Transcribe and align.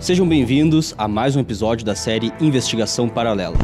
Sejam 0.00 0.26
bem-vindos 0.26 0.94
a 0.96 1.06
mais 1.06 1.36
um 1.36 1.40
episódio 1.40 1.84
da 1.84 1.94
série 1.94 2.32
Investigação 2.40 3.06
Paralela. 3.06 3.54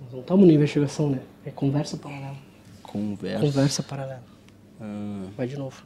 Nós 0.00 0.12
não 0.12 0.20
estamos 0.20 0.46
na 0.48 0.52
investigação, 0.52 1.10
né? 1.10 1.20
É 1.46 1.50
conversa 1.50 1.96
paralela. 1.96 2.34
Conversa. 2.82 3.46
Conversa 3.46 3.82
paralela. 3.84 4.22
Vai 5.36 5.46
de 5.46 5.56
novo. 5.56 5.76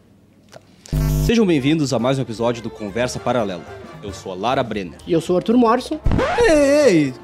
Sejam 1.27 1.45
bem-vindos 1.45 1.93
a 1.93 1.99
mais 1.99 2.18
um 2.18 2.23
episódio 2.23 2.63
do 2.63 2.71
Conversa 2.71 3.18
Paralela. 3.18 3.64
Eu 4.03 4.13
sou 4.13 4.32
a 4.32 4.35
Lara 4.35 4.63
Brenner. 4.63 4.99
E 5.07 5.13
eu 5.13 5.21
sou 5.21 5.35
o 5.35 5.36
Arthur 5.39 5.57
Morrison. 5.57 6.00
Ei, 6.39 7.09
ei! 7.09 7.14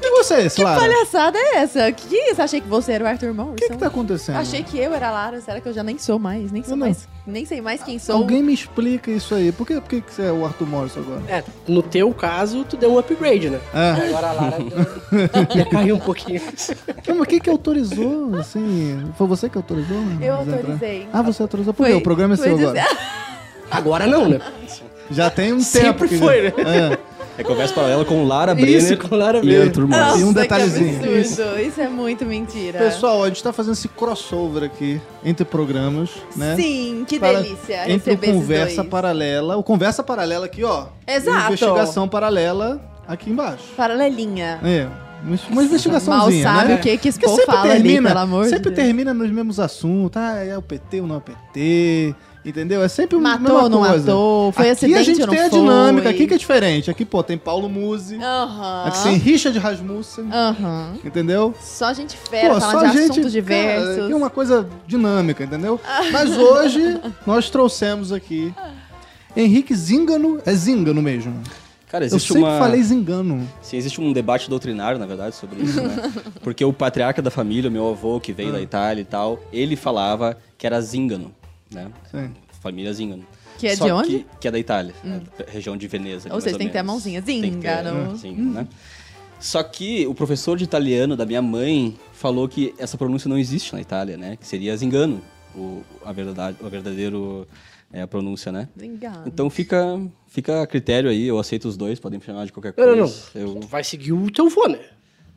Quem 0.00 0.10
é 0.10 0.22
você, 0.22 0.34
esse 0.42 0.56
Que 0.56 0.64
Lara? 0.64 0.80
palhaçada 0.80 1.38
é 1.38 1.56
essa? 1.56 1.92
Que 1.92 2.16
isso? 2.16 2.40
Achei 2.40 2.60
que 2.60 2.68
você 2.68 2.92
era 2.92 3.04
o 3.04 3.06
Arthur 3.06 3.34
Morrison. 3.34 3.52
O 3.52 3.56
que 3.56 3.68
que 3.68 3.76
tá 3.76 3.86
acontecendo? 3.88 4.36
Achei 4.36 4.62
que 4.62 4.78
eu 4.78 4.94
era 4.94 5.08
a 5.08 5.10
Lara. 5.10 5.40
Será 5.40 5.60
que 5.60 5.68
eu 5.68 5.72
já 5.72 5.82
nem 5.82 5.98
sou 5.98 6.18
mais? 6.18 6.50
Nem 6.50 6.62
sou 6.62 6.76
não. 6.76 6.86
mais. 6.86 7.08
Nem 7.26 7.44
sei 7.44 7.60
mais 7.60 7.82
quem 7.82 7.98
sou. 7.98 8.16
Alguém 8.16 8.42
me 8.42 8.52
explica 8.52 9.10
isso 9.10 9.34
aí. 9.34 9.52
Por 9.52 9.66
que, 9.66 9.74
por 9.80 9.88
que 9.88 10.00
que 10.00 10.12
você 10.12 10.22
é 10.22 10.32
o 10.32 10.44
Arthur 10.44 10.66
Morrison 10.66 11.00
agora? 11.00 11.22
É, 11.28 11.44
no 11.68 11.82
teu 11.82 12.12
caso, 12.14 12.64
tu 12.64 12.76
deu 12.76 12.92
um 12.92 12.98
upgrade, 12.98 13.50
né? 13.50 13.60
É. 13.74 14.08
Agora 14.08 14.28
a 14.28 14.32
Lara 14.32 14.56
ia 15.54 15.66
cair 15.66 15.92
um 15.92 15.98
pouquinho. 15.98 16.40
Não, 17.06 17.16
mas 17.16 17.28
quem 17.28 17.38
que 17.38 17.50
autorizou, 17.50 18.34
assim? 18.36 19.12
Foi 19.18 19.26
você 19.26 19.48
que 19.48 19.56
autorizou? 19.58 19.96
Eu 19.96 20.04
Mas 20.06 20.20
entrar? 20.20 20.56
autorizei. 20.56 21.08
Ah, 21.12 21.22
você 21.22 21.42
autorizou? 21.42 21.74
Por 21.74 21.86
quê? 21.86 21.92
O 21.92 22.00
programa 22.00 22.34
é 22.34 22.36
seu 22.36 22.54
agora. 22.58 22.84
Agora 23.70 24.04
não, 24.04 24.28
né? 24.28 24.40
Já 25.12 25.30
tem 25.30 25.52
um 25.52 25.60
Sempre 25.60 26.08
tempo 26.08 26.08
que... 26.08 26.18
foi, 26.18 26.42
né? 26.42 26.52
É. 26.58 27.09
É 27.40 27.42
Conversa 27.44 27.72
Paralela 27.74 28.04
com 28.04 28.24
Lara 28.26 28.54
Brenner 28.54 28.76
Isso, 28.76 28.96
com 28.98 29.16
Lara 29.16 29.38
e 29.38 29.40
Brenner. 29.40 29.66
Arthur 29.68 29.88
Nossa. 29.88 30.18
E 30.18 30.24
um 30.24 30.28
que 30.34 30.40
detalhezinho. 30.40 30.96
absurdo. 31.18 31.60
Isso 31.60 31.80
é 31.80 31.88
muito 31.88 32.26
mentira. 32.26 32.78
Pessoal, 32.78 33.24
a 33.24 33.28
gente 33.28 33.42
tá 33.42 33.52
fazendo 33.52 33.72
esse 33.72 33.88
crossover 33.88 34.62
aqui 34.64 35.00
entre 35.24 35.44
programas, 35.44 36.10
né? 36.36 36.54
Sim, 36.56 37.04
que 37.08 37.18
Para- 37.18 37.40
delícia 37.40 37.90
Entre 37.90 38.12
o 38.12 38.18
Conversa 38.18 38.76
dois. 38.76 38.88
Paralela. 38.88 39.56
O 39.56 39.62
Conversa 39.62 40.02
Paralela 40.02 40.46
aqui, 40.46 40.62
ó. 40.64 40.86
Exato. 41.06 41.38
E 41.40 41.54
Investigação 41.54 42.06
Paralela 42.08 42.80
aqui 43.08 43.30
embaixo. 43.30 43.64
Paralelinha. 43.76 44.60
É. 44.62 44.86
Uma 45.50 45.62
investigaçãozinha, 45.62 46.44
Mal 46.44 46.56
sabe 46.56 46.68
né? 46.72 46.74
o 46.76 46.78
que 46.80 46.96
que 46.96 47.08
esse 47.08 47.20
povo 47.20 47.42
fala 47.44 47.72
ali, 47.74 48.00
pelo 48.00 48.18
amor 48.18 48.44
de 48.44 48.50
Sempre 48.50 48.70
Deus. 48.70 48.86
termina 48.86 49.12
nos 49.12 49.30
mesmos 49.30 49.60
assuntos. 49.60 50.16
Ah, 50.20 50.36
é 50.42 50.56
o 50.56 50.62
PT 50.62 51.02
ou 51.02 51.06
não 51.06 51.16
é 51.16 51.18
o 51.18 51.20
PT. 51.20 52.14
Entendeu? 52.42 52.82
É 52.82 52.88
sempre 52.88 53.16
a 53.18 53.20
Matou 53.20 53.54
mesma 53.54 53.68
não 53.68 53.78
coisa. 53.80 53.98
matou? 53.98 54.52
Foi 54.52 54.64
aqui 54.64 54.72
acidente 54.72 54.98
a 54.98 55.02
gente 55.02 55.26
tem 55.26 55.38
a 55.40 55.50
foi? 55.50 55.58
dinâmica 55.60 56.08
aqui 56.08 56.26
que 56.26 56.32
é 56.34 56.38
diferente. 56.38 56.90
Aqui, 56.90 57.04
pô, 57.04 57.22
tem 57.22 57.36
Paulo 57.36 57.68
Musi. 57.68 58.16
Aham. 58.16 58.84
Aqui 58.86 59.02
tem 59.02 59.16
Richard 59.18 59.58
Rasmussen. 59.58 60.24
Aham. 60.32 60.94
Entendeu? 61.04 61.54
Só 61.60 61.92
gente 61.92 62.16
fera, 62.16 62.54
Pô, 62.54 62.60
falando 62.60 62.92
de 62.92 62.98
assuntos 62.98 63.16
cara, 63.16 63.28
diversos. 63.30 63.98
aqui 64.04 64.12
é 64.12 64.16
uma 64.16 64.30
coisa 64.30 64.66
dinâmica, 64.86 65.44
entendeu? 65.44 65.78
Mas 66.10 66.30
hoje 66.38 66.98
nós 67.26 67.50
trouxemos 67.50 68.10
aqui 68.10 68.54
Henrique 69.36 69.74
Zingano. 69.74 70.40
É 70.46 70.52
Zingano 70.54 71.02
mesmo. 71.02 71.34
Cara, 71.88 72.04
Eu 72.04 72.06
existe 72.06 72.32
sempre 72.32 72.48
uma... 72.48 72.58
falei 72.58 72.82
Zingano. 72.82 73.46
Sim, 73.60 73.76
existe 73.76 74.00
um 74.00 74.12
debate 74.12 74.48
doutrinário, 74.48 74.98
na 74.98 75.06
verdade, 75.06 75.34
sobre 75.34 75.60
isso, 75.62 75.80
né? 75.82 76.10
Porque 76.40 76.64
o 76.64 76.72
patriarca 76.72 77.20
da 77.20 77.30
família, 77.32 77.68
meu 77.68 77.88
avô, 77.90 78.20
que 78.20 78.32
veio 78.32 78.50
Ah. 78.50 78.52
da 78.52 78.60
Itália 78.62 79.02
e 79.02 79.04
tal, 79.04 79.40
ele 79.52 79.74
falava 79.76 80.38
que 80.56 80.66
era 80.66 80.80
Zingano, 80.80 81.34
né? 81.70 81.90
Sim. 82.10 82.30
Família 82.60 82.92
Zingano. 82.92 83.24
Que 83.58 83.66
é 83.68 83.76
Só 83.76 83.86
de 83.86 83.92
onde? 83.92 84.18
Que, 84.20 84.26
que 84.40 84.48
é 84.48 84.50
da 84.50 84.58
Itália, 84.58 84.94
né? 85.04 85.20
região 85.48 85.76
de 85.76 85.86
Veneza. 85.86 86.28
ali, 86.28 86.34
Ou 86.34 86.40
seja, 86.40 86.56
tem 86.56 86.66
que 86.66 86.72
ter 86.72 86.78
a 86.78 86.82
mãozinha. 86.82 87.20
Tem 87.22 87.40
que 87.42 87.48
ter, 87.48 87.54
Zingano. 87.54 88.10
né? 88.12 88.16
Zingano, 88.16 88.52
né? 88.52 88.68
Só 89.38 89.62
que 89.62 90.06
o 90.06 90.14
professor 90.14 90.56
de 90.58 90.64
italiano 90.64 91.16
da 91.16 91.24
minha 91.24 91.40
mãe 91.42 91.96
falou 92.12 92.46
que 92.48 92.74
essa 92.78 92.98
pronúncia 92.98 93.28
não 93.28 93.38
existe 93.38 93.72
na 93.72 93.80
Itália, 93.80 94.16
né? 94.16 94.36
Que 94.36 94.46
seria 94.46 94.76
Zingano, 94.76 95.22
o, 95.54 95.82
a, 96.04 96.12
verdade, 96.12 96.56
o 96.60 96.68
verdadeiro 96.68 97.46
é, 97.92 98.02
a 98.02 98.06
pronúncia, 98.06 98.52
né? 98.52 98.68
Zingano. 98.78 99.22
Então 99.26 99.48
fica, 99.48 99.98
fica 100.28 100.62
a 100.62 100.66
critério 100.66 101.08
aí, 101.08 101.26
eu 101.26 101.38
aceito 101.38 101.66
os 101.68 101.76
dois, 101.76 101.98
podem 101.98 102.18
me 102.18 102.24
chamar 102.24 102.44
de 102.44 102.52
qualquer 102.52 102.74
Não, 102.76 102.84
coisa. 102.84 103.30
não, 103.34 103.42
não. 103.46 103.54
Eu, 103.54 103.60
Tu 103.60 103.66
vai 103.66 103.82
seguir 103.82 104.12
o 104.12 104.30
teu 104.30 104.48
vô, 104.50 104.66
né? 104.68 104.78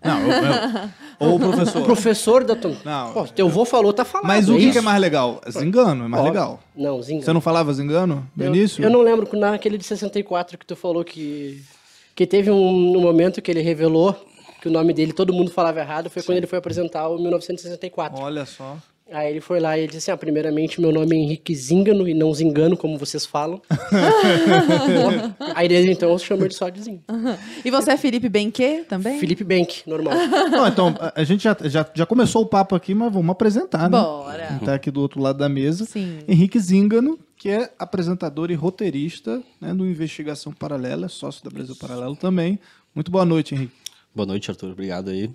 Não, 0.04 0.20
eu, 0.20 0.30
eu- 0.32 0.90
ou 1.20 1.36
o 1.36 1.40
professor. 1.40 1.82
O 1.82 1.86
professor 1.86 2.44
da 2.44 2.56
tua... 2.56 2.76
Não. 2.84 3.14
Pô, 3.14 3.26
teu 3.28 3.48
vô 3.50 3.66
falou, 3.66 3.94
tá 3.94 4.04
falando. 4.04 4.28
Mas 4.28 4.50
o 4.50 4.58
que, 4.58 4.72
que 4.72 4.78
é 4.78 4.82
mais 4.82 5.00
legal? 5.00 5.42
Zingano 5.50 6.06
é 6.06 6.08
mais 6.08 6.24
Ó, 6.24 6.28
legal. 6.28 6.60
Não, 6.76 7.02
Zinga. 7.02 7.24
Você 7.24 7.34
não 7.34 7.42
falava 7.42 7.74
Zingano 7.74 8.28
no 8.36 8.44
eu, 8.44 8.50
início? 8.54 8.84
eu 8.84 8.90
não 8.90 9.02
lembro 9.02 9.26
que 9.26 9.38
naquele 9.38 9.78
de 9.78 9.86
64 9.86 10.58
que 10.58 10.66
tu 10.66 10.76
falou 10.76 11.04
que... 11.04 11.64
Que 12.16 12.28
teve 12.28 12.52
um, 12.52 12.98
um 12.98 13.02
momento 13.02 13.42
que 13.42 13.50
ele 13.50 13.62
revelou 13.62 14.16
que 14.62 14.70
o 14.70 14.72
nome 14.72 14.94
dele 14.94 15.12
todo 15.12 15.34
mundo 15.34 15.52
falava 15.52 15.80
errado. 15.82 16.10
Foi 16.10 16.24
quando 16.24 16.38
ele 16.38 16.48
foi 16.48 16.58
apresentar 16.58 17.10
o 17.10 17.18
1964. 17.20 18.22
Olha 18.22 18.46
só. 18.46 18.78
Aí 19.14 19.30
ele 19.30 19.42
foi 19.42 19.60
lá 19.60 19.78
e 19.78 19.82
ele 19.82 19.88
disse 19.92 20.10
assim, 20.10 20.12
ah, 20.12 20.18
primeiramente, 20.18 20.82
meu 20.82 20.92
nome 20.92 21.16
é 21.16 21.20
Henrique 21.20 21.54
Zingano 21.56 22.08
e 22.08 22.16
não 22.16 22.34
Zingano, 22.34 22.76
como 22.76 22.98
vocês 22.98 23.28
falam. 23.28 23.62
Aí 25.54 25.68
desde 25.68 25.92
então 25.92 26.10
eu 26.10 26.18
chamo 26.18 26.44
ele 26.44 26.54
só 26.54 26.68
de 26.68 26.82
Zinga. 26.82 27.04
E 27.64 27.70
você 27.70 27.92
é 27.92 27.98
Felipe 27.98 28.28
Benquê 28.28 28.84
também? 28.90 29.20
Felipe 29.20 29.44
Bank, 29.44 29.84
normal. 29.86 30.16
Não, 30.50 30.68
então, 30.68 30.96
a, 31.16 31.24
gente 31.24 31.44
já, 31.44 31.56
já, 31.66 31.86
já 31.94 32.06
começou 32.08 32.42
o 32.42 32.46
papo 32.48 32.74
aqui, 32.74 32.96
mas 32.96 33.14
vamos 33.14 33.30
apresentar, 33.30 33.84
né? 33.84 34.00
Bora. 34.00 34.48
Quem 34.48 34.60
tá 34.60 34.74
aqui 34.74 34.90
do 34.90 35.00
outro 35.00 35.22
lado 35.22 35.38
da 35.38 35.48
mesa. 35.48 35.86
Sim. 35.86 36.20
Henrique 36.28 36.60
Zingano, 36.60 37.20
que 37.38 37.50
é 37.50 37.72
apresentador 37.78 38.50
e 38.50 38.56
roteirista 38.56 39.44
né, 39.62 39.76
do 39.76 39.86
Investigação 39.86 40.52
Paralela, 40.52 41.08
sócio 41.08 41.44
da 41.44 41.52
Brasil 41.52 41.76
Paralelo 41.76 42.16
também. 42.16 42.60
Muito 42.96 43.12
boa 43.12 43.26
noite, 43.26 43.54
Henrique. 43.54 43.83
Boa 44.16 44.28
noite, 44.28 44.52
Arthur. 44.52 44.72
Obrigado 44.72 45.10
aí. 45.10 45.32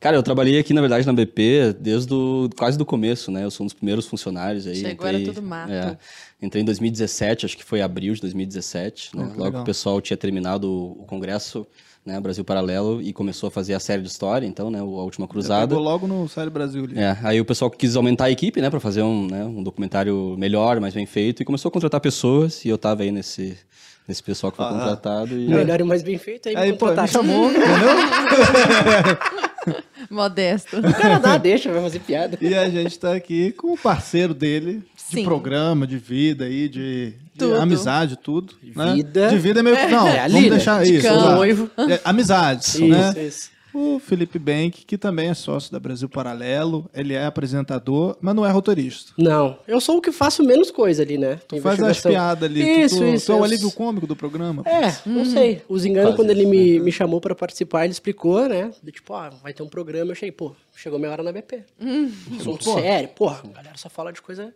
Cara, 0.00 0.16
eu 0.16 0.22
trabalhei 0.22 0.58
aqui, 0.58 0.74
na 0.74 0.80
verdade, 0.80 1.06
na 1.06 1.12
BP 1.12 1.76
desde 1.78 2.12
o, 2.12 2.50
quase 2.56 2.76
do 2.76 2.84
começo, 2.84 3.30
né? 3.30 3.44
Eu 3.44 3.50
sou 3.52 3.64
um 3.64 3.68
dos 3.68 3.74
primeiros 3.74 4.06
funcionários 4.06 4.66
aí. 4.66 4.76
Chegou, 4.76 5.06
era 5.06 5.22
tudo 5.22 5.40
mato. 5.42 5.72
é, 5.72 5.96
entrei 6.42 6.62
em 6.62 6.66
2017, 6.66 7.46
acho 7.46 7.56
que 7.56 7.64
foi 7.64 7.80
abril 7.80 8.14
de 8.14 8.20
2017, 8.20 9.16
né? 9.16 9.22
Que 9.22 9.28
Logo 9.30 9.44
legal. 9.44 9.52
que 9.52 9.58
o 9.58 9.64
pessoal 9.64 10.00
tinha 10.00 10.16
terminado 10.16 10.68
o, 10.68 11.04
congresso, 11.06 11.64
né? 12.04 12.18
Brasil 12.18 12.44
Paralelo, 12.44 13.00
e 13.00 13.12
começou 13.12 13.46
a 13.46 13.50
fazer 13.50 13.74
a 13.74 13.80
série 13.80 14.02
de 14.02 14.08
história, 14.08 14.44
então, 14.44 14.70
né? 14.70 14.80
A 14.80 14.84
Última 14.84 15.28
Cruzada. 15.28 15.68
Pegou 15.68 15.82
logo 15.82 16.08
no 16.08 16.28
Série 16.28 16.50
Brasil 16.50 16.82
ali. 16.82 16.98
É, 16.98 17.16
aí 17.22 17.40
o 17.40 17.44
pessoal 17.44 17.70
quis 17.70 17.94
aumentar 17.94 18.24
a 18.24 18.30
equipe, 18.30 18.60
né, 18.60 18.68
pra 18.70 18.80
fazer 18.80 19.02
um, 19.02 19.28
né, 19.28 19.44
um 19.44 19.62
documentário 19.62 20.34
melhor, 20.36 20.80
mais 20.80 20.94
bem 20.94 21.06
feito, 21.06 21.42
e 21.42 21.44
começou 21.44 21.68
a 21.68 21.72
contratar 21.72 22.00
pessoas, 22.00 22.64
e 22.64 22.68
eu 22.68 22.78
tava 22.78 23.02
aí 23.02 23.12
nesse, 23.12 23.56
nesse 24.06 24.22
pessoal 24.22 24.50
que 24.50 24.56
foi 24.58 24.66
Ah. 24.66 24.70
contratado. 24.70 25.38
E... 25.38 25.48
Melhor 25.48 25.80
e 25.80 25.84
mais 25.84 26.02
bem 26.02 26.18
feito, 26.18 26.48
aí, 26.48 26.56
Aí, 26.56 26.72
me 26.72 26.78
pô, 26.78 26.90
me 26.92 27.08
chamou, 27.08 27.50
entendeu? 27.50 27.66
Modesto. 30.10 30.78
O 30.78 30.94
cara 30.94 31.18
dá, 31.18 31.36
deixa, 31.38 31.72
vai 31.72 31.82
fazer 31.82 31.98
piada. 32.00 32.38
E 32.40 32.54
a 32.54 32.68
gente 32.68 32.98
tá 32.98 33.14
aqui 33.14 33.50
com 33.52 33.72
o 33.72 33.78
parceiro 33.78 34.32
dele, 34.32 34.82
de 35.10 35.16
Sim. 35.20 35.24
programa, 35.24 35.86
de 35.86 35.98
vida 35.98 36.44
aí, 36.44 36.68
de, 36.68 37.14
de 37.34 37.52
amizade, 37.54 38.16
tudo. 38.16 38.54
né? 38.74 38.94
vida. 38.94 39.28
De 39.28 39.38
vida 39.38 39.60
é 39.60 39.62
meio. 39.62 39.76
Não, 39.90 40.06
É, 40.08 40.28
vamos 40.28 40.42
né? 40.44 40.50
deixar 40.50 40.84
De 40.84 40.96
isso. 40.96 41.08
Noivo. 41.12 41.70
É, 41.90 42.00
amizades, 42.04 42.74
Isso, 42.74 42.86
né? 42.86 43.12
isso. 43.26 43.50
O 43.78 43.98
Felipe 43.98 44.38
Bank, 44.38 44.86
que 44.86 44.96
também 44.96 45.28
é 45.28 45.34
sócio 45.34 45.70
da 45.70 45.78
Brasil 45.78 46.08
Paralelo, 46.08 46.88
ele 46.94 47.12
é 47.12 47.26
apresentador, 47.26 48.16
mas 48.22 48.34
não 48.34 48.46
é 48.46 48.50
roteirista. 48.50 49.12
Não, 49.18 49.58
eu 49.68 49.78
sou 49.82 49.98
o 49.98 50.00
que 50.00 50.10
faço 50.10 50.42
menos 50.42 50.70
coisa 50.70 51.02
ali, 51.02 51.18
né? 51.18 51.38
Tu 51.46 51.60
faz 51.60 51.78
as 51.82 52.00
piadas 52.00 52.48
ali. 52.48 52.62
Isso, 52.62 52.96
tu, 52.96 53.00
tu, 53.02 53.06
isso. 53.08 53.26
Tu 53.26 53.32
é 53.32 53.34
o 53.34 53.44
alívio 53.44 53.70
cômico 53.70 54.06
do 54.06 54.16
programa. 54.16 54.64
pô. 54.64 54.70
É, 54.70 54.96
não 55.04 55.26
sei. 55.26 55.60
O 55.68 55.78
Zingano, 55.78 56.06
Faz 56.06 56.16
quando 56.16 56.30
ele 56.30 56.46
me, 56.46 56.80
me 56.80 56.90
chamou 56.90 57.20
pra 57.20 57.34
participar, 57.34 57.84
ele 57.84 57.92
explicou, 57.92 58.48
né? 58.48 58.70
Do 58.82 58.90
tipo, 58.90 59.12
ó, 59.12 59.28
vai 59.42 59.52
ter 59.52 59.62
um 59.62 59.68
programa. 59.68 60.06
Eu 60.06 60.12
achei, 60.12 60.32
pô, 60.32 60.52
chegou 60.74 60.98
minha 60.98 61.10
hora 61.10 61.22
na 61.22 61.30
BP. 61.30 61.62
Assunto 62.40 62.64
Pô. 62.64 62.80
sério, 62.80 63.10
porra, 63.10 63.42
a 63.44 63.56
galera 63.58 63.76
só 63.76 63.90
fala 63.90 64.10
de 64.10 64.22
coisa. 64.22 64.54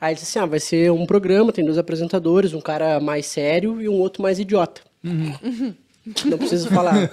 Aí 0.00 0.12
ele 0.12 0.14
disse 0.14 0.38
assim: 0.38 0.42
ah, 0.42 0.48
vai 0.48 0.58
ser 0.58 0.90
um 0.90 1.04
programa, 1.04 1.52
tem 1.52 1.66
dois 1.66 1.76
apresentadores, 1.76 2.54
um 2.54 2.62
cara 2.62 2.98
mais 2.98 3.26
sério 3.26 3.82
e 3.82 3.90
um 3.90 4.00
outro 4.00 4.22
mais 4.22 4.38
idiota. 4.38 4.80
Não 6.26 6.38
preciso 6.38 6.68
falar 6.70 7.08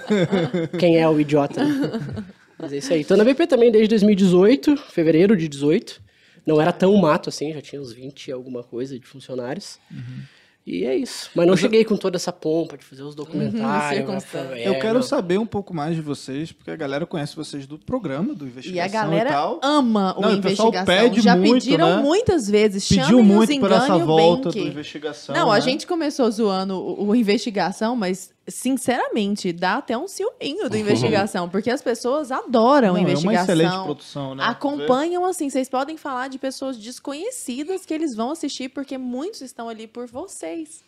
quem 0.78 0.98
é 0.98 1.08
o 1.08 1.18
idiota. 1.18 1.64
né? 1.64 2.24
Mas 2.58 2.72
é 2.72 2.76
isso 2.78 2.92
aí. 2.92 3.04
Tô 3.04 3.16
na 3.16 3.24
BP 3.24 3.46
também 3.46 3.70
desde 3.72 3.88
2018, 3.88 4.76
fevereiro 4.76 5.36
de 5.36 5.48
18. 5.48 6.00
Não 6.46 6.60
era 6.60 6.72
tão 6.72 6.94
mato 6.96 7.28
assim, 7.28 7.52
já 7.52 7.60
tinha 7.62 7.80
uns 7.80 7.92
20 7.92 8.28
e 8.28 8.32
alguma 8.32 8.62
coisa 8.62 8.98
de 8.98 9.06
funcionários. 9.06 9.78
E 10.64 10.84
é 10.84 10.94
isso. 10.96 11.28
Mas 11.34 11.44
não 11.46 11.56
cheguei 11.56 11.84
com 11.84 11.96
toda 11.96 12.16
essa 12.16 12.32
pompa 12.32 12.76
de 12.78 12.84
fazer 12.84 13.02
os 13.02 13.16
documentários. 13.16 13.96
circunstância. 13.98 14.54
é, 14.54 14.68
eu 14.68 14.78
quero 14.78 14.94
não. 14.94 15.02
saber 15.02 15.38
um 15.38 15.46
pouco 15.46 15.74
mais 15.74 15.96
de 15.96 16.00
vocês, 16.02 16.52
porque 16.52 16.70
a 16.70 16.76
galera 16.76 17.04
conhece 17.04 17.34
vocês 17.34 17.66
do 17.66 17.76
programa, 17.80 18.32
do 18.32 18.46
Investigação 18.46 18.76
E 18.76 18.80
a 18.80 18.86
galera 18.88 19.30
tal. 19.30 19.60
ama 19.60 20.14
o 20.16 20.20
Não, 20.20 20.34
o 20.38 20.40
pessoal 20.40 20.68
investigação. 20.68 20.84
pede 20.84 21.20
Já 21.20 21.36
muito, 21.36 21.54
pediram 21.64 21.96
né? 21.96 22.02
muitas 22.02 22.48
vezes. 22.48 22.88
Pediu 22.88 23.24
muito 23.24 23.52
os 23.52 23.58
por 23.58 23.72
essa 23.72 23.96
e 23.96 24.02
volta 24.02 24.50
do 24.50 24.58
Investigação. 24.58 25.34
Não, 25.34 25.50
a 25.50 25.56
né? 25.56 25.60
gente 25.62 25.84
começou 25.84 26.30
zoando 26.30 26.74
o, 26.76 27.08
o 27.08 27.16
investigação, 27.16 27.96
mas 27.96 28.32
sinceramente 28.48 29.52
dá 29.52 29.76
até 29.76 29.96
um 29.96 30.08
ciúminho 30.08 30.68
do 30.68 30.76
investigação, 30.76 31.48
porque 31.48 31.70
as 31.70 31.80
pessoas 31.80 32.32
adoram 32.32 32.88
Não, 32.88 32.96
é 32.96 33.00
uma 33.00 33.10
investigação. 33.10 33.42
excelente 33.42 33.84
produção, 33.84 34.34
né? 34.34 34.44
Acompanham 34.44 35.24
assim, 35.24 35.48
vocês 35.48 35.68
podem 35.68 35.96
falar 35.96 36.28
de 36.28 36.38
pessoas 36.38 36.76
desconhecidas 36.76 37.86
que 37.86 37.94
eles 37.94 38.14
vão 38.14 38.30
assistir 38.32 38.68
porque 38.68 38.98
muitos 38.98 39.40
estão 39.42 39.68
ali 39.68 39.86
por 39.86 40.06
vocês. 40.06 40.82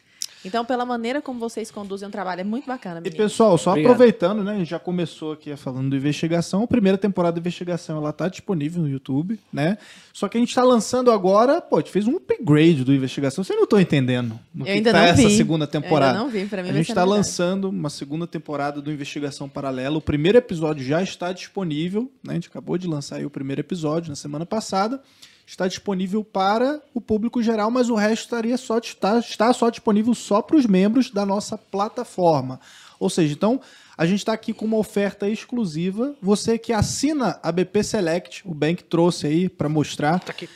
Então, 0.45 0.65
pela 0.65 0.85
maneira 0.85 1.23
como 1.23 1.39
vocês 1.41 1.71
conduzem 1.71 2.09
o 2.09 2.11
trabalho, 2.11 2.43
é 2.43 2.45
muito 2.45 2.67
bacana, 2.67 3.01
E 3.01 3.05
menino. 3.05 3.17
pessoal, 3.17 3.57
só 3.57 3.71
Obrigado. 3.71 3.93
aproveitando, 3.93 4.45
né? 4.45 4.53
A 4.53 4.59
gente 4.59 4.69
já 4.71 4.79
começou 4.79 5.33
aqui 5.33 5.55
falando 5.57 5.91
do 5.91 5.97
investigação. 5.97 6.63
A 6.63 6.67
primeira 6.67 6.99
temporada 6.99 7.35
da 7.35 7.41
investigação 7.41 7.97
ela 7.97 8.13
tá 8.13 8.29
disponível 8.29 8.83
no 8.83 8.89
YouTube, 8.89 9.39
né? 9.53 9.79
Só 10.13 10.29
que 10.29 10.37
a 10.37 10.41
gente 10.41 10.55
tá 10.55 10.63
lançando 10.63 11.11
agora, 11.11 11.61
pô, 11.61 11.77
a 11.77 11.81
gente 11.81 11.91
fez 11.91 12.07
um 12.07 12.17
upgrade 12.17 12.85
do 12.85 12.93
investigação. 12.95 13.43
Vocês 13.43 13.57
não 13.57 13.65
estão 13.65 13.81
entendendo 13.81 14.39
no 14.55 14.63
Eu 14.63 14.67
que 14.67 14.71
ainda 14.73 14.93
tá 14.93 14.99
não 14.99 15.05
essa 15.07 15.29
vi. 15.29 15.37
segunda 15.37 15.65
Eu 15.65 15.69
temporada. 15.69 16.13
ainda 16.13 16.25
não 16.25 16.29
vi, 16.31 16.45
pra 16.47 16.63
mim 16.63 16.69
A 16.71 16.73
gente 16.73 16.89
está 16.91 17.05
lançando 17.05 17.69
uma 17.71 17.91
segunda 17.91 18.27
temporada 18.27 18.81
do 18.83 18.93
Investigação 18.93 19.49
Paralela. 19.49 19.97
O 19.97 20.01
primeiro 20.01 20.37
episódio 20.39 20.85
já 20.85 21.03
está 21.03 21.33
disponível, 21.33 22.11
né? 22.23 22.33
A 22.33 22.35
gente 22.35 22.49
acabou 22.49 22.77
de 22.77 22.87
lançar 22.87 23.17
aí 23.17 23.25
o 23.25 23.31
primeiro 23.31 23.61
episódio 23.61 24.11
na 24.11 24.17
semana 24.17 24.45
passada. 24.45 25.01
Está 25.47 25.69
disponível 25.69 26.25
para 26.25 26.81
o 26.95 27.01
público 27.01 27.43
geral, 27.43 27.71
mas 27.71 27.91
o 27.91 27.95
resto 27.95 28.23
estaria 28.25 28.57
só 28.57 28.79
está, 28.79 29.19
está 29.19 29.53
só 29.53 29.69
disponível 29.69 30.15
só 30.15 30.41
para 30.41 30.57
os 30.57 30.65
membros 30.67 31.11
da 31.11 31.27
nossa 31.27 31.59
plataforma. 31.59 32.59
Ou 32.99 33.11
seja, 33.11 33.35
então 33.35 33.61
a 33.97 34.07
gente 34.07 34.21
está 34.21 34.33
aqui 34.33 34.53
com 34.55 34.65
uma 34.65 34.79
oferta 34.79 35.29
exclusiva. 35.29 36.15
Você 36.23 36.57
que 36.59 36.73
assina 36.73 37.39
a 37.43 37.53
BP 37.53 37.85
Select, 37.85 38.43
o 38.47 38.55
Bank 38.55 38.85
trouxe 38.85 39.27
aí 39.27 39.49
para 39.49 39.69
mostrar. 39.69 40.19
Tá 40.21 40.33
aqui. 40.33 40.49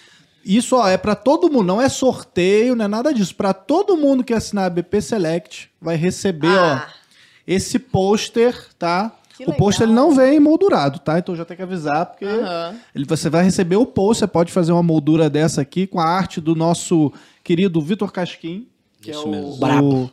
Isso 0.44 0.76
ó, 0.76 0.88
é 0.88 0.96
para 0.96 1.14
todo 1.14 1.50
mundo, 1.50 1.66
não 1.66 1.82
é 1.82 1.90
sorteio, 1.90 2.74
não 2.74 2.86
é 2.86 2.88
nada 2.88 3.12
disso. 3.12 3.34
Para 3.34 3.52
todo 3.52 3.96
mundo 3.96 4.24
que 4.24 4.32
assinar 4.32 4.64
a 4.64 4.70
BP 4.70 5.02
Select 5.02 5.70
vai 5.80 5.96
receber, 5.96 6.58
Ah. 6.58 6.86
ó, 6.88 6.98
esse 7.46 7.78
pôster, 7.78 8.56
tá? 8.78 9.12
Que 9.44 9.50
o 9.50 9.54
pôster 9.54 9.84
ele 9.86 9.92
legal. 9.92 10.08
não 10.10 10.16
vem 10.16 10.40
moldurado, 10.40 10.98
tá? 10.98 11.18
Então 11.18 11.34
já 11.36 11.44
tem 11.44 11.56
que 11.56 11.62
avisar 11.62 12.06
porque 12.06 12.24
Aham. 12.24 12.76
ele, 12.94 13.04
você 13.04 13.30
vai 13.30 13.44
receber 13.44 13.76
o 13.76 13.86
pôster, 13.86 14.26
pode 14.28 14.52
fazer 14.52 14.72
uma 14.72 14.82
moldura 14.82 15.30
dessa 15.30 15.60
aqui 15.60 15.86
com 15.86 16.00
a 16.00 16.04
arte 16.04 16.40
do 16.40 16.54
nosso 16.54 17.12
querido 17.44 17.80
Vitor 17.80 18.12
Casquim, 18.12 18.66
que 19.00 19.10
Isso 19.10 19.20
é 19.22 19.24
o, 19.24 19.30
mesmo. 19.30 19.52
o, 19.52 19.56
Brabo. 19.56 20.12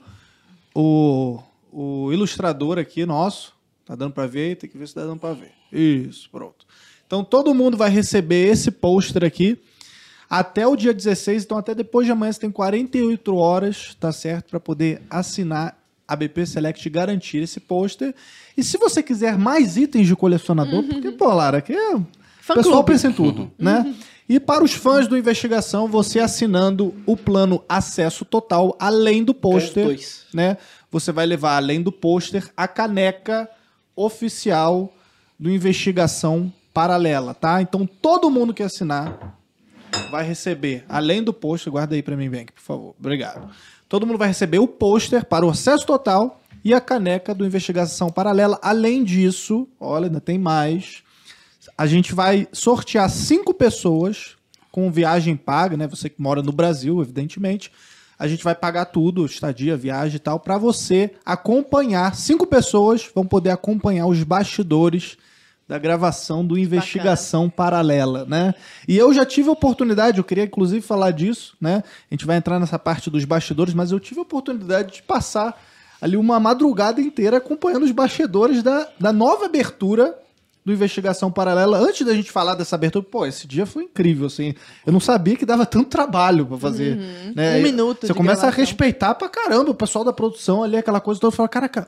o, 0.73 1.39
o 1.71 2.13
ilustrador 2.13 2.77
aqui 2.77 3.05
nosso. 3.05 3.53
Tá 3.85 3.95
dando 3.95 4.13
pra 4.13 4.25
ver? 4.27 4.55
Tem 4.57 4.69
que 4.69 4.77
ver 4.77 4.87
se 4.87 4.95
tá 4.95 5.01
dando 5.01 5.19
pra 5.19 5.33
ver. 5.33 5.51
Isso, 5.71 6.29
pronto. 6.31 6.65
Então 7.05 7.23
todo 7.23 7.53
mundo 7.53 7.77
vai 7.77 7.89
receber 7.89 8.47
esse 8.47 8.71
pôster 8.71 9.23
aqui 9.23 9.59
até 10.29 10.65
o 10.65 10.75
dia 10.75 10.91
16, 10.93 11.43
então 11.43 11.57
até 11.57 11.75
depois 11.75 12.05
de 12.07 12.11
amanhã 12.11 12.31
você 12.31 12.39
tem 12.39 12.49
48 12.49 13.35
horas, 13.35 13.95
tá 13.99 14.11
certo, 14.11 14.49
para 14.49 14.59
poder 14.59 15.03
assinar 15.09 15.77
a 16.07 16.15
BP 16.15 16.45
Select 16.45 16.89
garantir 16.89 17.39
esse 17.39 17.59
pôster. 17.59 18.13
E 18.55 18.63
se 18.63 18.77
você 18.77 19.01
quiser 19.01 19.37
mais 19.37 19.77
itens 19.77 20.07
de 20.07 20.15
colecionador, 20.15 20.83
porque, 20.83 21.11
pô, 21.11 21.33
Lara, 21.33 21.57
aqui 21.57 21.73
é... 21.73 21.95
O 21.95 22.53
pessoal 22.53 22.83
pensa 22.83 23.07
em 23.07 23.13
tudo, 23.13 23.51
né? 23.57 23.95
E 24.29 24.39
para 24.39 24.63
os 24.63 24.73
fãs 24.73 25.07
do 25.07 25.17
Investigação, 25.17 25.87
você 25.87 26.19
assinando 26.19 26.93
o 27.05 27.17
plano 27.17 27.63
Acesso 27.67 28.23
Total, 28.25 28.75
além 28.79 29.23
do 29.23 29.33
pôster, 29.33 29.99
né? 30.33 30.57
Você 30.91 31.11
vai 31.11 31.25
levar, 31.25 31.55
além 31.55 31.81
do 31.81 31.91
pôster, 31.91 32.51
a 32.55 32.67
caneca 32.67 33.49
oficial 33.95 34.93
do 35.39 35.49
Investigação 35.49 36.51
Paralela, 36.73 37.33
tá? 37.33 37.61
Então, 37.61 37.85
todo 37.85 38.29
mundo 38.29 38.53
que 38.53 38.63
assinar 38.63 39.39
vai 40.11 40.25
receber, 40.25 40.83
além 40.89 41.23
do 41.23 41.33
pôster, 41.33 41.71
guarda 41.71 41.95
aí 41.95 42.03
pra 42.03 42.15
mim, 42.15 42.29
Bank, 42.29 42.51
por 42.53 42.61
favor. 42.61 42.95
Obrigado. 42.99 43.49
Todo 43.87 44.05
mundo 44.05 44.17
vai 44.17 44.29
receber 44.29 44.59
o 44.59 44.67
pôster 44.67 45.25
para 45.25 45.45
o 45.45 45.49
acesso 45.49 45.85
total 45.85 46.41
e 46.63 46.73
a 46.73 46.81
caneca 46.81 47.33
do 47.33 47.45
Investigação 47.45 48.09
Paralela. 48.09 48.59
Além 48.61 49.03
disso, 49.03 49.67
olha, 49.79 50.07
ainda 50.07 50.19
tem 50.19 50.39
mais. 50.39 51.03
A 51.77 51.85
gente 51.85 52.13
vai 52.13 52.47
sortear 52.51 53.09
cinco 53.09 53.53
pessoas 53.53 54.35
com 54.71 54.91
viagem 54.91 55.35
paga, 55.35 55.77
né? 55.77 55.87
Você 55.87 56.09
que 56.09 56.21
mora 56.21 56.41
no 56.41 56.51
Brasil, 56.51 57.01
evidentemente. 57.01 57.71
A 58.17 58.27
gente 58.27 58.43
vai 58.43 58.55
pagar 58.55 58.85
tudo, 58.85 59.25
estadia, 59.25 59.77
viagem 59.77 60.15
e 60.15 60.19
tal, 60.19 60.39
para 60.39 60.57
você 60.57 61.11
acompanhar. 61.25 62.15
Cinco 62.15 62.47
pessoas 62.47 63.09
vão 63.13 63.25
poder 63.25 63.51
acompanhar 63.51 64.07
os 64.07 64.23
bastidores 64.23 65.17
da 65.67 65.79
gravação 65.79 66.45
do 66.45 66.57
Investigação 66.57 67.49
Paralela, 67.49 68.25
né? 68.25 68.53
E 68.87 68.95
eu 68.97 69.11
já 69.13 69.25
tive 69.25 69.49
a 69.49 69.51
oportunidade, 69.51 70.19
eu 70.19 70.23
queria 70.23 70.43
inclusive 70.43 70.81
falar 70.81 71.09
disso, 71.11 71.55
né? 71.59 71.83
A 72.09 72.13
gente 72.13 72.25
vai 72.25 72.37
entrar 72.37 72.59
nessa 72.59 72.77
parte 72.77 73.09
dos 73.09 73.25
bastidores, 73.25 73.73
mas 73.73 73.91
eu 73.91 73.99
tive 73.99 74.19
a 74.19 74.23
oportunidade 74.23 74.93
de 74.93 75.01
passar 75.03 75.59
ali 75.99 76.17
uma 76.17 76.39
madrugada 76.39 77.01
inteira 77.01 77.37
acompanhando 77.37 77.83
os 77.83 77.91
bastidores 77.91 78.61
da, 78.61 78.87
da 78.99 79.11
nova 79.11 79.45
abertura 79.45 80.15
do 80.63 80.71
Investigação 80.73 81.31
Paralela. 81.31 81.79
Antes 81.79 82.05
da 82.05 82.13
gente 82.13 82.31
falar 82.31 82.53
dessa 82.55 82.75
abertura, 82.75 83.03
pô, 83.03 83.25
esse 83.25 83.47
dia 83.47 83.65
foi 83.65 83.83
incrível, 83.83 84.27
assim. 84.27 84.53
Eu 84.85 84.93
não 84.93 84.99
sabia 84.99 85.35
que 85.35 85.45
dava 85.45 85.65
tanto 85.65 85.89
trabalho 85.89 86.45
pra 86.45 86.57
fazer. 86.57 86.95
né? 87.35 87.55
Um 87.55 87.59
E 87.59 87.63
minuto 87.63 88.05
Você 88.05 88.13
começa 88.13 88.41
a 88.41 88.49
gravação. 88.51 88.59
respeitar 88.65 89.15
pra 89.15 89.29
caramba 89.29 89.71
o 89.71 89.75
pessoal 89.75 90.03
da 90.05 90.13
produção 90.13 90.61
ali, 90.63 90.75
aquela 90.77 90.99
coisa 90.99 91.19
toda. 91.19 91.35
Fala, 91.35 91.49
caraca, 91.49 91.87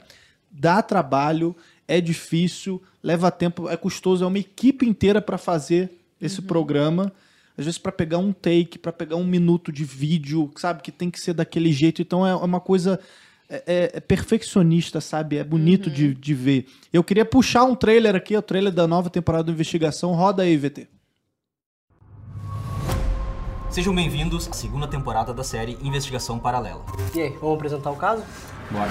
dá 0.51 0.81
trabalho, 0.81 1.55
é 1.87 2.01
difícil, 2.01 2.81
leva 3.01 3.31
tempo, 3.31 3.69
é 3.69 3.77
custoso, 3.77 4.23
é 4.23 4.27
uma 4.27 4.39
equipe 4.39 4.85
inteira 4.85 5.21
pra 5.21 5.37
fazer 5.37 5.89
esse 6.21 6.41
programa. 6.41 7.11
Às 7.57 7.65
vezes 7.65 7.77
pra 7.79 7.91
pegar 7.91 8.17
um 8.19 8.31
take, 8.31 8.77
pra 8.77 8.91
pegar 8.93 9.15
um 9.15 9.25
minuto 9.25 9.71
de 9.71 9.83
vídeo, 9.83 10.51
sabe, 10.57 10.81
que 10.83 10.91
tem 10.91 11.09
que 11.09 11.19
ser 11.19 11.33
daquele 11.33 11.71
jeito. 11.71 12.01
Então 12.01 12.25
é 12.27 12.35
uma 12.35 12.59
coisa 12.59 12.99
é, 13.49 13.63
é- 13.65 13.91
é 13.95 13.99
perfeccionista, 13.99 14.99
sabe? 15.01 15.37
É 15.37 15.43
bonito 15.43 15.89
de, 15.89 16.13
de 16.13 16.33
ver. 16.33 16.67
Eu 16.93 17.03
queria 17.03 17.25
puxar 17.25 17.63
um 17.63 17.73
trailer 17.75 18.15
aqui, 18.15 18.35
o 18.37 18.41
trailer 18.41 18.71
da 18.73 18.85
nova 18.85 19.09
temporada 19.09 19.45
do 19.45 19.51
Investigação. 19.53 20.13
Roda 20.13 20.43
aí, 20.43 20.55
VT. 20.57 20.87
Sejam 23.69 23.93
bem-vindos 23.93 24.47
à 24.47 24.53
segunda 24.53 24.87
temporada 24.87 25.33
da 25.33 25.43
série 25.43 25.77
Investigação 25.81 26.39
Paralela. 26.39 26.83
E 27.15 27.21
aí, 27.21 27.29
vamos 27.41 27.55
apresentar 27.55 27.91
o 27.91 27.95
caso? 27.95 28.23
Bora. 28.71 28.89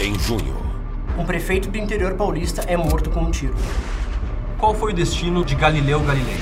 Em 0.00 0.18
junho, 0.18 0.54
Um 1.16 1.24
prefeito 1.24 1.70
do 1.70 1.78
interior 1.78 2.14
paulista 2.14 2.62
é 2.62 2.76
morto 2.76 3.08
com 3.08 3.20
um 3.20 3.30
tiro. 3.30 3.54
Qual 4.58 4.74
foi 4.74 4.92
o 4.92 4.94
destino 4.94 5.44
de 5.44 5.54
Galileu 5.54 6.00
Galilei? 6.00 6.38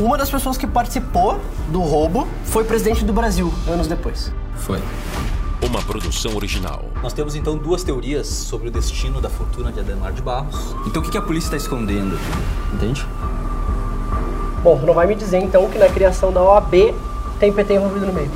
Uma 0.00 0.18
das 0.18 0.30
pessoas 0.30 0.56
que 0.56 0.66
participou 0.66 1.38
do 1.68 1.80
roubo 1.80 2.26
foi 2.44 2.64
presidente 2.64 3.04
do 3.04 3.12
Brasil, 3.12 3.52
anos 3.68 3.86
depois. 3.86 4.32
Foi. 4.56 4.80
uma 5.64 5.80
produção 5.82 6.34
original. 6.34 6.84
Nós 7.00 7.12
temos 7.12 7.36
então 7.36 7.56
duas 7.56 7.84
teorias 7.84 8.26
sobre 8.26 8.66
o 8.68 8.70
destino 8.70 9.20
da 9.20 9.30
fortuna 9.30 9.70
de 9.70 9.78
Ademar 9.78 10.12
de 10.12 10.20
Barros. 10.20 10.74
Então 10.86 11.00
o 11.00 11.04
que 11.04 11.12
que 11.12 11.18
a 11.18 11.22
polícia 11.22 11.46
está 11.46 11.56
escondendo? 11.56 12.18
Entende? 12.74 13.06
Bom, 14.64 14.80
não 14.80 14.92
vai 14.92 15.06
me 15.06 15.14
dizer 15.14 15.38
então 15.38 15.68
que 15.70 15.78
na 15.78 15.88
criação 15.88 16.32
da 16.32 16.42
OAB 16.42 16.72
tem 17.38 17.52
PT 17.52 17.74
envolvido 17.74 18.06
no 18.06 18.12
meio. 18.12 18.30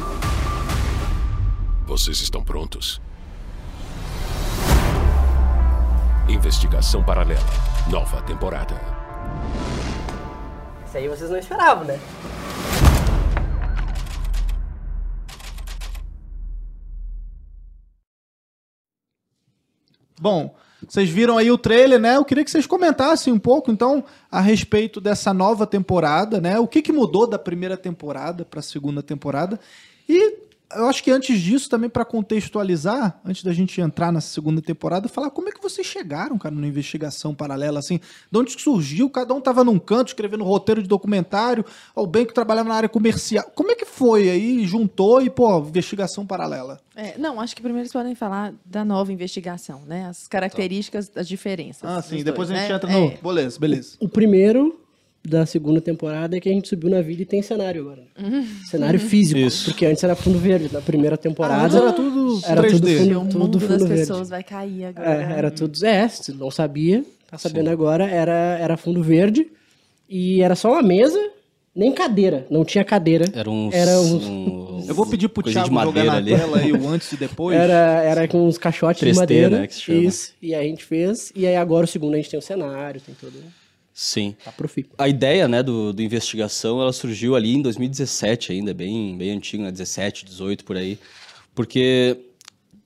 Vocês 1.87 2.21
estão 2.21 2.45
prontos? 2.45 3.01
Investigação 6.29 7.05
Paralela, 7.05 7.39
nova 7.89 8.21
temporada. 8.23 8.75
Isso 10.85 10.97
aí 10.97 11.09
vocês 11.09 11.31
não 11.31 11.39
esperavam, 11.39 11.85
né? 11.85 12.01
Bom, 20.21 20.57
vocês 20.89 21.09
viram 21.09 21.39
aí 21.39 21.49
o 21.49 21.57
trailer, 21.57 22.01
né? 22.01 22.17
Eu 22.17 22.25
queria 22.25 22.45
que 22.45 22.51
vocês 22.51 22.67
comentassem 22.67 23.33
um 23.33 23.39
pouco, 23.39 23.71
então, 23.71 24.05
a 24.29 24.41
respeito 24.41 25.01
dessa 25.01 25.33
nova 25.33 25.65
temporada, 25.65 26.41
né? 26.41 26.59
O 26.59 26.67
que, 26.67 26.83
que 26.83 26.91
mudou 26.91 27.29
da 27.29 27.39
primeira 27.39 27.77
temporada 27.77 28.45
para 28.45 28.59
a 28.59 28.65
segunda 28.65 29.01
temporada? 29.01 29.61
E 30.09 30.46
eu 30.75 30.87
acho 30.87 31.03
que 31.03 31.11
antes 31.11 31.41
disso, 31.41 31.69
também 31.69 31.89
para 31.89 32.05
contextualizar, 32.05 33.21
antes 33.25 33.43
da 33.43 33.53
gente 33.53 33.81
entrar 33.81 34.11
na 34.11 34.21
segunda 34.21 34.61
temporada, 34.61 35.09
falar 35.09 35.31
como 35.31 35.49
é 35.49 35.53
que 35.53 35.63
vocês 35.63 35.87
chegaram, 35.87 36.37
cara, 36.39 36.55
numa 36.55 36.67
investigação 36.67 37.35
paralela, 37.35 37.79
assim, 37.79 38.01
de 38.31 38.39
onde 38.39 38.57
que 38.57 38.63
surgiu? 38.63 39.09
Cada 39.09 39.33
um 39.33 39.41
tava 39.41 39.63
num 39.63 39.79
canto 39.79 40.09
escrevendo 40.09 40.45
roteiro 40.45 40.83
de 40.83 40.89
documentário, 40.89 41.65
ou 41.95 42.07
bem 42.07 42.27
que 42.27 42.35
trabalhava 42.35 42.69
na 42.69 42.75
área 42.75 42.89
comercial. 42.89 43.45
Como 43.55 43.71
é 43.71 43.75
que 43.75 43.85
foi 43.85 44.29
aí? 44.29 44.67
Juntou 44.67 45.23
e, 45.23 45.31
pô, 45.31 45.59
investigação 45.61 46.27
paralela. 46.27 46.81
É, 46.95 47.17
não, 47.19 47.41
acho 47.41 47.55
que 47.55 47.63
primeiro 47.63 47.83
eles 47.83 47.93
podem 47.93 48.15
falar 48.15 48.55
da 48.65 48.85
nova 48.85 49.13
investigação, 49.13 49.83
né? 49.87 50.07
As 50.07 50.27
características, 50.27 51.11
as 51.15 51.29
diferenças. 51.29 51.89
Ah, 51.89 52.03
sim, 52.03 52.25
depois 52.25 52.49
dois, 52.49 52.59
a 52.59 52.63
gente 52.63 52.71
né? 52.71 52.77
entra 52.77 52.91
no. 52.91 53.07
É. 53.09 53.19
Beleza, 53.23 53.59
beleza. 53.61 53.97
O 54.01 54.09
primeiro 54.09 54.86
da 55.27 55.45
segunda 55.47 55.81
temporada 55.81 56.37
é 56.37 56.41
que 56.41 56.49
a 56.49 56.53
gente 56.53 56.69
subiu 56.69 56.89
na 56.89 57.03
vida 57.03 57.23
e 57.23 57.25
tem 57.27 57.43
cenário 57.43 57.81
agora. 57.83 58.03
né? 58.19 58.47
Cenário 58.71 58.99
físico. 59.01 59.39
Isso. 59.41 59.67
Porque 59.67 59.85
antes 59.87 60.03
era 60.05 60.15
fundo 60.15 60.39
verde. 60.39 60.69
Na 60.73 60.81
primeira 60.81 61.17
temporada. 61.17 61.77
Ah, 61.79 61.83
era 61.83 61.93
tudo 61.93 62.41
era 62.47 62.63
3D. 62.63 62.71
tudo 62.71 62.87
O 62.87 62.99
fundo, 62.99 63.39
mundo 63.39 63.53
tudo 63.53 63.69
das 63.69 63.79
fundo 63.79 63.87
verde. 63.89 64.03
pessoas 64.03 64.29
vai 64.29 64.43
cair 64.43 64.85
agora. 64.87 65.09
É, 65.35 65.39
era 65.39 65.51
tudo. 65.51 65.85
É, 65.85 66.09
se 66.09 66.33
não 66.33 66.51
sabia, 66.51 67.05
tá 67.31 67.37
sabendo 67.37 67.69
agora, 67.71 68.05
era, 68.09 68.59
era 68.61 68.77
fundo 68.77 69.03
verde. 69.03 69.47
E 70.09 70.41
era 70.41 70.55
só 70.55 70.71
uma 70.73 70.83
mesa, 70.83 71.19
nem 71.75 71.93
cadeira. 71.93 72.47
Não 72.49 72.65
tinha 72.65 72.85
cadeira. 72.85 73.27
Era 73.35 73.51
uns. 73.51 73.75
Era 73.75 74.01
uns- 74.01 74.25
uns- 74.25 74.89
Eu 74.89 74.95
vou 74.95 75.05
pedir 75.07 75.29
pro 75.29 75.43
Thiago 75.43 75.69
de 75.69 75.75
jogar 75.83 76.05
na 76.05 76.13
ali. 76.15 76.31
tela 76.37 76.59
aí 76.59 76.71
o 76.73 76.89
antes 76.89 77.11
e 77.11 77.17
depois. 77.17 77.59
Era, 77.59 78.03
era 78.05 78.29
com 78.29 78.47
uns 78.47 78.57
caixotes 78.57 79.01
3D, 79.03 79.13
de 79.13 79.19
madeira. 79.19 79.59
né, 79.61 79.67
que 79.67 79.75
se 79.75 79.81
chama. 79.83 79.99
Isso. 79.99 80.33
E 80.41 80.55
aí 80.55 80.65
a 80.67 80.69
gente 80.69 80.85
fez. 80.85 81.33
E 81.35 81.45
aí 81.45 81.57
agora 81.57 81.85
o 81.85 81.89
segundo 81.89 82.15
a 82.15 82.17
gente 82.19 82.31
tem 82.31 82.39
o 82.39 82.43
cenário, 82.43 83.01
tem 83.01 83.15
tudo. 83.21 83.37
Sim. 83.99 84.37
Tá 84.45 84.53
profícuo. 84.53 84.95
A 84.99 85.09
ideia, 85.09 85.49
né, 85.49 85.63
do, 85.63 85.91
do 85.91 86.03
investigação, 86.03 86.83
ela 86.83 86.93
surgiu 86.93 87.35
ali 87.35 87.55
em 87.55 87.63
2017 87.63 88.53
ainda, 88.53 88.75
bem, 88.75 89.17
bem 89.17 89.31
antigo, 89.31 89.63
né, 89.63 89.73
17, 89.73 90.23
18 90.27 90.67
por 90.67 90.77
aí, 90.77 90.99
porque 91.55 92.19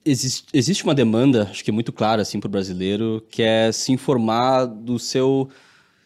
existe, 0.05 0.45
existe 0.55 0.85
uma 0.85 0.95
demanda, 0.95 1.49
acho 1.51 1.65
que 1.65 1.73
muito 1.73 1.93
clara 1.93 2.23
assim 2.23 2.39
para 2.39 2.47
o 2.47 2.51
brasileiro, 2.51 3.27
que 3.29 3.43
é 3.43 3.73
se 3.73 3.91
informar 3.91 4.67
do 4.67 5.01
seu 5.01 5.51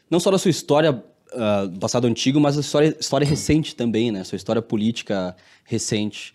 não 0.09 0.19
só 0.19 0.31
da 0.31 0.39
sua 0.39 0.51
história 0.51 1.05
ah, 1.35 1.67
do 1.67 1.79
passado 1.79 2.07
antigo, 2.07 2.41
mas 2.41 2.55
da 2.55 2.63
história, 2.63 2.97
história 2.99 3.27
recente 3.27 3.77
também, 3.77 4.11
né? 4.11 4.25
Sua 4.25 4.37
história 4.37 4.63
política 4.63 5.37
recente. 5.65 6.33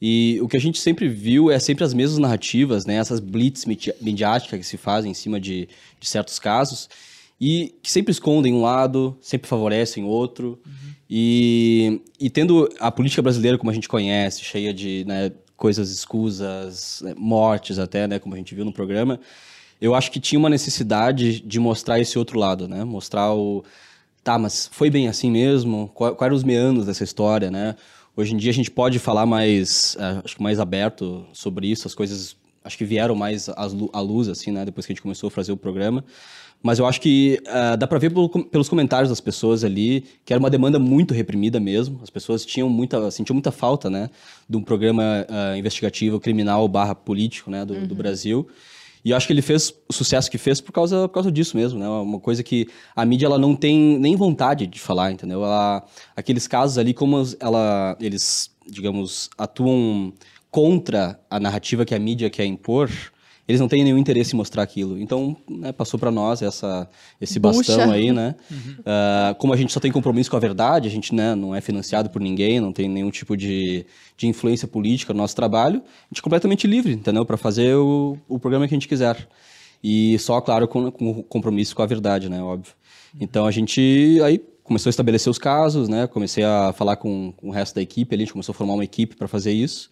E 0.00 0.38
o 0.40 0.46
que 0.46 0.56
a 0.56 0.60
gente 0.60 0.78
sempre 0.78 1.08
viu 1.08 1.50
é 1.50 1.58
sempre 1.58 1.82
as 1.82 1.92
mesmas 1.92 2.18
narrativas, 2.18 2.86
né? 2.86 2.94
Essas 2.94 3.18
blitz 3.18 3.64
midi- 3.64 3.94
midiáticas 4.00 4.60
que 4.60 4.66
se 4.66 4.76
fazem 4.76 5.10
em 5.10 5.14
cima 5.14 5.40
de, 5.40 5.68
de 5.98 6.08
certos 6.08 6.38
casos 6.38 6.88
e 7.46 7.74
que 7.82 7.92
sempre 7.92 8.10
escondem 8.10 8.54
um 8.54 8.62
lado, 8.62 9.18
sempre 9.20 9.46
favorecem 9.46 10.02
outro. 10.02 10.58
E, 11.10 12.00
e 12.18 12.30
tendo 12.30 12.66
a 12.80 12.90
política 12.90 13.20
brasileira 13.20 13.58
como 13.58 13.70
a 13.70 13.74
gente 13.74 13.86
conhece, 13.86 14.42
cheia 14.42 14.72
de 14.72 15.04
né, 15.06 15.30
coisas 15.54 15.90
escusas, 15.90 17.02
né, 17.04 17.12
mortes 17.18 17.78
até, 17.78 18.08
né, 18.08 18.18
como 18.18 18.34
a 18.34 18.38
gente 18.38 18.54
viu 18.54 18.64
no 18.64 18.72
programa, 18.72 19.20
eu 19.78 19.94
acho 19.94 20.10
que 20.10 20.18
tinha 20.18 20.38
uma 20.38 20.48
necessidade 20.48 21.38
de 21.40 21.60
mostrar 21.60 22.00
esse 22.00 22.18
outro 22.18 22.38
lado, 22.38 22.66
né? 22.66 22.82
Mostrar 22.82 23.34
o... 23.34 23.62
Tá, 24.22 24.38
mas 24.38 24.70
foi 24.72 24.88
bem 24.88 25.06
assim 25.06 25.30
mesmo? 25.30 25.90
Quais 25.92 26.16
eram 26.22 26.34
os 26.36 26.44
meandros 26.44 26.86
dessa 26.86 27.04
história, 27.04 27.50
né? 27.50 27.76
Hoje 28.16 28.32
em 28.32 28.38
dia 28.38 28.50
a 28.52 28.54
gente 28.54 28.70
pode 28.70 28.98
falar 28.98 29.26
mais, 29.26 29.98
eh, 30.00 30.22
acho 30.24 30.36
que 30.36 30.42
mais 30.42 30.58
aberto 30.58 31.26
sobre 31.34 31.66
isso, 31.66 31.86
as 31.86 31.94
coisas 31.94 32.34
acho 32.64 32.76
que 32.78 32.84
vieram 32.84 33.14
mais 33.14 33.48
à 33.48 34.00
luz, 34.00 34.28
assim, 34.28 34.50
né? 34.50 34.64
Depois 34.64 34.86
que 34.86 34.92
a 34.92 34.94
gente 34.94 35.02
começou 35.02 35.28
a 35.28 35.30
fazer 35.30 35.52
o 35.52 35.56
programa. 35.56 36.02
Mas 36.62 36.78
eu 36.78 36.86
acho 36.86 36.98
que 36.98 37.38
ah, 37.46 37.76
dá 37.76 37.86
pra 37.86 37.98
ver 37.98 38.10
pelo- 38.10 38.28
pelos 38.28 38.70
comentários 38.70 39.10
das 39.10 39.20
pessoas 39.20 39.62
ali 39.64 40.02
que 40.24 40.32
era 40.32 40.40
uma 40.40 40.48
demanda 40.48 40.78
muito 40.78 41.12
reprimida 41.12 41.60
mesmo. 41.60 42.00
As 42.02 42.08
pessoas 42.08 42.44
tinham 42.46 42.70
muita, 42.70 43.10
sentiam 43.10 43.34
muita 43.34 43.52
falta, 43.52 43.90
né? 43.90 44.08
De 44.48 44.56
um 44.56 44.62
programa 44.62 45.26
ah, 45.28 45.58
investigativo 45.58 46.18
criminal 46.18 46.66
barra 46.66 46.94
político, 46.94 47.50
né? 47.50 47.64
Do, 47.66 47.74
do 47.86 47.94
Brasil. 47.94 48.48
E 49.04 49.10
eu 49.10 49.16
acho 49.18 49.26
que 49.26 49.34
ele 49.34 49.42
fez 49.42 49.74
o 49.86 49.92
sucesso 49.92 50.30
que 50.30 50.38
fez 50.38 50.62
por 50.62 50.72
causa, 50.72 51.06
por 51.06 51.12
causa 51.12 51.30
disso 51.30 51.54
mesmo, 51.58 51.78
né? 51.78 51.86
Uma 51.86 52.18
coisa 52.18 52.42
que 52.42 52.66
a 52.96 53.04
mídia 53.04 53.26
ela 53.26 53.36
não 53.36 53.54
tem 53.54 53.98
nem 53.98 54.16
vontade 54.16 54.66
de 54.66 54.80
falar, 54.80 55.12
entendeu? 55.12 55.44
Ela, 55.44 55.84
aqueles 56.16 56.48
casos 56.48 56.78
ali, 56.78 56.94
como 56.94 57.22
ela, 57.38 57.94
eles, 58.00 58.50
digamos, 58.66 59.28
atuam 59.36 60.14
contra 60.54 61.18
a 61.28 61.40
narrativa 61.40 61.84
que 61.84 61.96
a 61.96 61.98
mídia 61.98 62.30
quer 62.30 62.44
impor, 62.44 62.88
eles 63.48 63.60
não 63.60 63.66
têm 63.66 63.82
nenhum 63.82 63.98
interesse 63.98 64.34
em 64.34 64.36
mostrar 64.36 64.62
aquilo. 64.62 64.96
Então, 64.96 65.36
né, 65.50 65.72
passou 65.72 65.98
para 65.98 66.12
nós 66.12 66.42
essa, 66.42 66.88
esse 67.20 67.40
bastão 67.40 67.90
aí, 67.90 68.12
né? 68.12 68.36
Ah, 68.86 69.34
como 69.36 69.52
a 69.52 69.56
gente 69.56 69.72
só 69.72 69.80
tem 69.80 69.90
compromisso 69.90 70.30
com 70.30 70.36
a 70.36 70.40
verdade, 70.40 70.86
a 70.86 70.90
gente 70.90 71.12
né, 71.12 71.34
não 71.34 71.52
é 71.52 71.60
financiado 71.60 72.08
por 72.08 72.22
ninguém, 72.22 72.60
não 72.60 72.72
tem 72.72 72.88
nenhum 72.88 73.10
tipo 73.10 73.36
de, 73.36 73.84
de 74.16 74.28
influência 74.28 74.68
política 74.68 75.12
no 75.12 75.18
nosso 75.18 75.34
trabalho, 75.34 75.78
a 75.78 76.08
gente 76.12 76.20
é 76.20 76.22
completamente 76.22 76.68
livre, 76.68 76.92
entendeu? 76.92 77.24
Para 77.24 77.36
fazer 77.36 77.74
o, 77.74 78.16
o 78.28 78.38
programa 78.38 78.68
que 78.68 78.74
a 78.74 78.76
gente 78.76 78.86
quiser. 78.86 79.26
E 79.82 80.16
só, 80.20 80.40
claro, 80.40 80.68
com, 80.68 80.92
com 80.92 81.20
compromisso 81.24 81.74
com 81.74 81.82
a 81.82 81.86
verdade, 81.86 82.28
né? 82.28 82.40
Óbvio. 82.40 82.74
Então 83.20 83.44
a 83.44 83.50
gente 83.50 84.20
aí 84.22 84.40
começou 84.62 84.88
a 84.88 84.92
estabelecer 84.92 85.28
os 85.28 85.38
casos, 85.38 85.88
né? 85.88 86.06
Comecei 86.06 86.44
a 86.44 86.72
falar 86.72 86.94
com, 86.94 87.32
com 87.36 87.48
o 87.48 87.50
resto 87.50 87.74
da 87.74 87.82
equipe, 87.82 88.14
ali, 88.14 88.22
a 88.22 88.26
gente 88.26 88.32
começou 88.32 88.52
a 88.52 88.56
formar 88.56 88.74
uma 88.74 88.84
equipe 88.84 89.16
para 89.16 89.26
fazer 89.26 89.52
isso. 89.52 89.90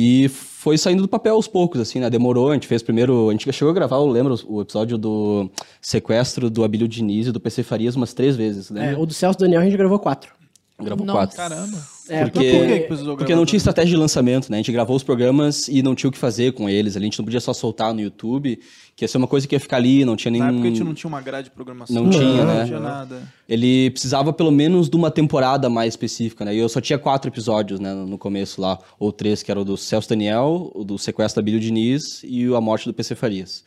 E 0.00 0.28
foi 0.28 0.78
saindo 0.78 1.02
do 1.02 1.08
papel 1.08 1.34
aos 1.34 1.48
poucos, 1.48 1.80
assim, 1.80 1.98
né? 1.98 2.08
Demorou, 2.08 2.52
a 2.52 2.54
gente 2.54 2.68
fez 2.68 2.84
primeiro. 2.84 3.30
A 3.30 3.32
gente 3.32 3.52
chegou 3.52 3.72
a 3.72 3.74
gravar, 3.74 3.96
eu 3.96 4.06
lembro, 4.06 4.38
o 4.46 4.60
episódio 4.60 4.96
do 4.96 5.50
sequestro 5.82 6.48
do 6.48 6.62
Abílio 6.62 6.86
Diniz 6.86 7.26
e 7.26 7.32
do 7.32 7.40
PC 7.40 7.64
Farias 7.64 7.96
umas 7.96 8.14
três 8.14 8.36
vezes, 8.36 8.70
É, 8.70 8.74
lembra? 8.74 9.00
o 9.00 9.06
do 9.06 9.12
Celso 9.12 9.36
Daniel 9.36 9.60
a 9.60 9.64
gente 9.64 9.76
gravou 9.76 9.98
quatro. 9.98 10.32
Gravou 10.80 11.04
Nossa. 11.04 11.18
quatro. 11.18 11.36
Caramba. 11.36 11.82
É, 12.08 12.22
Porque, 12.22 12.50
Por 12.50 12.66
que 12.66 12.78
que 12.80 12.86
precisou 12.86 13.16
porque 13.16 13.34
não 13.34 13.44
tinha 13.44 13.58
estratégia 13.58 13.90
de 13.90 13.96
lançamento, 13.96 14.50
né? 14.50 14.56
A 14.56 14.60
gente 14.60 14.72
gravou 14.72 14.96
os 14.96 15.02
programas 15.02 15.68
e 15.68 15.82
não 15.82 15.94
tinha 15.94 16.08
o 16.08 16.12
que 16.12 16.18
fazer 16.18 16.52
com 16.52 16.68
eles. 16.68 16.96
A 16.96 17.00
gente 17.00 17.18
não 17.18 17.24
podia 17.24 17.40
só 17.40 17.52
soltar 17.52 17.92
no 17.92 18.00
YouTube, 18.00 18.58
que 18.96 19.04
ia 19.04 19.08
ser 19.08 19.18
uma 19.18 19.26
coisa 19.26 19.46
que 19.46 19.54
ia 19.54 19.60
ficar 19.60 19.76
ali, 19.76 20.04
não 20.04 20.16
tinha 20.16 20.32
Na 20.32 20.38
nenhum... 20.38 20.48
época 20.48 20.66
a 20.66 20.70
gente 20.70 20.84
não 20.84 20.94
tinha 20.94 21.08
uma 21.08 21.20
grade 21.20 21.44
de 21.44 21.50
programação. 21.50 22.02
Não 22.02 22.10
tinha, 22.10 22.44
não 22.44 22.54
né? 22.54 22.64
tinha 22.64 22.80
nada. 22.80 23.22
Ele 23.48 23.90
precisava 23.90 24.32
pelo 24.32 24.50
menos 24.50 24.88
de 24.88 24.96
uma 24.96 25.10
temporada 25.10 25.68
mais 25.68 25.92
específica, 25.92 26.44
né? 26.44 26.54
E 26.54 26.58
eu 26.58 26.68
só 26.68 26.80
tinha 26.80 26.98
quatro 26.98 27.30
episódios, 27.30 27.78
né, 27.78 27.92
no 27.92 28.18
começo 28.18 28.60
lá, 28.60 28.78
ou 28.98 29.12
três, 29.12 29.42
que 29.42 29.50
era 29.50 29.60
o 29.60 29.64
do 29.64 29.76
Celso 29.76 30.08
Daniel, 30.08 30.70
o 30.74 30.84
do 30.84 30.98
sequestro 30.98 31.42
da 31.42 31.44
Bílio 31.44 31.60
Diniz 31.60 32.22
e 32.24 32.46
a 32.54 32.60
morte 32.60 32.86
do 32.86 32.94
PC 32.94 33.14
Farias. 33.14 33.62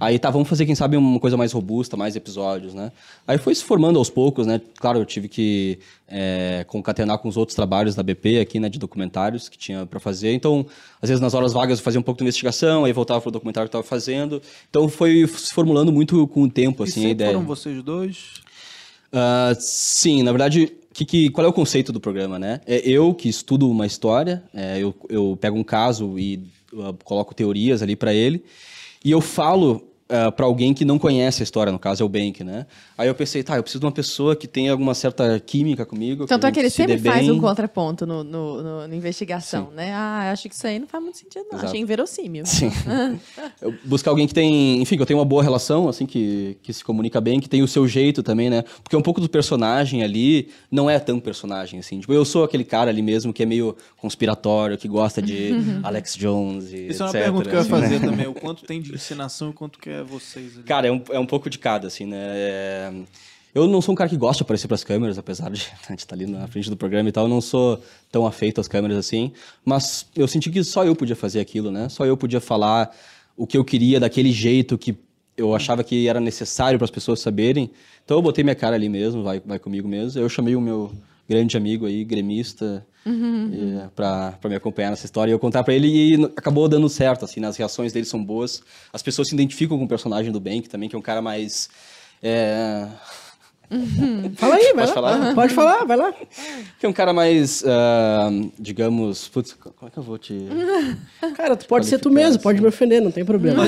Aí 0.00 0.18
tá, 0.18 0.30
vamos 0.30 0.48
fazer, 0.48 0.64
quem 0.64 0.74
sabe, 0.74 0.96
uma 0.96 1.18
coisa 1.18 1.36
mais 1.36 1.50
robusta, 1.52 1.96
mais 1.96 2.14
episódios, 2.14 2.72
né? 2.74 2.92
Aí 3.26 3.36
foi 3.38 3.54
se 3.54 3.64
formando 3.64 3.98
aos 3.98 4.08
poucos, 4.08 4.46
né? 4.46 4.60
Claro, 4.78 4.98
eu 5.00 5.04
tive 5.04 5.28
que 5.28 5.78
é, 6.06 6.64
concatenar 6.68 7.18
com 7.18 7.28
os 7.28 7.36
outros 7.36 7.56
trabalhos 7.56 7.94
da 7.94 8.02
BP 8.02 8.38
aqui, 8.38 8.60
né? 8.60 8.68
De 8.68 8.78
documentários 8.78 9.48
que 9.48 9.58
tinha 9.58 9.84
para 9.86 9.98
fazer. 9.98 10.32
Então, 10.34 10.64
às 11.02 11.08
vezes 11.08 11.20
nas 11.20 11.34
horas 11.34 11.52
vagas 11.52 11.78
eu 11.78 11.84
fazia 11.84 11.98
um 11.98 12.02
pouco 12.02 12.18
de 12.18 12.24
investigação, 12.24 12.84
aí 12.84 12.92
voltava 12.92 13.20
pro 13.20 13.30
documentário 13.30 13.68
que 13.68 13.76
eu 13.76 13.80
tava 13.80 13.88
fazendo. 13.88 14.40
Então 14.70 14.88
foi 14.88 15.26
se 15.26 15.52
formulando 15.52 15.90
muito 15.92 16.26
com 16.28 16.42
o 16.42 16.50
tempo, 16.50 16.84
e 16.84 16.88
assim, 16.88 17.06
a 17.06 17.10
ideia. 17.10 17.32
foram 17.32 17.44
vocês 17.44 17.82
dois? 17.82 18.34
Ah, 19.12 19.52
sim, 19.58 20.22
na 20.22 20.30
verdade, 20.32 20.72
que, 20.92 21.04
que- 21.04 21.30
qual 21.30 21.46
é 21.46 21.48
o 21.48 21.52
conceito 21.52 21.92
do 21.92 22.00
programa, 22.00 22.38
né? 22.38 22.60
É 22.66 22.78
eu 22.88 23.14
que 23.14 23.28
estudo 23.28 23.68
uma 23.70 23.86
história, 23.86 24.42
é, 24.54 24.78
eu, 24.78 24.94
eu 25.08 25.36
pego 25.40 25.56
um 25.56 25.64
caso 25.64 26.18
e 26.18 26.42
ah, 26.74 26.94
coloco 27.04 27.34
teorias 27.34 27.82
ali 27.82 27.96
para 27.96 28.12
ele, 28.12 28.44
e 29.04 29.10
eu 29.10 29.20
falo 29.20 29.87
para 30.34 30.46
alguém 30.46 30.72
que 30.72 30.84
não 30.84 30.98
conhece 30.98 31.42
a 31.42 31.44
história, 31.44 31.70
no 31.70 31.78
caso 31.78 32.02
é 32.02 32.06
o 32.06 32.08
Bank, 32.08 32.42
né? 32.42 32.66
Aí 32.96 33.06
eu 33.08 33.14
pensei, 33.14 33.42
tá, 33.42 33.56
eu 33.56 33.62
preciso 33.62 33.80
de 33.80 33.86
uma 33.86 33.92
pessoa 33.92 34.34
que 34.34 34.46
tenha 34.48 34.72
alguma 34.72 34.94
certa 34.94 35.38
química 35.38 35.84
comigo. 35.84 36.26
Tanto 36.26 36.46
é 36.46 36.50
que 36.52 36.58
ele 36.58 36.70
se 36.70 36.76
sempre 36.76 36.98
faz 36.98 37.20
bem. 37.26 37.30
um 37.30 37.40
contraponto 37.40 38.06
no, 38.06 38.24
no, 38.24 38.62
no- 38.62 38.88
na 38.88 38.96
investigação, 38.96 39.70
né? 39.74 39.92
Ah, 39.92 40.30
acho 40.32 40.48
que 40.48 40.54
isso 40.54 40.66
aí 40.66 40.78
não 40.78 40.86
faz 40.86 41.02
muito 41.04 41.18
sentido, 41.18 41.42
não. 41.50 41.58
Exato. 41.58 41.66
Achei 41.66 41.80
inverossímil. 41.80 42.46
Sim. 42.46 42.70
Buscar 43.84 44.10
alguém 44.10 44.26
que 44.26 44.34
tem, 44.34 44.80
enfim, 44.80 44.96
que 44.96 45.02
eu 45.02 45.06
tenho 45.06 45.18
uma 45.18 45.24
boa 45.24 45.42
relação, 45.42 45.88
assim, 45.88 46.06
que, 46.06 46.56
que 46.62 46.72
se 46.72 46.82
comunica 46.84 47.20
bem, 47.20 47.40
que 47.40 47.48
tem 47.48 47.62
o 47.62 47.68
seu 47.68 47.86
jeito 47.86 48.22
também, 48.22 48.48
né? 48.50 48.64
Porque 48.82 48.96
um 48.96 49.02
pouco 49.02 49.20
do 49.20 49.28
personagem 49.28 50.02
ali 50.02 50.48
não 50.70 50.88
é 50.88 50.98
tão 50.98 51.20
personagem, 51.20 51.80
assim. 51.80 52.00
Tipo, 52.00 52.12
eu 52.12 52.24
sou 52.24 52.44
aquele 52.44 52.64
cara 52.64 52.90
ali 52.90 53.02
mesmo 53.02 53.32
que 53.32 53.42
é 53.42 53.46
meio 53.46 53.76
conspiratório, 53.96 54.78
que 54.78 54.88
gosta 54.88 55.20
de 55.20 55.50
Alex 55.82 56.16
Jones 56.16 56.72
e 56.72 56.88
Isso 56.88 57.02
é 57.02 57.06
uma 57.06 57.10
etc, 57.10 57.22
pergunta 57.22 57.44
que 57.50 57.54
eu 57.54 57.58
ia 57.58 57.60
assim, 57.60 57.72
né? 57.72 57.80
fazer 57.80 58.00
também. 58.00 58.26
O 58.26 58.34
quanto 58.34 58.64
tem 58.64 58.80
de 58.80 58.94
ensinação 58.94 59.48
e 59.48 59.50
o 59.50 59.54
quanto 59.54 59.78
que 59.78 59.90
é 59.90 59.97
vocês 60.02 60.56
ali. 60.56 60.64
Cara, 60.64 60.86
é 60.88 60.92
um, 60.92 61.02
é 61.10 61.18
um 61.18 61.26
pouco 61.26 61.48
de 61.50 61.58
cada, 61.58 61.86
assim, 61.86 62.06
né? 62.06 62.16
É, 62.18 62.92
Eu 63.54 63.66
não 63.66 63.80
sou 63.80 63.92
um 63.92 63.96
cara 63.96 64.08
que 64.08 64.16
gosta 64.16 64.38
de 64.38 64.42
aparecer 64.42 64.68
pras 64.68 64.84
câmeras, 64.84 65.18
apesar 65.18 65.50
de 65.50 65.66
a 65.86 65.90
gente 65.90 66.00
estar 66.00 66.14
ali 66.14 66.26
na 66.26 66.46
frente 66.46 66.70
do 66.70 66.76
programa 66.76 67.08
e 67.08 67.12
tal. 67.12 67.24
Eu 67.24 67.28
não 67.28 67.40
sou 67.40 67.82
tão 68.10 68.26
afeito 68.26 68.60
às 68.60 68.68
câmeras 68.68 68.96
assim. 68.96 69.32
Mas 69.64 70.06
eu 70.14 70.28
senti 70.28 70.50
que 70.50 70.62
só 70.64 70.84
eu 70.84 70.94
podia 70.94 71.16
fazer 71.16 71.40
aquilo, 71.40 71.70
né? 71.70 71.88
Só 71.88 72.04
eu 72.04 72.16
podia 72.16 72.40
falar 72.40 72.94
o 73.36 73.46
que 73.46 73.56
eu 73.56 73.64
queria 73.64 74.00
daquele 74.00 74.32
jeito 74.32 74.76
que 74.76 74.96
eu 75.36 75.54
achava 75.54 75.84
que 75.84 76.08
era 76.08 76.20
necessário 76.20 76.78
para 76.78 76.84
as 76.84 76.90
pessoas 76.90 77.20
saberem. 77.20 77.70
Então 78.04 78.16
eu 78.16 78.22
botei 78.22 78.42
minha 78.42 78.56
cara 78.56 78.74
ali 78.74 78.88
mesmo, 78.88 79.22
vai, 79.22 79.40
vai 79.44 79.58
comigo 79.58 79.86
mesmo. 79.86 80.20
Eu 80.20 80.28
chamei 80.28 80.56
o 80.56 80.60
meu 80.60 80.92
grande 81.28 81.56
amigo 81.56 81.86
aí, 81.86 82.04
gremista, 82.04 82.86
eh, 83.52 83.88
pra 83.94 84.32
para 84.32 84.50
me 84.50 84.56
acompanhar 84.56 84.90
nessa 84.90 85.04
história 85.04 85.30
e 85.30 85.34
eu 85.34 85.38
contar 85.38 85.62
para 85.62 85.74
ele 85.74 85.88
e 85.88 86.24
acabou 86.36 86.68
dando 86.68 86.88
certo, 86.88 87.24
assim, 87.24 87.40
né? 87.40 87.48
as 87.48 87.56
reações 87.56 87.92
dele 87.92 88.06
são 88.06 88.22
boas. 88.24 88.62
As 88.92 89.02
pessoas 89.02 89.28
se 89.28 89.34
identificam 89.34 89.78
com 89.78 89.84
o 89.84 89.88
personagem 89.88 90.32
do 90.32 90.40
Bank 90.40 90.68
também, 90.68 90.88
que 90.88 90.96
é 90.96 90.98
um 90.98 91.02
cara 91.02 91.20
mais... 91.20 91.68
é, 92.22 92.88
Fala 94.36 94.54
aí, 94.54 94.72
vai 94.74 94.86
Posso 94.86 95.00
lá. 95.00 95.12
falar? 95.18 95.34
Pode 95.34 95.54
falar, 95.54 95.84
vai 95.84 95.96
lá. 95.96 96.12
que 96.78 96.86
é 96.86 96.88
um 96.88 96.92
cara 96.92 97.12
mais, 97.12 97.62
ah, 97.66 98.30
digamos... 98.58 99.28
Putz, 99.28 99.52
como 99.54 99.74
é 99.88 99.90
que 99.90 99.98
eu 99.98 100.02
vou 100.02 100.16
te... 100.18 100.34
Cara, 101.36 101.54
tu 101.56 101.66
pode 101.66 101.86
ser 101.86 101.98
tu 101.98 102.10
mesmo, 102.10 102.40
pode 102.42 102.60
me 102.60 102.66
ofender, 102.68 103.02
não 103.02 103.10
tem 103.10 103.24
problema. 103.24 103.64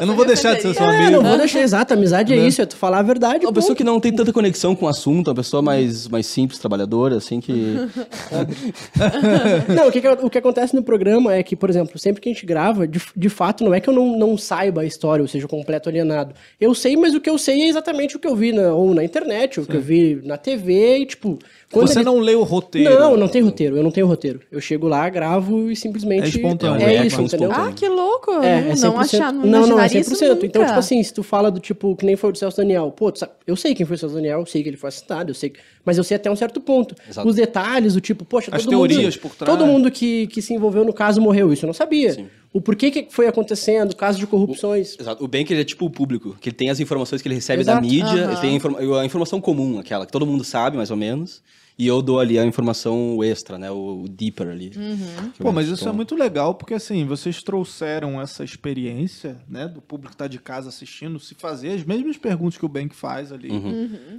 Eu 0.00 0.06
não 0.06 0.16
vou 0.16 0.24
deixar 0.24 0.54
de 0.54 0.62
ser 0.62 0.74
seu 0.74 0.84
É, 0.90 0.96
amigo. 1.06 1.10
não 1.22 1.22
vou 1.28 1.36
deixar 1.38 1.60
exato, 1.60 1.92
amizade 1.94 2.32
é 2.32 2.36
isso, 2.36 2.62
é 2.62 2.66
tu 2.66 2.76
falar 2.76 2.98
a 3.00 3.02
verdade. 3.02 3.44
Uma 3.44 3.52
pessoa 3.52 3.68
ponto. 3.70 3.76
que 3.78 3.84
não 3.84 4.00
tem 4.00 4.12
tanta 4.12 4.32
conexão 4.32 4.74
com 4.74 4.86
o 4.86 4.88
assunto, 4.88 5.28
uma 5.28 5.34
pessoa 5.34 5.60
mais, 5.62 6.08
mais 6.08 6.26
simples, 6.26 6.58
trabalhadora, 6.58 7.16
assim, 7.16 7.40
que... 7.40 7.76
Não, 9.74 9.88
o 9.88 9.92
que, 9.92 10.00
que- 10.00 10.08
o 10.08 10.30
que 10.30 10.38
acontece 10.38 10.74
no 10.74 10.82
programa 10.82 11.34
é 11.34 11.42
que, 11.42 11.54
por 11.56 11.68
exemplo, 11.70 11.98
sempre 11.98 12.20
que 12.20 12.28
a 12.28 12.32
gente 12.32 12.46
grava, 12.46 12.86
de, 12.86 13.00
de 13.14 13.28
fato, 13.28 13.64
não 13.64 13.74
é 13.74 13.80
que 13.80 13.88
eu 13.88 13.94
não, 13.94 14.16
não 14.18 14.38
saiba 14.38 14.80
a 14.82 14.84
história, 14.84 15.22
ou 15.22 15.28
seja, 15.28 15.46
completo 15.46 15.88
alienado. 15.88 16.34
Eu 16.60 16.74
sei, 16.74 16.96
mas 16.96 17.14
o 17.14 17.20
que 17.20 17.28
eu 17.30 17.38
sei 17.38 17.62
é 17.62 17.68
exatamente 17.68 18.16
o 18.16 18.18
que 18.18 18.26
eu 18.28 18.34
vi 18.36 18.52
na, 18.52 18.72
ou 18.72 18.94
na 18.94 19.04
internet, 19.04 19.25
ou 19.26 19.64
o 19.64 19.68
que 19.68 19.76
eu 19.76 19.80
vi 19.80 20.20
na 20.24 20.36
TV, 20.36 20.98
e 20.98 21.06
tipo. 21.06 21.38
quando 21.72 21.88
Você 21.88 21.98
ele- 21.98 22.04
não 22.06 22.18
lê 22.20 22.34
o 22.34 22.42
roteiro. 22.42 22.98
Não, 22.98 23.16
não 23.16 23.28
tem 23.28 23.42
roteiro, 23.42 23.76
eu 23.76 23.82
não 23.82 23.90
tenho 23.90 24.06
roteiro. 24.06 24.40
Eu 24.50 24.60
chego 24.60 24.86
lá, 24.88 25.08
gravo 25.08 25.70
e 25.70 25.76
simplesmente. 25.76 26.24
É 26.24 26.28
espontâneo. 26.28 26.86
É, 26.86 26.96
É 26.96 27.06
isso, 27.06 27.20
entendeu? 27.20 27.50
Ah, 27.52 27.72
que 27.74 27.88
louco! 27.88 28.30
É, 28.42 28.58
é 28.70 28.74
não 28.76 28.94
100%. 28.94 28.98
achar, 29.00 29.32
não, 29.32 29.42
não, 29.42 29.48
não, 29.48 29.58
é 29.58 29.66
imaginaria 29.88 30.00
100%. 30.02 30.12
isso 30.12 30.24
Então, 30.46 30.62
nunca. 30.62 30.66
tipo 30.66 30.78
assim, 30.78 31.02
se 31.02 31.12
tu 31.12 31.22
fala 31.22 31.50
do 31.50 31.58
tipo, 31.60 31.94
que 31.96 32.06
nem 32.06 32.16
foi 32.16 32.30
o 32.30 32.32
do 32.32 32.38
Celso 32.38 32.56
Daniel, 32.56 32.90
pô, 32.96 33.10
tu 33.10 33.18
sabe- 33.18 33.32
eu 33.46 33.56
sei 33.56 33.74
quem 33.74 33.84
foi 33.84 33.96
o 33.96 33.98
Celso 33.98 34.14
Daniel, 34.14 34.40
eu 34.40 34.46
sei 34.46 34.62
que 34.62 34.68
ele 34.68 34.76
foi 34.76 34.88
assassinado, 34.88 35.30
eu 35.30 35.34
sei 35.34 35.50
que... 35.50 35.58
Mas 35.84 35.98
eu 35.98 36.04
sei 36.04 36.16
até 36.16 36.28
um 36.30 36.34
certo 36.36 36.60
ponto. 36.60 36.94
Exato. 37.08 37.28
Os 37.28 37.36
detalhes, 37.36 37.94
do 37.94 38.00
tipo, 38.00 38.24
poxa, 38.24 38.50
As 38.52 38.62
todo 38.64 38.70
teorias 38.70 39.14
mundo, 39.16 39.22
por 39.22 39.36
trás. 39.36 39.56
Todo 39.58 39.66
mundo 39.66 39.90
que, 39.90 40.26
que 40.26 40.42
se 40.42 40.52
envolveu 40.52 40.84
no 40.84 40.92
caso 40.92 41.20
morreu, 41.20 41.52
isso 41.52 41.64
eu 41.64 41.68
não 41.68 41.74
sabia. 41.74 42.26
O 42.56 42.60
porquê 42.60 42.90
que 42.90 43.08
foi 43.10 43.26
acontecendo, 43.26 43.94
caso 43.94 44.18
de 44.18 44.26
corrupções. 44.26 44.96
Exato. 44.98 45.22
O 45.24 45.28
Bank 45.28 45.52
ele 45.52 45.60
é 45.60 45.64
tipo 45.64 45.84
o 45.84 45.90
público, 45.90 46.36
que 46.40 46.48
ele 46.48 46.56
tem 46.56 46.70
as 46.70 46.80
informações 46.80 47.20
que 47.20 47.28
ele 47.28 47.34
recebe 47.34 47.60
Exato. 47.62 47.80
da 47.80 47.86
mídia, 47.86 48.06
Aham. 48.24 48.32
ele 48.32 48.40
tem 48.40 48.50
a, 48.50 48.54
informa- 48.54 49.00
a 49.00 49.04
informação 49.04 49.40
comum, 49.40 49.78
aquela 49.78 50.06
que 50.06 50.12
todo 50.12 50.24
mundo 50.26 50.42
sabe, 50.44 50.76
mais 50.76 50.90
ou 50.90 50.96
menos, 50.96 51.42
E 51.78 51.86
eu 51.86 52.00
dou 52.00 52.18
ali 52.18 52.38
a 52.38 52.44
informação 52.46 53.22
extra, 53.22 53.58
né? 53.58 53.70
O, 53.70 54.04
o 54.04 54.08
deeper 54.08 54.48
ali. 54.48 54.72
Uhum. 54.74 55.30
Pô, 55.38 55.52
mas 55.52 55.68
isso 55.68 55.86
é 55.86 55.92
muito 55.92 56.14
legal, 56.16 56.54
porque 56.54 56.72
assim, 56.72 57.04
vocês 57.04 57.42
trouxeram 57.42 58.18
essa 58.18 58.42
experiência, 58.42 59.36
né, 59.46 59.68
do 59.68 59.82
público 59.82 60.12
que 60.12 60.16
tá 60.16 60.26
de 60.26 60.38
casa 60.38 60.70
assistindo, 60.70 61.20
se 61.20 61.34
fazer 61.34 61.72
as 61.72 61.84
mesmas 61.84 62.16
perguntas 62.16 62.56
que 62.56 62.64
o 62.64 62.68
Bank 62.70 62.94
faz 62.96 63.30
ali, 63.30 63.50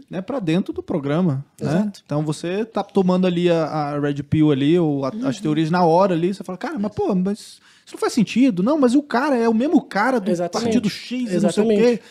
né, 0.08 0.22
para 0.22 0.40
dentro 0.40 0.72
do 0.72 0.84
programa, 0.84 1.44
né? 1.60 1.92
Então 2.06 2.24
você 2.24 2.64
tá 2.64 2.84
tomando 2.84 3.26
ali 3.26 3.50
a, 3.50 3.64
a 3.66 4.00
Red 4.00 4.22
Pill 4.22 4.52
ali, 4.52 4.78
ou 4.78 5.04
a- 5.06 5.12
as 5.24 5.40
teorias 5.40 5.72
na 5.72 5.84
hora 5.84 6.14
ali, 6.14 6.34
você 6.36 6.44
fala, 6.44 6.60
cara, 6.60 6.78
mas 6.78 6.94
pô, 6.94 7.16
mas 7.16 7.60
isso 7.88 7.96
não 7.96 8.00
faz 8.00 8.12
sentido. 8.14 8.62
Não, 8.62 8.78
mas 8.78 8.94
o 8.96 9.02
cara 9.02 9.36
é 9.38 9.48
o 9.48 9.54
mesmo 9.54 9.82
cara 9.82 10.20
do 10.20 10.30
Exatamente. 10.30 10.66
partido 10.66 10.90
X, 10.90 11.12
e 11.12 11.24
não 11.24 11.28
sei 11.30 11.64
o 11.64 11.72
Exatamente. 11.72 11.98
quê. 11.98 12.04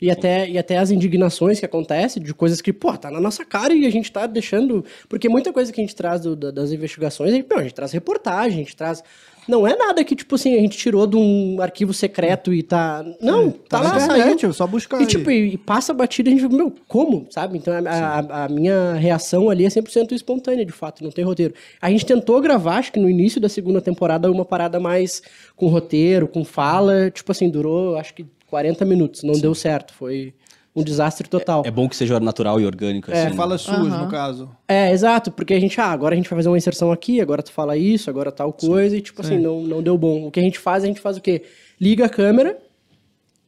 E 0.00 0.10
até, 0.10 0.48
e 0.50 0.58
até 0.58 0.78
as 0.78 0.90
indignações 0.90 1.60
que 1.60 1.66
acontecem 1.66 2.20
de 2.20 2.34
coisas 2.34 2.60
que, 2.60 2.72
pô, 2.72 2.96
tá 2.96 3.08
na 3.08 3.20
nossa 3.20 3.44
cara 3.44 3.72
e 3.72 3.86
a 3.86 3.90
gente 3.90 4.10
tá 4.10 4.26
deixando. 4.26 4.84
Porque 5.08 5.28
muita 5.28 5.52
coisa 5.52 5.72
que 5.72 5.80
a 5.80 5.84
gente 5.84 5.94
traz 5.94 6.22
do- 6.22 6.34
da- 6.34 6.50
das 6.50 6.72
investigações, 6.72 7.30
a 7.30 7.36
gente, 7.36 7.46
meu, 7.48 7.58
a 7.58 7.62
gente 7.62 7.74
traz 7.74 7.92
reportagem, 7.92 8.60
a 8.62 8.64
gente 8.64 8.74
traz. 8.74 9.04
Não 9.48 9.66
é 9.66 9.76
nada 9.76 10.04
que, 10.04 10.14
tipo 10.14 10.34
assim, 10.34 10.54
a 10.56 10.60
gente 10.60 10.76
tirou 10.76 11.06
de 11.06 11.16
um 11.16 11.60
arquivo 11.60 11.92
secreto 11.92 12.52
e 12.52 12.62
tá. 12.62 13.04
Não, 13.20 13.50
tá, 13.50 13.82
na 13.82 13.96
lá, 13.96 14.04
internet, 14.04 14.40
saiu. 14.40 14.50
é 14.50 14.52
só 14.52 14.66
buscar 14.66 14.98
E 14.98 15.00
aí. 15.00 15.06
tipo, 15.06 15.30
e, 15.30 15.54
e 15.54 15.58
passa 15.58 15.92
batida, 15.92 16.30
a 16.30 16.32
gente 16.32 16.42
fica, 16.42 16.54
meu, 16.54 16.72
como? 16.86 17.26
Sabe? 17.30 17.58
Então 17.58 17.74
a, 17.74 17.90
a, 17.90 18.44
a 18.44 18.48
minha 18.48 18.94
reação 18.94 19.50
ali 19.50 19.64
é 19.64 19.68
100% 19.68 20.12
espontânea, 20.12 20.64
de 20.64 20.72
fato, 20.72 21.02
não 21.02 21.10
tem 21.10 21.24
roteiro. 21.24 21.54
A 21.80 21.90
gente 21.90 22.06
tentou 22.06 22.40
gravar, 22.40 22.76
acho 22.78 22.92
que 22.92 23.00
no 23.00 23.08
início 23.10 23.40
da 23.40 23.48
segunda 23.48 23.80
temporada, 23.80 24.30
uma 24.30 24.44
parada 24.44 24.78
mais 24.78 25.22
com 25.56 25.66
roteiro, 25.66 26.28
com 26.28 26.44
fala, 26.44 27.10
tipo 27.10 27.30
assim, 27.32 27.50
durou 27.50 27.96
acho 27.96 28.14
que 28.14 28.24
40 28.48 28.84
minutos, 28.84 29.22
não 29.22 29.32
deu 29.32 29.54
certo, 29.54 29.94
foi 29.94 30.34
um 30.74 30.82
desastre 30.82 31.28
total. 31.28 31.62
É 31.66 31.70
bom 31.70 31.88
que 31.88 31.94
seja 31.94 32.18
natural 32.18 32.58
e 32.60 32.64
orgânico, 32.64 33.10
É, 33.10 33.14
assim. 33.22 33.30
né? 33.30 33.36
Fala 33.36 33.58
suas, 33.58 33.78
no 33.92 34.08
caso. 34.08 34.48
É, 34.66 34.90
exato, 34.90 35.30
porque 35.30 35.52
a 35.54 35.60
gente, 35.60 35.78
ah, 35.80 35.86
agora 35.92 36.14
a 36.14 36.16
gente 36.16 36.28
vai 36.30 36.38
fazer 36.38 36.48
uma 36.48 36.56
inserção 36.56 36.90
aqui, 36.90 37.20
agora 37.20 37.42
tu 37.42 37.52
fala 37.52 37.76
isso, 37.76 38.08
agora 38.08 38.32
tal 38.32 38.52
coisa, 38.52 38.96
e 38.96 39.00
tipo 39.02 39.20
assim, 39.20 39.38
não, 39.38 39.60
não 39.62 39.82
deu 39.82 39.98
bom. 39.98 40.26
O 40.26 40.30
que 40.30 40.40
a 40.40 40.42
gente 40.42 40.58
faz, 40.58 40.82
a 40.82 40.86
gente 40.86 41.00
faz 41.00 41.16
o 41.16 41.20
quê? 41.20 41.42
Liga 41.80 42.06
a 42.06 42.08
câmera, 42.08 42.56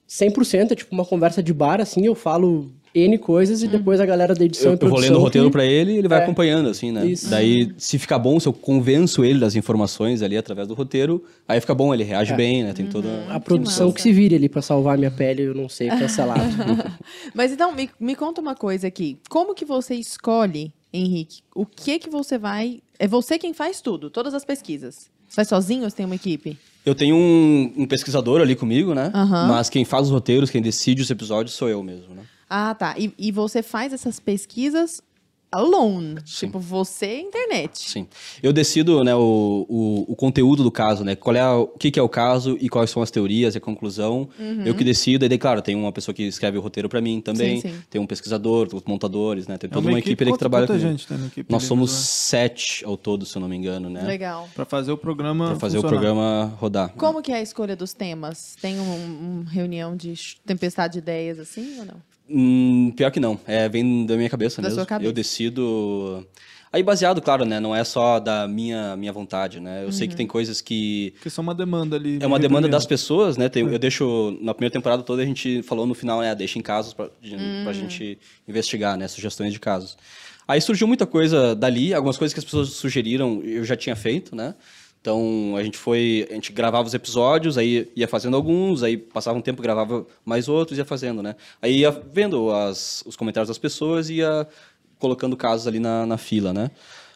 100%, 0.09 0.73
é 0.73 0.75
tipo 0.75 0.95
uma 0.95 1.05
conversa 1.05 1.43
de 1.43 1.53
bar, 1.55 1.81
assim, 1.81 2.05
eu 2.05 2.15
falo 2.15 2.71
N 2.95 3.19
coisas 3.19 3.63
e 3.63 3.67
depois 3.67 3.99
a 4.01 4.07
galera 4.07 4.35
da 4.35 4.45
edição 4.45 4.73
Eu, 4.73 4.79
e 4.81 4.85
eu 4.85 4.89
vou 4.89 4.99
lendo 5.01 5.17
o 5.17 5.21
roteiro 5.21 5.49
que- 5.49 5.53
pra 5.53 5.65
ele 5.65 5.93
e 5.95 5.99
ele 5.99 6.07
vai 6.07 6.21
É. 6.21 6.23
acompanhando, 6.23 6.69
assim, 6.69 6.93
né? 6.93 7.05
Isso. 7.05 7.29
Daí, 7.29 7.73
se 7.77 7.99
ficar 7.99 8.19
bom, 8.21 8.39
se 8.39 8.47
eu 8.47 8.53
convenço 8.53 9.25
ele 9.25 9.41
das 9.41 9.57
informações 9.57 10.23
ali 10.23 10.37
através 10.37 10.69
do 10.69 10.75
roteiro, 10.75 11.25
aí 11.49 11.61
fica 11.61 11.75
bom, 11.75 11.93
ele 11.93 12.05
reage 12.05 12.33
bem, 12.35 12.63
né? 12.63 12.73
Tem 12.73 12.87
toda... 12.87 13.09
A 13.29 13.41
produção 13.41 13.91
que 13.91 14.01
se 14.01 14.13
vire 14.13 14.37
ali 14.37 14.49
pra 14.49 14.63
salvar 14.63 14.95
a 14.95 14.97
minha 14.99 15.11
pele, 15.11 15.43
eu 15.43 15.55
não 15.55 15.69
sei, 15.69 15.89
cancelado. 15.89 16.41
Mas 17.35 17.51
então, 17.53 17.75
me, 17.75 17.91
me 17.99 18.15
conta 18.15 18.41
uma 18.41 18.55
coisa 18.55 18.87
aqui. 18.87 19.19
Como 19.29 19.55
que 19.55 19.65
você 19.65 19.95
escolhe, 19.95 20.73
Henrique, 20.93 21.41
o 21.55 21.67
que 21.67 21.99
que 21.99 22.09
você 22.09 22.39
vai... 22.39 22.81
É 22.99 23.09
você 23.09 23.39
quem 23.39 23.53
faz 23.53 23.81
tudo, 23.81 24.09
todas 24.09 24.35
as 24.35 24.45
pesquisas. 24.45 25.11
Você 25.29 25.35
faz 25.37 25.49
sozinho 25.49 25.83
ou 25.83 25.91
você 25.91 25.97
tem 25.97 26.07
uma 26.07 26.15
equipe? 26.15 26.57
Eu 26.87 26.95
tenho 26.95 27.17
um, 27.17 27.73
um 27.79 27.87
pesquisador 27.87 28.41
ali 28.41 28.55
comigo, 28.55 28.95
né? 28.95 29.11
Aham. 29.13 29.49
Mas 29.49 29.69
quem 29.69 29.85
faz 29.85 30.07
os 30.07 30.13
roteiros, 30.13 30.49
quem 30.51 30.63
decide 30.63 31.03
os 31.03 31.11
episódios 31.11 31.57
sou 31.57 31.69
eu 31.69 31.83
mesmo, 31.83 32.15
né? 32.15 32.23
Ah, 32.49 32.75
tá. 32.75 32.95
E, 32.99 33.13
e 33.19 33.31
você 33.33 33.63
faz 33.63 33.93
essas 33.93 34.19
pesquisas 34.21 35.01
alone. 35.51 36.17
Sim. 36.27 36.47
Tipo, 36.47 36.59
você 36.59 37.07
e 37.07 37.17
a 37.19 37.21
internet. 37.21 37.89
Sim. 37.89 38.09
Eu 38.43 38.53
decido, 38.53 39.05
né, 39.05 39.15
o, 39.15 39.65
o, 39.69 40.05
o 40.13 40.17
conteúdo 40.17 40.65
do 40.65 40.71
caso, 40.71 41.05
né? 41.05 41.15
Qual 41.15 41.37
é 41.37 41.41
a- 41.41 41.57
o 41.57 41.69
que, 41.69 41.93
que 41.93 41.99
é 42.01 42.03
o 42.03 42.09
caso 42.09 42.59
e 42.61 42.69
quais 42.69 42.91
são 42.91 43.01
as 43.01 43.09
teorias 43.09 43.55
e 43.55 43.59
a 43.59 43.61
conclusão. 43.61 44.29
Eu 44.65 44.75
que 44.75 44.83
decido. 44.83 45.25
E 45.25 45.29
daí, 45.29 45.39
claro, 45.39 45.63
tem 45.63 45.77
uma 45.77 45.93
pessoa 45.93 46.13
que 46.13 46.25
escreve 46.25 46.59
o 46.59 46.61
roteiro 46.61 46.89
pra 46.89 47.01
mim 47.01 47.21
também. 47.21 47.61
Sim, 47.61 47.69
sim. 47.69 47.83
Tem 47.89 48.01
um 48.01 48.07
pesquisador, 48.07 48.67
os 48.75 48.83
montadores, 48.83 49.47
né? 49.47 49.57
Tem 49.57 49.69
É 49.69 49.73
toda 49.73 49.89
uma, 49.89 49.97
equipe, 49.97 50.25
ali 50.25 50.33
que 50.33 50.39
trabalha 50.39 50.67
comigo. 50.67 50.89
gente 50.89 51.07
tem 51.07 51.19
na 51.19 51.27
equipe 51.29 51.53
Nós 51.53 51.63
somos 51.63 51.93
né? 51.93 51.99
sete 52.01 52.85
ao 52.85 52.97
todo, 52.97 53.25
se 53.25 53.37
eu 53.37 53.41
não 53.41 53.49
me 53.49 53.55
engano, 53.57 53.89
né? 53.89 54.03
Legal. 54.03 54.49
Pra 54.57 54.65
fazer 54.65 54.91
o 54.91 54.99
programa 54.99 55.51
Pra 55.51 55.61
fazer 55.61 55.79
o 55.79 55.83
funcionar. 55.83 56.01
programa 56.03 56.55
rodar. 56.59 56.93
Como 56.97 57.23
que 57.23 57.31
é 57.31 57.37
a 57.37 57.43
escolha 57.43 57.77
dos 57.77 57.93
temas? 57.93 58.57
Tem 58.61 58.81
um, 58.81 58.83
um 59.41 59.45
reunião 59.49 59.95
de 59.97 60.15
tempestade 60.45 60.95
de 60.95 60.99
ideias 60.99 61.39
assim 61.39 61.79
ou 61.79 61.85
não? 61.85 62.15
Hum, 62.29 62.93
pior 62.97 63.11
que 63.11 63.21
não. 63.21 63.39
É, 63.47 63.69
vem 63.69 64.07
da 64.07 64.17
minha 64.17 64.31
cabeça 64.31 64.61
Da 64.63 64.69
mesmo. 64.69 64.81
sua 64.81 64.87
cabeça. 64.87 65.09
Eu 65.09 65.13
decido. 65.13 66.27
Aí 66.73 66.83
baseado, 66.83 67.23
claro, 67.23 67.45
né? 67.45 67.61
Não 67.61 67.75
é 67.77 67.85
só 67.85 68.19
da 68.19 68.49
minha, 68.49 68.97
minha 68.97 69.13
vontade, 69.13 69.61
né? 69.61 69.85
Eu 69.85 69.93
sei 69.93 70.07
Uhum. 70.07 70.11
que 70.11 70.17
tem 70.17 70.27
coisas 70.27 70.61
que. 70.61 71.13
Porque 71.17 71.31
são 71.31 71.43
uma 71.43 71.55
demanda 71.55 71.95
ali. 71.97 72.19
É 72.21 72.27
uma 72.27 72.39
demanda 72.39 72.67
das 72.69 72.85
pessoas. 72.85 73.37
né? 73.37 73.49
Tem- 73.49 73.63
eu 73.65 73.79
deixo. 73.79 74.37
Na 74.41 74.53
primeira 74.53 74.73
temporada 74.73 75.03
toda 75.03 75.23
a 75.23 75.27
gente 75.27 75.63
falou 75.63 75.87
no 75.87 75.95
final, 75.95 76.21
né? 76.21 76.35
Deixa 76.35 76.59
em 76.59 76.63
casos 76.63 76.93
pra, 76.93 77.09
de- 77.23 77.37
pra 77.63 77.73
gente 77.73 78.19
investigar, 78.49 78.97
né? 78.99 79.07
Sugestões 79.07 79.53
de 79.53 79.61
casos. 79.61 79.97
Aí 80.49 80.61
surgiu 80.61 80.87
muita 80.89 81.07
coisa 81.07 81.55
dali, 81.55 81.95
algumas 81.95 82.17
coisas 82.19 82.35
que 82.35 82.39
as 82.41 82.45
pessoas 82.45 82.71
sugeriram 82.71 83.41
eu 83.45 83.65
já 83.65 83.77
tinha 83.77 83.95
feito, 83.97 84.35
né? 84.35 84.55
Então 85.05 85.55
a 85.55 85.63
gente 85.63 85.77
foi. 85.77 86.27
A 86.31 86.33
gente 86.33 86.51
gravava 86.51 86.89
os 86.89 86.95
episódios, 86.95 87.59
aí 87.59 87.93
ia 87.95 88.09
fazendo 88.09 88.35
alguns, 88.39 88.83
aí 88.83 88.97
passava 88.97 89.37
um 89.37 89.43
tempo, 89.43 89.61
gravava 89.61 90.07
mais 90.25 90.49
outros, 90.49 90.79
ia 90.79 90.85
fazendo, 90.87 91.23
né? 91.23 91.37
Aí 91.61 91.81
ia 91.81 91.91
vendo 91.91 92.51
as, 92.51 93.05
os 93.07 93.15
comentários 93.15 93.49
das 93.49 93.59
pessoas 93.59 94.09
e 94.09 94.15
ia 94.15 94.49
colocando 94.99 95.37
casos 95.37 95.67
ali 95.67 95.79
na, 95.79 96.07
na 96.07 96.17
fila, 96.17 96.55
né? 96.55 96.71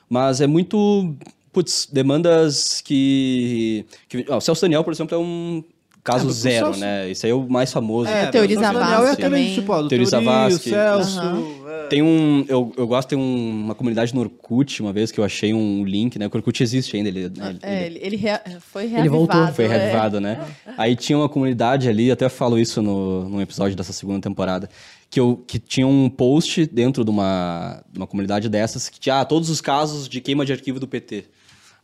Mas 0.07 0.42
é 0.42 0.46
muito. 0.46 1.14
Putz, 1.51 1.88
demandas 1.90 2.83
que. 2.83 3.87
que 4.07 4.27
ó, 4.29 4.37
o 4.37 4.40
Celso 4.42 4.61
Daniel, 4.61 4.85
por 4.85 4.92
exemplo, 4.92 5.14
é 5.16 5.18
um 5.18 5.64
caso 6.12 6.27
É, 6.27 6.29
o 6.29 6.33
zero, 6.33 6.64
Celso- 6.66 6.81
né? 6.81 7.11
Isso 7.11 7.25
aí 7.27 7.33
é 7.33 7.35
o 7.35 7.49
mais 7.49 7.73
famoso. 7.73 8.09
É, 8.11 8.27
Teori 8.27 8.55
Daniel 8.55 8.73
Zavascki 8.73 9.07
é 9.07 9.11
aquele 9.12 9.23
também. 9.29 9.55
tipo, 9.55 9.73
ó, 9.73 9.83
do 9.83 9.88
Teori 9.88 10.09
Teori, 10.09 10.25
Zavascki. 10.27 10.71
Celso. 10.71 11.21
é. 11.68 11.87
Tem 11.88 12.03
um. 12.03 12.44
Eu, 12.49 12.73
eu 12.77 12.87
gosto, 12.87 13.09
tem 13.09 13.18
um- 13.18 13.62
uma 13.64 13.75
comunidade 13.75 14.14
no 14.14 14.21
Orkut, 14.21 14.83
uma 14.83 14.92
vez 14.92 15.11
que 15.11 15.18
eu 15.18 15.25
achei 15.25 15.55
um 15.55 15.85
link, 15.85 16.18
né? 16.18 16.27
O 16.27 16.31
Orkut 16.37 16.62
existe 16.62 16.97
ainda. 16.97 17.09
Ele, 17.09 17.29
né, 17.31 17.51
ele- 17.51 17.59
É, 17.62 17.87
ele, 17.87 17.99
ele 18.03 18.16
rea- 18.16 18.42
foi 18.61 18.83
Ele 18.85 18.92
reavivado. 18.92 19.18
voltou, 19.18 19.47
foi 19.55 19.64
é. 19.64 19.68
reavivado, 19.68 20.21
né? 20.21 20.38
Aí 20.77 20.94
tinha 20.97 21.16
uma 21.16 21.29
comunidade 21.29 21.88
ali, 21.88 22.11
até 22.11 22.29
falo 22.29 22.59
isso 22.59 22.83
no, 22.83 23.29
num 23.29 23.40
episódio 23.40 23.77
dessa 23.77 23.92
segunda 23.92 24.21
temporada, 24.21 24.68
que, 25.11 25.18
eu, 25.18 25.42
que 25.47 25.59
tinha 25.59 25.87
um 25.87 26.11
post 26.11 26.66
dentro 26.66 27.05
de 27.05 27.11
uma, 27.11 27.83
de 27.90 27.99
uma 27.99 28.07
comunidade 28.07 28.49
dessas 28.51 28.88
que 28.90 29.01
tinha 29.01 29.21
ah, 29.21 29.25
todos 29.25 29.49
os 29.49 29.61
casos 29.62 30.07
de 30.09 30.21
queima 30.21 30.44
de 30.44 30.53
arquivo 30.53 30.79
do 30.79 30.87
PT. 30.87 31.25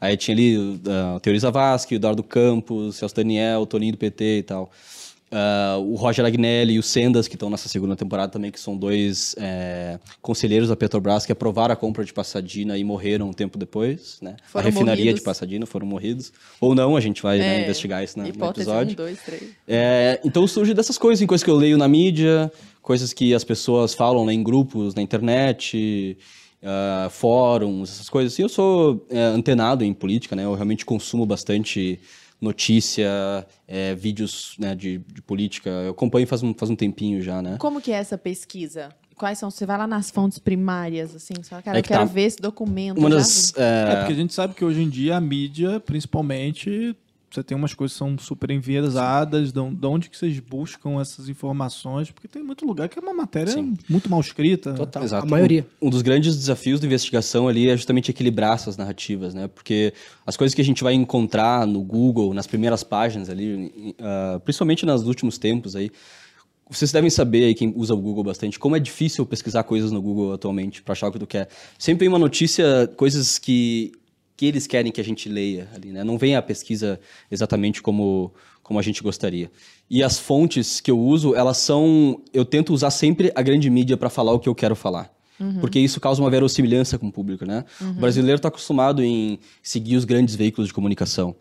Aí 0.01 0.17
tinha 0.17 0.35
ali 0.35 0.57
uh, 0.59 1.17
o 1.17 1.21
Teori 1.21 1.39
Zavascki, 1.39 1.95
o 1.95 1.97
Eduardo 1.97 2.23
Campos, 2.23 2.97
Celso 2.97 3.15
Daniel, 3.15 3.61
o 3.63 3.67
Toninho 3.67 3.93
do 3.93 3.99
PT 3.99 4.39
e 4.39 4.43
tal. 4.43 4.71
Ah, 5.37 5.79
o 5.81 5.97
Roger 5.97 6.25
Agnelli 6.25 6.75
e 6.75 6.79
o 6.79 6.83
Sendas, 6.83 7.27
que 7.27 7.35
estão 7.35 7.51
nessa 7.51 7.69
segunda 7.69 7.97
temporada 7.97 8.31
também, 8.31 8.53
que 8.53 8.61
são 8.61 8.77
dois 8.77 9.35
é, 9.37 9.99
conselheiros 10.23 10.69
da 10.69 10.77
Petrobras 10.77 11.27
que 11.27 11.33
aprovaram 11.33 11.73
a 11.73 11.77
compra 11.77 12.05
de 12.05 12.13
Passadina 12.13 12.79
e 12.79 12.85
morreram 12.85 13.31
um 13.31 13.33
tempo 13.33 13.59
depois, 13.59 14.19
né? 14.23 14.37
Foram 14.47 14.63
a 14.65 14.71
refinaria 14.71 14.97
morridos. 15.07 15.21
de 15.21 15.25
Passadina 15.25 15.67
foram 15.67 15.87
morridos. 15.89 16.33
Ou 16.61 16.73
não, 16.73 16.95
a 16.97 17.01
gente 17.01 17.21
vai 17.21 17.39
né, 17.39 17.59
É, 17.59 17.65
investigar 17.65 18.05
isso 18.05 18.17
na- 18.17 18.25
no 18.27 18.47
episódio. 18.51 18.93
um, 18.93 18.95
dois, 18.97 19.19
três. 19.25 19.43
É, 19.67 20.21
então 20.25 20.47
surge 20.47 20.73
dessas 20.73 20.97
coisas, 20.99 21.21
em 21.21 21.27
coisas 21.27 21.43
que 21.43 21.51
eu 21.51 21.57
leio 21.57 21.77
na 21.77 21.89
mídia, 21.89 22.53
coisas 22.81 23.13
que 23.13 23.35
as 23.35 23.43
pessoas 23.43 23.93
falam 23.93 24.25
né, 24.25 24.33
em 24.33 24.43
grupos, 24.43 24.95
na 24.95 25.03
internet, 25.03 26.17
ah, 26.65 27.09
fóruns, 27.11 27.91
essas 27.91 28.09
coisas 28.09 28.33
assim. 28.33 28.43
Eu 28.43 28.49
sou 28.49 29.07
é, 29.11 29.23
antenado 29.25 29.85
em 29.85 29.93
política, 29.93 30.35
né? 30.35 30.45
Eu 30.45 30.55
realmente 30.55 30.87
consumo 30.87 31.27
bastante 31.27 32.01
notícia, 32.41 33.47
é, 33.69 33.95
vídeos 33.95 34.55
né, 34.59 34.75
de, 34.75 34.99
de 34.99 35.23
política. 35.23 35.71
Eu 35.71 35.91
acompanho 35.91 36.27
faz 36.27 36.43
um, 36.43 36.55
faz 36.55 36.71
um 36.71 36.77
tempinho 36.77 37.21
já, 37.23 37.43
né? 37.43 37.57
Como 37.59 37.81
que 37.81 37.93
é 37.93 37.97
essa 37.97 38.17
pesquisa? 38.17 38.91
Quais 39.17 39.39
são? 39.39 39.51
Você 39.51 39.65
vai 39.65 39.79
lá 39.79 39.87
nas 39.87 40.11
fontes 40.11 40.39
primárias, 40.39 41.15
assim, 41.15 41.35
só 41.43 41.63
cara, 41.63 41.77
É 41.77 41.81
eu 41.81 41.83
que 41.83 41.89
quero 41.89 42.01
tá. 42.01 42.13
ver 42.13 42.23
esse 42.23 42.39
documento. 42.39 42.99
Uma 42.99 43.11
das... 43.11 43.53
é, 43.57 43.93
É, 43.93 43.97
porque 43.97 44.13
a 44.13 44.17
gente 44.17 44.35
sabe 44.35 44.55
que 44.55 44.65
hoje 44.65 44.83
em 44.83 44.89
dia 44.89 45.17
a 45.17 45.21
mídia, 45.21 45.79
principalmente, 45.81 46.97
você 47.35 47.43
tem 47.43 47.57
umas 47.57 47.75
coisas 47.75 47.95
que 47.95 47.99
são 47.99 48.17
super 48.19 48.51
enviesadas, 48.51 49.53
de 49.53 49.65
de 49.65 49.87
onde 49.87 50.09
que 50.09 50.17
vocês 50.17 50.39
buscam 50.41 51.01
essas 51.01 51.29
informações, 51.29 52.11
porque 52.11 52.29
tem 52.29 52.43
muito 52.43 52.65
lugar 52.65 52.89
que 52.89 52.99
é 52.99 53.03
uma 53.03 53.15
matéria 53.15 53.53
Sim. 53.53 53.77
muito 53.89 54.09
mal 54.11 54.21
escrita. 54.21 54.73
Total. 54.75 55.03
Exato. 55.03 55.27
A 55.27 55.29
maioria. 55.29 55.67
Um, 55.81 55.89
um 55.89 55.91
dos 55.91 56.03
grandes 56.03 56.37
desafios 56.37 56.81
da 56.81 56.87
investigação 56.87 57.49
ali 57.49 57.69
é 57.69 57.77
justamente 57.77 58.11
equilibrar 58.11 58.55
essas 58.55 58.77
narrativas, 58.77 59.35
né? 59.35 59.49
Porque 59.49 59.93
as 60.27 60.37
coisas 60.37 60.55
que 60.55 60.61
a 60.61 60.65
gente 60.65 60.83
vai 60.83 60.95
encontrar 60.95 61.67
no 61.67 61.83
Google, 61.83 62.33
nas 62.33 62.47
primeiras 62.47 62.85
páginas 62.85 63.29
ali, 63.29 63.95
ah, 64.01 64.41
principalmente 64.45 64.87
nos 64.87 65.07
últimos 65.07 65.39
tempos 65.39 65.75
aí, 65.75 65.91
vocês 66.71 66.91
devem 66.91 67.11
saber 67.11 67.45
aí, 67.45 67.55
quem 67.55 67.73
usa 67.77 67.95
o 67.95 67.97
Google 67.97 68.25
bastante, 68.25 68.59
como 68.59 68.75
é 68.77 68.81
difícil 68.81 69.27
pesquisar 69.27 69.65
coisas 69.65 69.93
no 69.93 70.01
Google 70.01 70.33
atualmente 70.33 70.83
para 70.83 70.93
achar 70.93 71.09
o 71.09 71.13
que 71.13 71.19
tu 71.19 71.27
quer. 71.27 71.49
Sempre 71.79 72.01
vem 72.01 72.09
uma 72.09 72.19
notícia, 72.19 72.91
coisas 72.97 73.39
que, 73.39 73.93
que 74.45 74.49
eles 74.49 74.67
querem 74.67 74.93
que 74.93 75.01
a 75.01 75.05
gente 75.05 75.29
leia 75.29 75.69
ali, 75.75 75.91
né? 75.91 76.05
Não 76.05 76.19
vem 76.19 76.37
a 76.37 76.43
pesquisa 76.43 77.01
exatamente 77.31 77.81
como, 77.81 78.33
como 78.63 78.79
a 78.79 78.83
gente 78.83 79.03
gostaria. 79.03 79.51
E 79.89 80.03
as 80.03 80.19
fontes 80.19 80.81
que 80.81 80.91
eu 80.91 80.99
uso, 80.99 81.35
elas 81.35 81.57
são... 81.57 82.21
Eu 82.33 82.45
tento 82.45 82.73
usar 82.73 82.91
sempre 82.91 83.33
a 83.35 83.43
grande 83.43 83.71
mídia 83.71 83.97
para 83.97 84.11
falar 84.11 84.33
o 84.33 84.39
que 84.39 84.49
eu 84.49 84.55
quero 84.55 84.77
falar. 84.77 85.13
Porque 85.61 85.79
isso 85.81 86.01
causa 86.01 86.23
uma 86.23 86.31
verossimilhança 86.31 86.99
com 86.99 87.09
o 87.09 87.13
público, 87.13 87.45
né? 87.45 87.65
O 87.81 88.01
brasileiro 88.01 88.37
está 88.37 88.49
acostumado 88.49 89.03
em 89.03 89.39
seguir 89.63 89.97
os 89.97 90.05
grandes 90.05 90.35
veículos 90.35 90.69
de 90.69 90.75
comunicação. 90.75 91.35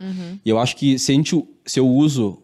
E 0.44 0.50
eu 0.50 0.58
acho 0.58 0.76
que 0.76 0.98
se, 0.98 1.12
a 1.12 1.16
gente, 1.16 1.46
se 1.66 1.80
eu 1.80 1.88
uso 1.88 2.42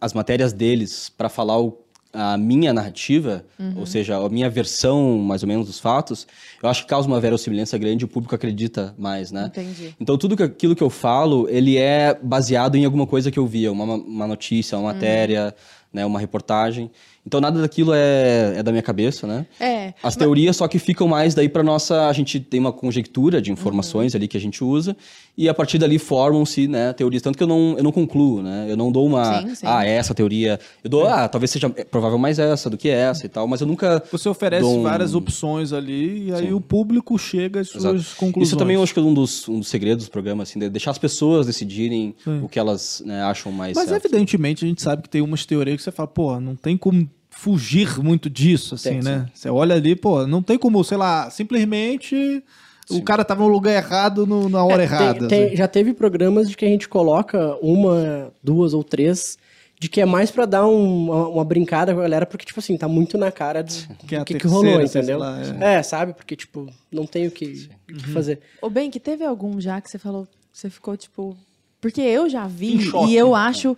as 0.00 0.12
matérias 0.12 0.52
deles 0.52 1.08
para 1.08 1.28
falar 1.28 1.58
o, 1.58 1.83
a 2.14 2.38
minha 2.38 2.72
narrativa, 2.72 3.44
ou 3.76 3.84
seja, 3.84 4.16
a 4.16 4.28
minha 4.28 4.48
versão, 4.48 5.18
mais 5.18 5.42
ou 5.42 5.48
menos, 5.48 5.66
dos 5.66 5.80
fatos, 5.80 6.26
eu 6.62 6.68
acho 6.68 6.82
que 6.82 6.88
causa 6.88 7.08
uma 7.08 7.20
verossimilhança 7.20 7.76
grande 7.76 8.04
e 8.04 8.06
o 8.06 8.08
público 8.08 8.34
acredita 8.34 8.94
mais, 8.96 9.32
né? 9.32 9.46
Entendi. 9.46 9.94
Então, 10.00 10.16
tudo 10.16 10.42
aquilo 10.42 10.76
que 10.76 10.82
eu 10.82 10.90
falo, 10.90 11.48
ele 11.48 11.76
é 11.76 12.16
baseado 12.22 12.76
em 12.76 12.84
alguma 12.84 13.06
coisa 13.06 13.30
que 13.30 13.38
eu 13.38 13.46
via, 13.46 13.72
uma, 13.72 13.94
uma 13.94 14.26
notícia, 14.26 14.78
uma 14.78 14.92
matéria, 14.92 15.54
né, 15.92 16.06
uma 16.06 16.20
reportagem. 16.20 16.90
Então, 17.26 17.40
nada 17.40 17.58
daquilo 17.60 17.92
é, 17.94 18.54
é 18.58 18.62
da 18.62 18.70
minha 18.70 18.82
cabeça, 18.82 19.26
né? 19.26 19.46
É. 19.58 19.94
As 20.02 20.14
teorias 20.14 20.56
só 20.56 20.68
que 20.68 20.78
ficam 20.78 21.08
mais 21.08 21.34
daí 21.34 21.48
para 21.48 21.62
nossa, 21.62 22.06
a 22.06 22.12
gente 22.12 22.38
tem 22.38 22.60
uma 22.60 22.72
conjectura 22.72 23.40
de 23.40 23.50
informações 23.50 24.12
Uhum. 24.12 24.18
ali 24.18 24.28
que 24.28 24.36
a 24.36 24.40
gente 24.40 24.62
usa 24.62 24.94
e 25.36 25.48
a 25.48 25.54
partir 25.54 25.78
dali 25.78 25.98
formam-se, 25.98 26.68
né, 26.68 26.92
teorias, 26.92 27.22
tanto 27.22 27.36
que 27.38 27.42
eu 27.42 27.46
não, 27.46 27.74
eu 27.78 27.82
não 27.82 27.90
concluo, 27.90 28.42
né? 28.42 28.66
Eu 28.68 28.76
não 28.76 28.92
dou 28.92 29.06
uma, 29.06 29.40
Sim, 29.40 29.54
sim. 29.54 29.66
ah, 29.66 29.84
é 29.86 29.90
essa 29.96 30.14
teoria. 30.14 30.60
Eu 30.84 30.90
dou, 30.90 31.06
ah, 31.08 31.26
talvez 31.26 31.50
seja 31.50 31.72
é 31.76 31.84
provável 31.84 32.18
mais 32.18 32.38
essa 32.38 32.68
do 32.68 32.76
que 32.76 32.88
essa 32.90 33.24
e 33.24 33.28
tal, 33.28 33.48
mas 33.48 33.60
eu 33.62 33.66
nunca 33.66 34.02
Você 34.12 34.28
oferece 34.28 34.64
um- 34.66 34.82
várias 34.82 35.14
opções 35.14 35.72
ali 35.72 36.28
e 36.28 36.32
aí 36.34 36.46
Sim. 36.48 36.52
o 36.52 36.60
público 36.60 37.18
chega 37.18 37.60
às 37.60 37.68
suas 37.70 37.84
Exato. 37.84 38.16
conclusões. 38.16 38.48
Isso 38.48 38.56
também 38.58 38.76
eu 38.76 38.82
acho 38.82 38.92
que 38.92 39.00
é 39.00 39.02
um 39.02 39.14
dos, 39.14 39.48
um 39.48 39.58
dos 39.60 39.68
segredos 39.68 40.04
do 40.04 40.10
programa, 40.10 40.42
assim, 40.42 40.58
de 40.58 40.68
deixar 40.68 40.90
as 40.90 40.98
pessoas 40.98 41.46
decidirem 41.46 42.14
o 42.42 42.48
que 42.48 42.58
elas 42.58 43.02
né, 43.04 43.22
acham 43.22 43.50
mais 43.50 43.74
Mas 43.76 43.88
certo. 43.88 44.04
evidentemente 44.06 44.64
a 44.64 44.68
gente 44.68 44.82
sabe 44.82 45.02
que 45.02 45.08
tem 45.08 45.22
umas 45.22 45.46
teorias 45.46 45.78
que 45.78 45.82
você 45.82 45.90
fala, 45.90 46.06
pô, 46.06 46.38
não 46.38 46.54
tem 46.54 46.76
como 46.76 47.08
fugir 47.36 47.98
muito 48.02 48.30
disso, 48.30 48.74
assim, 48.74 48.90
Tem, 49.00 49.02
né? 49.02 49.26
Você 49.34 49.48
olha 49.50 49.74
ali, 49.74 49.94
pô, 49.94 50.26
não 50.26 50.42
tem 50.42 50.56
como, 50.58 50.82
sei 50.84 50.96
lá, 50.96 51.28
simplesmente 51.30 52.42
o 52.90 53.02
cara 53.02 53.24
tava 53.24 53.42
no 53.42 53.48
lugar 53.48 53.72
errado 53.74 54.26
no- 54.26 54.48
na 54.48 54.62
hora 54.64 54.82
É, 54.82 54.84
errada. 54.84 55.18
tem- 55.20 55.28
tem- 55.28 55.46
assim. 55.48 55.56
já 55.56 55.66
teve 55.68 55.92
programas 55.94 56.48
de 56.48 56.56
que 56.56 56.64
a 56.64 56.68
gente 56.68 56.88
coloca 56.88 57.56
uma, 57.62 58.32
duas 58.42 58.74
ou 58.74 58.84
três, 58.84 59.38
de 59.80 59.88
que 59.88 60.00
é 60.00 60.04
mais 60.06 60.30
pra 60.30 60.46
dar 60.46 60.66
um- 60.66 61.04
uma, 61.10 61.28
uma 61.28 61.44
brincada 61.44 61.92
com 61.92 62.00
a 62.00 62.02
galera, 62.02 62.24
porque, 62.26 62.44
tipo 62.46 62.60
assim, 62.60 62.76
tá 62.76 62.86
muito 62.88 63.18
na 63.18 63.30
cara 63.32 63.62
do, 63.62 63.72
Que 64.06 64.16
é 64.16 64.18
do 64.20 64.24
que, 64.24 64.34
que 64.34 64.40
terceira, 64.40 64.68
rolou, 64.70 64.82
entendeu? 64.82 65.18
lá, 65.18 65.38
é. 65.60 65.82
sabe? 65.82 66.12
Porque, 66.14 66.36
tipo, 66.36 66.66
não 66.92 67.06
tem 67.06 67.26
o 67.26 67.30
que, 67.30 67.68
o 67.90 67.94
que 67.94 68.08
fazer. 68.10 68.40
Ô, 68.62 68.70
bem, 68.70 68.90
que 68.90 69.00
teve 69.00 69.24
algum 69.24 69.60
já 69.60 69.80
que 69.80 69.90
você 69.90 69.98
falou, 69.98 70.26
você 70.52 70.70
ficou 70.70 70.96
tipo. 70.96 71.36
Porque 71.80 72.00
eu 72.00 72.30
já 72.30 72.46
vi 72.46 72.78
e 73.08 73.14
eu 73.16 73.34
acho. 73.34 73.76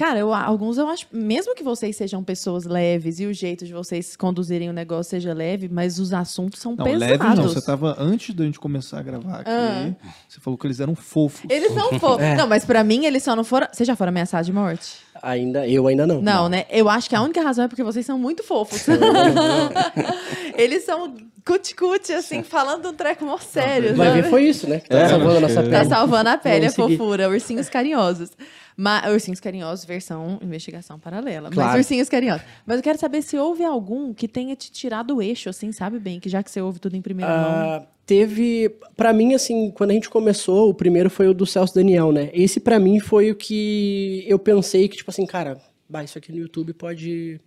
Cara, 0.00 0.18
eu, 0.18 0.32
alguns 0.32 0.78
eu 0.78 0.88
acho. 0.88 1.06
Mesmo 1.12 1.54
que 1.54 1.62
vocês 1.62 1.94
sejam 1.94 2.24
pessoas 2.24 2.64
leves 2.64 3.20
e 3.20 3.26
o 3.26 3.34
jeito 3.34 3.66
de 3.66 3.74
vocês 3.74 4.16
conduzirem 4.16 4.70
o 4.70 4.72
negócio 4.72 5.10
seja 5.10 5.34
leve, 5.34 5.68
mas 5.68 5.98
os 5.98 6.14
assuntos 6.14 6.58
são 6.58 6.74
Não, 6.74 6.86
pesados. 6.86 7.00
leve 7.06 7.24
não, 7.36 7.42
você 7.48 7.60
tava 7.60 7.94
antes 7.98 8.34
da 8.34 8.46
gente 8.46 8.58
começar 8.58 8.98
a 8.98 9.02
gravar 9.02 9.40
aqui, 9.40 9.50
Ah. 9.50 9.92
você 10.26 10.40
falou 10.40 10.56
que 10.56 10.66
eles 10.66 10.80
eram 10.80 10.94
fofos. 10.94 11.42
Eles 11.50 11.74
são 11.74 11.98
fofos. 11.98 12.20
É. 12.30 12.34
Não, 12.34 12.46
mas 12.48 12.64
pra 12.64 12.82
mim 12.82 13.04
eles 13.04 13.22
só 13.22 13.36
não 13.36 13.44
foram. 13.44 13.66
Vocês 13.70 13.86
já 13.86 13.94
foram 13.94 14.08
ameaçados 14.08 14.46
de 14.46 14.52
morte? 14.54 15.00
Ainda, 15.22 15.66
eu 15.68 15.86
ainda 15.86 16.06
não. 16.06 16.20
Não, 16.22 16.48
né? 16.48 16.64
Eu 16.70 16.88
acho 16.88 17.08
que 17.08 17.14
a 17.14 17.20
única 17.22 17.42
razão 17.42 17.64
é 17.64 17.68
porque 17.68 17.82
vocês 17.82 18.06
são 18.06 18.18
muito 18.18 18.42
fofos. 18.42 18.86
eles 20.56 20.84
são 20.84 21.14
cuti-cuti, 21.44 22.12
assim, 22.12 22.42
falando 22.42 22.88
um 22.88 22.94
treco 22.94 23.24
mó 23.24 23.38
sério. 23.38 23.94
Vai 23.94 24.08
sabe? 24.08 24.22
ver, 24.22 24.30
foi 24.30 24.44
isso, 24.44 24.68
né? 24.68 24.80
Que 24.80 24.88
tá 24.88 24.98
É, 24.98 25.08
salvando 25.08 25.36
a 25.36 25.40
nossa 25.40 25.62
que- 25.62 25.68
Tá 25.70 25.78
pele. 25.78 25.88
salvando 25.88 26.30
a 26.30 26.38
pele, 26.38 26.66
a 26.66 26.72
fofura. 26.72 27.28
Ursinhos 27.28 27.68
carinhosos. 27.68 28.30
Mas, 28.76 29.10
ursinhos 29.12 29.40
carinhosos, 29.40 29.84
versão 29.84 30.38
investigação 30.42 30.98
paralela. 30.98 31.48
Mas 31.50 31.54
Claro. 31.54 31.78
ursinhos 31.78 32.08
carinhosos. 32.08 32.42
Mas 32.64 32.76
eu 32.78 32.82
quero 32.82 32.98
saber 32.98 33.20
se 33.22 33.36
houve 33.36 33.62
algum 33.64 34.14
que 34.14 34.26
tenha 34.26 34.56
te 34.56 34.70
tirado 34.70 35.16
o 35.16 35.22
eixo, 35.22 35.50
assim, 35.50 35.70
sabe 35.72 35.98
bem? 35.98 36.18
Que 36.18 36.28
já 36.30 36.42
que 36.42 36.50
você 36.50 36.60
ouve 36.62 36.78
tudo 36.78 36.96
em 36.96 37.02
primeira 37.02 37.30
mão. 37.30 37.86
Teve, 38.14 38.74
Pra 38.96 39.12
mim, 39.12 39.34
assim, 39.34 39.70
quando 39.70 39.90
a 39.90 39.94
gente 39.94 40.10
começou, 40.10 40.68
o 40.68 40.74
primeiro 40.74 41.08
foi 41.08 41.28
o 41.28 41.32
do 41.32 41.46
Celso 41.46 41.74
Daniel, 41.74 42.10
né? 42.12 42.28
Esse 42.34 42.58
pra 42.60 42.78
mim 42.78 42.98
foi 42.98 43.30
o 43.30 43.34
que 43.36 44.24
eu 44.26 44.38
pensei 44.38 44.88
que, 44.88 44.96
tipo 44.96 45.10
assim, 45.10 45.24
cara, 45.24 45.58
bah, 45.88 46.02
isso 46.04 46.18
aqui 46.18 46.32
no 46.32 46.38
YouTube 46.38 46.72
pode 46.74 47.40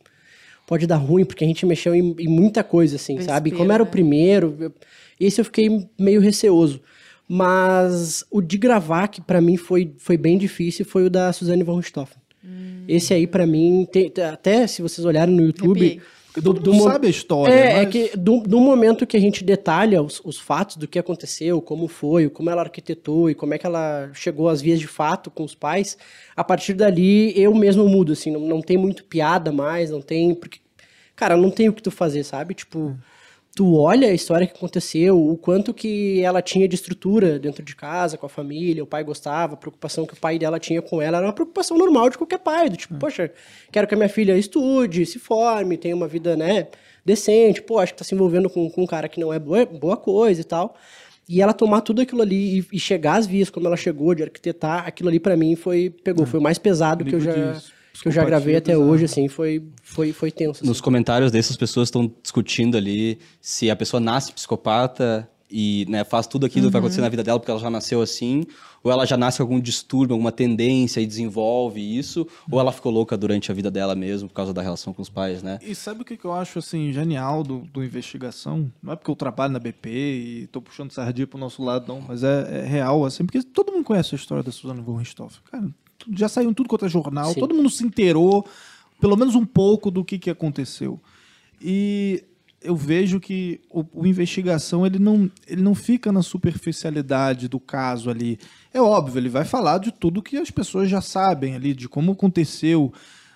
pode 0.65 0.87
dar 0.87 0.95
ruim, 0.95 1.25
porque 1.25 1.43
a 1.43 1.47
gente 1.47 1.65
mexeu 1.65 1.93
em, 1.93 2.15
em 2.17 2.27
muita 2.27 2.63
coisa, 2.63 2.95
assim, 2.95 3.19
sabe? 3.21 3.49
Vespeiro, 3.49 3.57
Como 3.57 3.71
era 3.73 3.83
o 3.83 3.85
né? 3.85 3.91
primeiro, 3.91 4.55
eu- 4.59 4.73
esse 5.19 5.41
eu 5.41 5.45
fiquei 5.45 5.85
meio 5.99 6.21
receoso. 6.21 6.81
Mas 7.27 8.23
o 8.31 8.41
de 8.41 8.57
gravar, 8.57 9.07
que 9.09 9.19
pra 9.21 9.41
mim 9.41 9.57
foi, 9.57 9.93
foi 9.97 10.17
bem 10.17 10.37
difícil, 10.37 10.85
foi 10.85 11.05
o 11.05 11.09
da 11.09 11.31
Suzane 11.33 11.61
von 11.63 11.75
Richthofen. 11.77 12.17
Hum. 12.43 12.83
Esse 12.87 13.13
aí, 13.13 13.27
pra 13.27 13.45
mim, 13.45 13.85
tem- 13.91 14.11
até 14.31 14.65
se 14.67 14.81
vocês 14.81 15.03
olharem 15.05 15.35
no 15.35 15.43
YouTube... 15.43 15.79
Arrepiei. 15.81 16.01
Todo 16.41 16.55
mundo 16.71 16.73
mo- 16.73 16.83
sabe 16.83 17.07
a 17.07 17.09
história, 17.09 17.53
É, 17.53 17.71
é 17.73 17.83
mas- 17.83 17.89
que 17.91 18.17
do, 18.17 18.39
do 18.41 18.59
momento 18.59 19.05
que 19.05 19.15
a 19.15 19.19
gente 19.19 19.43
detalha 19.43 20.01
os, 20.01 20.19
os 20.25 20.39
fatos 20.39 20.77
do 20.77 20.87
que 20.87 20.97
aconteceu, 20.97 21.61
como 21.61 21.87
foi, 21.87 22.29
como 22.29 22.49
ela 22.49 22.61
arquitetou 22.61 23.29
e 23.29 23.35
como 23.35 23.53
é 23.53 23.57
que 23.57 23.65
ela 23.65 24.09
chegou 24.13 24.49
às 24.49 24.61
vias 24.61 24.79
de 24.79 24.87
fato 24.87 25.29
com 25.29 25.43
os 25.43 25.53
pais, 25.53 25.97
a 26.35 26.43
partir 26.43 26.73
dali 26.73 27.39
eu 27.39 27.53
mesmo 27.53 27.87
mudo, 27.87 28.13
assim, 28.13 28.31
não, 28.31 28.39
não 28.41 28.61
tem 28.61 28.77
muito 28.77 29.03
piada 29.03 29.51
mais, 29.51 29.91
não 29.91 30.01
tem. 30.01 30.33
Porque, 30.33 30.59
cara, 31.15 31.37
não 31.37 31.51
tem 31.51 31.69
o 31.69 31.73
que 31.73 31.83
tu 31.83 31.91
fazer, 31.91 32.23
sabe? 32.23 32.53
Tipo, 32.55 32.97
tu 33.55 33.75
olha 33.75 34.07
a 34.07 34.13
história 34.13 34.47
que 34.47 34.55
aconteceu, 34.55 35.19
o 35.19 35.37
quanto 35.37 35.73
que 35.73 36.21
ela 36.21 36.41
tinha 36.41 36.67
de 36.67 36.75
estrutura 36.75 37.37
dentro 37.37 37.63
de 37.63 37.75
casa, 37.75 38.17
com 38.17 38.25
a 38.25 38.29
família, 38.29 38.83
o 38.83 38.87
pai 38.87 39.03
gostava, 39.03 39.53
a 39.53 39.57
preocupação 39.57 40.05
que 40.05 40.13
o 40.13 40.17
pai 40.17 40.39
dela 40.39 40.59
tinha 40.59 40.81
com 40.81 41.01
ela 41.01 41.17
era 41.17 41.27
uma 41.27 41.33
preocupação 41.33 41.77
normal 41.77 42.09
de 42.09 42.17
qualquer 42.17 42.39
pai, 42.39 42.69
do 42.69 42.75
tipo, 42.75 42.95
poxa, 42.95 43.31
quero 43.71 43.87
que 43.87 43.93
a 43.93 43.97
minha 43.97 44.09
filha 44.09 44.35
estude, 44.37 45.05
se 45.05 45.19
forme, 45.19 45.77
tenha 45.77 45.95
uma 45.95 46.07
vida, 46.07 46.35
né, 46.35 46.67
decente, 47.05 47.61
pô, 47.61 47.77
acho 47.77 47.93
que 47.93 47.99
tá 47.99 48.05
se 48.05 48.15
envolvendo 48.15 48.49
com, 48.49 48.69
com 48.71 48.83
um 48.83 48.87
cara 48.87 49.07
que 49.07 49.19
não 49.19 49.31
é 49.31 49.37
boa, 49.37 49.65
boa 49.65 49.97
coisa 49.97 50.41
e 50.41 50.45
tal. 50.45 50.75
E 51.29 51.41
ela 51.41 51.53
tomar 51.53 51.81
tudo 51.81 52.01
aquilo 52.01 52.21
ali 52.21 52.59
e, 52.59 52.67
e 52.73 52.79
chegar 52.79 53.15
às 53.15 53.25
vias 53.25 53.49
como 53.49 53.65
ela 53.65 53.77
chegou, 53.77 54.13
de 54.13 54.23
arquitetar, 54.23 54.85
aquilo 54.85 55.09
ali 55.09 55.19
pra 55.19 55.37
mim 55.37 55.55
foi, 55.55 55.89
pegou, 55.89 56.25
foi 56.25 56.39
o 56.39 56.43
mais 56.43 56.57
pesado 56.57 57.05
que 57.05 57.15
eu 57.15 57.19
já... 57.19 57.31
de 57.33 57.72
Que 58.01 58.07
eu 58.07 58.11
já 58.11 58.23
gravei 58.25 58.55
até 58.55 58.77
hoje, 58.77 59.05
assim, 59.05 59.27
foi, 59.27 59.63
foi, 59.81 60.11
foi 60.11 60.31
tenso. 60.31 60.59
assim. 60.59 60.65
Nos 60.65 60.81
comentários 60.81 61.31
dessas 61.31 61.55
pessoas 61.55 61.87
estão 61.87 62.11
discutindo 62.21 62.75
ali 62.75 63.19
se 63.39 63.69
a 63.69 63.75
pessoa 63.75 63.99
nasce 63.99 64.31
psicopata 64.33 65.29
e 65.55 65.85
né, 65.87 66.03
faz 66.03 66.25
tudo 66.25 66.47
aquilo 66.47 66.65
que 66.65 66.71
vai 66.71 66.79
acontecer 66.79 67.01
na 67.01 67.09
vida 67.09 67.23
dela 67.23 67.39
porque 67.39 67.51
ela 67.51 67.59
já 67.59 67.69
nasceu 67.69 68.01
assim, 68.01 68.43
ou 68.83 68.91
ela 68.91 69.05
já 69.05 69.15
nasce 69.15 69.37
com 69.37 69.43
algum 69.43 69.59
distúrbio, 69.59 70.15
alguma 70.15 70.31
tendência 70.31 70.99
e 70.99 71.05
desenvolve 71.05 71.79
isso, 71.79 72.27
ou 72.49 72.59
ela 72.59 72.71
ficou 72.71 72.91
louca 72.91 73.15
durante 73.15 73.51
a 73.51 73.53
vida 73.53 73.69
dela 73.69 73.93
mesmo 73.93 74.27
por 74.27 74.33
causa 74.33 74.51
da 74.51 74.63
relação 74.63 74.91
com 74.91 75.03
os 75.03 75.09
pais, 75.09 75.43
né? 75.43 75.59
E 75.61 75.75
sabe 75.75 76.01
o 76.01 76.05
que, 76.05 76.17
eu 76.23 76.33
acho 76.33 76.57
assim 76.57 76.91
genial 76.91 77.43
do, 77.43 77.59
do 77.59 77.83
investigação? 77.83 78.71
Não 78.81 78.93
é 78.93 78.95
porque 78.95 79.11
eu 79.11 79.15
trabalho 79.15 79.53
na 79.53 79.59
BP 79.59 79.89
e 79.89 80.47
tô 80.47 80.59
puxando 80.59 80.91
sardinha 80.91 81.27
pro 81.27 81.37
nosso 81.37 81.63
lado, 81.63 81.87
não, 81.87 82.01
mas 82.01 82.23
é, 82.23 82.61
é 82.63 82.65
real, 82.65 83.05
assim, 83.05 83.23
porque 83.23 83.43
todo 83.43 83.71
mundo 83.71 83.85
conhece 83.85 84.15
a 84.15 84.17
história 84.17 84.43
da 84.43 84.51
Suzana 84.51 84.81
von 84.81 84.95
Richthofen. 84.95 85.39
Cara, 85.51 85.69
já 86.11 86.27
saiu 86.27 86.49
em 86.49 86.53
tudo 86.53 86.69
quanto 86.69 86.85
é 86.85 86.89
jornal, 86.89 87.33
Sim. 87.33 87.39
todo 87.39 87.55
mundo 87.55 87.69
se 87.69 87.83
inteirou, 87.83 88.45
pelo 88.99 89.17
menos 89.17 89.35
um 89.35 89.45
pouco 89.45 89.91
do 89.91 90.03
que, 90.03 90.17
que 90.17 90.29
aconteceu. 90.29 90.99
E 91.61 92.23
eu 92.61 92.75
vejo 92.75 93.19
que 93.19 93.59
o, 93.69 93.85
o 93.93 94.07
investigação 94.07 94.85
ele 94.85 94.97
não, 94.97 95.29
ele 95.45 95.61
não 95.61 95.75
fica 95.75 96.11
na 96.11 96.21
superficialidade 96.21 97.47
do 97.47 97.59
caso 97.59 98.09
ali. 98.09 98.39
É 98.73 98.81
óbvio, 98.81 99.19
ele 99.19 99.29
vai 99.29 99.43
falar 99.43 99.77
de 99.79 99.91
tudo 99.91 100.21
que 100.21 100.37
as 100.37 100.49
pessoas 100.49 100.89
já 100.89 101.01
sabem 101.01 101.55
ali, 101.55 101.73
de 101.73 101.89
como 101.89 102.13
aconteceu. 102.13 102.93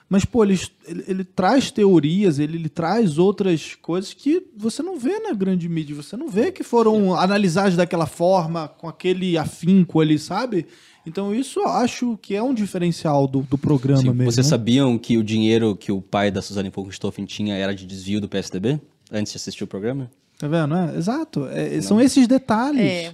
Mas, 0.10 0.24
pô, 0.24 0.44
ele, 0.44 0.60
ele, 0.86 1.04
ele 1.08 1.24
traz 1.24 1.70
teorias, 1.70 2.40
ele, 2.40 2.58
ele 2.58 2.70
traz 2.70 3.18
outras 3.18 3.76
coisas 3.76 4.14
que 4.14 4.42
você 4.56 4.82
não 4.82 4.98
vê 4.98 5.20
na 5.20 5.34
grande 5.34 5.68
mídia. 5.68 5.96
Você 5.96 6.16
não 6.16 6.30
vê 6.30 6.52
que 6.52 6.64
foram 6.64 7.14
analisadas 7.14 7.76
daquela 7.76 8.06
forma, 8.06 8.70
com 8.70 8.88
aquele 8.88 9.38
afinco 9.38 10.00
ali, 10.00 10.18
sabe? 10.18 10.66
Então, 11.06 11.34
isso 11.34 11.60
eu 11.60 11.68
acho 11.68 12.18
que 12.22 12.36
é 12.36 12.44
um 12.44 12.54
diferencial 12.54 13.28
do, 13.28 13.42
do 13.42 13.58
programa 13.58 14.02
Sim, 14.02 14.10
mesmo. 14.10 14.32
vocês 14.32 14.46
né? 14.46 14.50
sabiam 14.50 14.98
que 14.98 15.18
o 15.18 15.24
dinheiro 15.24 15.76
que 15.76 15.92
o 15.92 16.02
pai 16.02 16.32
da 16.32 16.42
Suzane 16.42 16.72
Richthofen 16.76 17.26
tinha 17.26 17.56
era 17.56 17.74
de 17.76 17.86
desvio 17.86 18.22
do 18.22 18.30
PSDB? 18.30 18.80
Antes 19.12 19.34
de 19.34 19.38
assistir 19.38 19.64
o 19.64 19.68
programa? 19.68 20.10
Tá 20.38 20.48
vendo? 20.48 20.76
É, 20.76 20.98
exato. 20.98 21.48
É, 21.48 21.82
são 21.82 22.00
esses 22.00 22.28
detalhes. 22.28 22.82
É. 22.82 23.14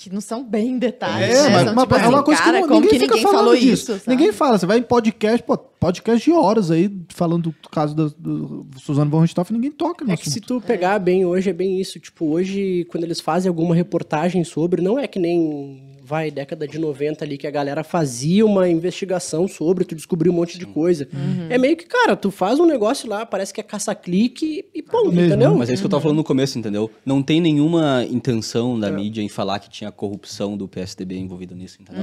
Que 0.00 0.10
não 0.10 0.20
são 0.20 0.42
bem 0.42 0.78
detalhes. 0.78 1.28
É, 1.28 1.42
né? 1.42 1.48
mas, 1.50 1.64
São, 1.64 1.74
mas 1.74 1.84
tipo 1.84 1.94
é 1.94 1.98
uma 2.08 2.14
assim, 2.16 2.24
coisa 2.24 2.42
cara, 2.42 2.62
que 2.62 2.66
não- 2.68 2.76
ninguém 2.76 2.90
que 2.90 2.98
fica 3.00 3.06
ninguém 3.14 3.22
falando 3.22 3.38
falou 3.38 3.54
disso. 3.56 3.72
isso? 3.92 4.04
sabe? 4.04 4.16
Ninguém 4.16 4.32
fala. 4.32 4.58
Você 4.58 4.66
vai 4.66 4.78
em 4.78 4.82
podcast, 4.82 5.42
pô, 5.42 5.58
podcast 5.58 6.24
de 6.24 6.32
horas 6.32 6.70
aí, 6.70 6.90
falando 7.10 7.54
do 7.60 7.68
caso 7.70 7.94
da, 7.94 8.08
do 8.18 8.66
Suzano 8.78 9.10
von 9.10 9.20
Richthofen, 9.20 9.54
ninguém 9.56 9.70
toca 9.70 10.10
É 10.10 10.16
que 10.16 10.30
se 10.30 10.40
tu 10.40 10.60
pegar 10.60 10.98
bem 10.98 11.26
hoje, 11.26 11.50
é 11.50 11.52
bem 11.52 11.78
isso. 11.78 12.00
Tipo, 12.00 12.26
hoje, 12.30 12.86
quando 12.90 13.04
eles 13.04 13.20
fazem 13.20 13.48
alguma 13.50 13.74
reportagem 13.74 14.42
sobre, 14.42 14.80
não 14.80 14.98
é 14.98 15.06
que 15.06 15.18
nem, 15.18 15.89
vai, 16.10 16.30
década 16.30 16.66
de 16.66 16.76
90 16.78 17.24
ali, 17.24 17.38
que 17.38 17.46
a 17.46 17.50
galera 17.50 17.84
fazia 17.84 18.44
uma 18.44 18.68
investigação 18.68 19.46
sobre, 19.46 19.84
tu 19.84 19.94
descobriu 19.94 20.32
um 20.32 20.34
monte 20.34 20.58
de 20.58 20.66
coisa. 20.66 21.08
É 21.48 21.56
meio 21.56 21.76
que, 21.76 21.86
cara, 21.86 22.16
tu 22.16 22.30
faz 22.32 22.58
um 22.58 22.66
negócio 22.66 23.08
lá, 23.08 23.24
parece 23.24 23.54
que 23.54 23.60
é 23.60 23.62
caça-clique 23.62 24.64
e 24.74 24.82
ponto, 24.82 25.12
mesmo, 25.12 25.26
entendeu? 25.26 25.54
Mas 25.54 25.70
é 25.70 25.74
isso 25.74 25.82
que 25.82 25.86
eu 25.86 25.90
tava 25.90 26.02
falando 26.02 26.16
no 26.18 26.24
começo, 26.24 26.58
entendeu? 26.58 26.90
Não 27.06 27.22
tem 27.22 27.40
nenhuma 27.40 28.04
intenção 28.10 28.78
da 28.78 28.90
mídia 28.90 29.22
em 29.22 29.28
falar 29.28 29.60
que 29.60 29.70
tinha 29.70 29.92
corrupção 29.92 30.56
do 30.56 30.66
PSDB 30.66 31.16
envolvida 31.16 31.54
nisso, 31.54 31.78
entendeu? 31.80 32.02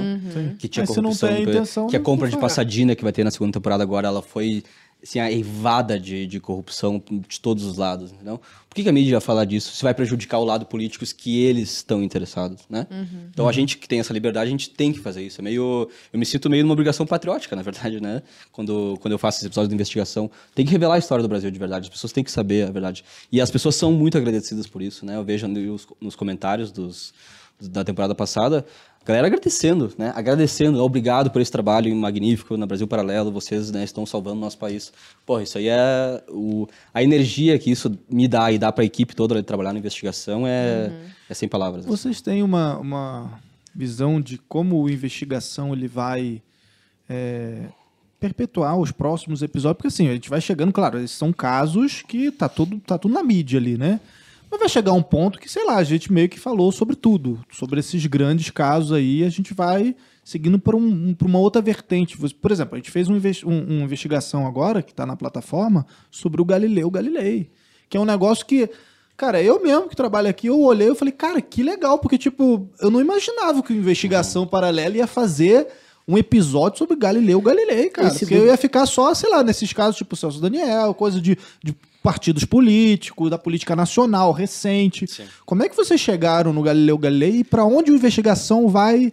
Que 0.58 0.66
tinha 0.68 0.82
Mas 0.84 0.90
se 0.90 0.96
não 0.96 1.02
corrupção, 1.10 1.28
tem 1.28 1.44
do- 1.44 1.50
intenção, 1.50 1.86
que 1.86 1.96
a 1.96 1.98
não 1.98 2.04
compra 2.04 2.28
de. 2.30 2.38
Passadina 2.38 2.94
que 2.94 3.02
vai 3.02 3.12
ter 3.12 3.24
na 3.24 3.30
segunda 3.30 3.52
temporada 3.52 3.82
agora, 3.82 4.08
ela 4.08 4.22
foi 4.22 4.62
assim, 5.02 5.20
a 5.20 5.30
evada 5.30 5.98
de, 5.98 6.26
de 6.26 6.40
corrupção 6.40 7.02
de 7.28 7.40
todos 7.40 7.64
os 7.64 7.76
lados, 7.76 8.12
entendeu? 8.12 8.40
Por 8.68 8.74
que, 8.74 8.82
que 8.82 8.88
a 8.88 8.92
mídia 8.92 9.12
vai 9.12 9.20
falar 9.20 9.44
disso? 9.44 9.74
Se 9.74 9.82
vai 9.82 9.94
prejudicar 9.94 10.38
o 10.38 10.44
lado 10.44 10.66
políticos 10.66 11.12
que 11.12 11.42
eles 11.42 11.76
estão 11.76 12.02
interessados, 12.02 12.62
né? 12.68 12.86
Então 13.30 13.48
a 13.48 13.52
gente 13.52 13.78
que 13.78 13.88
tem 13.88 14.00
essa 14.00 14.12
liberdade, 14.12 14.48
a 14.48 14.50
gente 14.50 14.70
tem 14.70 14.92
que 14.92 14.98
fazer 14.98 15.22
isso. 15.22 15.40
É 15.40 15.44
meio, 15.44 15.88
eu 16.12 16.18
me 16.18 16.26
sinto 16.26 16.50
meio 16.50 16.62
numa 16.62 16.72
obrigação 16.72 17.06
patriótica, 17.06 17.56
na 17.56 17.62
verdade, 17.62 18.00
né? 18.00 18.22
Quando, 18.52 18.98
quando 19.00 19.12
eu 19.12 19.18
faço 19.18 19.38
esses 19.38 19.46
episódios 19.46 19.68
de 19.68 19.74
investigação, 19.74 20.30
tem 20.54 20.66
que 20.66 20.72
revelar 20.72 20.96
a 20.96 20.98
história 20.98 21.22
do 21.22 21.28
Brasil 21.28 21.50
de 21.50 21.58
verdade. 21.58 21.86
As 21.86 21.90
pessoas 21.90 22.12
têm 22.12 22.22
que 22.22 22.30
saber 22.30 22.68
a 22.68 22.70
verdade. 22.70 23.04
E 23.32 23.40
as 23.40 23.50
pessoas 23.50 23.76
são 23.76 23.92
muito 23.92 24.18
agradecidas 24.18 24.66
por 24.66 24.82
isso, 24.82 25.06
né? 25.06 25.16
Eu 25.16 25.24
vejo 25.24 25.48
nos, 25.48 25.86
nos 26.00 26.14
comentários 26.14 26.70
dos, 26.70 27.14
da 27.60 27.84
temporada 27.84 28.14
passada, 28.14 28.64
galera 29.04 29.26
agradecendo, 29.26 29.92
né? 29.96 30.12
Agradecendo, 30.14 30.82
obrigado 30.82 31.30
por 31.30 31.40
esse 31.40 31.50
trabalho 31.50 31.94
magnífico 31.96 32.56
na 32.56 32.66
Brasil 32.66 32.86
Paralelo, 32.86 33.32
vocês 33.32 33.70
né, 33.70 33.82
estão 33.82 34.04
salvando 34.04 34.36
o 34.36 34.40
nosso 34.40 34.58
país. 34.58 34.92
Pô, 35.24 35.40
isso 35.40 35.56
aí 35.58 35.68
é 35.68 36.22
o, 36.28 36.68
a 36.92 37.02
energia 37.02 37.58
que 37.58 37.70
isso 37.70 37.98
me 38.10 38.28
dá 38.28 38.52
e 38.52 38.58
dá 38.58 38.70
para 38.70 38.82
a 38.82 38.86
equipe 38.86 39.16
toda 39.16 39.34
de 39.34 39.42
trabalhar 39.42 39.72
na 39.72 39.78
investigação 39.78 40.46
é, 40.46 40.92
é 41.28 41.34
sem 41.34 41.48
palavras. 41.48 41.84
assim. 41.84 41.90
Vocês 41.90 42.20
têm 42.20 42.42
uma, 42.42 42.76
uma 42.78 43.40
visão 43.74 44.20
de 44.20 44.38
como 44.38 44.82
o 44.82 44.90
investigação 44.90 45.72
ele 45.72 45.88
vai 45.88 46.42
é, 47.08 47.66
perpetuar 48.20 48.76
os 48.76 48.92
próximos 48.92 49.42
episódios? 49.42 49.76
Porque 49.78 49.88
assim, 49.88 50.08
a 50.08 50.12
gente 50.12 50.28
vai 50.28 50.40
chegando, 50.40 50.72
claro, 50.72 50.98
esses 50.98 51.16
são 51.16 51.32
casos 51.32 52.02
que 52.02 52.30
tá 52.30 52.48
tudo, 52.48 52.78
tá 52.80 52.98
tudo 52.98 53.14
na 53.14 53.22
mídia 53.22 53.58
ali, 53.58 53.78
né? 53.78 54.00
Mas 54.50 54.60
vai 54.60 54.68
chegar 54.68 54.92
um 54.92 55.02
ponto 55.02 55.38
que, 55.38 55.48
sei 55.50 55.64
lá, 55.64 55.76
a 55.76 55.84
gente 55.84 56.12
meio 56.12 56.28
que 56.28 56.38
falou 56.40 56.72
sobre 56.72 56.96
tudo, 56.96 57.40
sobre 57.52 57.80
esses 57.80 58.04
grandes 58.06 58.50
casos 58.50 58.92
aí, 58.92 59.22
a 59.24 59.28
gente 59.28 59.52
vai 59.52 59.94
seguindo 60.24 60.58
para 60.58 60.76
um, 60.76 61.14
uma 61.22 61.38
outra 61.38 61.60
vertente. 61.62 62.16
Por 62.34 62.50
exemplo, 62.52 62.74
a 62.74 62.78
gente 62.78 62.90
fez 62.90 63.08
um, 63.08 63.14
um- 63.46 63.76
uma 63.76 63.82
investigação 63.84 64.46
agora, 64.46 64.82
que 64.82 64.90
está 64.92 65.04
na 65.06 65.16
plataforma, 65.16 65.86
sobre 66.10 66.40
o 66.40 66.44
Galileu 66.44 66.90
Galilei, 66.90 67.50
que 67.88 67.96
é 67.96 68.00
um 68.00 68.04
negócio 68.04 68.44
que, 68.46 68.68
cara, 69.16 69.42
eu 69.42 69.62
mesmo 69.62 69.88
que 69.88 69.96
trabalho 69.96 70.28
aqui, 70.28 70.46
eu 70.48 70.60
olhei 70.60 70.90
e 70.90 70.94
falei, 70.94 71.12
cara, 71.12 71.40
que 71.40 71.62
legal, 71.62 71.98
porque, 71.98 72.16
tipo, 72.18 72.68
eu 72.80 72.90
não 72.90 73.00
imaginava 73.00 73.62
que 73.62 73.72
o 73.72 73.76
Investigação 73.76 74.46
Paralela 74.46 74.96
ia 74.96 75.06
fazer 75.06 75.66
um 76.06 76.16
episódio 76.16 76.78
sobre 76.78 76.96
Galileu 76.96 77.38
Galilei, 77.40 77.90
cara. 77.90 78.08
Esse 78.08 78.20
porque 78.20 78.34
do- 78.36 78.40
eu 78.42 78.46
ia 78.46 78.56
ficar 78.56 78.86
só, 78.86 79.12
sei 79.12 79.28
lá, 79.28 79.42
nesses 79.42 79.72
casos, 79.74 79.96
tipo 79.96 80.16
Celso 80.16 80.40
Daniel, 80.40 80.94
coisa 80.94 81.20
de, 81.20 81.36
de 81.62 81.74
partidos 82.02 82.44
políticos, 82.44 83.30
da 83.30 83.38
política 83.38 83.74
nacional 83.74 84.32
recente. 84.32 85.06
Como 85.44 85.62
é 85.62 85.68
que 85.68 85.76
vocês 85.76 86.00
chegaram 86.00 86.52
no 86.52 86.62
Galileu 86.62 86.96
Galilei 86.98 87.38
e 87.38 87.44
pra 87.44 87.64
onde 87.64 87.90
a 87.90 87.94
investigação 87.94 88.68
vai, 88.68 89.12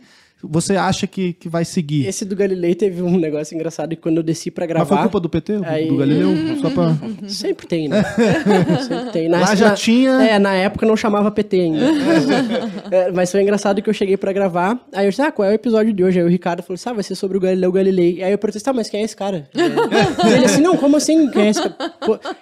você 0.50 0.76
acha 0.76 1.06
que, 1.08 1.34
que 1.34 1.48
vai 1.50 1.66
seguir? 1.66 2.06
Esse 2.08 2.26
do 2.26 2.36
Galilei 2.36 2.76
teve 2.76 3.02
um 3.02 3.18
negócio 3.18 3.56
engraçado 3.56 3.90
que 3.90 4.02
quando 4.02 4.18
eu 4.18 4.24
desci 4.24 4.50
pra 4.52 4.66
gravar. 4.66 4.86
Mas 4.86 4.90
foi 4.90 4.98
culpa 5.10 5.20
do 5.20 5.30
PT, 5.30 5.58
do- 5.58 5.66
Aí- 5.66 5.88
do 5.88 5.98
Galileu? 5.98 6.30
Só 6.62 6.70
pra... 6.70 6.96
Sempre 7.28 7.68
tem, 7.68 7.88
né? 7.88 8.04
Sempre 8.88 9.12
tem. 9.12 9.30
Na, 9.30 9.40
Lá 9.40 9.56
já 9.56 9.70
na- 9.70 9.74
tinha- 9.76 10.12
É, 10.24 10.40
na 10.40 10.54
época 10.54 10.86
não 10.86 10.96
chamava 10.98 11.30
PT 11.32 11.60
ainda. 11.60 11.86
É, 12.92 13.12
mas 13.12 13.32
foi 13.32 13.42
engraçado 13.42 13.82
que 13.82 13.90
eu 13.90 13.94
cheguei 13.94 14.16
pra 14.18 14.32
gravar. 14.32 14.80
Aí 14.94 15.06
eu 15.06 15.10
disse, 15.10 15.22
ah, 15.22 15.32
qual 15.32 15.48
é 15.48 15.52
o 15.52 15.56
episódio 15.56 15.92
de 15.92 16.04
hoje? 16.04 16.20
Aí 16.20 16.26
o 16.26 16.30
Ricardo 16.30 16.62
falou 16.62 16.76
assim, 16.76 16.90
ah, 16.90 16.94
vai 16.94 17.04
ser 17.04 17.16
sobre 17.16 17.36
o 17.38 17.40
Galileu 17.40 17.72
Galilei. 17.72 18.22
Aí 18.24 18.32
eu 18.32 18.38
perguntei, 18.38 18.62
tá, 18.62 18.72
mas 18.74 18.90
quem 18.90 19.02
é 19.02 19.04
esse 19.04 19.16
cara? 19.16 19.50
E 19.56 20.34
ele 20.34 20.46
assim, 20.46 20.62
não, 20.62 20.78
como 20.78 20.98
assim? 20.98 21.30
Quem 21.32 21.44
é 21.44 21.50
esse 21.50 21.62
cara? 21.62 21.76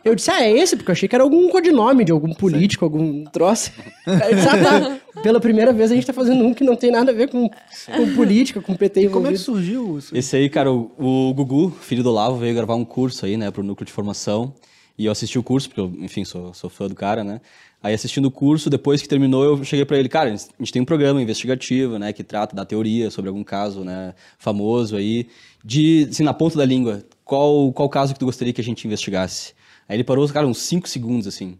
Eu 0.04 0.13
disse, 0.16 0.30
ah, 0.32 0.44
é 0.44 0.52
esse? 0.52 0.76
Porque 0.76 0.92
eu 0.92 0.94
achei 0.94 1.08
que 1.08 1.16
era 1.16 1.24
algum 1.24 1.48
codinome 1.50 2.04
de 2.04 2.12
algum 2.12 2.34
político, 2.34 2.84
algum 2.86 3.24
troço. 3.26 3.72
Aí 4.06 4.32
eu 4.32 4.36
disse, 4.36 4.48
ah, 4.50 4.58
tá. 4.58 4.98
Pela 5.23 5.39
primeira 5.39 5.71
vez 5.71 5.91
a 5.91 5.95
gente 5.95 6.05
tá 6.05 6.13
fazendo 6.13 6.43
um 6.43 6.53
que 6.53 6.63
não 6.63 6.75
tem 6.75 6.91
nada 6.91 7.12
a 7.12 7.13
ver 7.13 7.29
com, 7.29 7.49
com 7.49 8.15
política, 8.15 8.62
com 8.62 8.75
PT 8.75 9.07
Como 9.07 9.27
é 9.27 9.31
que 9.31 9.38
envolvido. 9.38 9.39
surgiu 9.39 9.97
isso? 9.97 10.15
Esse 10.15 10.36
aí, 10.36 10.49
cara, 10.49 10.71
o, 10.71 10.91
o 10.97 11.33
Gugu, 11.33 11.71
filho 11.81 12.03
do 12.03 12.09
Olavo, 12.09 12.38
veio 12.38 12.53
gravar 12.53 12.75
um 12.75 12.83
curso 12.83 13.25
aí, 13.25 13.38
né, 13.38 13.49
pro 13.49 13.63
núcleo 13.63 13.86
de 13.86 13.91
formação. 13.91 14.53
E 14.97 15.05
eu 15.05 15.12
assisti 15.12 15.39
o 15.39 15.43
curso, 15.43 15.69
porque 15.69 15.81
eu, 15.81 15.91
enfim, 15.99 16.23
sou, 16.23 16.53
sou 16.53 16.69
fã 16.69 16.88
do 16.88 16.93
cara, 16.93 17.23
né? 17.23 17.41
Aí 17.81 17.93
assistindo 17.93 18.25
o 18.25 18.31
curso, 18.31 18.69
depois 18.69 19.01
que 19.01 19.07
terminou, 19.07 19.43
eu 19.43 19.63
cheguei 19.63 19.86
pra 19.86 19.97
ele, 19.97 20.07
cara, 20.07 20.29
a 20.29 20.36
gente 20.36 20.71
tem 20.71 20.81
um 20.81 20.86
programa 20.86 21.21
investigativo, 21.21 21.97
né, 21.97 22.13
que 22.13 22.23
trata 22.23 22.55
da 22.55 22.63
teoria 22.63 23.09
sobre 23.09 23.29
algum 23.29 23.43
caso, 23.43 23.83
né, 23.83 24.13
famoso 24.38 24.95
aí, 24.95 25.27
de, 25.65 26.07
assim, 26.12 26.23
na 26.23 26.33
ponta 26.33 26.57
da 26.57 26.65
língua, 26.65 27.03
qual, 27.25 27.73
qual 27.73 27.89
caso 27.89 28.13
que 28.13 28.19
tu 28.19 28.25
gostaria 28.25 28.53
que 28.53 28.62
a 28.62 28.63
gente 28.63 28.86
investigasse? 28.86 29.53
Aí 29.88 29.95
ele 29.95 30.03
parou, 30.03 30.27
cara, 30.29 30.45
uns 30.45 30.59
5 30.59 30.88
segundos, 30.88 31.27
assim, 31.27 31.57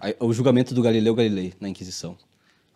Aí, 0.00 0.14
o 0.20 0.32
julgamento 0.32 0.74
do 0.74 0.82
Galileu 0.82 1.14
Galilei 1.14 1.54
na 1.60 1.68
Inquisição. 1.68 2.16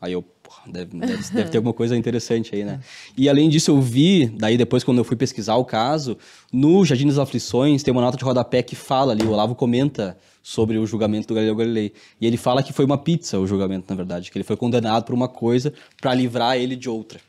Aí 0.01 0.13
eu, 0.13 0.23
porra, 0.23 0.63
deve, 0.67 0.99
deve, 0.99 1.23
deve 1.33 1.51
ter 1.51 1.59
alguma 1.59 1.75
coisa 1.75 1.97
interessante 1.97 2.55
aí, 2.55 2.65
né? 2.65 2.81
E 3.17 3.29
além 3.29 3.49
disso, 3.49 3.71
eu 3.71 3.81
vi, 3.81 4.27
daí 4.27 4.57
depois, 4.57 4.83
quando 4.83 4.99
eu 4.99 5.05
fui 5.05 5.17
pesquisar 5.17 5.57
o 5.57 5.65
caso, 5.65 6.17
no 6.53 6.85
Jardim 6.85 7.07
das 7.07 7.19
Aflições 7.19 7.83
tem 7.83 7.93
uma 7.93 8.01
nota 8.01 8.17
de 8.17 8.25
rodapé 8.25 8.63
que 8.63 8.75
fala 8.75 9.13
ali, 9.13 9.25
o 9.25 9.31
Olavo 9.31 9.55
comenta 9.55 10.17
sobre 10.43 10.79
o 10.79 10.87
julgamento 10.87 11.29
do 11.29 11.35
Galileu 11.35 11.55
Galilei. 11.55 11.93
E 12.21 12.27
ele 12.27 12.39
fala 12.39 12.63
que 12.63 12.73
foi 12.73 12.85
uma 12.85 12.97
pizza 12.97 13.39
o 13.39 13.47
julgamento, 13.47 13.87
na 13.91 13.97
verdade, 13.97 14.31
que 14.31 14.39
ele 14.39 14.45
foi 14.45 14.57
condenado 14.57 15.05
por 15.05 15.15
uma 15.15 15.29
coisa 15.29 15.73
para 16.01 16.15
livrar 16.15 16.57
ele 16.57 16.77
de 16.77 16.89
outra. 16.89 17.21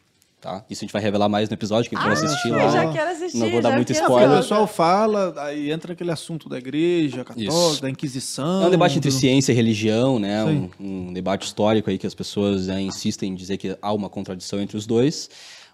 Tá? 0.42 0.66
Isso 0.68 0.84
a 0.84 0.86
gente 0.86 0.92
vai 0.92 1.02
revelar 1.04 1.30
mais 1.30 1.48
no 1.48 1.54
episódio, 1.54 1.88
quem 1.88 2.00
for 2.00 2.12
assistir 2.12 2.48
eu 2.50 2.56
lá. 2.56 2.70
já 2.72 2.92
quero 2.92 3.12
assistir, 3.12 3.38
Não 3.38 3.52
vou 3.52 3.62
dar 3.62 3.70
já 3.70 3.76
muito 3.76 3.90
fiquei 3.90 4.02
O 4.02 4.06
spoiler. 4.10 4.38
pessoal 4.40 4.66
fala, 4.66 5.34
aí 5.38 5.72
entra 5.72 5.94
aquele 5.94 6.10
assunto 6.12 6.50
da 6.50 6.58
igreja 6.58 7.24
católica, 7.24 7.54
Isso. 7.54 7.80
da 7.80 7.88
Inquisição. 7.92 8.64
É 8.64 8.66
um 8.66 8.70
debate 8.72 8.98
entre 8.98 9.12
do- 9.12 9.16
ciência 9.16 9.52
e 9.52 9.56
religião, 9.56 10.18
né? 10.18 10.44
Um, 10.44 10.70
um 10.80 11.14
debate 11.14 11.46
histórico 11.46 11.92
aí 11.92 11.98
que 12.00 12.08
as 12.08 12.16
pessoas 12.16 12.66
né, 12.66 12.82
insistem 12.82 13.32
em 13.32 13.36
dizer 13.36 13.58
que 13.58 13.78
há 13.80 13.94
uma 13.94 14.10
contradição 14.10 14.60
entre 14.60 14.76
os 14.76 14.88
dois. 14.88 15.30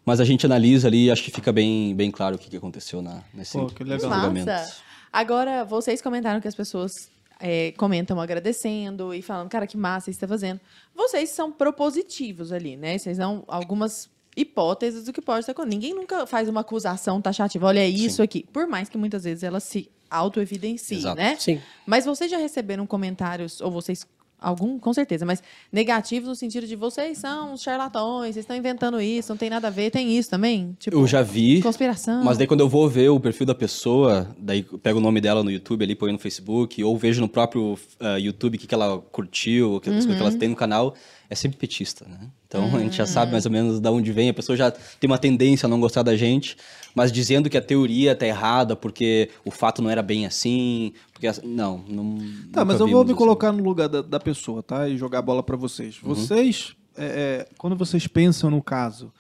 Mas 0.06 0.20
a 0.20 0.26
gente 0.26 0.46
analisa 0.46 0.90
ali 0.90 1.06
e 1.06 1.12
acho 1.12 1.24
que 1.24 1.32
fica 1.32 1.54
bem, 1.54 1.96
bem 1.96 2.12
claro 2.12 2.36
o 2.36 2.38
que, 2.38 2.50
que 2.50 2.58
aconteceu 2.58 3.02
na, 3.02 3.22
nesse, 3.34 3.58
Pô, 3.58 3.68
que 3.68 3.86
legal. 3.86 4.10
Massa. 4.10 4.76
Agora, 5.14 5.64
vocês 5.64 6.02
comentaram 6.02 6.42
que 6.42 6.48
as 6.48 6.56
pessoas 6.56 6.92
é, 7.40 7.72
comentam 7.78 8.20
agradecendo 8.20 9.14
e 9.14 9.22
falando, 9.22 9.48
cara, 9.50 9.66
que 9.66 9.78
massa 9.78 10.10
isso 10.12 10.20
tá 10.20 10.28
fazendo. 10.28 10.60
Vocês 10.94 11.30
são 11.30 11.54
propositivos 11.54 12.52
ali, 12.52 12.76
né? 12.76 12.98
Vocês 12.98 13.18
dão 13.18 13.46
algumas 13.48 14.10
hipóteses 14.38 15.04
do 15.06 15.12
que 15.12 15.22
pode 15.22 15.40
estar 15.40 15.52
acontecendo. 15.52 15.74
Ninguém 15.74 15.96
nunca 15.96 16.28
faz 16.28 16.48
uma 16.48 16.62
acusação 16.62 17.20
taxativa. 17.20 17.66
Olha, 17.66 17.80
é 17.80 17.90
isso 17.90 18.18
Sim. 18.18 18.24
aqui. 18.24 18.46
Por 18.54 18.68
mais 18.68 18.88
que 18.88 18.98
muitas 18.98 19.24
vezes 19.24 19.44
ela 19.44 19.60
se 19.60 19.90
auto-evidencie, 20.10 21.04
né? 21.16 21.36
Sim. 21.38 21.60
Mas 21.86 22.06
vocês 22.06 22.30
já 22.30 22.38
receberam 22.38 22.86
comentários, 22.86 23.60
ou 23.60 23.70
vocês, 23.70 24.08
algum, 24.40 24.80
com 24.80 24.94
certeza, 24.94 25.26
mas 25.26 25.44
negativos 25.70 26.30
no 26.30 26.36
sentido 26.36 26.66
de 26.66 26.76
vocês 26.76 27.18
são 27.18 27.58
charlatões, 27.58 28.34
vocês 28.36 28.44
estão 28.44 28.56
inventando 28.56 29.02
isso, 29.02 29.30
não 29.34 29.38
tem 29.38 29.50
nada 29.50 29.68
a 29.68 29.72
ver, 29.72 29.90
tem 29.92 30.18
isso 30.18 30.30
também? 30.30 30.78
Tipo, 30.80 30.96
Eu 30.96 31.08
já 31.08 31.22
vi, 31.22 31.62
conspiração. 31.62 32.24
mas 32.24 32.38
daí 32.38 32.48
quando 32.48 32.62
eu 32.62 32.70
vou 32.70 32.88
ver 32.88 33.10
o 33.10 33.20
perfil 33.20 33.48
da 33.48 33.56
pessoa, 33.56 34.34
daí 34.38 34.66
eu 34.72 34.78
pego 34.78 35.00
o 35.00 35.02
nome 35.02 35.20
dela 35.20 35.44
no 35.44 35.52
YouTube 35.52 35.84
ali, 35.84 35.96
põe 35.96 36.12
no 36.12 36.20
Facebook, 36.20 36.82
ou 36.84 36.96
vejo 36.98 37.20
no 37.20 37.28
próprio 37.28 37.78
ah, 38.00 38.18
YouTube 38.18 38.56
o 38.56 38.60
que, 38.60 38.68
que 38.68 38.76
ela 38.76 39.00
curtiu, 39.12 39.76
o 39.76 39.82
que, 39.82 39.90
coisas 39.90 40.06
que 40.06 40.22
ela 40.22 40.32
tem 40.32 40.50
no 40.50 40.56
canal, 40.56 40.94
é 41.30 41.36
sempre 41.36 41.58
petista, 41.58 42.06
né? 42.08 42.18
Então 42.48 42.74
a 42.76 42.80
gente 42.80 42.96
já 42.96 43.06
sabe 43.06 43.32
mais 43.32 43.46
ou 43.46 43.52
menos 43.52 43.80
de 43.80 43.90
onde 43.90 44.12
vem, 44.12 44.30
a 44.30 44.34
pessoa 44.34 44.56
já 44.56 44.72
tem 44.72 45.08
uma 45.10 45.18
tendência 45.18 45.66
a 45.66 45.70
não 45.70 45.80
gostar 45.80 46.04
da 46.04 46.16
gente, 46.16 46.56
mas 46.96 47.12
dizendo 47.12 47.50
que 47.50 47.58
a 47.58 47.62
teoria 47.62 48.16
tá 48.16 48.26
errada 48.26 48.76
porque 48.76 49.30
o 49.44 49.52
fato 49.52 49.82
não 49.82 49.90
era 49.90 50.02
bem 50.02 50.26
assim, 50.26 50.94
porque 51.12 51.28
as- 51.28 51.42
não, 51.44 51.84
não 51.88 52.18
Tá, 52.54 52.64
mas 52.64 52.80
eu 52.80 52.88
vou 52.88 53.04
me 53.04 53.12
assim. 53.12 53.18
colocar 53.18 53.52
no 53.52 53.62
lugar 53.64 53.90
da, 53.90 54.02
da 54.02 54.20
pessoa, 54.20 54.64
tá? 54.64 54.88
E 54.88 54.98
jogar 54.98 55.20
a 55.20 55.22
bola 55.22 55.44
pra 55.44 55.58
vocês. 55.58 55.98
Vocês, 56.02 56.74
é, 56.98 57.06
é, 57.06 57.48
quando 57.58 57.76
vocês 57.76 58.08
pensam 58.08 58.50
no 58.50 58.62
caso, 58.64 59.12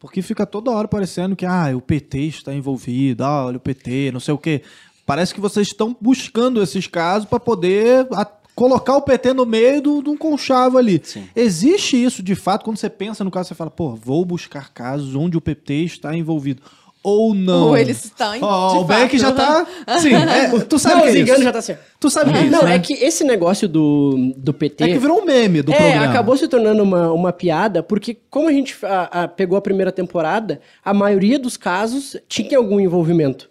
porque 0.00 0.20
fica 0.22 0.44
toda 0.46 0.70
hora 0.70 0.88
parecendo 0.88 1.36
que 1.36 1.46
ah, 1.46 1.70
o 1.76 1.80
PT 1.80 2.18
está 2.26 2.54
envolvido, 2.54 3.22
ah, 3.24 3.46
olha 3.46 3.56
o 3.58 3.60
PT, 3.60 4.10
não 4.12 4.20
sei 4.20 4.32
o 4.34 4.38
quê. 4.38 4.62
Parece 5.06 5.34
que 5.34 5.40
vocês 5.40 5.66
estão 5.66 5.94
buscando 6.00 6.62
esses 6.62 6.86
casos 6.86 7.28
para 7.28 7.38
poder 7.38 8.06
colocar 8.54 8.96
o 8.96 9.02
PT 9.02 9.32
no 9.32 9.44
meio 9.44 9.80
do- 9.82 10.02
de 10.02 10.08
um 10.10 10.16
conchavo 10.16 10.78
ali. 10.78 11.00
Sim. 11.04 11.24
Existe 11.34 12.02
isso 12.02 12.22
de 12.22 12.34
fato 12.34 12.64
quando 12.64 12.76
você 12.76 12.88
pensa 12.90 13.24
no 13.24 13.30
caso, 13.30 13.48
você 13.48 13.54
fala, 13.54 13.70
pô, 13.70 13.94
vou 13.94 14.24
buscar 14.24 14.72
casos 14.72 15.14
onde 15.14 15.36
o 15.36 15.40
PT 15.40 15.74
está 15.84 16.16
envolvido. 16.16 16.62
Ou 17.02 17.34
não. 17.34 17.68
Ou 17.68 17.76
eles 17.76 18.02
estão, 18.06 18.32
de 18.32 18.42
o 18.42 18.84
Beck 18.84 19.18
já 19.18 19.30
tá. 19.30 19.66
Sim, 19.98 20.14
é, 20.14 20.48
tu 20.64 20.78
sabe 20.78 20.94
Não, 20.94 21.02
que 21.02 21.08
é 21.08 21.20
isso. 21.20 21.42
já 21.42 21.52
tá 21.52 21.58
assim. 21.58 21.74
Tu 22.00 22.08
sabe 22.08 22.32
que 22.32 22.38
é 22.38 22.42
isso, 22.44 22.50
Não, 22.50 22.62
né? 22.62 22.76
é 22.76 22.78
que 22.78 22.94
esse 22.94 23.22
negócio 23.24 23.68
do, 23.68 24.32
do 24.34 24.54
PT. 24.54 24.84
É 24.84 24.88
que 24.88 24.98
virou 24.98 25.20
um 25.20 25.24
meme 25.26 25.60
do 25.60 25.70
é, 25.70 25.76
programa. 25.76 26.06
acabou 26.06 26.34
se 26.34 26.48
tornando 26.48 26.82
uma, 26.82 27.12
uma 27.12 27.30
piada, 27.30 27.82
porque 27.82 28.16
como 28.30 28.48
a 28.48 28.52
gente 28.52 28.74
a- 28.86 29.24
a- 29.24 29.28
pegou 29.28 29.58
a 29.58 29.60
primeira 29.60 29.92
temporada, 29.92 30.62
a 30.82 30.94
maioria 30.94 31.38
dos 31.38 31.58
casos 31.58 32.16
tinha 32.26 32.56
algum 32.56 32.80
envolvimento, 32.80 33.50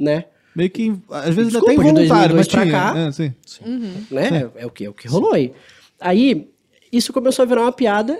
né? 0.00 0.24
Meio 0.58 0.70
que, 0.70 0.92
às 1.08 1.32
vezes 1.36 1.52
Desculpa, 1.52 1.72
até 1.72 1.88
involuntário, 1.88 2.34
2002 2.34 2.36
mas 2.36 2.48
pra 2.48 2.62
tinha. 2.62 2.72
cá. 2.72 2.98
É, 2.98 3.12
sim. 3.12 3.32
né? 4.10 4.50
É, 4.56 4.66
o 4.66 4.70
que, 4.70 4.84
é 4.86 4.90
o 4.90 4.92
que 4.92 5.06
rolou 5.06 5.32
aí. 5.32 5.52
Aí, 6.00 6.50
isso 6.92 7.12
começou 7.12 7.44
a 7.44 7.46
virar 7.46 7.62
uma 7.62 7.70
piada, 7.70 8.18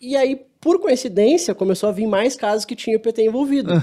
e 0.00 0.14
aí, 0.16 0.40
por 0.60 0.78
coincidência, 0.78 1.56
começou 1.56 1.88
a 1.88 1.92
vir 1.92 2.06
mais 2.06 2.36
casos 2.36 2.64
que 2.64 2.76
tinha 2.76 2.96
o 2.96 3.00
PT 3.00 3.24
envolvido. 3.26 3.72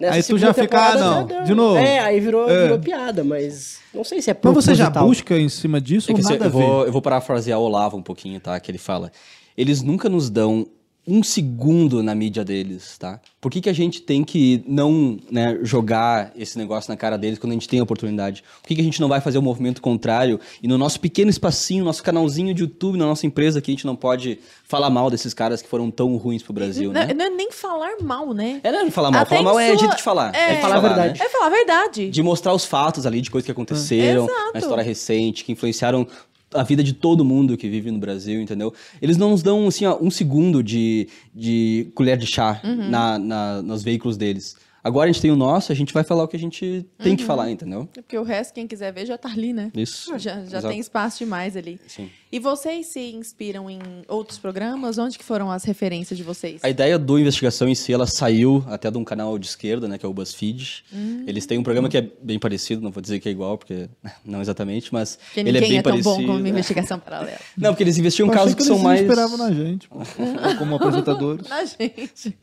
Nessa 0.00 0.16
Aí 0.16 0.22
tu 0.24 0.36
já 0.36 0.52
fica, 0.52 0.80
ah, 0.80 0.96
não, 0.98 1.28
já 1.28 1.40
de 1.42 1.54
novo. 1.54 1.76
É, 1.78 2.00
aí 2.00 2.18
virou, 2.18 2.50
É. 2.50 2.62
virou 2.64 2.78
piada, 2.80 3.22
mas 3.22 3.78
não 3.94 4.02
sei 4.02 4.20
se 4.20 4.32
é 4.32 4.36
Mas 4.42 4.52
você 4.54 4.74
já 4.74 4.90
busca 4.90 5.38
em 5.38 5.48
cima 5.48 5.80
disso 5.80 6.10
É 6.10 6.14
ou 6.14 6.18
assim, 6.18 6.32
nada 6.32 6.46
eu, 6.46 6.48
a 6.48 6.50
ver? 6.50 6.58
vou, 6.66 6.86
eu 6.86 6.90
vou 6.92 7.00
parafrasear 7.00 7.60
o 7.60 7.62
Olavo 7.62 7.96
um 7.96 8.02
pouquinho, 8.02 8.40
tá? 8.40 8.58
Que 8.58 8.68
ele 8.72 8.78
fala. 8.78 9.12
Eles 9.56 9.80
nunca 9.80 10.08
nos 10.08 10.28
dão 10.28 10.66
um 11.06 11.20
segundo 11.22 12.00
na 12.02 12.14
mídia 12.14 12.44
deles, 12.44 12.96
tá? 12.96 13.20
Por 13.40 13.50
que, 13.50 13.60
que 13.60 13.68
a 13.68 13.72
gente 13.72 14.00
tem 14.02 14.22
que 14.22 14.62
não 14.68 15.18
né, 15.30 15.58
jogar 15.62 16.30
esse 16.36 16.56
negócio 16.56 16.88
na 16.90 16.96
cara 16.96 17.18
deles 17.18 17.40
quando 17.40 17.50
a 17.50 17.54
gente 17.54 17.68
tem 17.68 17.80
a 17.80 17.82
oportunidade? 17.82 18.44
Por 18.62 18.68
que, 18.68 18.76
que 18.76 18.80
a 18.80 18.84
gente 18.84 19.00
não 19.00 19.08
vai 19.08 19.20
fazer 19.20 19.36
o 19.38 19.42
movimento 19.42 19.82
contrário 19.82 20.38
e 20.62 20.68
no 20.68 20.78
nosso 20.78 21.00
pequeno 21.00 21.28
espacinho, 21.28 21.84
nosso 21.84 22.04
canalzinho 22.04 22.54
de 22.54 22.62
YouTube, 22.62 22.96
na 22.96 23.06
nossa 23.06 23.26
empresa, 23.26 23.60
que 23.60 23.68
a 23.70 23.74
gente 23.74 23.84
não 23.84 23.96
pode 23.96 24.38
falar 24.62 24.90
mal 24.90 25.10
desses 25.10 25.34
caras 25.34 25.60
que 25.60 25.68
foram 25.68 25.90
tão 25.90 26.16
ruins 26.16 26.42
pro 26.42 26.52
Brasil, 26.52 26.92
não, 26.92 27.04
né? 27.04 27.12
não 27.12 27.24
é 27.24 27.30
nem 27.30 27.50
falar 27.50 27.96
mal, 28.00 28.32
né? 28.32 28.60
É, 28.62 28.70
não 28.70 28.86
é 28.86 28.90
falar 28.90 29.10
mal. 29.10 29.22
Até 29.22 29.36
falar 29.36 29.50
mal 29.50 29.58
é 29.58 29.68
sua- 29.70 29.78
jeito 29.78 29.96
de 29.96 30.02
falar. 30.02 30.34
É, 30.34 30.54
de 30.54 30.60
falar 30.62 30.76
a 30.76 30.80
verdade. 30.80 31.18
né? 31.18 31.26
É 31.26 31.28
falar 31.28 31.46
a 31.46 31.50
verdade. 31.50 32.10
de 32.10 32.22
mostrar 32.22 32.54
os 32.54 32.64
fatos 32.64 33.06
ali 33.06 33.20
de 33.20 33.30
coisas 33.30 33.44
que 33.44 33.52
aconteceram 33.52 34.24
Exato. 34.26 34.52
na 34.54 34.60
história 34.60 34.84
recente, 34.84 35.44
que 35.44 35.50
influenciaram 35.50 36.06
a 36.54 36.62
vida 36.62 36.82
de 36.82 36.92
todo 36.92 37.24
mundo 37.24 37.56
que 37.56 37.68
vive 37.68 37.90
no 37.90 37.98
Brasil, 37.98 38.40
entendeu? 38.40 38.72
Eles 39.00 39.16
não 39.16 39.30
nos 39.30 39.42
dão, 39.42 39.66
assim, 39.68 39.84
ó, 39.86 39.98
um 40.00 40.10
segundo 40.10 40.62
de, 40.62 41.08
de 41.34 41.90
colher 41.94 42.16
de 42.16 42.26
chá 42.26 42.60
Uhum. 42.64 42.88
na, 42.90 43.18
na- 43.18 43.62
nos 43.62 43.82
veículos 43.82 44.16
deles. 44.16 44.56
Agora 44.84 45.08
a 45.08 45.12
gente 45.12 45.22
tem 45.22 45.30
o 45.30 45.36
nosso, 45.36 45.70
a 45.70 45.74
gente 45.76 45.94
vai 45.94 46.02
falar 46.02 46.24
o 46.24 46.28
que 46.28 46.36
a 46.36 46.38
gente 46.40 46.84
tem 46.98 47.12
Uhum. 47.12 47.16
que 47.16 47.24
falar, 47.24 47.50
entendeu? 47.50 47.88
É 47.96 48.00
Porque 48.02 48.18
o 48.18 48.24
resto, 48.24 48.52
quem 48.52 48.66
quiser 48.66 48.92
ver, 48.92 49.06
já 49.06 49.16
tá 49.16 49.30
ali, 49.30 49.52
né? 49.52 49.70
Isso. 49.74 50.10
Já, 50.18 50.34
já 50.44 50.58
Exato. 50.58 50.68
tem 50.68 50.80
espaço 50.80 51.18
demais 51.20 51.56
ali. 51.56 51.78
Sim. 51.86 52.10
E 52.32 52.38
vocês 52.38 52.86
se 52.86 53.12
inspiram 53.12 53.68
em 53.68 53.78
outros 54.08 54.38
programas? 54.38 54.96
Onde 54.96 55.18
que 55.18 55.24
foram 55.24 55.50
as 55.50 55.64
referências 55.64 56.16
de 56.16 56.24
vocês? 56.24 56.64
A 56.64 56.70
ideia 56.70 56.98
do 56.98 57.18
investigação 57.18 57.68
em 57.68 57.74
si, 57.74 57.92
ela 57.92 58.06
saiu 58.06 58.64
até 58.68 58.90
de 58.90 58.96
um 58.96 59.04
canal 59.04 59.38
de 59.38 59.46
esquerda, 59.46 59.86
né, 59.86 59.98
que 59.98 60.06
é 60.06 60.08
o 60.08 60.14
BuzzFeed. 60.14 60.82
Hum. 60.90 61.24
Eles 61.26 61.44
têm 61.44 61.58
um 61.58 61.62
programa 61.62 61.90
que 61.90 61.98
é 61.98 62.08
bem 62.22 62.38
parecido, 62.38 62.80
não 62.80 62.90
vou 62.90 63.02
dizer 63.02 63.20
que 63.20 63.28
é 63.28 63.32
igual, 63.32 63.58
porque 63.58 63.86
não 64.24 64.40
exatamente, 64.40 64.90
mas 64.94 65.16
Porque 65.16 65.40
ele 65.40 65.50
é 65.50 65.52
ninguém 65.52 65.68
bem 65.68 65.78
é, 65.80 65.82
tão 65.82 65.92
parecido. 65.92 66.14
bom 66.16 66.26
como 66.26 66.38
uma 66.38 66.48
investigação 66.48 66.98
paralela. 66.98 67.38
Não, 67.54 67.72
porque 67.72 67.82
eles 67.82 67.98
investiam 67.98 68.26
Eu 68.28 68.32
casos 68.32 68.54
que, 68.54 68.62
que 68.62 68.66
são 68.66 68.78
mais 68.78 69.02
esperavam 69.02 69.36
na 69.36 69.52
gente, 69.52 69.86
pô, 69.88 69.98
como 70.58 70.76
apresentadores. 70.76 71.46
Na 71.46 71.66
gente. 71.66 72.34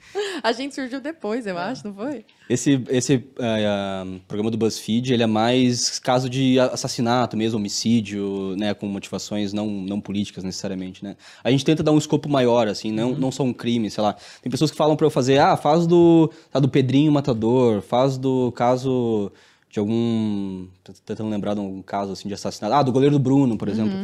A 0.44 0.52
gente 0.52 0.76
surgiu 0.76 1.02
depois, 1.02 1.48
eu 1.48 1.58
acho, 1.58 1.88
não 1.88 1.96
foi? 1.96 2.26
Esse, 2.50 2.84
esse 2.90 3.24
ah, 3.40 4.06
programa 4.28 4.50
do 4.50 4.58
BuzzFeed, 4.58 5.14
ele 5.14 5.22
é 5.22 5.28
mais 5.28 6.00
caso 6.00 6.28
de 6.28 6.60
assassinato 6.60 7.38
mesmo, 7.38 7.60
homicídio, 7.60 8.56
né, 8.58 8.74
com 8.74 8.88
motivações 8.88 9.54
não, 9.54 9.68
não 9.68 10.02
políticas 10.02 10.44
necessariamente, 10.44 11.04
né. 11.04 11.16
A 11.44 11.52
gente 11.52 11.64
tenta 11.64 11.84
dar 11.84 11.92
um 11.92 11.98
escopo 12.00 12.28
maior, 12.28 12.68
assim, 12.68 12.92
não, 12.92 13.12
não 13.12 13.32
só 13.32 13.44
um 13.44 13.54
crime, 13.54 13.92
sei 13.92 14.04
lá. 14.04 14.16
Tem 14.42 14.50
pessoas 14.50 14.72
que 14.72 14.78
falam 14.78 14.96
pra 14.96 15.06
eu 15.06 15.12
fazer, 15.12 15.38
ah, 15.38 15.56
faz 15.56 15.86
do, 15.86 16.32
tá, 16.52 16.60
do 16.60 16.68
Pedrinho 16.68 17.12
Matador, 17.12 17.82
faz 17.84 18.18
do 18.18 18.52
caso 18.54 19.32
de 19.70 19.80
algum... 19.80 20.66
tô 20.84 20.92
tentando 21.06 21.30
lembrar 21.30 21.54
de 21.54 21.60
algum 21.60 21.84
caso, 21.84 22.14
assim, 22.14 22.28
de 22.28 22.34
assassinato. 22.34 22.74
Ah, 22.74 22.82
do 22.82 22.92
goleiro 22.92 23.16
do 23.16 23.20
Bruno, 23.20 23.56
por 23.56 23.68
exemplo. 23.70 23.96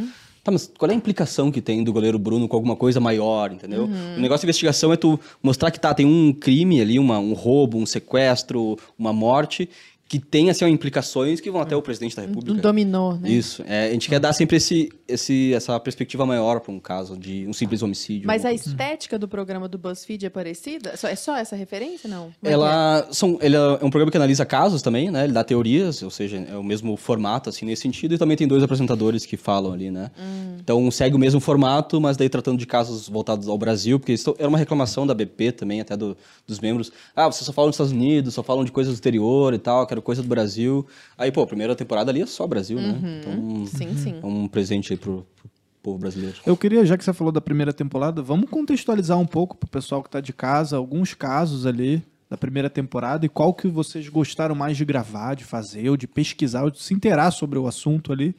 Tá, 0.46 0.52
mas 0.52 0.70
qual 0.78 0.88
é 0.88 0.94
a 0.94 0.96
implicação 0.96 1.50
que 1.50 1.60
tem 1.60 1.82
do 1.82 1.92
goleiro 1.92 2.20
Bruno 2.20 2.46
com 2.46 2.54
alguma 2.54 2.76
coisa 2.76 3.00
maior, 3.00 3.50
entendeu? 3.50 3.88
O 4.16 4.20
negócio 4.20 4.42
de 4.42 4.46
investigação 4.46 4.92
é 4.92 4.96
tu 4.96 5.18
mostrar 5.42 5.72
que 5.72 5.80
tá, 5.80 5.92
tem 5.92 6.06
um 6.06 6.32
crime 6.32 6.80
ali, 6.80 7.00
uma, 7.00 7.18
um 7.18 7.32
roubo, 7.32 7.78
um 7.78 7.84
sequestro, 7.84 8.78
uma 8.96 9.12
morte, 9.12 9.68
que 10.08 10.20
tem, 10.20 10.50
assim, 10.50 10.64
implicações 10.66 11.40
que 11.40 11.50
vão 11.50 11.60
até 11.60 11.74
o 11.74 11.82
presidente 11.82 12.14
da 12.14 12.22
Um 12.22 12.26
República. 12.28 12.60
dominó, 12.60 13.14
né? 13.14 13.28
Isso. 13.28 13.64
É, 13.66 13.88
a 13.88 13.92
gente 13.92 14.08
quer 14.08 14.20
dar 14.20 14.32
sempre 14.32 14.56
esse, 14.58 14.88
esse, 15.08 15.52
essa 15.52 15.78
perspectiva 15.80 16.24
maior 16.24 16.60
para 16.60 16.72
um 16.72 16.78
caso 16.78 17.16
de 17.16 17.44
um 17.48 17.52
simples 17.52 17.82
homicídio. 17.82 18.24
Mas 18.26 18.44
a 18.44 18.50
coisa. 18.50 18.68
estética 18.68 19.18
do 19.18 19.26
programa 19.26 19.68
do 19.68 19.76
BuzzFeed 19.76 20.26
é 20.26 20.30
parecida? 20.30 20.94
É 21.02 21.16
só 21.16 21.36
essa 21.36 21.56
referência, 21.56 22.08
não? 22.08 22.24
Como 22.24 22.34
é 22.44 22.46
que 22.46 22.48
é? 22.48 22.52
Ela 22.52 23.08
são, 23.10 23.36
ele 23.42 23.56
é 23.56 23.60
um 23.82 23.90
programa 23.90 24.10
que 24.12 24.16
analisa 24.16 24.44
casos 24.46 24.80
também, 24.80 25.10
né? 25.10 25.24
Ele 25.24 25.32
dá 25.32 25.42
teorias, 25.42 26.00
ou 26.04 26.10
seja, 26.10 26.36
é 26.36 26.56
o 26.56 26.62
mesmo 26.62 26.96
formato, 26.96 27.50
assim, 27.50 27.66
nesse 27.66 27.82
sentido. 27.82 28.14
E 28.14 28.18
também 28.18 28.36
tem 28.36 28.46
dois 28.46 28.62
apresentadores 28.62 29.26
que 29.26 29.36
falam 29.36 29.72
ali, 29.72 29.90
né? 29.90 30.12
Hum. 30.16 30.56
Então 30.60 30.88
segue 30.90 31.16
o 31.16 31.18
mesmo 31.18 31.40
formato, 31.40 32.00
mas 32.00 32.16
daí 32.16 32.28
tratando 32.28 32.58
de 32.58 32.66
casos 32.66 33.08
voltados 33.08 33.48
ao 33.48 33.58
Brasil, 33.58 33.98
porque 33.98 34.12
isso 34.12 34.36
era 34.38 34.48
uma 34.48 34.58
reclamação 34.58 35.04
da 35.04 35.14
BP 35.14 35.50
também, 35.50 35.80
até 35.80 35.96
do- 35.96 36.16
dos 36.46 36.60
membros. 36.60 36.92
Ah, 37.14 37.26
vocês 37.26 37.44
só 37.44 37.52
falam 37.52 37.70
dos 37.70 37.74
Estados 37.74 37.92
Unidos, 37.92 38.34
só 38.34 38.42
falam 38.44 38.64
de 38.64 38.70
coisas 38.70 38.92
do 38.92 38.96
exterior 38.96 39.52
e 39.52 39.58
tal, 39.58 39.95
quero 39.96 40.02
coisa 40.02 40.22
do 40.22 40.28
Brasil. 40.28 40.86
Aí, 41.16 41.32
pô, 41.32 41.42
a 41.42 41.46
primeira 41.46 41.74
temporada 41.74 42.10
ali 42.10 42.22
é 42.22 42.26
só 42.26 42.46
Brasil, 42.46 42.78
né? 42.78 43.20
Então, 43.20 43.32
Uhum. 43.32 43.66
Sim, 43.66 43.96
sim. 43.96 44.14
é 44.22 44.26
um 44.26 44.46
presente 44.46 44.92
aí 44.92 44.98
pro, 44.98 45.26
pro 45.36 45.50
povo 45.82 45.98
brasileiro. 45.98 46.36
Eu 46.44 46.56
queria, 46.56 46.84
já 46.84 46.96
que 46.96 47.04
você 47.04 47.12
falou 47.12 47.32
da 47.32 47.40
primeira 47.40 47.72
temporada, 47.72 48.22
vamos 48.22 48.50
contextualizar 48.50 49.18
um 49.18 49.26
pouco 49.26 49.56
pro 49.56 49.68
pessoal 49.68 50.02
que 50.02 50.10
tá 50.10 50.20
de 50.20 50.32
casa, 50.32 50.76
alguns 50.76 51.14
casos 51.14 51.66
ali 51.66 52.02
da 52.28 52.36
primeira 52.36 52.68
temporada 52.68 53.24
e 53.24 53.28
qual 53.28 53.54
que 53.54 53.68
vocês 53.68 54.08
gostaram 54.08 54.54
mais 54.54 54.76
de 54.76 54.84
gravar, 54.84 55.34
de 55.34 55.44
fazer, 55.44 55.88
ou 55.88 55.96
de 55.96 56.08
pesquisar, 56.08 56.64
ou 56.64 56.70
de 56.70 56.82
se 56.82 56.92
inteirar 56.92 57.30
sobre 57.30 57.58
o 57.58 57.66
assunto 57.66 58.12
ali 58.12 58.34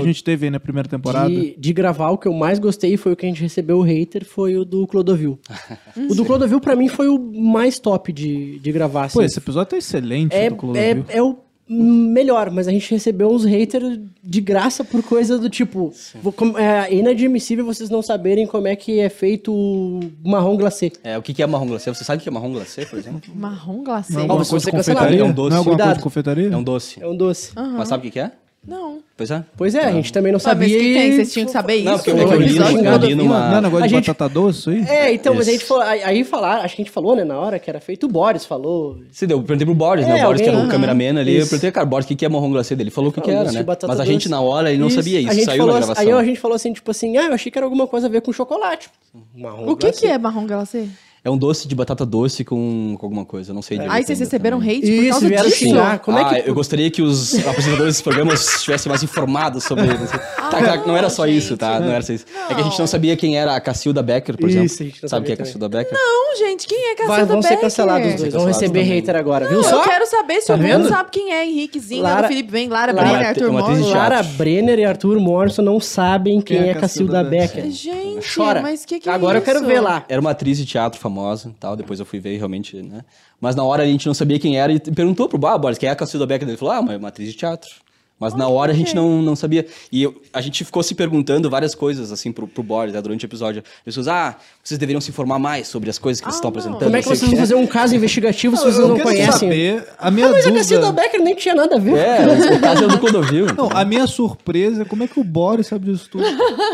que 0.00 0.04
a 0.04 0.12
gente 0.12 0.24
teve 0.24 0.46
aí 0.46 0.50
na 0.50 0.60
primeira 0.60 0.88
temporada. 0.88 1.28
De, 1.28 1.56
de 1.56 1.72
gravar, 1.72 2.10
o 2.10 2.18
que 2.18 2.28
eu 2.28 2.32
mais 2.32 2.58
gostei 2.58 2.96
foi 2.96 3.12
o 3.12 3.16
que 3.16 3.26
a 3.26 3.28
gente 3.28 3.42
recebeu 3.42 3.78
o 3.78 3.82
hater, 3.82 4.24
foi 4.24 4.56
o 4.56 4.64
do 4.64 4.86
Clodovil. 4.86 5.38
o 6.10 6.14
do 6.14 6.24
Clodovil, 6.24 6.60
pra 6.60 6.76
mim, 6.76 6.88
foi 6.88 7.08
o 7.08 7.18
mais 7.18 7.78
top 7.78 8.12
de, 8.12 8.58
de 8.58 8.72
gravar. 8.72 9.10
Pô, 9.10 9.20
assim. 9.20 9.26
esse 9.26 9.38
episódio 9.38 9.70
tá 9.70 9.76
excelente 9.76 10.34
é, 10.34 10.50
do 10.50 10.56
Clodovil. 10.56 11.04
é, 11.08 11.16
é 11.16 11.22
o 11.22 11.38
melhor, 11.66 12.50
mas 12.50 12.68
a 12.68 12.70
gente 12.70 12.90
recebeu 12.90 13.30
uns 13.30 13.44
haters 13.44 13.98
de 14.22 14.40
graça 14.40 14.84
por 14.84 15.02
coisa 15.02 15.38
do 15.38 15.48
tipo. 15.48 15.92
vou 16.22 16.34
É 16.58 16.94
inadmissível 16.94 17.64
vocês 17.64 17.88
não 17.88 18.02
saberem 18.02 18.46
como 18.46 18.68
é 18.68 18.76
que 18.76 19.00
é 19.00 19.08
feito 19.08 19.52
o 19.52 20.00
marrom 20.22 20.56
glacê. 20.56 20.92
É, 21.02 21.16
o 21.16 21.22
que 21.22 21.32
que 21.32 21.42
é 21.42 21.46
marrom 21.46 21.66
glacê? 21.66 21.92
Você 21.92 22.04
sabe 22.04 22.20
o 22.20 22.22
que 22.22 22.28
é 22.28 22.32
marrom 22.32 22.52
glacê, 22.52 22.84
por 22.84 22.98
exemplo? 22.98 23.34
Marrom 23.34 23.82
glacê. 23.82 24.12
Não 24.12 24.20
é 24.20 24.42
de 24.42 24.50
cancelar, 24.50 24.70
confeitaria? 24.70 25.20
é 25.20 25.24
um 25.24 25.32
doce. 25.32 25.50
Não 25.50 25.56
é 25.56 25.58
alguma 25.58 25.78
coisa 25.78 25.94
de 25.94 26.02
confeitaria? 26.02 26.48
É 26.48 26.56
um 26.56 26.62
doce. 26.62 27.02
É 27.02 27.06
um 27.06 27.16
doce. 27.16 27.52
Mas 27.54 27.88
sabe 27.88 28.00
o 28.00 28.04
que 28.04 28.12
que 28.12 28.20
é? 28.20 28.32
Não. 28.66 28.98
Pois 29.16 29.30
é. 29.30 29.44
Pois 29.56 29.74
é, 29.74 29.84
a 29.84 29.92
gente 29.92 30.12
também 30.12 30.32
não 30.32 30.38
Ah, 30.38 30.42
mas 30.42 30.52
sabia. 30.52 30.76
o 30.76 30.80
que 30.80 30.94
tem? 30.94 31.12
Vocês 31.12 31.32
tinham 31.32 31.46
que 31.46 31.52
saber 31.52 31.74
isso? 31.76 31.84
Não, 31.84 31.94
porque 31.98 32.10
eu, 32.10 32.18
é 32.18 32.22
eu 32.22 32.28
um 32.28 32.36
li, 32.36 32.44
episódio 32.46 32.72
eu 32.72 32.82
li 32.82 32.88
Clodovil. 32.88 33.16
numa... 33.16 33.48
Não 33.50 33.58
é 33.58 33.60
negócio 33.60 33.84
de 33.88 33.94
gente- 33.94 34.06
batata 34.08 34.28
doce 34.34 34.70
aí? 34.70 34.84
É, 34.88 35.12
então, 35.14 35.34
mas 35.34 35.46
a 35.46 35.50
Isso. 35.52 35.60
gente 35.60 35.68
falou, 35.68 35.82
aí, 35.84 36.24
falar, 36.24 36.56
acho 36.64 36.74
que 36.76 36.82
a 36.82 36.84
gente 36.84 36.90
falou, 36.92 37.14
né, 37.14 37.24
na 37.24 37.38
hora 37.38 37.58
que 37.58 37.68
era 37.70 37.78
feito, 37.80 38.06
o 38.06 38.08
Boris 38.08 38.44
falou. 38.46 38.98
Se 39.12 39.26
deu, 39.26 39.38
eu 39.38 39.42
perguntei 39.42 39.66
pro 39.66 39.74
Boris, 39.74 40.06
né? 40.06 40.18
É, 40.18 40.22
O 40.24 40.26
Boris, 40.26 40.40
que 40.42 40.48
era 40.48 40.58
o 40.58 40.68
cameraman 40.68 41.20
ali. 41.20 41.34
Eu 41.34 41.40
Isso. 41.40 41.50
perguntei, 41.50 41.70
cara, 41.70 41.86
Boris, 41.86 42.04
o 42.06 42.08
que 42.08 42.16
que 42.16 42.24
é 42.24 42.28
marrom 42.28 42.50
glacê 42.50 42.74
dele? 42.74 42.88
Ele 42.88 42.94
falou 42.94 43.10
o 43.10 43.12
que, 43.12 43.20
que 43.20 43.30
era, 43.30 43.52
né? 43.52 43.64
Mas 43.86 44.00
a 44.00 44.04
gente, 44.04 44.28
na 44.28 44.40
hora, 44.40 44.70
ele 44.70 44.80
não 44.80 44.90
sabia 44.90 45.20
isso. 45.20 45.30
A 45.30 45.34
gente 45.34 45.44
Saiu 45.44 45.58
falou, 45.58 45.74
na 45.74 45.78
assim- 45.80 45.86
gravação. 45.88 46.12
Aí 46.18 46.22
a 46.22 46.24
gente 46.24 46.40
falou 46.40 46.54
assim, 46.56 46.72
tipo 46.72 46.90
assim, 46.90 47.16
ah, 47.18 47.24
eu 47.26 47.34
achei 47.34 47.52
que 47.52 47.58
era 47.58 47.66
alguma 47.66 47.86
coisa 47.86 48.06
a 48.06 48.10
ver 48.10 48.22
com 48.22 48.32
chocolate. 48.32 48.88
Marrom 49.34 49.68
O 49.70 49.76
que, 49.76 49.92
que 49.92 50.06
é 50.06 50.16
marrom 50.18 50.46
glacê? 50.46 50.88
É 51.24 51.30
um 51.30 51.38
doce 51.38 51.66
de 51.66 51.74
batata 51.74 52.04
doce 52.04 52.44
com, 52.44 52.96
com 52.98 53.06
alguma 53.06 53.24
coisa, 53.24 53.50
eu 53.50 53.54
não 53.54 53.62
sei 53.62 53.78
direito 53.78 53.94
Aí 53.96 54.04
vocês 54.04 54.20
receberam 54.20 54.58
também. 54.58 54.76
hate 54.76 54.86
por 54.86 54.92
Isso, 54.92 55.10
causa 55.10 55.28
vieram 55.28 55.44
disso? 55.48 55.56
xingar. 55.58 55.98
Como 56.00 56.18
é 56.18 56.22
ah, 56.22 56.42
que- 56.42 56.50
eu 56.50 56.54
gostaria 56.54 56.90
que 56.90 57.00
os 57.00 57.34
apresentadores 57.48 57.84
desses 57.94 58.02
programas 58.02 58.56
estivessem 58.56 58.90
mais 58.90 59.02
informados 59.02 59.64
sobre 59.64 59.86
isso. 59.86 60.12
Tá, 60.36 60.50
tá, 60.50 60.76
não 60.86 60.94
era 60.94 61.08
só 61.08 61.26
gente. 61.26 61.38
isso, 61.38 61.56
tá? 61.56 61.80
Não 61.80 61.90
era 61.90 62.02
só 62.02 62.12
isso. 62.12 62.26
É 62.50 62.54
que 62.54 62.60
a 62.60 62.64
gente 62.64 62.78
não 62.78 62.86
sabia 62.86 63.16
quem 63.16 63.38
era 63.38 63.56
a 63.56 63.60
Cacilda 63.60 64.02
Becker, 64.02 64.36
por 64.36 64.50
Isso, 64.50 64.58
exemplo. 64.58 64.74
a 64.80 64.84
gente 64.90 65.02
não 65.02 65.08
Sabe 65.08 65.24
quem 65.24 65.32
é 65.32 65.34
a 65.34 65.38
Cacilda 65.38 65.68
Becker? 65.70 65.92
Não, 65.98 66.36
gente, 66.36 66.66
quem 66.66 66.78
é 66.78 66.94
Vai, 66.94 67.06
Cacilda 67.06 67.32
vão 67.32 67.42
ser 67.42 67.48
Becker? 67.48 67.60
cancelados 67.62 68.08
os 68.14 68.20
dois, 68.20 68.34
vão 68.34 68.44
receber 68.44 68.80
também. 68.80 68.84
hater 68.84 69.16
agora, 69.16 69.48
viu 69.48 69.56
Não, 69.62 69.64
só? 69.64 69.76
eu 69.82 69.82
quero 69.88 70.06
saber 70.06 70.40
se 70.42 70.46
Tá 70.48 70.54
o 70.54 70.58
mundo 70.58 70.66
vendo? 70.68 70.88
sabe 70.90 71.08
quem 71.10 71.32
é 71.32 71.46
Henriquezinho, 71.46 72.02
Lara- 72.02 72.28
Felipe 72.28 72.50
Ben, 72.52 72.68
Lara 72.68 72.92
Lara- 72.92 73.08
Brenner, 73.08 73.24
É 73.26 73.28
Arthur 73.30 73.48
uma 73.48 73.60
atriz 73.60 73.76
de 73.78 73.82
Morris. 73.84 73.94
teatro. 73.98 74.14
Lara 74.16 74.22
Brenner 74.36 74.78
e 74.78 74.84
Arthur 74.84 75.18
Morrison 75.18 75.62
não 75.62 75.80
sabem 75.80 76.42
quem, 76.42 76.68
é 76.68 76.74
Cacilda 76.74 77.24
Becker. 77.24 77.70
Gente, 77.70 78.34
Chora. 78.36 78.60
mas 78.60 78.84
que 78.84 79.00
que 79.00 79.08
é 79.08 79.12
Agora 79.12 79.38
eu 79.38 79.42
quero 79.42 79.60
isso? 79.60 79.66
ver 79.66 79.80
lá. 79.80 80.04
Era 80.06 80.20
uma 80.20 80.30
atriz 80.32 80.58
de 80.58 80.66
teatro 80.66 81.00
famosa 81.00 81.13
e 81.48 81.52
tal. 81.54 81.76
Depois 81.76 82.00
eu 82.00 82.06
fui 82.06 82.18
ver 82.18 82.36
realmente, 82.36 82.76
né? 82.82 83.02
Mas 83.40 83.54
na 83.54 83.62
hora 83.64 83.82
a 83.82 83.86
gente 83.86 84.06
não 84.06 84.14
sabia 84.14 84.38
quem 84.38 84.58
era 84.58 84.72
e 84.72 84.80
perguntou 84.80 85.28
pro 85.28 85.38
Bar, 85.38 85.58
Boris, 85.58 85.78
quem 85.78 85.88
é 85.88 85.92
a 85.92 85.96
Cacilda 85.96 86.26
Becker? 86.26 86.48
Ele 86.48 86.56
falou, 86.56 86.74
ah, 86.74 86.82
mas 86.82 86.94
é 86.94 86.96
uma 86.98 87.08
atriz 87.08 87.28
de 87.30 87.36
teatro. 87.36 87.70
Mas 88.18 88.32
na 88.32 88.48
hora 88.48 88.70
a 88.72 88.74
gente 88.74 88.94
não, 88.94 89.20
não 89.20 89.34
sabia. 89.34 89.66
E 89.90 90.02
eu- 90.02 90.20
a 90.32 90.40
gente 90.40 90.64
ficou 90.64 90.82
se 90.82 90.94
perguntando 90.94 91.50
várias 91.50 91.74
coisas, 91.74 92.12
assim, 92.12 92.30
pro, 92.32 92.46
pro 92.46 92.62
Boris, 92.62 92.94
né, 92.94 93.02
durante 93.02 93.24
o 93.24 93.26
episódio. 93.26 93.62
Pessoas, 93.84 94.06
ah, 94.08 94.36
vocês 94.64 94.78
deveriam 94.78 94.98
se 94.98 95.10
informar 95.10 95.38
mais 95.38 95.68
sobre 95.68 95.90
as 95.90 95.98
coisas 95.98 96.22
que 96.22 96.24
vocês 96.26 96.36
Ah, 96.36 96.38
estão 96.38 96.50
não. 96.50 96.58
apresentando. 96.58 96.84
Como 96.84 96.96
é 96.96 97.02
que 97.02 97.06
vocês 97.08 97.30
vão 97.30 97.38
fazer 97.38 97.54
um 97.54 97.66
caso 97.66 97.94
investigativo 97.94 98.56
se 98.56 98.62
vocês 98.62 98.78
eu 98.78 98.88
não 98.88 98.96
quero 98.96 99.08
conhecem? 99.10 99.32
saber, 99.50 99.86
a 99.98 100.10
minha 100.10 100.26
Ah, 100.26 100.30
mas 100.30 100.38
a 100.38 100.48
dúvida... 100.48 100.58
Cacilda 100.58 100.92
Becker 100.92 101.20
nem 101.22 101.34
tinha 101.34 101.54
nada 101.54 101.76
a 101.76 101.78
ver. 101.78 101.94
É, 101.98 102.54
o 102.56 102.60
caso 102.60 102.82
é 102.84 102.86
o 102.86 102.88
do 102.88 102.98
Clodovil. 102.98 103.46
Não, 103.54 103.68
a 103.70 103.84
minha 103.84 104.06
surpresa 104.06 104.80
é 104.82 104.84
como 104.86 105.02
é 105.02 105.06
que 105.06 105.20
o 105.20 105.24
Boris 105.24 105.66
sabe 105.66 105.92
disso 105.92 106.08
tudo. 106.10 106.24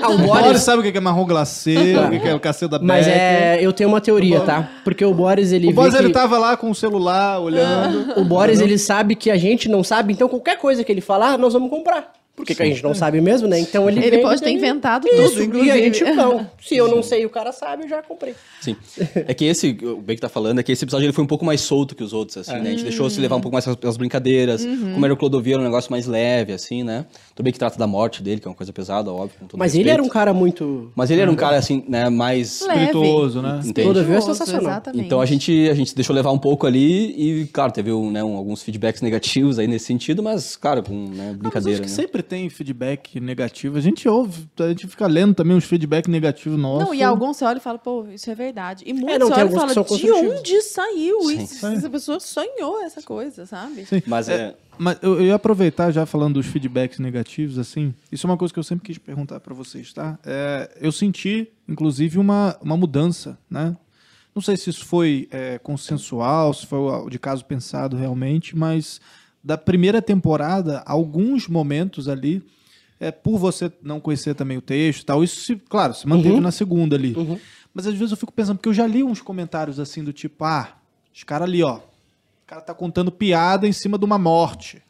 Ah, 0.02 0.08
o 0.08 0.14
O 0.14 0.18
Boris- 0.18 0.44
Boris 0.44 0.62
sabe 0.62 0.86
o 0.88 0.92
que 0.92 0.96
é 0.96 1.00
marrom 1.00 1.26
glacê, 1.26 1.96
o 1.96 2.20
que 2.20 2.28
é 2.28 2.34
o 2.34 2.38
Cacilda 2.38 2.78
Becker. 2.78 2.86
Mas 2.96 3.08
é, 3.08 3.58
eu 3.60 3.72
tenho 3.72 3.88
uma 3.88 4.00
teoria, 4.00 4.38
tá? 4.42 4.70
Porque 4.84 5.04
o 5.04 5.12
Boris, 5.12 5.50
ele 5.50 5.68
O 5.68 5.72
Boris, 5.74 5.92
que... 5.92 6.00
ele 6.00 6.12
tava 6.12 6.38
lá 6.38 6.56
com 6.56 6.70
o 6.70 6.74
celular, 6.74 7.40
olhando. 7.40 8.20
O 8.20 8.24
Boris, 8.24 8.60
ele 8.60 8.78
sabe 8.78 9.16
que 9.16 9.32
a 9.32 9.36
gente 9.36 9.68
não 9.68 9.82
sabe, 9.82 10.12
então 10.12 10.28
qualquer 10.28 10.56
coisa 10.58 10.84
que 10.84 10.92
ele 10.92 11.00
falar, 11.00 11.36
nós 11.36 11.52
vamos 11.54 11.68
comprar. 11.68 12.12
Porque 12.40 12.54
que 12.54 12.62
a 12.62 12.66
gente 12.66 12.82
não 12.82 12.94
sabe 12.94 13.20
mesmo, 13.20 13.46
né? 13.48 13.58
Então 13.58 13.88
ele 13.88 14.04
Ele 14.04 14.18
pode 14.18 14.42
ter 14.42 14.50
inventado 14.50 15.06
Isso, 15.08 15.34
tudo, 15.36 15.64
e 15.64 15.70
a 15.70 15.76
inclusive. 15.78 15.82
gente 15.82 16.04
não. 16.16 16.46
Se 16.60 16.76
eu 16.76 16.88
não 16.88 17.02
sei 17.02 17.22
e 17.22 17.26
o 17.26 17.30
cara 17.30 17.52
sabe, 17.52 17.84
eu 17.84 17.88
já 17.88 18.02
comprei. 18.02 18.34
Sim. 18.60 18.76
É 19.14 19.32
que 19.34 19.44
esse, 19.44 19.76
o 19.82 19.96
Ben 20.00 20.16
que 20.16 20.22
tá 20.22 20.28
falando, 20.28 20.58
é 20.58 20.62
que 20.62 20.70
esse 20.72 20.84
episódio 20.84 21.06
ele 21.06 21.12
foi 21.12 21.24
um 21.24 21.26
pouco 21.26 21.44
mais 21.44 21.60
solto 21.60 21.94
que 21.94 22.02
os 22.04 22.12
outros, 22.12 22.36
assim, 22.38 22.52
né? 22.60 22.68
A 22.68 22.72
gente 22.72 22.82
deixou 22.82 23.08
se 23.08 23.20
levar 23.20 23.36
um 23.36 23.40
pouco 23.40 23.54
mais 23.54 23.64
pelas- 23.76 23.96
brincadeiras. 23.96 24.64
Uhum. 24.64 24.92
Como 24.94 25.04
era 25.04 25.14
o 25.14 25.16
Clodovil, 25.16 25.52
era 25.54 25.60
um 25.62 25.64
negócio 25.64 25.90
mais 25.90 26.06
leve, 26.06 26.52
assim, 26.52 26.82
né? 26.82 27.06
Tudo 27.34 27.44
bem 27.44 27.52
que 27.52 27.58
trata 27.58 27.78
da 27.78 27.86
morte 27.86 28.22
dele, 28.22 28.40
que 28.40 28.46
é 28.46 28.50
uma 28.50 28.56
coisa 28.56 28.72
pesada, 28.72 29.10
óbvio. 29.12 29.38
Com 29.40 29.46
todo 29.46 29.58
Mas 29.58 29.74
ele 29.74 29.84
respeito. 29.84 29.94
era 29.94 30.02
um 30.02 30.08
cara 30.08 30.32
muito... 30.34 30.90
Mas 30.94 31.10
ele 31.10 31.20
era 31.20 31.30
um 31.30 31.34
cara, 31.36 31.56
assim, 31.56 31.84
né, 31.88 32.08
mais... 32.08 32.60
Leve. 32.62 32.80
Espirituoso, 32.84 33.42
né? 33.42 33.60
Entende? 33.64 33.82
Clodovil 33.82 34.14
é 34.16 34.20
sensacional. 34.20 34.62
Exatamente. 34.70 35.04
Então 35.06 35.20
a 35.20 35.26
gente, 35.26 35.68
a 35.68 35.74
gente 35.74 35.94
deixou 35.94 36.14
levar 36.14 36.30
um 36.32 36.38
pouco 36.38 36.66
ali 36.66 37.40
e, 37.42 37.46
claro, 37.46 37.72
teve 37.72 37.90
né, 37.92 38.22
um- 38.24 38.36
alguns 38.36 38.62
feedbacks 38.62 39.02
negativos 39.02 39.58
aí 39.58 39.66
nesse 39.66 39.86
sentido, 39.86 40.22
mas, 40.22 40.56
claro, 40.56 40.82
com 40.82 40.94
né, 40.94 41.28
Mas 41.30 41.36
brincadeira, 41.36 41.80
acho 41.80 41.82
que 41.82 41.88
né? 42.00 42.02
sempre 42.06 42.22
tem 42.30 42.48
feedback 42.48 43.18
negativo. 43.18 43.76
A 43.76 43.80
gente 43.80 44.08
ouve, 44.08 44.48
a 44.60 44.68
gente 44.68 44.86
fica 44.86 45.08
lendo 45.08 45.34
também 45.34 45.56
uns 45.56 45.64
feedback 45.64 46.08
negativos 46.08 46.56
nossos. 46.56 46.86
Não, 46.86 46.94
e 46.94 47.02
alguns 47.02 47.36
você 47.36 47.44
olha 47.44 47.58
e 47.58 47.60
fala, 47.60 47.76
pô, 47.76 48.06
isso 48.06 48.30
é 48.30 48.34
verdade. 48.36 48.84
E 48.86 48.92
muitos 48.92 49.18
não, 49.18 49.26
você 49.26 49.34
tem 49.34 49.42
olha 49.42 49.50
e 49.50 49.74
fala, 49.74 49.98
de 49.98 50.12
onde 50.12 50.62
saiu 50.62 51.22
Sim. 51.22 51.42
isso? 51.42 51.66
Essa 51.66 51.90
pessoa 51.90 52.20
sonhou 52.20 52.80
essa 52.82 53.02
coisa, 53.02 53.44
sabe? 53.46 53.84
Sim. 53.84 54.00
Mas 54.06 54.28
é. 54.28 54.54
Mas 54.78 54.98
eu, 55.02 55.16
eu 55.16 55.26
ia 55.26 55.34
aproveitar 55.34 55.90
já 55.90 56.06
falando 56.06 56.34
dos 56.34 56.46
feedbacks 56.46 57.00
negativos, 57.00 57.58
assim. 57.58 57.92
Isso 58.12 58.26
é 58.26 58.30
uma 58.30 58.36
coisa 58.36 58.54
que 58.54 58.60
eu 58.60 58.64
sempre 58.64 58.86
quis 58.86 58.96
perguntar 58.96 59.40
pra 59.40 59.52
vocês, 59.52 59.92
tá? 59.92 60.16
É, 60.24 60.70
eu 60.80 60.92
senti, 60.92 61.50
inclusive, 61.68 62.16
uma, 62.16 62.56
uma 62.62 62.76
mudança, 62.76 63.36
né? 63.50 63.76
Não 64.32 64.40
sei 64.40 64.56
se 64.56 64.70
isso 64.70 64.84
foi 64.84 65.28
é, 65.32 65.58
consensual, 65.58 66.54
se 66.54 66.64
foi 66.64 67.10
de 67.10 67.18
caso 67.18 67.44
pensado 67.44 67.96
realmente, 67.96 68.56
mas 68.56 69.00
da 69.42 69.56
primeira 69.56 70.02
temporada, 70.02 70.82
alguns 70.86 71.48
momentos 71.48 72.08
ali, 72.08 72.42
é, 72.98 73.10
por 73.10 73.38
você 73.38 73.72
não 73.82 73.98
conhecer 73.98 74.34
também 74.34 74.58
o 74.58 74.62
texto 74.62 75.02
e 75.02 75.06
tal, 75.06 75.24
isso, 75.24 75.40
se, 75.40 75.56
claro, 75.56 75.94
se 75.94 76.06
manteve 76.06 76.34
na 76.40 76.50
segunda 76.50 76.96
ali. 76.96 77.14
Mas 77.72 77.86
às 77.86 77.94
vezes 77.94 78.10
eu 78.10 78.16
fico 78.16 78.32
pensando, 78.32 78.56
porque 78.56 78.68
eu 78.68 78.74
já 78.74 78.86
li 78.86 79.02
uns 79.02 79.22
comentários 79.22 79.80
assim 79.80 80.04
do 80.04 80.12
tipo, 80.12 80.44
ah, 80.44 80.76
os 81.14 81.24
caras 81.24 81.48
ali, 81.48 81.62
ó, 81.62 81.76
o 81.76 81.82
cara 82.46 82.60
tá 82.60 82.74
contando 82.74 83.10
piada 83.10 83.66
em 83.66 83.72
cima 83.72 83.96
de 83.96 84.04
uma 84.04 84.18
morte. 84.18 84.82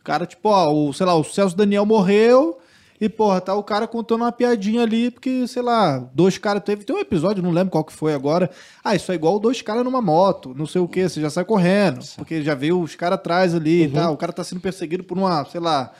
O 0.00 0.04
cara, 0.04 0.24
tipo, 0.24 0.48
ó, 0.48 0.72
o, 0.72 0.92
sei 0.94 1.04
lá, 1.04 1.14
o 1.14 1.24
Celso 1.24 1.56
Daniel 1.56 1.84
morreu 1.84 2.58
e, 3.00 3.08
porra, 3.08 3.40
tá 3.40 3.54
o 3.54 3.62
cara 3.62 3.86
contando 3.86 4.20
uma 4.22 4.30
piadinha 4.32 4.82
ali, 4.82 5.10
porque, 5.10 5.46
sei 5.48 5.62
lá, 5.62 5.98
dois 6.12 6.36
caras. 6.36 6.62
Teve, 6.62 6.84
tem 6.84 6.94
um 6.94 6.98
episódio, 6.98 7.42
não 7.42 7.50
lembro 7.50 7.70
qual 7.70 7.82
que 7.84 7.92
foi 7.92 8.12
agora. 8.12 8.50
Ah, 8.84 8.94
isso 8.94 9.10
é 9.10 9.14
igual 9.14 9.38
dois 9.38 9.62
caras 9.62 9.82
numa 9.84 10.02
moto, 10.02 10.54
não 10.54 10.66
sei 10.66 10.80
o 10.80 10.88
que, 10.88 11.08
você 11.08 11.20
já 11.20 11.30
sai 11.30 11.44
correndo, 11.44 12.04
porque 12.16 12.42
já 12.42 12.54
viu 12.54 12.80
os 12.80 12.94
caras 12.94 13.14
atrás 13.18 13.54
ali 13.54 13.84
e 13.84 13.88
tal. 13.88 14.12
O 14.12 14.16
cara 14.18 14.32
tá 14.32 14.44
sendo 14.44 14.60
perseguido 14.60 15.02
por 15.02 15.16
uma, 15.16 15.44
sei 15.46 15.60
lá, 15.60 15.92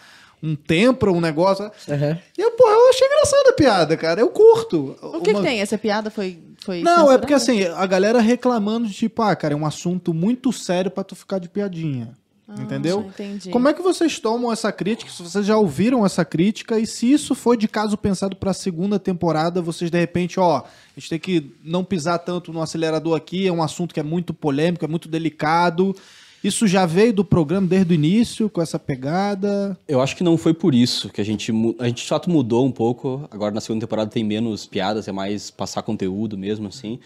um 0.42 0.54
templo, 0.54 1.12
um 1.12 1.20
negócio. 1.20 1.70
Aham. 1.88 2.18
E 2.36 2.40
eu, 2.40 2.50
porra, 2.52 2.72
eu 2.72 2.90
achei 2.90 3.06
engraçada 3.06 3.48
a 3.50 3.52
piada, 3.52 3.96
cara. 3.96 4.20
Eu 4.20 4.28
curto. 4.28 4.96
O 5.02 5.20
que, 5.20 5.30
Uma- 5.30 5.40
que 5.40 5.46
tem? 5.46 5.60
Essa 5.60 5.78
piada 5.78 6.10
foi. 6.10 6.42
foi 6.64 6.82
não, 6.82 6.92
é 6.92 6.96
censurada? 6.96 7.18
porque 7.20 7.34
assim, 7.34 7.64
a 7.64 7.86
galera 7.86 8.20
reclamando 8.20 8.86
de 8.86 8.94
tipo, 8.94 9.22
ah, 9.22 9.34
cara, 9.34 9.54
é 9.54 9.56
um 9.56 9.66
assunto 9.66 10.12
muito 10.12 10.52
sério 10.52 10.90
pra 10.90 11.04
tu 11.04 11.14
ficar 11.16 11.38
de 11.38 11.48
piadinha. 11.48 12.14
Entendeu? 12.58 13.06
entendi. 13.08 13.50
Como 13.50 13.68
é 13.68 13.74
que 13.74 13.82
vocês 13.82 14.18
tomam 14.18 14.52
essa 14.52 14.72
crítica? 14.72 15.10
Se 15.10 15.22
vocês 15.22 15.46
já 15.46 15.56
ouviram 15.56 16.04
essa 16.04 16.24
crítica 16.24 16.78
e 16.78 16.86
se 16.86 17.10
isso 17.10 17.34
foi 17.34 17.56
de 17.56 17.68
caso 17.68 17.96
pensado 17.96 18.36
pra 18.36 18.52
segunda 18.52 18.98
temporada, 18.98 19.60
vocês 19.60 19.90
de 19.90 19.98
repente, 19.98 20.40
ó, 20.40 20.58
a 20.58 21.00
gente 21.00 21.08
tem 21.08 21.18
que 21.18 21.52
não 21.62 21.84
pisar 21.84 22.18
tanto 22.18 22.52
no 22.52 22.62
acelerador 22.62 23.16
aqui, 23.16 23.46
é 23.46 23.52
um 23.52 23.62
assunto 23.62 23.92
que 23.94 24.00
é 24.00 24.04
muito 24.04 24.32
polêmico, 24.32 24.84
é 24.84 24.88
muito 24.88 25.08
delicado. 25.08 25.94
Isso 26.42 26.66
já 26.66 26.86
veio 26.86 27.12
do 27.12 27.22
programa 27.22 27.66
desde 27.66 27.92
o 27.92 27.94
início, 27.94 28.48
com 28.48 28.62
essa 28.62 28.78
pegada. 28.78 29.78
Eu 29.86 30.00
acho 30.00 30.16
que 30.16 30.24
não 30.24 30.38
foi 30.38 30.54
por 30.54 30.74
isso 30.74 31.10
que 31.10 31.20
a 31.20 31.24
gente 31.24 31.52
a 31.78 31.86
gente 31.86 32.02
de 32.02 32.08
fato 32.08 32.30
mudou 32.30 32.64
um 32.64 32.72
pouco. 32.72 33.28
Agora 33.30 33.54
na 33.54 33.60
segunda 33.60 33.84
temporada 33.86 34.10
tem 34.10 34.24
menos 34.24 34.64
piadas, 34.64 35.06
é 35.06 35.12
mais 35.12 35.50
passar 35.50 35.82
conteúdo 35.82 36.38
mesmo 36.38 36.68
assim. 36.68 36.98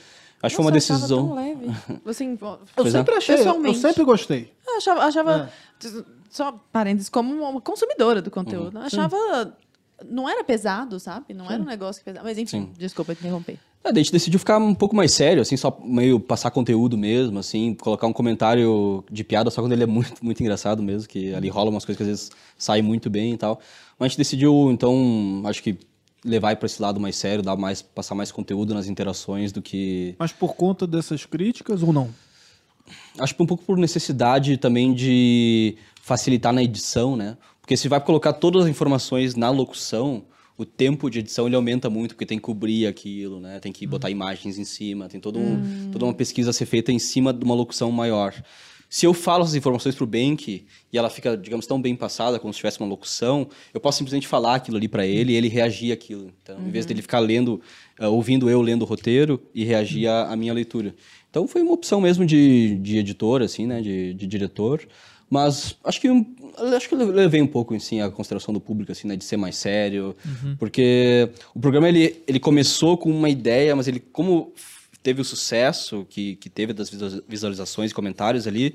Acho 0.47 0.53
que 0.53 0.57
foi 0.57 0.65
uma 0.65 0.73
decisão. 0.73 1.27
tão 1.29 1.35
leve. 1.37 1.67
Assim, 2.07 2.39
Eu 2.77 2.87
é. 2.87 2.91
sempre 2.91 3.15
achei, 3.15 3.37
eu 3.37 3.75
sempre 3.75 4.05
gostei. 4.05 4.53
eu 4.67 4.77
achava, 4.77 5.01
achava 5.03 5.51
É. 5.83 5.89
só 6.31 6.53
parênteses, 6.73 7.09
como 7.09 7.33
uma 7.35 7.61
consumidora 7.61 8.21
do 8.23 8.31
conteúdo. 8.31 8.79
eu 8.79 8.83
achava. 8.83 9.57
Não 10.09 10.29
era 10.29 10.43
pesado, 10.45 10.99
sabe? 10.99 11.33
Não 11.33 11.51
era 11.51 11.63
um 11.63 11.67
negócio 11.67 12.01
que 12.01 12.05
pesado. 12.05 12.25
Mas 12.25 12.37
enfim, 12.37 12.63
Sim. 12.67 12.73
desculpa 12.77 13.15
te 13.15 13.21
interromper. 13.21 13.59
É, 13.83 13.93
daí 13.93 14.01
a 14.01 14.03
gente 14.03 14.13
decidiu 14.13 14.39
ficar 14.39 14.57
um 14.59 14.75
pouco 14.75 14.97
mais 14.97 15.13
sério, 15.13 15.43
assim, 15.43 15.57
só 15.59 15.79
meio 15.85 16.19
passar 16.19 16.51
conteúdo 16.51 16.97
mesmo, 16.97 17.39
assim, 17.39 17.75
colocar 17.75 18.07
um 18.07 18.15
comentário 18.15 19.05
de 19.11 19.23
piada 19.23 19.51
só 19.51 19.61
quando 19.63 19.73
ele 19.73 19.83
é 19.83 19.87
muito, 19.87 20.25
muito 20.25 20.41
engraçado 20.41 20.83
mesmo, 20.83 21.07
que 21.07 21.35
ali 21.35 21.49
rola 21.51 21.69
umas 21.71 21.85
coisas 21.85 21.99
que 21.99 22.03
às 22.03 22.09
vezes 22.09 22.31
saem 22.57 22.83
muito 22.83 23.11
bem 23.11 23.35
e 23.35 23.37
tal. 23.37 23.61
Mas 23.99 24.07
a 24.07 24.09
gente 24.09 24.19
decidiu, 24.19 24.71
então, 24.73 25.43
acho 25.45 25.63
que 25.63 25.79
levar 26.25 26.57
para 26.57 26.67
esse 26.67 26.81
lado 26.81 26.99
mais 26.99 27.17
sério, 27.17 27.43
dar 27.43 27.57
mais, 27.57 27.83
passar 27.83 28.15
mais 28.15 28.33
conteúdo 28.33 28.73
nas 28.73 28.89
interações 28.89 29.53
do 29.53 29.61
que 29.61 30.15
Mas 30.19 30.33
por 30.33 30.55
conta 30.55 30.87
dessas 30.87 31.27
críticas 31.27 31.83
ou 31.83 31.93
não? 31.93 32.09
Acho 33.19 33.35
que 33.35 33.43
um 33.43 33.47
pouco 33.47 33.65
por 33.65 33.77
necessidade 33.77 34.57
também 34.57 34.93
de 34.93 35.77
facilitar 36.03 36.53
na 36.53 36.63
edição, 36.63 37.17
né? 37.17 37.37
Porque 37.61 37.77
se 37.77 37.89
vai 37.89 38.01
colocar 38.01 38.33
todas 38.35 38.65
as 38.65 38.69
informações 38.69 39.35
na 39.35 39.51
locução, 39.51 40.25
o 40.57 40.65
tempo 40.65 41.11
de 41.11 41.21
edição 41.21 41.47
ele 41.47 41.57
aumenta 41.57 41.89
muito, 41.89 42.15
porque 42.15 42.27
tem 42.27 42.39
que 42.39 42.45
cobrir 42.45 42.87
aquilo, 42.87 43.41
né? 43.41 43.59
Tem 43.59 43.73
que 43.73 43.87
botar 43.87 44.11
imagens 44.11 44.59
em 44.59 44.65
cima, 44.65 45.09
tem 45.09 45.21
todo 45.21 45.39
um, 45.39 45.91
toda 45.91 46.05
uma 46.05 46.15
pesquisa 46.15 46.51
a 46.51 46.53
ser 46.53 46.67
feita 46.67 46.93
em 46.93 46.99
cima 46.99 47.33
de 47.33 47.45
uma 47.45 47.55
locução 47.55 47.91
maior. 47.91 48.35
Se 48.95 49.07
eu 49.07 49.13
falo 49.13 49.43
essas 49.43 49.57
informações 49.57 49.97
pro 49.97 50.07
Bank 50.07 50.65
e 50.93 50.97
ela 50.97 51.11
fica, 51.11 51.37
digamos, 51.37 51.67
tão 51.67 51.83
bem 51.83 51.97
passada 51.97 52.39
como 52.39 52.53
se 52.53 52.59
tivesse 52.59 52.79
uma 52.79 52.89
locução, 52.89 53.49
eu 53.75 53.81
posso 53.81 53.99
simplesmente 53.99 54.29
falar 54.29 54.55
aquilo 54.55 54.77
ali 54.77 54.87
para 54.87 55.05
ele 55.05 55.33
e 55.33 55.35
ele 55.35 55.49
reagir 55.49 55.91
àquilo. 55.91 56.31
Então, 56.41 56.57
em 56.61 56.71
vez 56.71 56.87
dele 56.87 57.03
ficar 57.03 57.19
lendo, 57.19 57.61
eh, 57.99 58.07
ouvindo 58.07 58.49
eu 58.49 58.63
lendo 58.63 58.83
o 58.83 58.85
roteiro 58.85 59.43
e 59.53 59.65
reagir 59.65 60.07
à, 60.07 60.31
à 60.31 60.37
minha 60.37 60.55
leitura. 60.55 60.95
Então 61.29 61.49
foi 61.49 61.63
uma 61.63 61.73
opção 61.73 62.01
mesmo 62.01 62.25
de, 62.25 62.77
de 62.77 62.99
editor, 62.99 63.43
assim, 63.43 63.67
né? 63.67 63.83
De, 63.83 64.15
de 64.15 64.29
diretor. 64.29 64.87
Mas 65.29 65.77
acho 65.83 66.01
que 66.01 66.09
acho 66.77 66.89
que 66.89 66.95
eu 66.95 67.11
levei 67.11 67.43
um 67.43 67.49
pouco 67.49 67.75
assim 67.75 68.01
a 68.01 68.09
consideração 68.09 68.55
do 68.55 68.61
público 68.61 68.93
assim, 68.93 69.09
né, 69.09 69.17
de 69.17 69.25
ser 69.25 69.37
mais 69.37 69.57
sério, 69.57 70.15
porque 70.57 71.29
o 71.53 71.59
programa 71.59 71.89
ele, 71.89 72.23
ele 72.29 72.39
começou 72.39 72.97
com 72.97 73.11
uma 73.11 73.29
ideia, 73.29 73.75
mas 73.75 73.89
ele 73.89 73.99
como 73.99 74.53
teve 75.05 75.21
o 75.21 75.25
sucesso 75.25 76.05
que, 76.09 76.35
que 76.37 76.51
teve 76.51 76.73
das 76.73 76.91
visualiza- 76.91 77.23
visualizações 77.29 77.93
e 77.93 77.95
comentários 77.95 78.49
ali, 78.49 78.75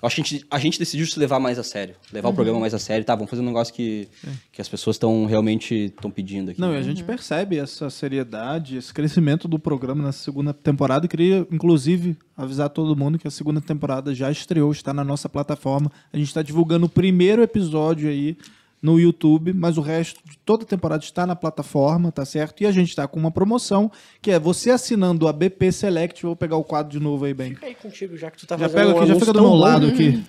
eu 0.00 0.06
acho 0.06 0.16
que 0.16 0.20
a 0.20 0.24
gente, 0.24 0.46
a 0.50 0.58
gente 0.58 0.78
decidiu 0.78 1.06
se 1.06 1.18
levar 1.18 1.40
mais 1.40 1.58
a 1.58 1.62
sério, 1.62 1.96
levar 2.12 2.28
o 2.28 2.34
programa 2.34 2.60
mais 2.60 2.74
a 2.74 2.78
sério, 2.78 3.04
tá, 3.04 3.14
vamos 3.14 3.30
fazer 3.30 3.42
um 3.42 3.46
negócio 3.46 3.72
que, 3.72 4.06
que 4.52 4.60
as 4.60 4.68
pessoas 4.68 4.96
estão 4.96 5.24
realmente 5.24 5.86
estão 5.86 6.10
pedindo 6.10 6.50
aqui. 6.50 6.60
Não, 6.60 6.74
e 6.74 6.76
a 6.76 6.82
gente 6.82 7.02
percebe 7.02 7.58
essa 7.58 7.88
seriedade, 7.90 8.76
esse 8.76 8.92
crescimento 8.92 9.48
do 9.48 9.58
programa 9.58 10.02
na 10.02 10.12
segunda 10.12 10.52
temporada. 10.52 11.06
E 11.06 11.08
queria, 11.08 11.46
inclusive, 11.50 12.16
avisar 12.36 12.68
todo 12.68 12.94
mundo 12.94 13.18
que 13.18 13.26
a 13.26 13.30
segunda 13.30 13.60
temporada 13.60 14.14
já 14.14 14.30
estreou, 14.30 14.70
está 14.70 14.92
na 14.92 15.02
nossa 15.04 15.28
plataforma. 15.28 15.90
A 16.12 16.18
gente 16.18 16.28
está 16.28 16.42
divulgando 16.42 16.86
o 16.86 16.88
primeiro 16.88 17.42
episódio 17.42 18.08
aí 18.08 18.36
no 18.84 19.00
YouTube, 19.00 19.54
mas 19.54 19.78
o 19.78 19.80
resto 19.80 20.20
de 20.28 20.36
toda 20.44 20.64
a 20.64 20.66
temporada 20.66 21.02
está 21.02 21.26
na 21.26 21.34
plataforma, 21.34 22.12
tá 22.12 22.22
certo? 22.22 22.62
E 22.62 22.66
a 22.66 22.70
gente 22.70 22.90
está 22.90 23.08
com 23.08 23.18
uma 23.18 23.30
promoção, 23.30 23.90
que 24.20 24.30
é 24.30 24.38
você 24.38 24.70
assinando 24.70 25.26
a 25.26 25.32
BP 25.32 25.72
Select. 25.72 26.22
Vou 26.22 26.36
pegar 26.36 26.58
o 26.58 26.64
quadro 26.64 26.92
de 26.92 27.00
novo 27.00 27.24
aí, 27.24 27.32
bem. 27.32 27.54
Fica 27.54 27.64
aí 27.64 27.74
contigo, 27.74 28.14
já 28.14 28.30
que 28.30 28.36
tu 28.36 28.46
tá 28.46 28.58
Já 28.58 28.68
fazendo 28.68 28.88
pega 28.88 28.98
aqui, 28.98 29.08
já 29.08 29.18
fica 29.18 29.32
do 29.32 29.40
meu 29.40 29.54
lado 29.54 29.86
aqui. 29.86 30.22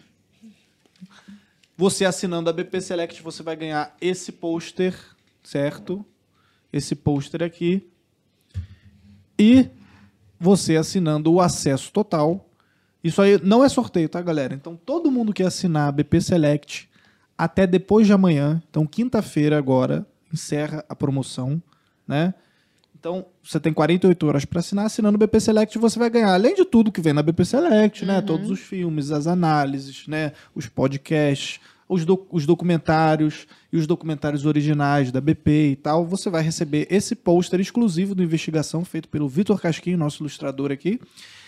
Você 1.75 2.05
assinando 2.05 2.49
a 2.49 2.53
BP 2.53 2.79
Select, 2.79 3.21
você 3.21 3.43
vai 3.43 3.57
ganhar 3.57 3.93
esse 3.99 4.31
pôster, 4.31 4.97
certo? 5.43 6.05
Esse 6.71 6.95
pôster 6.95 7.43
aqui. 7.43 7.85
E 9.37 9.67
você 10.39 10.77
assinando 10.77 11.29
o 11.29 11.41
acesso 11.41 11.91
total. 11.91 12.49
Isso 13.03 13.21
aí 13.21 13.37
não 13.43 13.65
é 13.65 13.67
sorteio, 13.67 14.07
tá, 14.07 14.21
galera? 14.21 14.53
Então, 14.53 14.77
todo 14.77 15.11
mundo 15.11 15.33
que 15.33 15.43
assinar 15.43 15.89
a 15.89 15.91
BP 15.91 16.21
Select 16.21 16.94
até 17.37 17.67
depois 17.67 18.07
de 18.07 18.13
amanhã, 18.13 18.61
então 18.69 18.85
quinta-feira 18.85 19.57
agora, 19.57 20.05
encerra 20.31 20.83
a 20.87 20.95
promoção, 20.95 21.61
né? 22.07 22.33
Então, 22.97 23.23
você 23.43 23.59
tem 23.59 23.71
48 23.71 24.25
horas 24.25 24.45
para 24.45 24.59
assinar. 24.59 24.87
Assinando 24.87 25.15
o 25.15 25.19
BP 25.19 25.39
Select, 25.39 25.77
você 25.77 25.99
vai 25.99 26.09
ganhar, 26.09 26.33
além 26.33 26.55
de 26.55 26.65
tudo 26.65 26.91
que 26.91 26.99
vem 27.01 27.13
na 27.13 27.21
BP 27.21 27.45
Select, 27.45 28.03
né? 28.03 28.19
Todos 28.19 28.49
os 28.49 28.59
filmes, 28.59 29.11
as 29.11 29.27
análises, 29.27 30.07
né? 30.07 30.31
Os 30.55 30.65
podcasts, 30.65 31.59
os, 31.87 32.05
doc- 32.05 32.27
os 32.31 32.45
documentários 32.45 33.45
e 33.71 33.77
os 33.77 33.85
documentários 33.85 34.45
originais 34.45 35.11
da 35.11 35.21
BP 35.21 35.71
e 35.71 35.75
tal. 35.75 36.05
Você 36.05 36.29
vai 36.29 36.41
receber 36.41 36.87
esse 36.89 37.15
pôster 37.15 37.59
exclusivo 37.59 38.15
do 38.15 38.23
Investigação, 38.23 38.83
feito 38.83 39.07
pelo 39.09 39.27
Vitor 39.29 39.59
Casquinho, 39.61 39.97
nosso 39.97 40.23
ilustrador 40.23 40.71
aqui. 40.71 40.99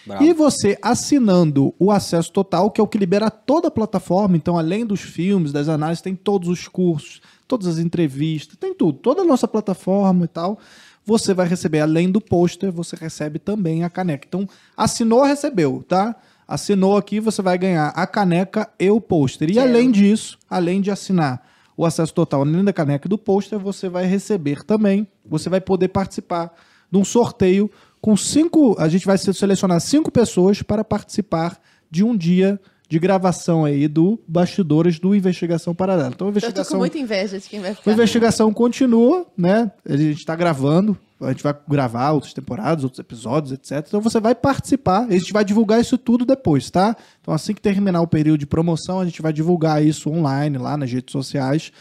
Bravo. 0.05 0.23
E 0.23 0.31
você 0.31 0.77
assinando 0.81 1.73
o 1.77 1.91
acesso 1.91 2.31
total, 2.31 2.71
que 2.71 2.79
é 2.79 2.83
o 2.83 2.87
que 2.87 2.97
libera 2.97 3.29
toda 3.29 3.67
a 3.67 3.71
plataforma, 3.71 4.37
então 4.37 4.57
além 4.57 4.85
dos 4.85 5.01
filmes, 5.01 5.51
das 5.51 5.67
análises, 5.67 6.01
tem 6.01 6.15
todos 6.15 6.47
os 6.47 6.67
cursos, 6.67 7.19
todas 7.47 7.67
as 7.67 7.77
entrevistas, 7.77 8.55
tem 8.57 8.73
tudo, 8.73 8.99
toda 8.99 9.23
a 9.23 9.25
nossa 9.25 9.47
plataforma 9.47 10.23
e 10.25 10.27
tal. 10.29 10.59
Você 11.05 11.33
vai 11.33 11.47
receber, 11.47 11.79
além 11.79 12.11
do 12.11 12.19
pôster, 12.21 12.71
você 12.71 12.95
recebe 12.95 13.39
também 13.39 13.83
a 13.83 13.89
caneca. 13.89 14.25
Então, 14.27 14.47
assinou, 14.75 15.23
recebeu, 15.23 15.83
tá? 15.87 16.15
Assinou 16.47 16.95
aqui, 16.95 17.19
você 17.19 17.41
vai 17.41 17.57
ganhar 17.57 17.89
a 17.89 18.07
caneca 18.07 18.69
e 18.79 18.89
o 18.89 19.01
pôster. 19.01 19.49
E 19.49 19.53
Quero. 19.53 19.67
além 19.67 19.91
disso, 19.91 20.37
além 20.49 20.79
de 20.79 20.89
assinar 20.89 21.41
o 21.75 21.85
acesso 21.85 22.13
total, 22.13 22.41
além 22.41 22.63
da 22.63 22.71
caneca 22.71 23.07
e 23.07 23.09
do 23.09 23.17
pôster, 23.17 23.59
você 23.59 23.89
vai 23.89 24.05
receber 24.05 24.63
também, 24.63 25.07
você 25.25 25.49
vai 25.49 25.59
poder 25.59 25.89
participar 25.89 26.53
de 26.91 26.97
um 26.97 27.03
sorteio 27.03 27.69
com 28.01 28.15
cinco. 28.15 28.75
A 28.79 28.87
gente 28.87 29.05
vai 29.05 29.17
selecionar 29.17 29.79
cinco 29.81 30.09
pessoas 30.09 30.61
para 30.61 30.83
participar 30.83 31.59
de 31.91 32.03
um 32.03 32.15
dia 32.15 32.59
de 32.89 32.97
gravação 32.99 33.65
aí 33.65 33.87
do 33.87 34.17
Bastidores 34.27 34.97
do 34.99 35.13
Investigação 35.13 35.75
Paralela. 35.75 36.11
Então, 36.13 36.27
a 36.27 36.29
Eu 36.29 36.33
tô 36.33 36.39
com 36.39 36.47
investigação, 36.47 36.79
muita 36.79 36.97
inveja 36.97 37.37
de 37.37 37.49
quem 37.49 37.59
vai 37.59 37.71
a 37.71 37.75
ficar. 37.75 37.91
investigação 37.91 38.53
continua, 38.53 39.27
né? 39.37 39.69
A 39.85 39.97
gente 39.97 40.19
está 40.19 40.35
gravando, 40.35 40.97
a 41.21 41.29
gente 41.29 41.43
vai 41.43 41.55
gravar 41.67 42.11
outras 42.11 42.33
temporadas, 42.33 42.83
outros 42.83 42.99
episódios, 42.99 43.51
etc. 43.51 43.83
Então 43.87 44.01
você 44.01 44.19
vai 44.19 44.35
participar, 44.35 45.05
a 45.05 45.11
gente 45.11 45.33
vai 45.33 45.43
divulgar 45.43 45.81
isso 45.81 45.97
tudo 45.97 46.25
depois, 46.25 46.69
tá? 46.69 46.95
Então 47.21 47.33
assim 47.33 47.53
que 47.53 47.61
terminar 47.61 48.01
o 48.01 48.07
período 48.07 48.39
de 48.39 48.45
promoção, 48.45 48.99
a 48.99 49.05
gente 49.05 49.21
vai 49.21 49.33
divulgar 49.33 49.83
isso 49.83 50.09
online 50.09 50.57
lá 50.57 50.77
nas 50.77 50.91
redes 50.91 51.11
sociais. 51.11 51.71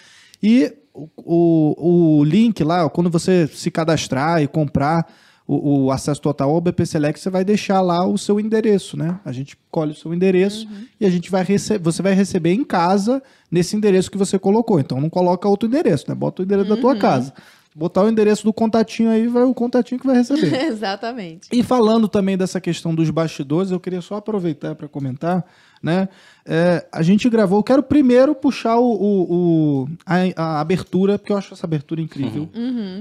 E 0.43 0.73
o, 0.95 2.19
o, 2.21 2.25
link 2.25 2.63
lá, 2.65 2.89
quando 2.89 3.11
você 3.11 3.47
se 3.47 3.71
cadastrar 3.71 4.43
e 4.43 4.49
comprar 4.49 5.07
o, 5.47 5.85
o 5.85 5.91
acesso 5.91 6.21
total 6.21 6.51
ao 6.51 6.61
BP 6.61 6.87
Select, 6.87 7.21
você 7.21 7.31
vai 7.31 7.45
deixar 7.45 7.81
lá 7.81 8.07
o 8.07 8.19
seu 8.19 8.41
endereço, 8.41 8.97
né? 8.97 9.21
A 9.25 9.33
gente 9.33 9.57
colhe 9.71 9.93
o 9.93 9.95
seu 9.95 10.13
endereço 10.13 10.67
e 11.01 11.07
a 11.07 11.11
gente 11.11 11.31
vai 11.31 11.45
receber, 11.45 11.83
você 11.83 12.03
vai 12.03 12.15
receber 12.15 12.53
em 12.53 12.65
casa 12.65 13.23
nesse 13.51 13.77
endereço 13.77 14.11
que 14.11 14.19
você 14.19 14.39
colocou. 14.39 14.81
Então 14.81 15.01
não 15.01 15.11
coloca 15.11 15.49
outro 15.49 15.69
endereço, 15.69 16.07
né? 16.09 16.15
Bota 16.15 16.43
o 16.43 16.45
endereço 16.45 16.69
da 16.69 16.77
tua 16.77 16.97
casa. 16.97 17.33
Botar 17.79 18.05
o 18.05 18.09
endereço 18.09 18.43
do 18.43 18.55
contatinho 18.55 19.11
aí, 19.11 19.29
vai 19.29 19.43
o 19.43 19.53
contatinho 19.53 20.01
que 20.01 20.07
vai 20.07 20.17
receber. 20.17 20.49
Exatamente. 20.65 21.47
E 21.53 21.63
falando 21.63 22.09
também 22.09 22.35
dessa 22.35 22.59
questão 22.59 22.95
dos 22.95 23.11
bastidores, 23.11 23.71
eu 23.71 23.79
queria 23.79 24.01
só 24.01 24.15
aproveitar 24.17 24.75
para 24.75 24.89
comentar, 24.89 25.45
né? 25.83 26.09
É, 26.47 26.87
a 26.91 27.03
gente 27.03 27.29
gravou, 27.29 27.59
eu 27.59 27.63
quero 27.63 27.83
primeiro 27.83 28.35
puxar 28.35 28.79
o, 28.79 28.87
o- 28.91 29.83
o- 29.83 29.89
a, 30.07 30.15
a 30.43 30.61
abertura, 30.61 31.19
porque 31.19 31.33
eu 31.33 31.37
acho 31.37 31.53
essa 31.53 31.67
abertura 31.67 32.01
incrível. 32.01 32.49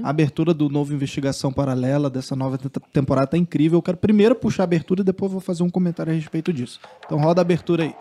A 0.04 0.10
abertura 0.10 0.52
do 0.52 0.68
novo 0.68 0.92
Investigação 0.92 1.50
Paralela, 1.50 2.10
dessa 2.10 2.36
nova 2.36 2.58
te- 2.58 2.68
temporada, 2.92 3.28
tá 3.28 3.38
incrível. 3.38 3.78
Eu 3.78 3.82
quero 3.82 3.96
primeiro 3.96 4.34
puxar 4.34 4.62
a 4.62 4.64
abertura 4.64 5.00
e 5.00 5.04
depois 5.04 5.32
vou 5.32 5.40
fazer 5.40 5.62
um 5.62 5.70
comentário 5.70 6.12
a 6.12 6.14
respeito 6.14 6.52
disso. 6.52 6.80
Então 7.06 7.18
roda 7.18 7.40
a 7.40 7.42
abertura 7.42 7.84
aí. 7.84 7.94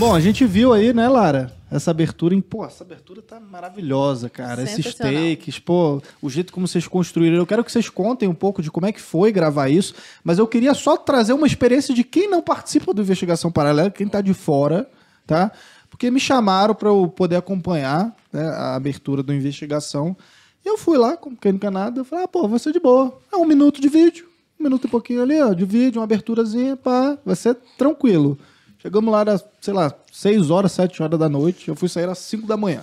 Bom, 0.00 0.14
a 0.14 0.20
gente 0.20 0.46
viu 0.46 0.72
aí, 0.72 0.94
né, 0.94 1.06
Lara? 1.10 1.54
Essa 1.70 1.90
abertura 1.90 2.34
em. 2.34 2.40
Pô, 2.40 2.64
essa 2.64 2.82
abertura 2.82 3.20
tá 3.20 3.38
maravilhosa, 3.38 4.30
cara. 4.30 4.62
Esses 4.62 4.94
takes, 4.94 5.58
pô, 5.58 6.00
o 6.22 6.30
jeito 6.30 6.54
como 6.54 6.66
vocês 6.66 6.88
construíram. 6.88 7.36
Eu 7.36 7.46
quero 7.46 7.62
que 7.62 7.70
vocês 7.70 7.90
contem 7.90 8.26
um 8.26 8.34
pouco 8.34 8.62
de 8.62 8.70
como 8.70 8.86
é 8.86 8.92
que 8.92 9.00
foi 9.00 9.30
gravar 9.30 9.68
isso, 9.68 9.92
mas 10.24 10.38
eu 10.38 10.46
queria 10.46 10.72
só 10.72 10.96
trazer 10.96 11.34
uma 11.34 11.46
experiência 11.46 11.94
de 11.94 12.02
quem 12.02 12.30
não 12.30 12.40
participa 12.40 12.94
do 12.94 13.02
Investigação 13.02 13.52
Paralela, 13.52 13.90
quem 13.90 14.08
tá 14.08 14.22
de 14.22 14.32
fora, 14.32 14.88
tá? 15.26 15.52
Porque 15.90 16.10
me 16.10 16.18
chamaram 16.18 16.74
para 16.74 16.88
eu 16.88 17.06
poder 17.06 17.36
acompanhar 17.36 18.16
né, 18.32 18.42
a 18.42 18.76
abertura 18.76 19.22
do 19.22 19.34
Investigação. 19.34 20.16
E 20.64 20.68
eu 20.70 20.78
fui 20.78 20.96
lá, 20.96 21.14
como 21.14 21.36
quem 21.36 21.52
não 21.52 21.58
quer 21.58 21.70
nada, 21.70 22.00
eu 22.00 22.06
falei, 22.06 22.24
ah, 22.24 22.28
pô, 22.28 22.48
vai 22.48 22.58
ser 22.58 22.72
de 22.72 22.80
boa. 22.80 23.20
É 23.30 23.36
um 23.36 23.44
minuto 23.44 23.82
de 23.82 23.88
vídeo, 23.90 24.26
um 24.58 24.64
minuto 24.64 24.86
e 24.86 24.90
pouquinho 24.90 25.20
ali, 25.20 25.38
ó, 25.42 25.52
de 25.52 25.66
vídeo, 25.66 26.00
uma 26.00 26.04
aberturazinha, 26.04 26.74
pá, 26.74 27.18
vai 27.22 27.36
ser 27.36 27.54
tranquilo. 27.76 28.38
Chegamos 28.82 29.12
lá, 29.12 29.20
era, 29.20 29.42
sei 29.60 29.74
lá, 29.74 29.92
6 30.10 30.50
horas, 30.50 30.72
7 30.72 31.02
horas 31.02 31.18
da 31.18 31.28
noite. 31.28 31.68
Eu 31.68 31.76
fui 31.76 31.88
sair 31.88 32.08
às 32.08 32.18
5 32.18 32.46
da 32.46 32.56
manhã 32.56 32.82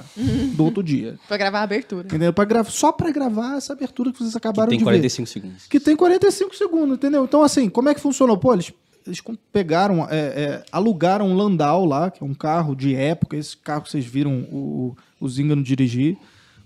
do 0.56 0.64
outro 0.64 0.84
dia. 0.84 1.18
Pra 1.28 1.38
gravar 1.38 1.60
a 1.60 1.64
abertura. 1.64 2.06
Entendeu? 2.06 2.32
Pra 2.32 2.46
gravar, 2.46 2.70
só 2.70 2.92
pra 2.92 3.10
gravar 3.12 3.58
essa 3.58 3.74
abertura 3.74 4.12
que 4.12 4.20
vocês 4.20 4.36
acabaram 4.36 4.70
Tem 4.70 4.78
de 4.78 4.84
ver. 4.86 4.92
45 4.92 5.28
segundos. 5.28 5.66
Que 5.68 5.80
tem 5.80 5.96
45 5.96 6.56
segundos, 6.56 6.98
entendeu? 6.98 7.24
Então, 7.24 7.42
assim, 7.42 7.68
como 7.70 7.90
é 7.90 7.96
que 7.96 8.00
funcionou? 8.00 8.38
Pô, 8.38 8.54
eles, 8.54 8.72
eles 9.08 9.22
pegaram, 9.52 10.06
é, 10.08 10.18
é, 10.18 10.64
alugaram 10.72 11.28
um 11.30 11.36
Landau 11.36 11.84
lá, 11.86 12.12
que 12.12 12.24
é 12.24 12.26
um 12.28 12.34
carro 12.36 12.76
de 12.76 12.94
época, 12.96 13.36
esse 13.36 13.58
carro 13.58 13.82
que 13.82 13.90
vocês 13.90 14.06
viram 14.06 14.42
o, 14.52 14.96
o 15.20 15.28
Zingano 15.28 15.64
dirigir. 15.64 16.16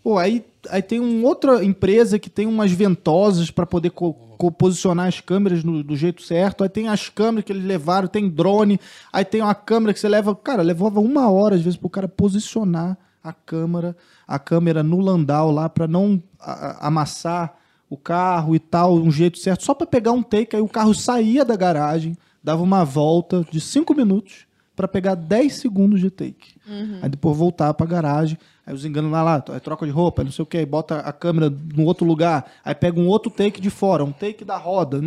Pô, 0.04 0.18
aí, 0.18 0.44
aí 0.70 0.82
tem 0.82 1.00
uma 1.00 1.28
outra 1.28 1.64
empresa 1.64 2.18
que 2.20 2.30
tem 2.30 2.48
umas 2.48 2.72
ventosas 2.72 3.52
para 3.52 3.66
poder 3.68 3.92
co- 3.92 4.16
posicionar 4.50 5.08
as 5.10 5.20
câmeras 5.20 5.62
no- 5.62 5.84
do 5.84 5.96
jeito 5.98 6.22
certo. 6.22 6.64
Aí 6.64 6.70
tem 6.70 6.88
as 6.88 7.10
câmeras 7.10 7.44
que 7.44 7.52
eles 7.52 7.66
levaram, 7.66 8.08
tem 8.08 8.30
drone. 8.30 8.80
Aí 9.12 9.26
tem 9.26 9.42
uma 9.42 9.54
câmera 9.54 9.94
que 9.94 10.00
você 10.00 10.08
leva. 10.08 10.34
Cara, 10.34 10.62
levava 10.64 11.02
uma 11.02 11.30
hora, 11.30 11.56
às 11.56 11.62
vezes, 11.62 11.78
pro 11.78 11.90
cara 11.90 12.08
posicionar 12.08 12.98
a 13.22 13.34
câmera, 13.34 13.96
a 14.28 14.40
câmera 14.40 14.82
no 14.82 15.00
Landau 15.02 15.52
lá, 15.52 15.68
para 15.68 15.88
não 15.88 16.24
a- 16.40 16.52
a- 16.52 16.88
amassar 16.88 17.54
o 17.90 17.98
carro 17.98 18.56
e 18.56 18.60
tal, 18.60 18.96
um 18.96 19.12
jeito 19.12 19.38
certo, 19.38 19.66
só 19.66 19.74
para 19.74 19.86
pegar 19.86 20.14
um 20.14 20.24
take. 20.24 20.56
Aí 20.56 20.62
o 20.62 20.68
carro 20.70 20.94
saía 20.96 21.44
da 21.44 21.58
garagem, 21.58 22.18
dava 22.42 22.64
uma 22.64 22.86
volta 22.86 23.46
de 23.52 23.60
5 23.60 23.94
minutos 23.94 24.46
para 24.76 24.88
pegar 24.88 25.14
10 25.16 25.56
segundos 25.56 26.00
de 26.00 26.10
take. 26.10 26.56
Aí 27.04 27.10
depois 27.10 27.38
voltar 27.38 27.74
para 27.74 27.86
garagem. 27.86 28.38
Aí 28.72 28.76
os 28.76 28.86
enganos 28.86 29.12
lá, 29.12 29.22
lá, 29.22 29.44
aí 29.50 29.60
troca 29.60 29.86
de 29.86 29.92
roupa, 29.92 30.24
não 30.24 30.32
sei 30.32 30.44
o 30.44 30.46
que, 30.46 30.66
bota 30.66 31.00
a 31.00 31.12
câmera 31.12 31.54
no 31.76 31.84
outro 31.84 32.06
lugar, 32.06 32.50
aí 32.64 32.74
pega 32.74 32.98
um 32.98 33.08
outro 33.10 33.30
take 33.30 33.60
de 33.60 33.70
fora, 33.70 34.02
um 34.02 34.14
take 34.14 34.46
da 34.46 34.56
roda. 34.56 35.02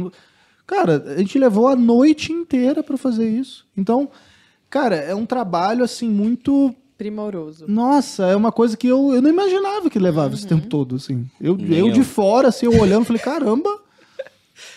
Cara, 0.67 1.03
a 1.17 1.19
gente 1.19 1.39
levou 1.39 1.69
a 1.69 1.75
noite 1.75 2.31
inteira 2.31 2.83
para 2.83 2.99
fazer 2.99 3.27
isso. 3.27 3.67
Então, 3.75 4.11
cara, 4.69 4.97
é 4.97 5.15
um 5.15 5.25
trabalho 5.25 5.83
assim 5.83 6.11
muito 6.11 6.75
Primoroso. 6.99 7.65
nossa, 7.67 8.27
é 8.27 8.37
uma 8.37 8.53
coisa 8.53 8.77
que 8.77 8.87
eu, 8.87 9.15
eu 9.15 9.23
não 9.23 9.31
imaginava 9.31 9.89
que 9.89 9.99
levava 9.99 10.35
esse 10.35 10.47
tempo 10.47 10.67
todo, 10.67 10.97
assim. 10.97 11.25
Eu, 11.41 11.57
Nem 11.57 11.79
eu 11.79 11.91
de 11.91 12.01
eu. 12.01 12.05
fora, 12.05 12.49
assim, 12.49 12.67
eu 12.67 12.79
olhando, 12.79 13.07
falei, 13.07 13.23
caramba. 13.23 13.81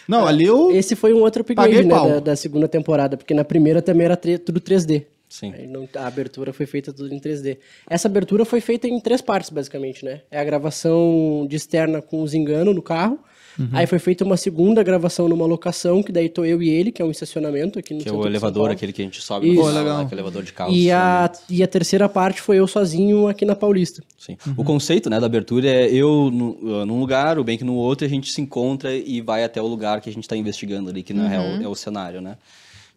Não, 0.07 0.25
ali 0.25 0.45
eu... 0.45 0.71
Esse 0.71 0.95
foi 0.95 1.13
um 1.13 1.19
outro 1.19 1.41
upgrade 1.41 1.83
né, 1.83 1.93
da, 1.93 2.19
da 2.21 2.35
segunda 2.37 2.69
temporada, 2.69 3.17
porque 3.17 3.33
na 3.33 3.43
primeira 3.43 3.81
também 3.81 4.05
era 4.05 4.15
tudo 4.15 4.61
3D. 4.61 5.05
Sim. 5.29 5.53
Aí 5.53 5.67
não- 5.67 5.87
a 5.95 6.07
abertura 6.07 6.53
foi 6.53 6.65
feita 6.65 6.93
tudo 6.93 7.13
em 7.13 7.19
3D. 7.19 7.57
Essa 7.89 8.07
abertura 8.07 8.45
foi 8.45 8.61
feita 8.61 8.87
em 8.87 8.99
três 8.99 9.21
partes, 9.21 9.49
basicamente, 9.49 10.03
né? 10.05 10.21
É 10.31 10.39
a 10.39 10.43
gravação 10.43 11.45
de 11.49 11.55
externa 11.55 12.01
com 12.01 12.21
os 12.21 12.33
engano 12.33 12.73
no 12.73 12.81
carro. 12.81 13.19
Uhum. 13.59 13.69
Aí 13.73 13.87
foi 13.87 13.97
feita 13.97 14.23
uma 14.23 14.37
segunda 14.37 14.83
gravação 14.83 15.27
numa 15.27 15.45
locação, 15.45 16.03
que 16.03 16.11
daí 16.11 16.29
tô 16.29 16.45
eu 16.45 16.61
e 16.61 16.69
ele, 16.69 16.91
que 16.91 17.01
é 17.01 17.05
um 17.05 17.09
estacionamento 17.09 17.79
aqui 17.79 17.93
no 17.93 18.01
Que 18.01 18.09
é 18.09 18.11
o 18.11 18.25
elevador, 18.25 18.69
aquele 18.69 18.93
que 18.93 19.01
a 19.01 19.05
gente 19.05 19.19
sobe 19.19 19.49
Isso. 19.51 19.59
no 19.59 19.67
legal. 19.67 20.05
que 20.05 20.13
é 20.13 20.15
o 20.15 20.19
elevador 20.19 20.43
de 20.43 20.53
carro. 20.53 20.71
E 20.71 20.91
a, 20.91 21.31
e 21.49 21.63
a 21.63 21.67
terceira 21.67 22.07
parte 22.07 22.39
foi 22.39 22.59
eu 22.59 22.67
sozinho 22.67 23.27
aqui 23.27 23.45
na 23.45 23.55
Paulista. 23.55 24.03
Sim. 24.17 24.37
O 24.55 24.63
conceito 24.63 25.09
né, 25.09 25.19
da 25.19 25.25
abertura 25.25 25.67
é 25.67 25.91
eu 25.91 26.29
no, 26.31 26.51
uh, 26.61 26.85
num 26.85 26.99
lugar, 26.99 27.39
o 27.39 27.43
Bank 27.43 27.63
no 27.63 27.73
outro, 27.73 28.05
e 28.05 28.07
a 28.07 28.09
gente 28.09 28.31
se 28.31 28.39
encontra 28.39 28.93
e 28.93 29.21
vai 29.21 29.43
até 29.43 29.59
o 29.59 29.65
lugar 29.65 30.01
que 30.01 30.09
a 30.09 30.13
gente 30.13 30.23
está 30.23 30.37
investigando 30.37 30.89
ali, 30.91 31.01
que 31.01 31.13
na 31.13 31.27
real 31.27 31.43
é 31.43 31.67
o 31.67 31.73
cenário, 31.75 32.21
né? 32.21 32.37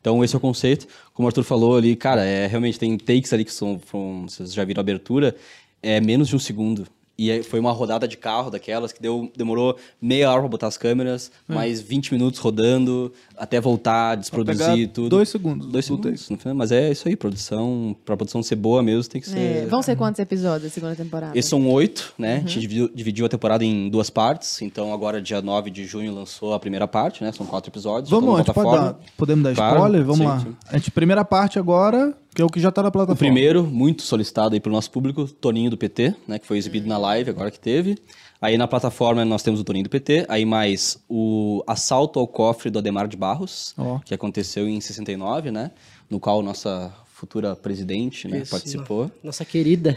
Então 0.00 0.22
esse 0.24 0.34
é 0.34 0.38
o 0.38 0.40
conceito. 0.40 0.86
Como 1.12 1.26
o 1.26 1.28
Arthur 1.28 1.42
falou 1.44 1.76
ali, 1.76 1.94
cara, 1.96 2.24
é, 2.24 2.46
realmente 2.46 2.78
tem 2.78 2.96
takes 2.96 3.32
ali 3.32 3.44
que 3.44 3.52
são, 3.52 3.78
from- 3.78 4.26
vocês 4.28 4.52
já 4.52 4.64
viram 4.64 4.80
a 4.80 4.82
abertura, 4.82 5.36
é 5.82 6.00
menos 6.00 6.28
de 6.28 6.36
um 6.36 6.38
segundo. 6.38 6.86
E 7.18 7.30
aí 7.30 7.42
foi 7.42 7.60
uma 7.60 7.70
rodada 7.70 8.08
de 8.08 8.16
carro 8.16 8.50
daquelas 8.50 8.92
que 8.92 9.02
deu, 9.02 9.30
demorou 9.36 9.76
meia 10.00 10.30
hora 10.30 10.40
para 10.40 10.48
botar 10.48 10.66
as 10.68 10.78
câmeras, 10.78 11.30
mais 11.46 11.78
20 11.78 12.12
minutos 12.14 12.40
rodando, 12.40 13.12
até 13.40 13.58
voltar, 13.60 14.16
desproduzir 14.16 14.66
pegar 14.66 14.88
tudo. 14.92 15.08
dois 15.08 15.28
segundos 15.30 15.66
Dois 15.66 15.86
do 15.88 15.96
segundos. 15.96 16.28
no 16.28 16.36
final. 16.36 16.54
Mas 16.54 16.70
é 16.70 16.90
isso 16.90 17.08
aí, 17.08 17.16
produção. 17.16 17.96
Pra 18.04 18.16
produção 18.16 18.42
ser 18.42 18.56
boa 18.56 18.82
mesmo, 18.82 19.10
tem 19.10 19.20
que 19.20 19.28
ser. 19.28 19.38
É, 19.38 19.66
vão 19.66 19.82
ser 19.82 19.96
quantos 19.96 20.18
episódios 20.18 20.64
da 20.64 20.68
segunda 20.68 20.94
temporada? 20.94 21.36
Esses 21.38 21.48
são 21.48 21.66
oito, 21.70 22.12
né? 22.18 22.34
Uhum. 22.34 22.36
A 22.36 22.40
gente 22.40 22.60
dividiu, 22.60 22.90
dividiu 22.94 23.26
a 23.26 23.28
temporada 23.30 23.64
em 23.64 23.88
duas 23.88 24.10
partes. 24.10 24.60
Então, 24.60 24.92
agora, 24.92 25.22
dia 25.22 25.40
9 25.40 25.70
de 25.70 25.86
junho, 25.86 26.14
lançou 26.14 26.52
a 26.52 26.60
primeira 26.60 26.86
parte, 26.86 27.24
né? 27.24 27.32
São 27.32 27.46
quatro 27.46 27.70
episódios. 27.70 28.10
Vamos, 28.10 28.36
gente 28.38 28.48
na 28.48 28.54
pode 28.54 28.70
dar, 28.70 28.98
podemos 29.16 29.42
dar 29.44 29.54
Claro, 29.54 29.76
spoiler? 29.76 30.02
Vamos 30.02 30.18
sim, 30.18 30.24
lá. 30.26 30.40
sim. 30.40 30.56
A 30.68 30.76
gente, 30.76 30.90
primeira 30.90 31.24
parte 31.24 31.58
agora, 31.58 32.14
que 32.34 32.42
é 32.42 32.44
o 32.44 32.48
que 32.48 32.60
já 32.60 32.70
tá 32.70 32.82
na 32.82 32.90
plataforma. 32.90 33.14
O 33.14 33.18
primeiro, 33.18 33.64
muito 33.64 34.02
solicitado 34.02 34.54
aí 34.54 34.60
pelo 34.60 34.74
nosso 34.74 34.90
público, 34.90 35.26
Toninho 35.26 35.70
do 35.70 35.78
PT, 35.78 36.14
né? 36.28 36.38
Que 36.38 36.46
foi 36.46 36.58
exibido 36.58 36.86
na 36.86 36.98
live 36.98 37.30
agora 37.30 37.50
que 37.50 37.58
teve. 37.58 37.96
Aí 38.40 38.56
na 38.56 38.66
plataforma 38.66 39.24
nós 39.24 39.42
temos 39.42 39.60
o 39.60 39.64
Toninho 39.64 39.84
do 39.84 39.90
PT, 39.90 40.24
aí 40.28 40.46
mais 40.46 40.98
o 41.08 41.62
assalto 41.66 42.18
ao 42.18 42.26
cofre 42.26 42.70
do 42.70 42.78
Ademar 42.78 43.06
de 43.06 43.16
Barros, 43.16 43.74
Ó. 43.76 43.98
que 43.98 44.14
aconteceu 44.14 44.66
em 44.66 44.80
69, 44.80 45.50
né? 45.50 45.70
No 46.08 46.18
qual 46.18 46.42
nossa 46.42 46.90
futura 47.20 47.54
presidente 47.54 48.26
né, 48.26 48.38
Isso, 48.38 48.50
participou. 48.50 49.10
Nossa 49.22 49.44
querida. 49.44 49.94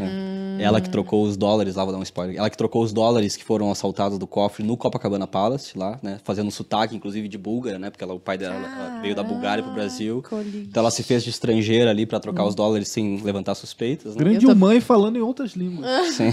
Ela 0.60 0.82
que 0.82 0.90
trocou 0.90 1.24
os 1.24 1.38
dólares, 1.38 1.76
lá 1.76 1.84
vou 1.86 1.94
dar 1.94 2.00
um 2.00 2.04
spoiler. 2.04 2.36
Ela 2.38 2.50
que 2.50 2.58
trocou 2.58 2.84
os 2.84 2.92
dólares 2.92 3.38
que 3.38 3.44
foram 3.46 3.72
assaltados 3.72 4.20
do 4.20 4.28
cofre 4.28 4.62
no 4.62 4.76
Copacabana 4.76 5.26
Palace, 5.26 5.78
lá, 5.78 5.98
né? 6.04 6.20
Fazendo 6.26 6.48
um 6.48 6.52
sotaque, 6.52 6.96
inclusive, 6.96 7.30
de 7.30 7.38
búlgara, 7.38 7.80
né? 7.80 7.90
Porque 7.90 8.04
ela, 8.04 8.14
o 8.14 8.20
pai 8.20 8.38
dela 8.38 8.56
ela 8.56 9.00
veio 9.02 9.16
da 9.16 9.24
Bulgária 9.24 9.64
pro 9.64 9.74
Brasil. 9.74 10.22
Então 10.54 10.82
ela 10.82 10.92
se 10.92 11.02
fez 11.02 11.24
de 11.24 11.30
estrangeira 11.30 11.90
ali 11.92 12.06
pra 12.06 12.20
trocar 12.20 12.44
os 12.46 12.54
dólares 12.56 12.90
sem 12.90 13.22
levantar 13.22 13.56
suspeitas, 13.56 14.16
né? 14.16 14.20
Grande 14.24 14.46
tô- 14.46 14.54
mãe 14.54 14.82
falando 14.82 15.16
em 15.16 15.22
outras 15.22 15.54
línguas. 15.54 15.86
Sim. 16.14 16.32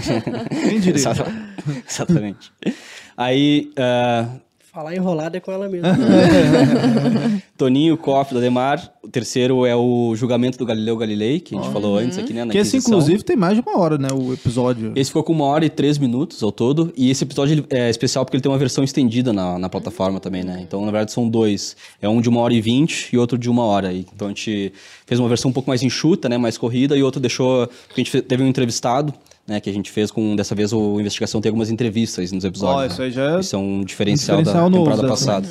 Quem 0.49 0.79
diria? 0.81 0.95
Exata- 0.99 1.31
Exatamente. 1.89 2.51
Aí, 3.15 3.71
ah, 3.77 4.27
Falar 4.73 4.95
enrolada 4.95 5.35
é 5.35 5.39
com 5.41 5.51
ela 5.51 5.67
mesmo. 5.67 5.85
Toninho, 7.57 7.97
Koff, 7.97 8.31
do 8.33 8.37
Ademar. 8.37 8.89
O 9.03 9.07
terceiro 9.07 9.65
é 9.65 9.75
o 9.75 10.15
julgamento 10.15 10.59
do 10.59 10.65
Galileu 10.65 10.95
Galilei, 10.95 11.39
que 11.39 11.55
a 11.55 11.59
gente 11.59 11.73
falou 11.73 11.97
antes 11.97 12.19
aqui, 12.19 12.33
né? 12.33 12.45
Na 12.45 12.51
Que 12.51 12.59
esse, 12.59 12.77
inclusive, 12.77 13.23
tem 13.23 13.35
mais 13.35 13.55
de 13.55 13.61
uma 13.61 13.79
hora, 13.79 13.97
né? 13.97 14.09
O 14.13 14.31
episódio. 14.31 14.93
Esse 14.95 15.09
ficou 15.09 15.23
com 15.23 15.33
uma 15.33 15.45
hora 15.45 15.65
e 15.65 15.71
três 15.71 15.97
minutos 15.97 16.43
ao 16.43 16.51
todo. 16.51 16.93
E 16.95 17.09
esse 17.09 17.23
episódio 17.23 17.65
é 17.71 17.89
especial 17.89 18.23
porque 18.23 18.37
ele 18.37 18.43
tem 18.43 18.51
uma 18.51 18.59
versão 18.59 18.83
estendida 18.83 19.33
na, 19.33 19.57
na 19.57 19.67
plataforma 19.69 20.19
também, 20.19 20.43
né? 20.43 20.59
Então, 20.61 20.85
na 20.85 20.91
verdade, 20.91 21.11
são 21.11 21.27
dois. 21.27 21.75
É 21.99 22.07
um 22.07 22.21
de 22.21 22.29
uma 22.29 22.41
hora 22.41 22.53
e 22.53 22.61
vinte 22.61 23.09
e 23.11 23.17
outro 23.17 23.39
de 23.39 23.49
uma 23.49 23.63
hora. 23.63 23.91
Então, 23.91 24.27
a 24.27 24.29
gente 24.29 24.71
fez 25.07 25.19
uma 25.19 25.27
versão 25.27 25.49
um 25.49 25.53
pouco 25.53 25.67
mais 25.67 25.81
enxuta, 25.81 26.29
né? 26.29 26.37
Mais 26.37 26.55
corrida. 26.55 26.95
E 26.95 27.01
outro 27.01 27.19
deixou... 27.19 27.67
Porque 27.87 28.01
a 28.01 28.03
gente 28.03 28.21
teve 28.21 28.43
um 28.43 28.47
entrevistado, 28.47 29.11
né? 29.47 29.59
Que 29.59 29.71
a 29.71 29.73
gente 29.73 29.89
fez 29.89 30.11
com... 30.11 30.35
Dessa 30.35 30.53
vez, 30.53 30.71
o 30.73 30.99
Investigação 30.99 31.41
tem 31.41 31.49
algumas 31.49 31.71
entrevistas 31.71 32.31
nos 32.31 32.45
episódios. 32.45 32.81
Né? 32.81 32.87
isso 32.93 33.01
aí 33.01 33.11
já 33.11 33.37
é 33.37 33.39
Isso 33.39 33.55
é 33.55 33.59
um 33.59 33.83
diferencial, 33.83 34.37
diferencial 34.37 34.69
da 34.69 34.77
novo 34.77 34.91
temporada 34.91 35.07
passada. 35.07 35.49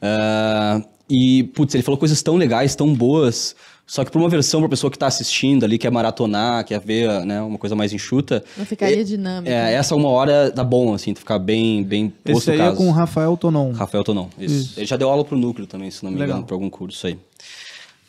Ah, 0.00 0.80
e, 1.08 1.44
putz, 1.54 1.74
ele 1.74 1.82
falou 1.82 1.98
coisas 1.98 2.22
tão 2.22 2.36
legais, 2.36 2.74
tão 2.74 2.92
boas. 2.94 3.54
Só 3.86 4.04
que 4.04 4.10
pra 4.10 4.20
uma 4.20 4.28
versão, 4.28 4.60
pra 4.60 4.68
pessoa 4.68 4.90
que 4.90 4.98
tá 4.98 5.06
assistindo 5.06 5.64
ali, 5.64 5.78
quer 5.78 5.90
maratonar, 5.90 6.62
quer 6.62 6.78
ver 6.78 7.24
né, 7.24 7.40
uma 7.40 7.56
coisa 7.56 7.74
mais 7.74 7.90
enxuta. 7.90 8.44
Não 8.54 8.66
ficaria 8.66 9.02
dinâmico. 9.02 9.50
É, 9.50 9.72
essa 9.72 9.96
uma 9.96 10.10
hora 10.10 10.50
dá 10.50 10.62
bom, 10.62 10.92
assim, 10.92 11.14
tu 11.14 11.20
ficar 11.20 11.38
bem, 11.38 11.82
bem 11.82 12.12
Esse 12.22 12.34
posto 12.34 12.50
aí 12.50 12.58
o 12.58 12.60
é 12.60 12.64
caso. 12.66 12.76
com 12.76 12.88
o 12.88 12.90
Rafael 12.90 13.34
Tonon. 13.34 13.72
Rafael 13.72 14.04
Tonon, 14.04 14.28
isso. 14.38 14.78
Ele 14.78 14.84
já 14.84 14.96
deu 14.96 15.08
aula 15.08 15.24
pro 15.24 15.38
núcleo 15.38 15.66
também, 15.66 15.90
se 15.90 16.04
não 16.04 16.10
me 16.10 16.18
Legal. 16.18 16.36
engano, 16.36 16.46
pra 16.46 16.54
algum 16.54 16.68
curso 16.68 17.06
aí. 17.06 17.18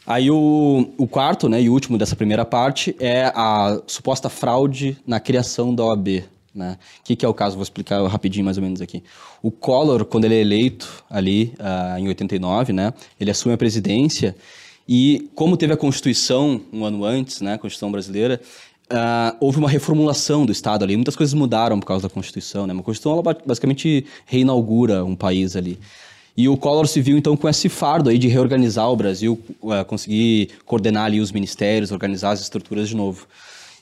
Aí 0.05 0.29
o, 0.29 0.89
o 0.97 1.07
quarto, 1.07 1.47
né, 1.47 1.61
e 1.61 1.69
último 1.69 1.97
dessa 1.97 2.15
primeira 2.15 2.43
parte 2.43 2.93
é 2.99 3.31
a 3.33 3.79
suposta 3.87 4.27
fraude 4.27 4.97
na 5.07 5.19
criação 5.19 5.73
da 5.73 5.85
OAB. 5.85 6.25
Né? 6.53 6.77
O 6.99 7.03
que, 7.03 7.15
que 7.15 7.25
é 7.25 7.29
o 7.29 7.33
caso? 7.33 7.55
Vou 7.55 7.63
explicar 7.63 8.05
rapidinho 8.07 8.43
mais 8.43 8.57
ou 8.57 8.63
menos 8.63 8.81
aqui. 8.81 9.03
O 9.41 9.51
Collor, 9.51 10.03
quando 10.05 10.25
ele 10.25 10.35
é 10.35 10.41
eleito 10.41 11.03
ali 11.09 11.53
ah, 11.59 11.95
em 11.99 12.07
89, 12.07 12.73
né, 12.73 12.93
ele 13.19 13.29
assume 13.29 13.53
a 13.53 13.57
presidência 13.57 14.35
e 14.87 15.29
como 15.35 15.55
teve 15.55 15.73
a 15.73 15.77
Constituição 15.77 16.61
um 16.73 16.83
ano 16.83 17.05
antes, 17.05 17.41
né, 17.41 17.53
a 17.53 17.57
Constituição 17.57 17.91
brasileira, 17.91 18.41
ah, 18.89 19.35
houve 19.39 19.59
uma 19.59 19.69
reformulação 19.69 20.45
do 20.45 20.51
Estado 20.51 20.83
ali. 20.83 20.95
Muitas 20.95 21.15
coisas 21.15 21.33
mudaram 21.33 21.79
por 21.79 21.85
causa 21.85 22.07
da 22.07 22.13
Constituição. 22.13 22.65
Né? 22.65 22.73
Uma 22.73 22.83
Constituição 22.83 23.13
ela 23.13 23.21
ba- 23.21 23.37
basicamente 23.45 24.05
reinaugura 24.25 25.05
um 25.05 25.15
país 25.15 25.55
ali. 25.55 25.79
E 26.35 26.47
o 26.47 26.55
Collor 26.57 26.87
se 26.87 27.01
viu 27.01 27.17
então 27.17 27.35
com 27.35 27.49
esse 27.49 27.67
fardo 27.67 28.09
aí 28.09 28.17
de 28.17 28.27
reorganizar 28.27 28.89
o 28.89 28.95
Brasil, 28.95 29.37
eh, 29.71 29.83
conseguir 29.83 30.49
coordenar 30.65 31.05
ali 31.05 31.19
os 31.19 31.33
ministérios, 31.33 31.91
organizar 31.91 32.31
as 32.31 32.39
estruturas 32.39 32.87
de 32.87 32.95
novo. 32.95 33.27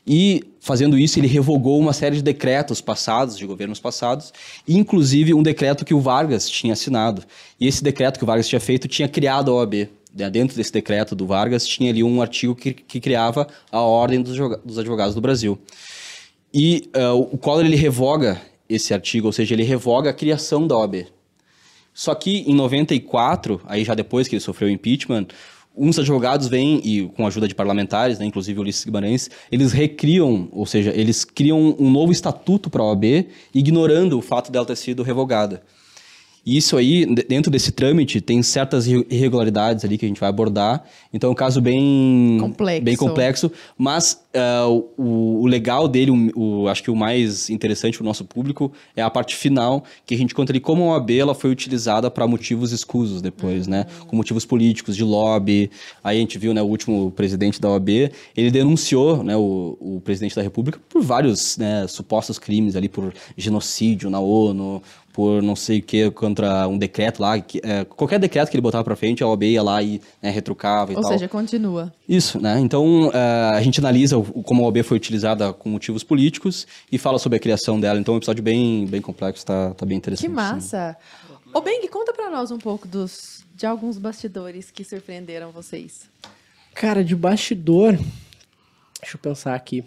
E 0.07 0.41
fazendo 0.61 0.97
isso, 0.97 1.19
ele 1.19 1.27
revogou 1.27 1.77
uma 1.77 1.91
série 1.91 2.15
de 2.15 2.21
decretos 2.21 2.79
passados, 2.79 3.37
de 3.37 3.45
governos 3.45 3.79
passados, 3.79 4.31
inclusive 4.65 5.33
um 5.33 5.43
decreto 5.43 5.83
que 5.83 5.93
o 5.93 5.99
Vargas 5.99 6.49
tinha 6.49 6.71
assinado. 6.73 7.23
E 7.59 7.67
esse 7.67 7.83
decreto 7.83 8.17
que 8.17 8.23
o 8.23 8.27
Vargas 8.27 8.47
tinha 8.47 8.59
feito 8.61 8.87
tinha 8.87 9.09
criado 9.09 9.51
a 9.51 9.55
OAB. 9.55 9.89
Né, 10.15 10.29
Dentro 10.29 10.55
desse 10.55 10.71
decreto 10.71 11.13
do 11.13 11.27
Vargas 11.27 11.67
tinha 11.67 11.89
ali 11.89 12.03
um 12.03 12.21
artigo 12.21 12.55
que, 12.55 12.73
que 12.73 13.01
criava 13.01 13.47
a 13.69 13.81
Ordem 13.81 14.21
dos 14.21 14.31
Advoga- 14.31 14.61
dos 14.63 14.79
Advogados 14.79 15.13
do 15.13 15.19
Brasil. 15.19 15.59
E 16.53 16.89
eh, 16.93 17.09
o 17.09 17.37
Collor 17.37 17.65
ele 17.65 17.75
revoga 17.75 18.41
esse 18.69 18.93
artigo, 18.93 19.27
ou 19.27 19.33
seja, 19.33 19.53
ele 19.53 19.63
revoga 19.63 20.09
a 20.09 20.13
criação 20.13 20.65
da 20.65 20.77
OAB. 20.77 21.05
Só 21.93 22.15
que 22.15 22.49
em 22.49 22.55
94, 22.55 23.59
aí 23.65 23.83
já 23.83 23.93
depois 23.93 24.27
que 24.27 24.35
ele 24.35 24.39
sofreu 24.41 24.69
o 24.69 24.71
impeachment, 24.71 25.27
uns 25.77 25.99
advogados 25.99 26.47
vêm 26.47 26.81
e 26.83 27.07
com 27.15 27.23
a 27.23 27.27
ajuda 27.27 27.47
de 27.47 27.53
parlamentares, 27.55 28.17
né, 28.19 28.25
inclusive 28.25 28.59
Ulisses 28.59 28.83
Guimarães, 28.83 29.29
eles 29.51 29.71
recriam, 29.71 30.47
ou 30.51 30.65
seja, 30.65 30.91
eles 30.95 31.23
criam 31.23 31.75
um 31.77 31.89
novo 31.91 32.11
estatuto 32.11 32.69
para 32.69 32.81
a 32.81 32.85
OAB, 32.87 33.27
ignorando 33.53 34.17
o 34.17 34.21
fato 34.21 34.51
dela 34.51 34.65
ter 34.65 34.75
sido 34.75 35.03
revogada. 35.03 35.61
E 36.45 36.55
isso 36.55 36.77
aí, 36.77 37.05
de- 37.05 37.23
dentro 37.23 37.51
desse 37.51 37.73
trâmite, 37.73 38.21
tem 38.21 38.41
certas 38.41 38.87
irre- 38.87 39.05
irregularidades 39.09 39.83
ali 39.83 39.97
que 39.97 40.05
a 40.05 40.07
gente 40.07 40.19
vai 40.21 40.29
abordar. 40.29 40.81
Então 41.13 41.29
é 41.29 41.31
um 41.33 41.35
caso 41.35 41.59
bem 41.59 42.37
Complexo. 42.39 42.83
bem 42.85 42.95
complexo, 42.95 43.51
mas 43.77 44.17
ah, 44.37 44.67
o, 44.97 45.41
o 45.41 45.47
legal 45.47 45.87
dele, 45.87 46.11
o, 46.11 46.63
o- 46.63 46.67
acho 46.69 46.83
que 46.83 46.91
o 46.91 46.95
mais 46.95 47.49
interessante 47.49 47.97
para 47.97 48.03
o 48.03 48.07
nosso 48.07 48.23
público 48.23 48.71
é 48.95 49.01
a 49.01 49.09
parte 49.09 49.35
final, 49.35 49.83
que 50.05 50.13
a 50.15 50.17
gente 50.17 50.33
conta 50.35 50.51
ali 50.51 50.59
como 50.59 50.83
a 50.83 50.93
OAB 50.97 51.11
ela 51.17 51.33
foi 51.35 51.49
utilizada 51.51 52.09
para 52.11 52.27
motivos 52.27 52.71
escusos 52.71 53.21
depois, 53.21 53.67
né? 53.67 53.85
Com 54.07 54.15
motivos 54.15 54.45
políticos, 54.45 54.95
de 54.95 55.03
lobby. 55.03 55.69
Aí 56.03 56.17
a 56.17 56.19
gente 56.19 56.37
viu, 56.37 56.53
né, 56.53 56.61
o 56.61 56.65
último 56.65 57.11
presidente 57.11 57.59
da 57.59 57.69
OAB, 57.69 57.89
ele 58.35 58.51
denunciou, 58.51 59.23
né, 59.23 59.35
o, 59.35 59.77
o 59.79 60.01
presidente 60.03 60.35
da 60.35 60.41
República 60.41 60.79
por 60.89 61.01
vários, 61.01 61.57
né, 61.57 61.85
supostos 61.87 62.37
crimes 62.39 62.75
ali, 62.75 62.87
por 62.89 63.13
genocídio 63.35 64.09
na 64.09 64.19
ONU, 64.19 64.81
por 65.13 65.41
não 65.41 65.55
sei 65.55 65.79
o 65.79 65.81
que, 65.81 66.11
contra 66.11 66.67
um 66.67 66.77
decreto 66.77 67.21
lá, 67.21 67.39
que, 67.39 67.59
é, 67.63 67.83
qualquer 67.83 68.19
decreto 68.19 68.51
que 68.51 68.55
ele 68.55 68.61
botava 68.61 68.83
pra 68.83 68.95
frente, 68.95 69.23
a 69.23 69.27
OAB 69.27 69.43
ia 69.45 69.63
lá 69.63 69.81
e 69.81 69.99
né, 70.21 70.29
retrucava 70.29 70.93
e 70.93 70.95
Ou 70.95 71.01
tal. 71.01 71.11
seja, 71.11 71.27
continua. 71.27 71.91
Isso, 72.07 72.39
né? 72.39 72.59
Então, 72.59 73.09
eh, 73.11 73.51
a 73.55 73.61
gente 73.63 73.79
analisa 73.79 74.15
o- 74.17 74.26
como 74.43 74.63
a 74.63 74.65
OAB 74.65 74.83
foi 74.83 74.97
utilizada 74.97 75.51
com 75.53 75.69
motivos 75.69 76.03
políticos 76.03 76.67
e 76.91 76.97
fala 76.97 77.19
sobre 77.19 77.37
a 77.37 77.39
criação 77.39 77.79
dela. 77.79 77.99
Então, 77.99 78.13
é 78.13 78.15
um 78.15 78.17
episódio 78.17 78.43
bem, 78.43 78.85
bem 78.85 79.01
complexo, 79.01 79.45
tá, 79.45 79.73
tá 79.73 79.85
bem 79.85 79.97
interessante. 79.97 80.27
Que 80.27 80.33
massa. 80.33 80.97
Ô, 81.53 81.61
Beng, 81.61 81.87
conta 81.87 82.13
pra 82.13 82.29
nós 82.29 82.51
um 82.51 82.57
pouco 82.57 82.87
dos, 82.87 83.45
de 83.55 83.65
alguns 83.65 83.97
bastidores 83.97 84.69
que 84.69 84.83
surpreenderam 84.83 85.51
vocês. 85.51 86.09
Cara, 86.73 87.03
de 87.03 87.15
bastidor. 87.15 87.97
Deixa 89.01 89.15
eu 89.15 89.19
pensar 89.19 89.55
aqui. 89.55 89.83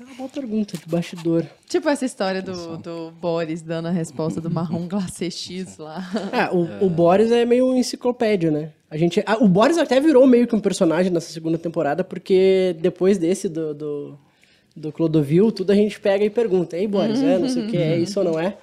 É 0.00 0.02
uma 0.02 0.14
boa 0.14 0.28
pergunta, 0.28 0.76
de 0.76 0.86
bastidor. 0.86 1.46
Tipo 1.68 1.88
essa 1.88 2.04
história 2.04 2.42
do, 2.42 2.76
do 2.78 3.10
Boris 3.12 3.62
dando 3.62 3.86
a 3.86 3.90
resposta 3.90 4.40
do 4.40 4.50
marrom 4.50 4.88
glacê 4.88 5.30
X 5.30 5.78
lá. 5.78 6.10
Ah, 6.32 6.50
o, 6.52 6.86
o 6.86 6.90
Boris 6.90 7.30
é 7.30 7.44
meio 7.44 7.76
enciclopédia, 7.76 8.50
né? 8.50 8.72
A 8.94 8.96
gente, 8.96 9.20
ah, 9.26 9.36
o 9.42 9.48
Boris 9.48 9.76
até 9.76 9.98
virou 10.00 10.24
meio 10.24 10.46
que 10.46 10.54
um 10.54 10.60
personagem 10.60 11.10
nessa 11.12 11.32
segunda 11.32 11.58
temporada, 11.58 12.04
porque 12.04 12.76
depois 12.80 13.18
desse 13.18 13.48
do, 13.48 13.74
do, 13.74 14.18
do 14.76 14.92
Clodovil, 14.92 15.50
tudo 15.50 15.72
a 15.72 15.74
gente 15.74 15.98
pega 15.98 16.24
e 16.24 16.30
pergunta: 16.30 16.76
Ei, 16.76 16.86
Boris, 16.86 17.20
é, 17.20 17.36
não 17.36 17.48
sei 17.48 17.64
o 17.64 17.68
que, 17.68 17.76
é 17.76 17.98
isso 17.98 18.20
ou 18.20 18.24
não 18.24 18.38
é? 18.38 18.56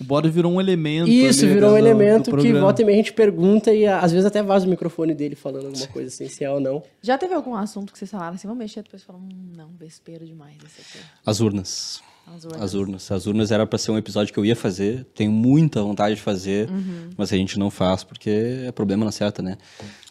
O 0.00 0.04
Boris 0.04 0.32
virou 0.32 0.52
um 0.52 0.58
elemento. 0.60 1.08
Isso, 1.10 1.44
ali 1.44 1.52
virou 1.54 1.70
um 1.70 1.74
do- 1.74 1.80
do 1.80 1.86
elemento 1.86 2.24
que 2.24 2.52
volta 2.62 2.80
e 2.80 2.84
meia 2.86 2.94
a 2.96 2.98
gente 3.02 3.12
pergunta 3.12 3.74
e 3.74 3.86
às 3.86 4.10
vezes 4.10 4.24
até 4.24 4.42
vaza 4.42 4.66
o 4.66 4.70
microfone 4.70 5.14
dele 5.14 5.34
falando 5.34 5.66
alguma 5.66 5.86
coisa 5.88 6.08
essencial 6.08 6.54
ou 6.54 6.60
não. 6.60 6.82
Já 7.02 7.18
teve 7.18 7.34
algum 7.34 7.54
assunto 7.54 7.92
que 7.92 7.98
vocês 7.98 8.10
falaram 8.10 8.34
assim, 8.36 8.48
vamos 8.48 8.58
mexer, 8.62 8.82
depois 8.82 9.02
falaram, 9.02 9.26
hum, 9.26 9.52
não, 9.54 9.68
vespeiro 9.78 10.24
demais 10.24 10.56
esse 10.64 10.80
aqui. 10.80 11.04
As 11.26 11.40
urnas. 11.40 12.02
As 12.26 12.44
urnas. 12.44 12.60
As 12.62 12.74
urnas. 12.74 13.12
As 13.12 13.26
urnas 13.26 13.50
era 13.52 13.66
pra 13.66 13.78
ser 13.78 13.90
um 13.90 13.98
episódio 13.98 14.32
que 14.32 14.38
eu 14.38 14.44
ia 14.44 14.56
fazer, 14.56 15.04
tenho 15.14 15.30
muita 15.30 15.82
vontade 15.82 16.14
de 16.16 16.20
fazer, 16.20 16.68
Uhum. 16.70 17.10
mas 17.16 17.32
a 17.32 17.36
gente 17.36 17.58
não 17.58 17.70
faz 17.70 18.02
porque 18.04 18.30
é 18.66 18.72
problema 18.72 19.04
na 19.04 19.12
certa, 19.12 19.42
né? 19.42 19.56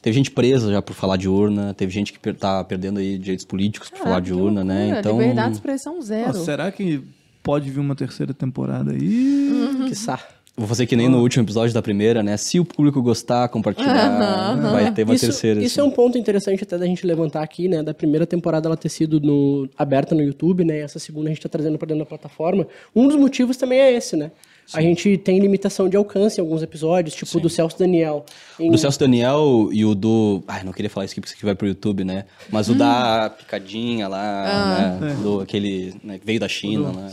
Teve 0.01 0.13
gente 0.15 0.31
presa 0.31 0.71
já 0.71 0.81
por 0.81 0.93
falar 0.93 1.17
de 1.17 1.27
urna, 1.27 1.73
teve 1.73 1.91
gente 1.91 2.11
que 2.13 2.19
per 2.19 2.35
tá 2.35 2.63
perdendo 2.63 2.99
aí 2.99 3.17
direitos 3.17 3.45
políticos 3.45 3.89
por 3.89 3.97
falar 3.99 4.09
Caraca, 4.11 4.25
de 4.27 4.33
urna, 4.33 4.63
né? 4.63 4.79
loucura, 4.79 4.99
Então, 4.99 5.17
Liberdade 5.19 5.49
de 5.49 5.55
expressão 5.55 6.01
zero. 6.01 6.27
Nossa, 6.27 6.43
será 6.45 6.71
que 6.71 7.01
pode 7.41 7.69
vir 7.71 7.79
uma 7.79 7.95
terceira 7.95 8.33
temporada 8.33 8.91
aí? 8.91 9.85
Que 9.87 9.95
sa. 9.95 10.19
Vou 10.55 10.67
fazer 10.67 10.85
que 10.85 10.95
nem 10.95 11.09
no 11.09 11.19
último 11.19 11.43
episódio 11.43 11.73
da 11.73 11.81
primeira, 11.81 12.21
né? 12.21 12.37
Se 12.37 12.59
o 12.59 12.65
público 12.65 13.01
gostar, 13.01 13.47
compartilhar, 13.49 14.55
vai 14.71 14.91
ter 14.91 15.03
uma 15.03 15.15
isso, 15.15 15.25
terceira. 15.25 15.61
Isso 15.61 15.79
é 15.79 15.83
assim. 15.83 15.91
um 15.91 15.93
ponto 15.93 16.17
interessante 16.17 16.63
até 16.63 16.77
da 16.77 16.85
gente 16.85 17.05
levantar 17.05 17.41
aqui, 17.41 17.67
né? 17.67 17.81
Da 17.81 17.93
primeira 17.93 18.25
temporada 18.25 18.67
ela 18.67 18.77
ter 18.77 18.89
sido 18.89 19.19
no, 19.19 19.67
aberta 19.77 20.13
no 20.13 20.21
YouTube, 20.21 20.63
né? 20.63 20.77
E 20.79 20.81
essa 20.81 20.99
segunda 20.99 21.27
a 21.29 21.33
gente 21.33 21.41
tá 21.41 21.49
trazendo 21.49 21.77
para 21.77 21.87
dentro 21.87 22.03
da 22.03 22.05
plataforma. 22.05 22.67
Um 22.95 23.07
dos 23.07 23.17
motivos 23.17 23.57
também 23.57 23.79
é 23.79 23.91
esse, 23.93 24.15
né? 24.15 24.31
A 24.73 24.81
gente 24.81 25.17
tem 25.17 25.39
limitação 25.39 25.89
de 25.89 25.97
alcance 25.97 26.39
em 26.39 26.41
alguns 26.41 26.61
episódios, 26.63 27.13
tipo 27.15 27.37
o 27.37 27.41
do 27.41 27.49
Celso 27.49 27.77
Daniel. 27.77 28.25
Em- 28.59 28.71
Do 28.71 28.77
Celso 28.77 28.99
Daniel 28.99 29.69
e 29.71 29.83
o 29.85 29.93
do. 29.93 30.41
Ai, 30.47 30.63
não 30.63 30.71
queria 30.71 30.89
falar 30.89 31.05
isso 31.05 31.13
aqui 31.13 31.21
porque 31.21 31.29
isso 31.31 31.37
aqui 31.37 31.45
vai 31.45 31.53
pro 31.55 31.67
YouTube, 31.67 32.03
né? 32.03 32.25
Mas 32.51 32.69
o 32.69 32.73
da 32.75 33.29
picadinha 33.37 34.07
lá, 34.07 34.97
né? 35.01 35.15
Do 35.21 35.41
aquele. 35.41 35.93
Né, 36.03 36.17
que 36.17 36.25
veio 36.25 36.39
da 36.39 36.47
China, 36.47 36.91
né? 36.91 37.09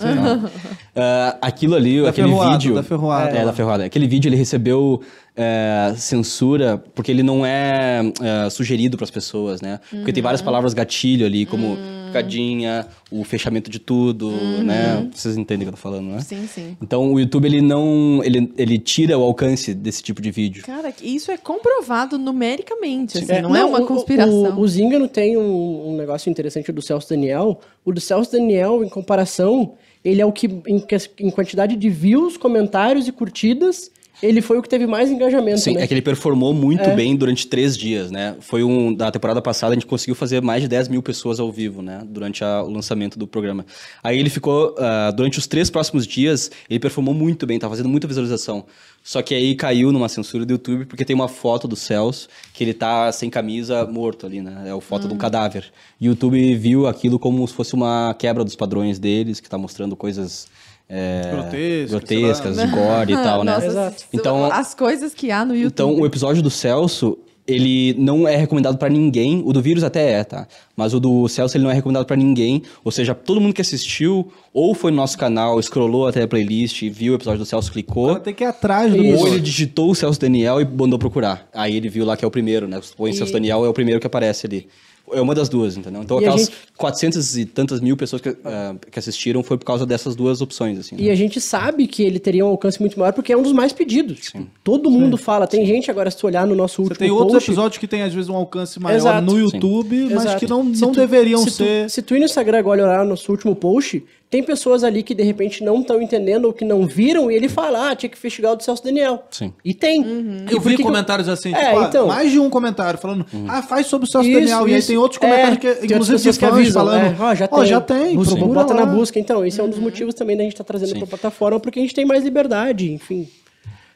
Ah, 0.95 1.37
aquilo 1.41 1.75
ali, 1.75 2.03
Da 2.03 2.11
aquele 2.11 2.29
ferroada, 2.29 2.53
vídeo. 2.53 2.75
da 2.75 2.83
ferroada 2.83 3.37
É, 3.37 3.45
da 3.45 3.53
ferroada. 3.53 3.85
Aquele 3.85 4.07
vídeo 4.07 4.29
ele 4.29 4.37
recebeu 4.37 5.01
é, 5.37 5.93
censura 5.97 6.83
porque 6.95 7.11
ele 7.11 7.23
não 7.23 7.45
é, 7.47 8.01
é, 8.47 8.51
sugerido 8.51 8.97
pras 8.97 9.11
pessoas, 9.11 9.61
né? 9.61 9.81
Porque 9.91 10.13
tem 10.13 10.23
várias 10.23 10.43
palavras 10.43 10.75
gatilho 10.75 11.25
ali, 11.27 11.47
como 11.47 11.77
picadinha, 12.11 12.87
o 13.11 13.25
fechamento 13.25 13.71
de 13.71 13.79
tudo, 13.79 14.31
né? 14.65 15.09
Vocês 15.15 15.37
entendem 15.37 15.67
o 15.67 15.71
que 15.71 15.75
eu 15.75 15.77
tô 15.79 15.83
falando, 15.83 16.09
né? 16.11 16.21
Sim, 16.21 16.47
sim. 16.47 16.77
Então 16.83 17.13
o 17.13 17.19
YouTube 17.19 17.47
ele 17.47 17.61
não. 17.61 18.21
Ele, 18.25 18.53
ele 18.57 18.79
tira 18.79 19.17
o 19.19 19.23
alcance 19.23 19.73
desse 19.75 20.03
tipo 20.03 20.21
de 20.21 20.31
vídeo. 20.31 20.63
Cara, 20.65 20.93
isso 21.03 21.31
é 21.31 21.37
comprovado 21.37 22.19
numericamente, 22.19 23.19
assim, 23.19 23.33
É, 23.33 23.43
não, 23.43 23.55
é 23.55 23.65
uma 23.65 23.81
o- 23.81 23.87
conspiração. 23.87 24.57
O, 24.59 24.61
o 24.61 24.69
Zingano 24.69 25.09
tem 25.09 25.37
um, 25.37 25.91
um 25.91 25.97
negócio 25.97 26.31
interessante 26.31 26.71
do 26.73 26.83
Celso 26.83 27.09
Daniel. 27.09 27.61
O 27.85 27.93
do 27.93 28.01
Celso 28.01 28.33
Daniel, 28.33 28.85
em 28.85 28.89
comparação, 28.89 29.75
ele 30.05 30.21
é 30.21 30.27
o 30.27 30.33
que, 30.33 30.47
em, 30.67 30.79
que- 30.81 30.97
em 31.21 31.31
quantidade 31.31 31.77
de 31.77 31.89
views, 31.91 32.37
comentários 32.37 33.07
e 33.09 33.13
curtidas, 33.13 33.91
Ele 34.23 34.43
foi 34.43 34.59
o 34.59 34.63
que 34.63 34.69
teve 34.69 34.87
mais 34.87 35.11
engajamento, 35.11 35.61
Sim, 35.61 35.75
né? 35.75 35.83
é 35.83 35.87
que 35.87 35.95
ele 35.95 36.03
performou 36.03 36.53
muito 36.53 36.89
bem 36.91 37.17
durante 37.17 37.47
três 37.47 37.77
dias, 37.77 38.11
né? 38.11 38.37
Foi 38.41 38.63
um. 38.63 38.93
Da 38.95 39.11
temporada 39.11 39.41
passada, 39.41 39.73
a 39.73 39.75
gente 39.75 39.87
conseguiu 39.87 40.15
fazer 40.15 40.43
mais 40.43 40.63
de 40.63 40.69
10 40.69 40.89
mil 40.89 41.03
pessoas 41.03 41.41
ao 41.41 41.51
vivo, 41.51 41.81
né? 41.81 42.03
Durante 42.07 42.45
a- 42.45 42.63
o 42.63 42.71
lançamento 42.71 43.19
do 43.19 43.27
programa. 43.27 43.65
Aí 44.03 44.19
ele 44.19 44.29
ficou. 44.31 44.75
ah, 44.79 45.11
durante 45.11 45.39
os 45.39 45.47
três 45.47 45.71
próximos 45.71 46.07
dias, 46.07 46.51
ele 46.69 46.79
performou 46.79 47.15
muito 47.15 47.47
bem, 47.47 47.59
tava 47.59 47.73
fazendo 47.73 47.89
muita 47.89 48.07
visualização. 48.07 48.65
Só 49.03 49.23
que 49.23 49.35
aí 49.35 49.55
caiu 49.55 49.91
numa 49.93 50.09
censura 50.09 50.45
do 50.45 50.53
YouTube, 50.53 50.85
porque 50.85 51.05
tem 51.05 51.15
uma 51.17 51.29
foto 51.29 51.67
do 51.67 51.75
Celso 51.75 52.29
que 52.53 52.63
ele 52.63 52.75
tá 52.75 53.11
sem 53.13 53.31
camisa, 53.31 53.87
morto 53.87 54.27
ali, 54.27 54.43
né? 54.43 54.65
É 54.67 54.71
a 54.71 54.81
foto 54.81 55.09
de 55.09 55.15
um 55.15 55.17
cadáver. 55.17 55.73
E 55.99 56.07
o 56.09 56.11
YouTube 56.11 56.55
viu 56.57 56.87
aquilo 56.87 57.19
como 57.19 57.47
se 57.49 57.55
fosse 57.55 57.75
uma 57.75 58.15
quebra 58.19 58.45
dos 58.45 58.55
padrões 58.55 58.99
deles, 58.99 59.41
que 59.41 59.49
tá 59.49 59.57
mostrando 59.57 59.97
coisas. 59.97 60.47
É, 60.91 61.31
Grotescas, 61.31 61.91
grotescas, 61.91 62.71
gore 62.71 63.13
e 63.13 63.17
tal, 63.23 63.45
né? 63.45 63.53
Nossa, 63.55 63.67
Exato. 63.67 64.05
Então- 64.13 64.45
as 64.53 64.75
coisas 64.75 65.15
que 65.15 65.31
há 65.31 65.45
no 65.45 65.55
YouTube. 65.55 65.73
Então, 65.73 65.95
o 65.95 66.05
episódio 66.05 66.43
do 66.43 66.51
Celso, 66.51 67.17
ele 67.47 67.95
não 67.99 68.27
é 68.29 68.37
recomendado 68.37 68.77
pra 68.77 68.89
ninguém. 68.89 69.43
O 69.45 69.53
do 69.53 69.63
vírus 69.63 69.83
até 69.85 70.13
é, 70.13 70.25
tá? 70.25 70.47
Mas 70.77 70.93
o 70.95 71.01
do 71.01 71.27
Celso, 71.29 71.57
ele 71.57 71.65
não 71.65 71.71
é 71.71 71.75
recomendado 71.75 72.05
pra 72.07 72.17
ninguém. 72.17 72.63
Ou 72.85 72.91
seja, 72.93 73.15
todo 73.15 73.41
mundo 73.41 73.55
que 73.55 73.61
assistiu, 73.61 74.31
ou 74.53 74.75
foi 74.75 74.91
no 74.91 74.97
nosso 74.99 75.17
canal, 75.17 75.61
scrollou 75.63 76.07
até 76.09 76.23
a 76.23 76.29
playlist, 76.29 76.83
viu 76.91 77.13
o 77.13 77.17
episódio 77.17 77.41
do 77.41 77.47
Celso, 77.47 77.73
clicou. 77.73 78.19
tem 78.21 78.35
que 78.35 78.45
ir 78.45 78.47
atrás 78.47 78.93
do. 78.93 78.99
Ou 79.17 79.29
ele 79.29 79.41
digitou 79.41 79.91
o 79.91 79.95
Celso 79.95 80.21
Daniel 80.21 80.61
e 80.61 80.65
mandou 80.65 80.99
procurar. 80.99 81.49
Aí 81.55 81.77
ele 81.77 81.89
viu 81.89 82.05
lá 82.05 82.17
que 82.17 82.25
é 82.25 82.29
o 82.29 82.31
primeiro, 82.31 82.69
né? 82.69 82.81
Põe 82.97 83.13
Celso 83.13 83.33
Daniel, 83.33 83.65
é 83.65 83.69
o 83.69 83.73
primeiro 83.73 84.01
que 84.01 84.07
aparece 84.07 84.47
ali. 84.47 84.69
É 85.13 85.21
uma 85.21 85.35
das 85.35 85.49
duas, 85.49 85.77
entendeu? 85.77 86.03
Então, 86.03 86.19
E 86.21 86.25
aquelas 86.25 86.43
gente- 86.47 86.53
400 86.77 87.37
e 87.37 87.45
tantas 87.45 87.81
mil 87.81 87.97
pessoas 87.97 88.23
que, 88.23 88.37
ah, 88.45 88.75
que 88.91 88.99
assistiram 88.99 89.43
foi 89.43 89.59
por 89.59 89.65
causa 89.65 89.85
dessas 89.85 90.15
duas 90.17 90.41
opções, 90.41 90.79
assim. 90.79 90.97
né? 90.97 91.03
E 91.03 91.11
a 91.11 91.15
gente 91.15 91.41
sabe 91.41 91.87
que 91.87 92.03
ele 92.03 92.19
teria 92.19 92.45
um 92.45 92.49
alcance 92.49 92.81
muito 92.81 92.99
maior 92.99 93.13
porque 93.13 93.33
é 93.33 93.37
um 93.37 93.43
dos 93.43 93.53
mais 93.53 93.73
pedidos. 93.73 94.21
Tipo, 94.21 94.47
todo 94.65 94.91
mundo 94.91 95.17
fala. 95.17 95.47
Tem 95.47 95.65
gente 95.67 95.91
agora, 95.91 96.11
se 96.11 96.17
tu 96.17 96.27
olhar 96.27 96.47
no 96.47 96.55
nosso 96.55 96.77
Você 96.77 96.83
último 96.83 96.99
tem 96.99 97.11
outros 97.11 97.33
post, 97.35 97.51
episódios 97.51 97.79
que 97.79 97.87
tem, 97.87 98.03
às 98.03 98.13
vezes, 98.15 98.29
um 98.29 98.37
alcance 98.37 98.79
maior 98.81 98.97
Exato. 98.97 99.23
no 99.27 99.33
Sim. 99.33 99.39
YouTube, 99.57 100.01
mas 100.15 100.25
Exato. 100.25 100.39
que 100.39 100.47
não, 100.49 100.75
Se 100.75 100.83
não 100.83 100.93
tu- 100.93 101.01
deveriam 101.01 101.39
se 101.41 101.47
tu- 101.47 101.51
ser. 101.53 101.91
se 101.91 102.03
tu 102.03 102.15
ir 102.15 102.19
no 102.21 102.25
Instagram 102.25 102.59
agora 102.59 102.81
e 102.81 102.85
olhar 102.85 103.03
no 103.05 103.11
nosso 103.11 103.31
último 103.31 103.55
post, 103.57 104.03
tem 104.31 104.45
pessoas 104.45 104.85
ali 104.85 105.03
que 105.03 105.13
de 105.13 105.25
repente 105.25 105.65
não 105.65 105.81
estão 105.81 106.01
entendendo 106.01 106.45
ou 106.45 106.53
que 106.53 106.65
não 106.65 106.87
viram 106.87 107.29
e 107.31 107.35
ele 107.35 107.49
fala, 107.49 107.91
ah, 107.91 107.97
tinha 107.97 108.09
que 108.09 108.17
investigar 108.17 108.53
o 108.53 108.57
do 108.57 108.63
Celso 108.63 108.85
Daniel. 108.85 109.25
Sim. 109.29 109.53
E 109.65 109.75
tem. 109.75 110.03
E 110.49 110.53
Eu 110.55 110.61
vi 110.61 110.71
que 110.71 110.77
que 110.77 110.83
comentários 110.85 111.29
assim, 111.29 111.53
É, 111.53 111.65
tipo, 111.71 111.79
ah, 111.81 111.87
então. 111.89 112.07
mais 112.07 112.31
de 112.31 112.39
um 112.39 112.49
comentário 112.49 112.97
falando, 112.99 113.27
ah, 113.49 113.61
faz 113.61 113.87
sobre 113.89 114.07
o 114.07 114.11
Celso 114.11 114.29
Isso, 114.29 114.39
Daniel. 114.39 114.69
E 114.69 114.73
aí 114.73 114.79
isso. 114.79 114.89
tem 114.89 114.97
outros 114.97 115.19
comentários 115.19 115.57
É, 115.57 115.75
que, 115.75 115.87
inclusive, 115.87 116.17
pessoas 116.19 116.39
que 116.39 116.45
avisam, 116.45 116.85
falando, 116.87 117.05
é, 117.07 117.17
ó, 117.19 117.35
já 117.35 117.49
ó, 117.51 117.59
tem. 117.59 117.67
já 117.67 117.81
tem, 117.81 118.15
Busca, 118.15 118.37
procura 118.37 118.61
bota 118.61 118.73
na 118.75 118.81
lá. 118.85 118.87
busca. 118.87 119.19
Então, 119.19 119.45
esse 119.45 119.61
é 119.61 119.65
um 119.65 119.69
dos 119.69 119.81
motivos 119.81 120.15
também 120.15 120.37
da 120.37 120.45
gente 120.45 120.53
estar 120.53 120.63
trazendo 120.65 120.95
para 120.95 121.05
a 121.05 121.09
plataforma, 121.09 121.59
porque 121.59 121.81
a 121.81 121.83
gente 121.83 121.95
tem 121.95 122.05
mais 122.05 122.23
liberdade, 122.23 122.93
enfim. 122.93 123.29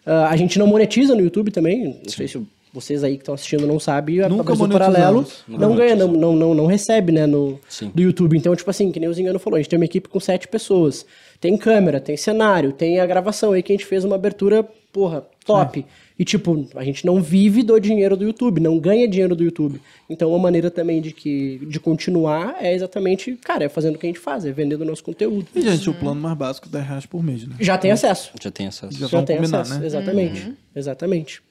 Ah, 0.05 0.29
a 0.31 0.37
gente 0.37 0.59
não 0.59 0.67
monetiza 0.67 1.15
no 1.15 1.21
YouTube 1.21 1.53
também. 1.53 1.85
Não 2.03 2.09
sei 2.09 2.27
se 2.27 2.41
vocês 2.75 3.05
aí 3.05 3.13
que 3.17 3.23
estão 3.23 3.35
assistindo 3.35 3.69
não 3.69 3.79
sabem, 3.79 4.21
a 4.21 4.29
Nunca 4.29 4.43
Brasil 4.43 4.67
monetizamos. 4.67 4.97
Paralelo 4.97 5.27
Nunca 5.47 5.67
não 5.67 5.77
ganha, 5.77 5.95
não, 5.95 6.09
não, 6.09 6.35
não, 6.35 6.55
não 6.55 6.67
recebe, 6.67 7.13
né, 7.13 7.25
no, 7.25 7.61
Sim. 7.69 7.93
do 7.95 8.03
YouTube. 8.03 8.37
Então, 8.37 8.55
tipo 8.57 8.69
assim, 8.69 8.91
que 8.91 8.99
nem 8.99 9.09
o 9.09 9.15
Zingano 9.15 9.39
falou, 9.39 9.57
a 9.57 9.61
gente 9.61 9.71
tem 9.71 9.79
uma 9.79 9.85
equipe 9.85 10.09
com 10.09 10.19
sete 10.19 10.49
pessoas. 10.49 11.07
Tem 11.41 11.57
câmera, 11.57 12.01
tem 12.01 12.17
cenário, 12.17 12.73
tem 12.73 12.99
a 12.99 13.07
gravação 13.07 13.53
aí 13.53 13.63
que 13.63 13.73
a 13.73 13.77
gente 13.77 13.87
fez 13.87 14.05
uma 14.05 14.17
abertura, 14.17 14.65
porra, 14.93 15.25
top. 15.47 15.87
E, 16.19 16.25
tipo, 16.25 16.69
a 16.75 16.85
gente 16.85 17.05
não 17.05 17.21
vive 17.21 17.63
do 17.63 17.79
dinheiro 17.79 18.17
do 18.17 18.25
YouTube, 18.25 18.61
não 18.61 18.79
ganha 18.79 19.07
dinheiro 19.07 19.37
do 19.37 19.45
YouTube. 19.45 19.81
Então, 20.09 20.31
uma 20.31 20.39
maneira 20.39 20.71
também 20.71 21.01
de, 21.01 21.13
que, 21.13 21.61
de 21.67 21.79
continuar 21.79 22.57
é 22.61 22.75
exatamente, 22.75 23.37
cara, 23.37 23.65
é 23.65 23.69
fazendo 23.69 23.97
o 23.97 23.99
que 23.99 24.07
a 24.07 24.09
gente 24.09 24.21
faz, 24.21 24.45
é 24.45 24.53
vendendo 24.53 24.83
o 24.83 24.85
nosso 24.85 25.03
conteúdo. 25.03 25.47
E, 25.55 25.61
gente, 25.61 25.91
o 25.91 25.95
plano 25.95 26.21
mais 26.21 26.37
básico, 26.37 26.69
10 26.69 26.87
reais 26.87 27.07
por 27.07 27.23
mês, 27.23 27.47
né? 27.47 27.57
Já 27.61 27.79
tem 27.79 27.91
acesso. 27.91 28.31
Já 28.41 28.51
tem 28.51 28.67
acesso. 28.67 28.97
Já 28.97 29.07
Já 29.07 29.23
tem 29.23 29.37
combinar, 29.37 29.61
acesso, 29.61 29.81
né? 29.81 29.87
exatamente. 29.87 30.53
Exatamente. 30.75 31.43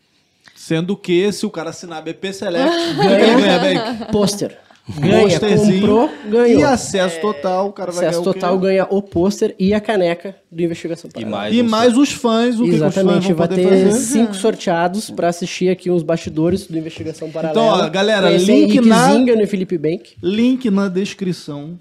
Sendo 0.56 0.96
que, 0.96 1.32
se 1.32 1.46
o 1.46 1.50
cara 1.50 1.72
assinar 1.72 2.02
BP 2.04 2.32
Select, 2.34 2.72
ele 3.00 3.42
ganha, 3.42 3.60
Bank? 3.60 4.12
Pôster. 4.12 4.58
Ganha, 5.00 5.40
comprou, 5.40 6.12
ganhou. 6.30 6.60
E 6.60 6.64
acesso 6.64 7.22
total, 7.22 7.70
o 7.70 7.72
cara 7.72 7.90
vai 7.90 8.06
Acesso 8.06 8.20
ganhar 8.22 8.30
o 8.32 8.34
quê? 8.34 8.40
total 8.42 8.60
ganha 8.60 8.88
o 8.90 9.02
pôster 9.02 9.56
e 9.58 9.74
a 9.74 9.80
caneca 9.80 10.36
do 10.52 10.62
Investigação 10.62 11.10
E 11.10 11.14
Paralela. 11.14 11.38
mais, 11.38 11.56
E 11.56 11.64
mais 11.64 11.98
os 11.98 12.12
fãs, 12.12 12.60
o 12.60 12.66
que, 12.66 12.70
que 12.72 12.76
os 12.76 12.80
fãs 12.82 12.98
Exatamente, 12.98 13.28
vão 13.28 13.36
vai 13.38 13.48
ter 13.48 13.64
fazer. 13.64 13.92
cinco 13.94 14.34
sorteados 14.36 15.10
pra 15.10 15.30
assistir 15.30 15.70
aqui 15.70 15.90
os 15.90 16.04
bastidores 16.04 16.68
do 16.68 16.78
Investigação 16.78 17.32
Paralela. 17.32 17.66
Então, 17.66 17.86
ó, 17.86 17.90
galera, 17.90 18.30
link 18.32 18.82
na- 18.82 19.14
Zinga 19.14 19.38
no 19.38 19.48
Felipe 19.48 19.78
Bank. 19.78 20.16
Link 20.22 20.70
na 20.70 20.90
descrição 20.90 21.80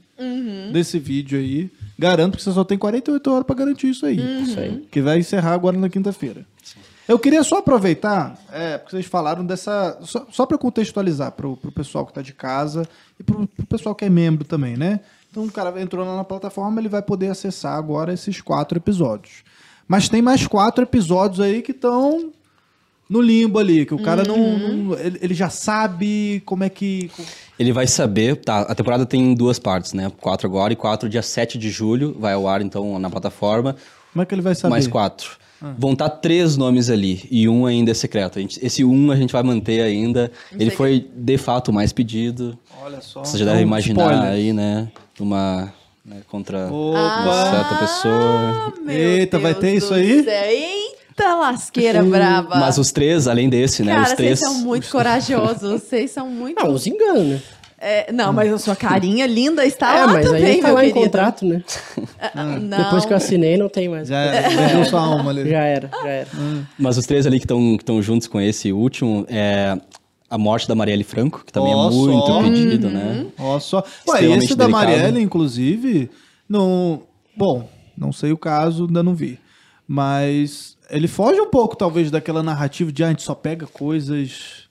desse 0.73 1.01
vídeo 1.01 1.41
aí. 1.41 1.69
Garanto 1.99 2.37
que 2.37 2.43
você 2.45 2.53
só 2.53 2.63
tem 2.63 2.79
48 2.79 3.31
horas 3.33 3.45
pra 3.45 3.57
garantir 3.57 3.89
isso 3.89 4.07
aí. 4.07 4.17
Isso 4.45 4.61
aí. 4.61 4.81
Que 4.93 5.01
vai 5.01 5.19
encerrar 5.19 5.55
agora 5.55 5.77
na 5.77 5.89
quinta-feira. 5.89 6.47
Eu 7.09 7.19
queria 7.19 7.43
só 7.43 7.59
aproveitar, 7.59 8.39
é, 8.53 8.79
porque 8.79 8.93
vocês 8.97 9.07
falaram 9.07 9.45
dessa. 9.45 9.99
Só, 10.03 10.27
só 10.31 10.47
para 10.47 10.57
contextualizar 10.57 11.33
pro, 11.33 11.57
pro 11.57 11.73
pessoal 11.73 12.07
que 12.07 12.13
tá 12.13 12.23
de 12.23 12.33
casa 12.33 12.87
e 13.19 13.23
pro, 13.23 13.47
pro 13.47 13.67
pessoal 13.67 13.95
que 13.95 14.05
é 14.05 14.09
membro 14.09 14.45
também, 14.45 14.77
né? 14.77 15.01
Então 15.31 15.45
o 15.45 15.51
cara 15.51 15.81
entrou 15.81 16.07
lá 16.07 16.17
na 16.17 16.25
plataforma, 16.25 16.81
ele 16.81 16.89
vai 16.89 17.03
poder 17.03 17.29
acessar 17.29 17.77
agora 17.77 18.13
esses 18.13 18.41
quatro 18.41 18.79
episódios. 18.79 19.43
Mas 19.89 20.09
tem 20.09 20.23
mais 20.23 20.47
quatro 20.47 20.85
episódios 20.85 21.41
aí 21.41 21.61
que 21.61 21.73
estão 21.73 22.31
no 23.11 23.21
limbo 23.21 23.59
ali, 23.59 23.85
que 23.85 23.95
o 23.95 24.03
cara 24.03 24.23
não. 24.25 24.59
não- 24.59 24.99
ele, 24.99 25.19
ele 25.21 25.35
já 25.35 25.51
sabe 25.51 26.43
como 26.47 26.63
é 26.65 26.69
que. 26.69 27.11
Ele 27.59 27.73
vai 27.73 27.87
saber, 27.87 28.37
tá, 28.37 28.61
a 28.61 28.75
temporada 28.75 29.05
tem 29.05 29.35
duas 29.35 29.59
partes, 29.59 29.93
né? 29.93 30.11
Quatro 30.21 30.47
agora 30.47 30.73
e 30.73 30.77
quatro 30.77 31.09
dia 31.09 31.23
7 31.23 31.59
de 31.59 31.69
julho, 31.69 32.17
vai 32.19 32.33
ao 32.35 32.47
ar 32.47 32.63
então 32.63 32.99
na 32.99 33.11
plataforma. 33.11 33.77
Como 34.13 34.23
é 34.23 34.27
que 34.27 34.35
ele 34.35 34.43
vai 34.43 34.55
saber? 34.55 34.71
Mais 34.71 34.87
quatro. 34.87 35.42
Vão 35.79 35.93
estar 35.93 36.09
três 36.09 36.57
nomes 36.57 36.91
ali 36.91 37.27
e 37.31 37.49
um 37.49 37.67
ainda 37.67 37.91
é 37.91 37.95
secreto. 37.95 38.39
A 38.39 38.43
gente- 38.43 38.59
esse 38.65 38.85
um 38.85 39.11
a 39.11 39.17
gente 39.17 39.33
vai 39.33 39.43
manter 39.43 39.81
ainda. 39.81 40.31
Ele 40.59 40.71
foi 40.71 41.09
de 41.15 41.39
fato 41.39 41.69
o 41.69 41.73
mais 41.73 41.93
pedido. 41.93 42.59
Olha 42.83 43.01
só. 43.01 43.25
Você 43.25 43.39
já 43.39 43.45
deve 43.45 43.63
imaginar 43.63 44.03
spoiler. 44.05 44.33
aí, 44.33 44.53
né? 44.53 44.89
Uma 45.21 45.73
né, 46.05 46.17
contra 46.29 46.67
Opa! 46.67 46.99
uma 47.23 47.51
certa 47.51 47.75
pessoa. 47.77 48.15
Ah, 48.17 48.73
Meu 48.85 48.95
Eita, 48.97 49.39
vai 49.39 49.53
Deus 49.53 49.61
ter 49.65 49.75
isso 49.77 49.95
aí? 49.95 50.25
céu. 50.25 50.33
Eita 50.35 51.35
lasqueira 51.37 52.03
braba. 52.03 52.57
Mas 52.59 52.77
os 52.79 52.91
três, 52.91 53.29
além 53.29 53.49
desse, 53.49 53.85
né? 53.85 53.93
Cara, 53.95 54.07
os 54.09 54.13
três. 54.15 54.39
vocês 54.41 54.51
são 54.53 54.61
muito 54.65 54.91
corajosos. 54.91 55.83
Vocês 55.83 56.11
são 56.11 56.27
muito. 56.31 56.59
Ah, 56.61 56.69
uns 56.69 56.87
enganos, 56.89 57.25
né? 57.25 57.41
É, 57.85 58.13
não, 58.13 58.33
mas 58.33 58.53
a 58.53 58.59
sua 58.59 58.77
carinha 58.77 59.27
linda 59.27 59.67
está 59.67 59.93
é, 59.93 60.07
lá 60.07 60.13
mas 60.13 60.27
também, 60.27 60.45
aí 60.45 60.61
tá 60.61 60.69
meu 60.69 60.77
lá 60.77 60.85
em 60.85 60.93
querido. 60.93 61.05
contrato, 61.05 61.45
né? 61.45 61.65
Não. 62.63 62.79
Depois 62.79 63.05
que 63.05 63.13
eu 63.13 63.17
assinei, 63.17 63.57
não 63.57 63.69
tem 63.69 63.89
mais. 63.89 64.07
Já 64.07 64.19
era, 64.21 64.49
vendeu 64.49 64.85
sua 64.85 65.01
alma 65.01 65.31
ali. 65.31 65.51
Já 65.51 65.65
era, 65.65 65.91
já 65.91 66.09
era. 66.09 66.29
Mas 66.79 66.97
os 66.97 67.07
três 67.07 67.27
ali 67.27 67.41
que 67.41 67.45
estão 67.45 68.01
juntos 68.01 68.29
com 68.29 68.41
esse 68.41 68.73
último 68.73 69.27
é 69.29 69.77
a 70.31 70.39
morte 70.39 70.69
da 70.69 70.77
Marielle 70.77 71.03
Franco, 71.03 71.45
que 71.45 71.53
também 71.53 71.75
Ó, 71.75 71.89
é 71.89 71.93
muito 71.93 72.27
só. 72.27 72.43
pedido, 72.43 72.89
né? 72.89 73.27
Ó 73.37 73.59
só. 73.59 73.85
Ué, 74.09 74.25
esse 74.27 74.55
da 74.55 74.67
delicado. 74.67 74.71
Marielle, 74.71 75.21
inclusive, 75.21 76.09
não. 76.49 77.03
Bom, 77.37 77.69
não 77.99 78.13
sei 78.13 78.31
o 78.31 78.39
caso, 78.39 78.87
ainda 78.87 79.03
não 79.03 79.15
vi. 79.15 79.41
Mas 79.89 80.77
ele 80.89 81.09
foge 81.09 81.41
um 81.41 81.51
pouco, 81.51 81.77
talvez, 81.77 82.11
daquela 82.11 82.43
narrativa 82.43 82.93
de 82.93 83.03
ah, 83.03 83.09
a 83.09 83.11
gente 83.11 83.23
só 83.23 83.35
pega 83.35 83.67
coisas. 83.67 84.62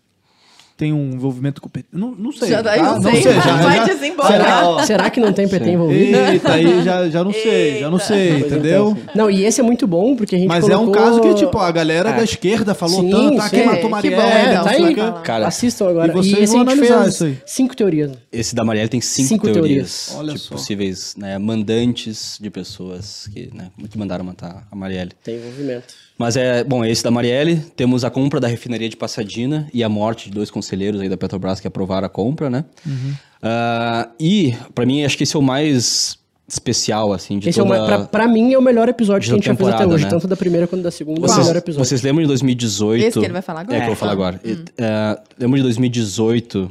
Tem 0.82 0.91
um 0.91 1.11
envolvimento 1.11 1.61
com 1.61 1.67
o 1.67 1.69
PT. 1.69 1.89
Não, 1.93 2.09
não 2.09 2.32
sei. 2.32 2.49
Já 2.49 2.59
daí 2.63 2.79
tá? 2.79 2.95
não 2.95 3.01
sei, 3.03 3.21
vai 3.21 3.86
desembocar. 3.88 4.32
Será. 4.32 4.84
Será 4.84 5.09
que 5.11 5.19
não 5.19 5.32
tem 5.32 5.47
PT 5.47 5.69
envolvido? 5.69 6.17
Eita, 6.17 6.53
aí 6.53 6.84
já, 6.84 7.07
já 7.07 7.23
não 7.23 7.32
sei, 7.32 7.79
já 7.82 7.88
não 7.91 7.99
sei, 7.99 8.39
entendeu? 8.39 8.97
Não, 9.13 9.29
e 9.29 9.45
esse 9.45 9.61
é 9.61 9.63
muito 9.63 9.86
bom, 9.86 10.15
porque 10.15 10.34
a 10.36 10.39
gente 10.39 10.47
Mas 10.47 10.67
é 10.67 10.75
um 10.75 10.86
colocou- 10.88 11.03
caso 11.03 11.21
que, 11.21 11.36
tipo, 11.36 11.55
a 11.59 11.71
galera 11.71 12.09
É. 12.09 12.13
da 12.17 12.23
esquerda 12.23 12.73
falou 12.73 13.01
Sim, 13.01 13.11
tanto, 13.11 13.41
ah, 13.43 13.49
quem 13.51 13.59
sim. 13.59 13.65
matou 13.67 13.84
Que 13.84 13.89
Marielle, 13.89 14.15
bom, 14.15 14.32
É, 14.32 14.63
tá 14.63 14.69
aí. 14.71 14.95
Cara, 15.23 15.47
Assistam 15.47 15.88
agora. 15.88 16.11
E 16.11 16.15
vocês 16.15 16.39
esse 16.39 16.53
vão 16.53 16.61
a 16.61 16.65
gente 16.65 16.73
analisar 16.73 17.01
fez 17.03 17.13
isso 17.13 17.23
aí. 17.25 17.38
cinco 17.45 17.75
teorias. 17.75 18.11
Esse 18.32 18.55
da 18.55 18.63
Marielle 18.65 18.89
tem 18.89 19.01
cinco, 19.01 19.27
Cinco 19.29 19.43
teorias, 19.51 20.07
teorias. 20.07 20.15
Olha 20.17 20.34
de 20.34 20.39
só. 20.39 20.55
possíveis 20.55 21.13
né, 21.15 21.38
mandantes 21.38 22.39
de 22.41 22.49
pessoas 22.49 23.29
que, 23.32 23.51
né, 23.53 23.67
que 23.88 23.99
mandaram 23.99 24.25
matar 24.25 24.67
a 24.71 24.75
Marielle. 24.75 25.11
Tem 25.23 25.36
envolvimento. 25.36 25.93
Mas 26.17 26.36
é, 26.38 26.63
bom, 26.63 26.86
esse 26.86 27.03
da 27.03 27.09
Marielle, 27.09 27.57
temos 27.75 28.03
a 28.05 28.09
compra 28.11 28.39
da 28.39 28.47
refinaria 28.47 28.88
de 28.88 28.95
Passadina 28.95 29.67
e 29.73 29.84
a 29.84 29.89
morte 29.89 30.29
de 30.29 30.36
dois 30.36 30.51
conselheiros 30.51 30.70
aí 31.01 31.09
da 31.09 31.17
Petrobras 31.17 31.59
que 31.59 31.67
aprovaram 31.67 32.05
a 32.05 32.09
compra, 32.09 32.49
né? 32.49 32.65
Uhum. 32.86 33.13
Ah, 33.41 34.09
e, 34.19 34.55
pra 34.76 34.86
mim, 34.86 35.03
acho 35.03 35.17
que 35.17 35.24
esse 35.24 35.36
é 35.36 35.39
o 35.39 35.41
mais 35.41 36.19
especial, 36.47 37.13
assim, 37.13 37.39
de 37.39 37.47
Esse 37.49 37.59
é 37.59 37.63
toda... 37.63 37.78
uma, 37.80 37.86
pra, 37.86 37.99
pra 38.05 38.28
mim 38.28 38.51
é 38.53 38.57
o 38.57 38.61
melhor 38.61 38.89
episódio 38.89 39.26
que 39.28 39.32
a 39.32 39.36
gente 39.36 39.45
já 39.45 39.55
fez 39.55 39.69
até 39.69 39.88
hoje. 39.88 40.03
né? 40.03 40.09
Tanto 40.09 40.28
da 40.28 40.36
primeira 40.36 40.67
quanto 40.67 40.82
da 40.84 40.91
segunda, 40.91 41.22
é 41.22 41.24
o 41.24 41.28
Vocês, 41.28 41.47
melhor 41.47 41.55
episódio. 41.57 41.86
vocês 41.88 42.01
lembram 42.01 42.24
de 42.24 42.28
2018? 42.28 43.05
Esse 43.05 43.19
que 43.19 43.26
ele 43.26 43.32
vai 43.34 43.41
falar 43.41 43.61
agora? 43.61 43.78
É, 43.78 43.80
que 43.80 43.84
eu 43.84 43.88
vou 43.88 43.93
É. 43.93 43.95
falar 43.95 44.11
agora. 44.11 44.41
E, 44.43 44.57
é, 44.78 45.19
lembro 45.39 45.55
de 45.57 45.63
2018 45.63 46.69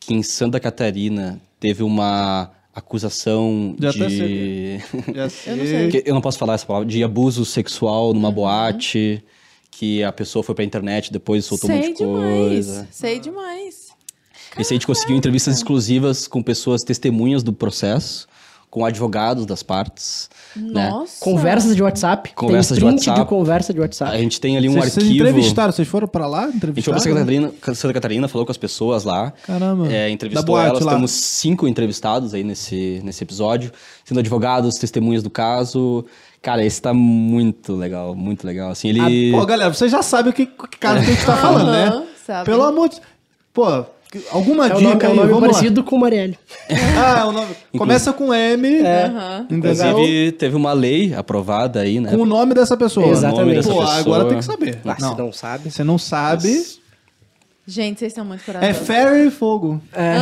que 0.00 0.14
em 0.14 0.22
Santa 0.22 0.58
Catarina 0.58 1.40
teve 1.60 1.82
uma 1.84 2.50
acusação 2.74 3.76
Já 3.78 3.90
de... 3.92 4.78
Já 5.14 5.28
Eu 5.52 5.56
não 5.56 5.90
eu 6.06 6.14
não 6.14 6.20
posso 6.20 6.38
falar 6.38 6.54
essa 6.54 6.66
palavra, 6.66 6.88
de 6.88 7.02
abuso 7.04 7.44
sexual 7.44 8.08
Uhum. 8.08 8.14
numa 8.14 8.32
boate, 8.32 9.22
que 9.70 10.02
a 10.04 10.12
pessoa 10.12 10.42
foi 10.42 10.54
pra 10.54 10.64
internet 10.64 11.12
depois 11.12 11.44
soltou 11.44 11.70
um 11.70 11.72
Sei 11.72 11.82
monte 11.88 11.98
de 11.98 12.04
demais. 12.04 12.36
coisa. 12.66 12.88
Sei 12.90 13.18
demais. 13.18 13.90
Esse 14.58 14.72
aí 14.72 14.76
a 14.76 14.78
gente 14.78 14.86
conseguiu 14.86 15.16
entrevistas 15.16 15.56
exclusivas 15.56 16.26
com 16.26 16.42
pessoas 16.42 16.82
testemunhas 16.82 17.42
do 17.42 17.52
processo, 17.52 18.26
com 18.68 18.84
advogados 18.84 19.46
das 19.46 19.62
partes. 19.62 20.28
né? 20.56 20.90
Nossa. 20.90 21.24
Conversas 21.24 21.74
de 21.74 21.82
WhatsApp. 21.82 22.32
Conversas 22.34 22.76
de 22.78 22.84
tem 22.84 22.88
print 22.92 23.08
WhatsApp. 23.08 23.20
de 23.20 23.26
conversa 23.28 23.72
de 23.74 23.80
WhatsApp. 23.80 24.14
A 24.14 24.18
gente 24.18 24.40
tem 24.40 24.56
ali 24.56 24.68
um 24.68 24.72
Vocês, 24.72 24.92
vocês 24.92 25.06
arquivo. 25.06 25.24
entrevistaram, 25.28 25.72
vocês 25.72 25.88
foram 25.88 26.06
pra 26.08 26.26
lá? 26.26 26.44
A 26.44 26.50
gente 26.50 26.60
foi 26.82 26.92
pra? 26.92 26.98
Santa 27.00 27.14
Catarina, 27.16 27.52
Santa 27.74 27.94
Catarina, 27.94 28.28
falou 28.28 28.44
com 28.46 28.52
as 28.52 28.58
pessoas 28.58 29.02
lá. 29.04 29.32
Caramba. 29.44 29.92
É, 29.92 30.08
entrevistou 30.10 30.44
boate 30.44 30.68
elas. 30.70 30.82
lá. 30.84 30.92
Temos 30.94 31.10
cinco 31.12 31.66
entrevistados 31.68 32.32
aí 32.34 32.42
nesse, 32.44 33.00
nesse 33.04 33.22
episódio, 33.24 33.72
sendo 34.04 34.18
advogados, 34.20 34.76
testemunhas 34.76 35.22
do 35.22 35.30
caso. 35.30 36.04
Cara, 36.42 36.64
esse 36.64 36.80
tá 36.80 36.94
muito 36.94 37.74
legal, 37.74 38.14
muito 38.14 38.46
legal. 38.46 38.70
Assim, 38.70 38.88
ele. 38.88 39.30
Pô, 39.32 39.44
galera, 39.44 39.72
vocês 39.72 39.90
já 39.92 40.02
sabem 40.02 40.30
o 40.30 40.34
que, 40.34 40.46
que 40.46 40.78
caso 40.78 41.04
que 41.04 41.10
a 41.10 41.14
gente 41.14 41.26
tá 41.26 41.36
falando, 41.36 41.70
né? 41.70 41.86
Aham, 41.88 42.04
sabe. 42.26 42.44
Pelo 42.46 42.62
amor 42.62 42.88
de... 42.88 42.96
Pô, 43.52 43.84
alguma 44.32 44.66
É 44.66 44.70
dica 44.70 44.80
nome, 44.80 45.02
é 45.02 45.06
aí, 45.08 45.16
nome 45.16 45.28
vamos 45.28 45.42
lá. 45.42 45.48
parecido 45.48 45.84
com 45.84 45.96
o 45.96 46.00
Marielle. 46.00 46.38
Ah, 46.98 47.20
é 47.20 47.24
o 47.24 47.32
nome... 47.32 47.48
Começa 47.76 48.12
com 48.14 48.32
M, 48.32 48.80
Aham. 48.80 49.46
entendeu? 49.50 49.72
Inclusive, 49.72 50.32
teve 50.32 50.56
uma 50.56 50.72
lei 50.72 51.12
aprovada 51.14 51.80
aí, 51.80 52.00
né? 52.00 52.10
Com 52.10 52.22
o 52.22 52.26
nome 52.26 52.54
dessa 52.54 52.76
pessoa. 52.76 53.06
Exatamente. 53.08 53.56
dessa 53.56 53.68
Pô, 53.70 53.80
pessoa. 53.80 53.96
agora 53.98 54.24
tem 54.24 54.38
que 54.38 54.44
saber. 54.44 54.78
Ah, 54.86 54.96
não. 54.98 55.12
se 55.12 55.18
não 55.18 55.32
sabe. 55.32 55.70
Você 55.70 55.84
não 55.84 55.98
sabe. 55.98 56.62
Gente, 57.70 58.00
vocês 58.00 58.12
são 58.12 58.24
muito 58.24 58.40
É 58.42 58.44
corajosos. 58.44 58.86
Ferro 58.86 59.16
e 59.16 59.30
Fogo. 59.30 59.80
É. 59.92 60.16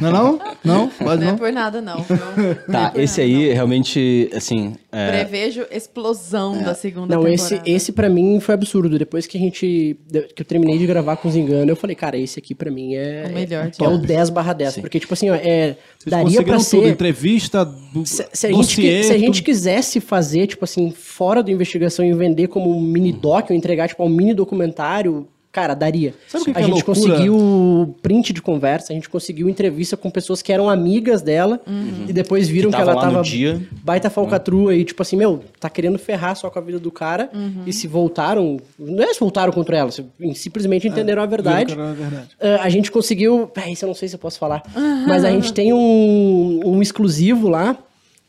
Não 0.00 0.08
é 0.08 0.12
não? 0.12 0.40
Não? 0.64 0.88
Pode 0.88 1.20
Não 1.20 1.28
é 1.28 1.30
não? 1.32 1.38
por 1.38 1.52
nada, 1.52 1.80
não. 1.82 1.96
Não 2.08 2.50
é 2.50 2.54
Tá, 2.54 2.92
esse 2.96 3.20
nada, 3.20 3.32
aí 3.32 3.52
realmente, 3.52 4.30
assim. 4.34 4.74
não. 4.92 4.98
é, 4.98 5.10
Prevejo 5.24 5.66
explosão 5.70 6.62
da 6.62 6.74
segunda 6.74 7.14
Não, 7.14 7.22
temporada. 7.24 7.34
esse, 7.34 7.60
esse 7.66 7.92
pra 7.92 8.08
mim 8.08 8.40
foi 8.40 8.54
absurdo. 8.54 8.98
Depois 8.98 9.26
que 9.26 9.36
a 9.36 9.40
gente. 9.40 9.96
Que 10.34 10.42
eu 10.42 10.46
terminei 10.46 10.78
de 10.78 10.86
gravar 10.86 11.16
com 11.16 11.28
os 11.28 11.36
enganos, 11.36 11.68
eu 11.68 11.76
falei, 11.76 11.94
cara, 11.94 12.16
esse 12.16 12.38
aqui 12.38 12.54
pra 12.54 12.70
mim 12.70 12.94
é. 12.94 13.26
O 13.28 13.34
melhor 13.34 13.66
É, 13.66 13.70
de 13.70 13.82
é 13.82 13.86
o 13.86 13.90
todos. 13.90 14.06
10 14.06 14.30
barra 14.30 14.52
10. 14.52 14.78
Porque, 14.78 14.98
tipo 14.98 15.12
assim, 15.12 15.28
ó, 15.30 15.34
é, 15.34 15.76
Vocês 15.98 16.10
daria 16.10 16.42
pra 16.42 16.54
tudo, 16.56 16.64
ser. 16.64 16.88
entrevista, 16.88 17.64
do, 17.64 18.06
Se, 18.06 18.26
se 18.32 18.46
a 18.46 18.52
gente, 18.52 19.04
se 19.04 19.12
a 19.12 19.18
gente 19.18 19.36
tudo. 19.40 19.44
quisesse 19.44 20.00
fazer, 20.00 20.46
tipo 20.46 20.64
assim, 20.64 20.90
fora 20.90 21.42
da 21.42 21.50
investigação 21.52 22.04
e 22.04 22.12
vender 22.14 22.48
como 22.48 22.74
um 22.74 22.80
mini 22.80 23.12
doc, 23.12 23.50
ou 23.50 23.56
entregar, 23.56 23.88
tipo, 23.88 24.02
um 24.04 24.08
mini 24.08 24.32
documentário, 24.32 25.26
cara, 25.50 25.74
daria. 25.74 26.14
Sabe 26.28 26.42
o 26.42 26.44
que 26.46 26.50
a 26.50 26.54
que 26.54 26.58
é 26.60 26.62
gente 26.64 26.72
loucura? 26.74 26.94
conseguiu 26.94 27.96
print 28.02 28.32
de 28.32 28.42
conversa, 28.42 28.92
a 28.92 28.94
gente 28.94 29.08
conseguiu 29.08 29.48
entrevista 29.48 29.96
com 29.96 30.10
pessoas 30.10 30.42
que 30.42 30.52
eram 30.52 30.68
amigas 30.70 31.22
dela 31.22 31.60
e 32.08 32.12
depois 32.12 32.48
viram 32.48 32.70
Que 32.70 32.76
que, 32.76 32.82
ela 32.82 32.94
tava 33.00 33.22
dia. 33.22 33.60
baita 33.82 34.08
falcatrua 34.10 34.74
e, 34.74 34.84
tipo 34.84 35.00
assim, 35.02 35.16
meu, 35.16 35.42
tá 35.58 35.68
querendo 35.68 35.98
ferrar 35.98 36.36
só 36.36 36.48
com 36.50 36.58
a 36.58 36.62
vida 36.62 36.78
do 36.78 36.90
cara 36.90 37.30
e 37.66 37.72
se 37.72 37.86
voltaram, 37.88 38.58
não 38.78 39.02
é 39.04 39.12
se 39.12 39.20
voltaram 39.20 39.52
contra 39.52 39.76
ela, 39.76 39.90
simplesmente 40.34 40.86
entenderam 40.86 41.22
a 41.22 41.26
verdade. 41.26 41.72
Era 41.72 41.92
verdade. 41.92 42.28
Ah, 42.40 42.58
a 42.62 42.68
gente 42.68 42.90
conseguiu. 42.90 43.50
Ah, 43.56 43.70
isso 43.70 43.84
eu 43.84 43.88
não 43.88 43.94
sei 43.94 44.08
se 44.08 44.14
eu 44.14 44.18
posso 44.20 44.38
falar. 44.38 44.62
Mas 45.06 45.24
a 45.24 45.30
gente 45.30 45.52
tem 45.52 45.72
um, 45.72 46.60
um 46.64 46.80
exclusivo 46.82 47.48
lá 47.48 47.76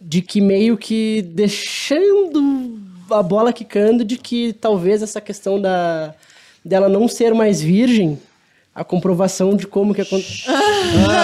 de 0.01 0.21
que 0.21 0.39
meio 0.41 0.77
que 0.77 1.21
deixando 1.21 2.79
a 3.11 3.21
bola 3.23 3.51
quicando 3.51 4.03
de 4.05 4.17
que 4.17 4.53
talvez 4.53 5.01
essa 5.01 5.19
questão 5.19 5.59
da 5.59 6.13
dela 6.63 6.87
não 6.89 7.07
ser 7.07 7.33
mais 7.33 7.61
virgem. 7.61 8.19
A 8.75 8.83
comprovação 8.83 9.57
de 9.57 9.67
como 9.67 9.93
que 9.93 9.99
aconteceu. 10.01 10.53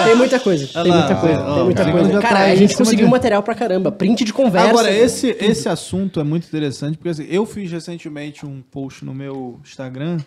tem 0.04 0.14
muita 0.16 0.38
coisa, 0.38 0.66
tem 0.82 0.92
muita 0.92 1.14
coisa, 1.14 1.40
ó, 1.42 1.54
tem 1.54 1.64
muita 1.64 1.90
coisa. 1.92 2.20
Cara, 2.20 2.40
a 2.40 2.54
gente 2.56 2.76
conseguiu 2.76 3.06
de- 3.06 3.10
material 3.10 3.42
pra 3.42 3.54
caramba. 3.54 3.90
Print 3.90 4.24
de 4.24 4.32
conversa. 4.32 4.68
Agora, 4.68 4.90
esse, 4.90 5.28
esse 5.40 5.66
assunto 5.66 6.20
é 6.20 6.24
muito 6.24 6.46
interessante, 6.46 6.98
porque 6.98 7.08
assim, 7.08 7.26
eu 7.30 7.46
fiz 7.46 7.70
recentemente 7.70 8.44
um 8.44 8.60
post 8.60 9.04
no 9.06 9.14
meu 9.14 9.58
Instagram 9.64 10.18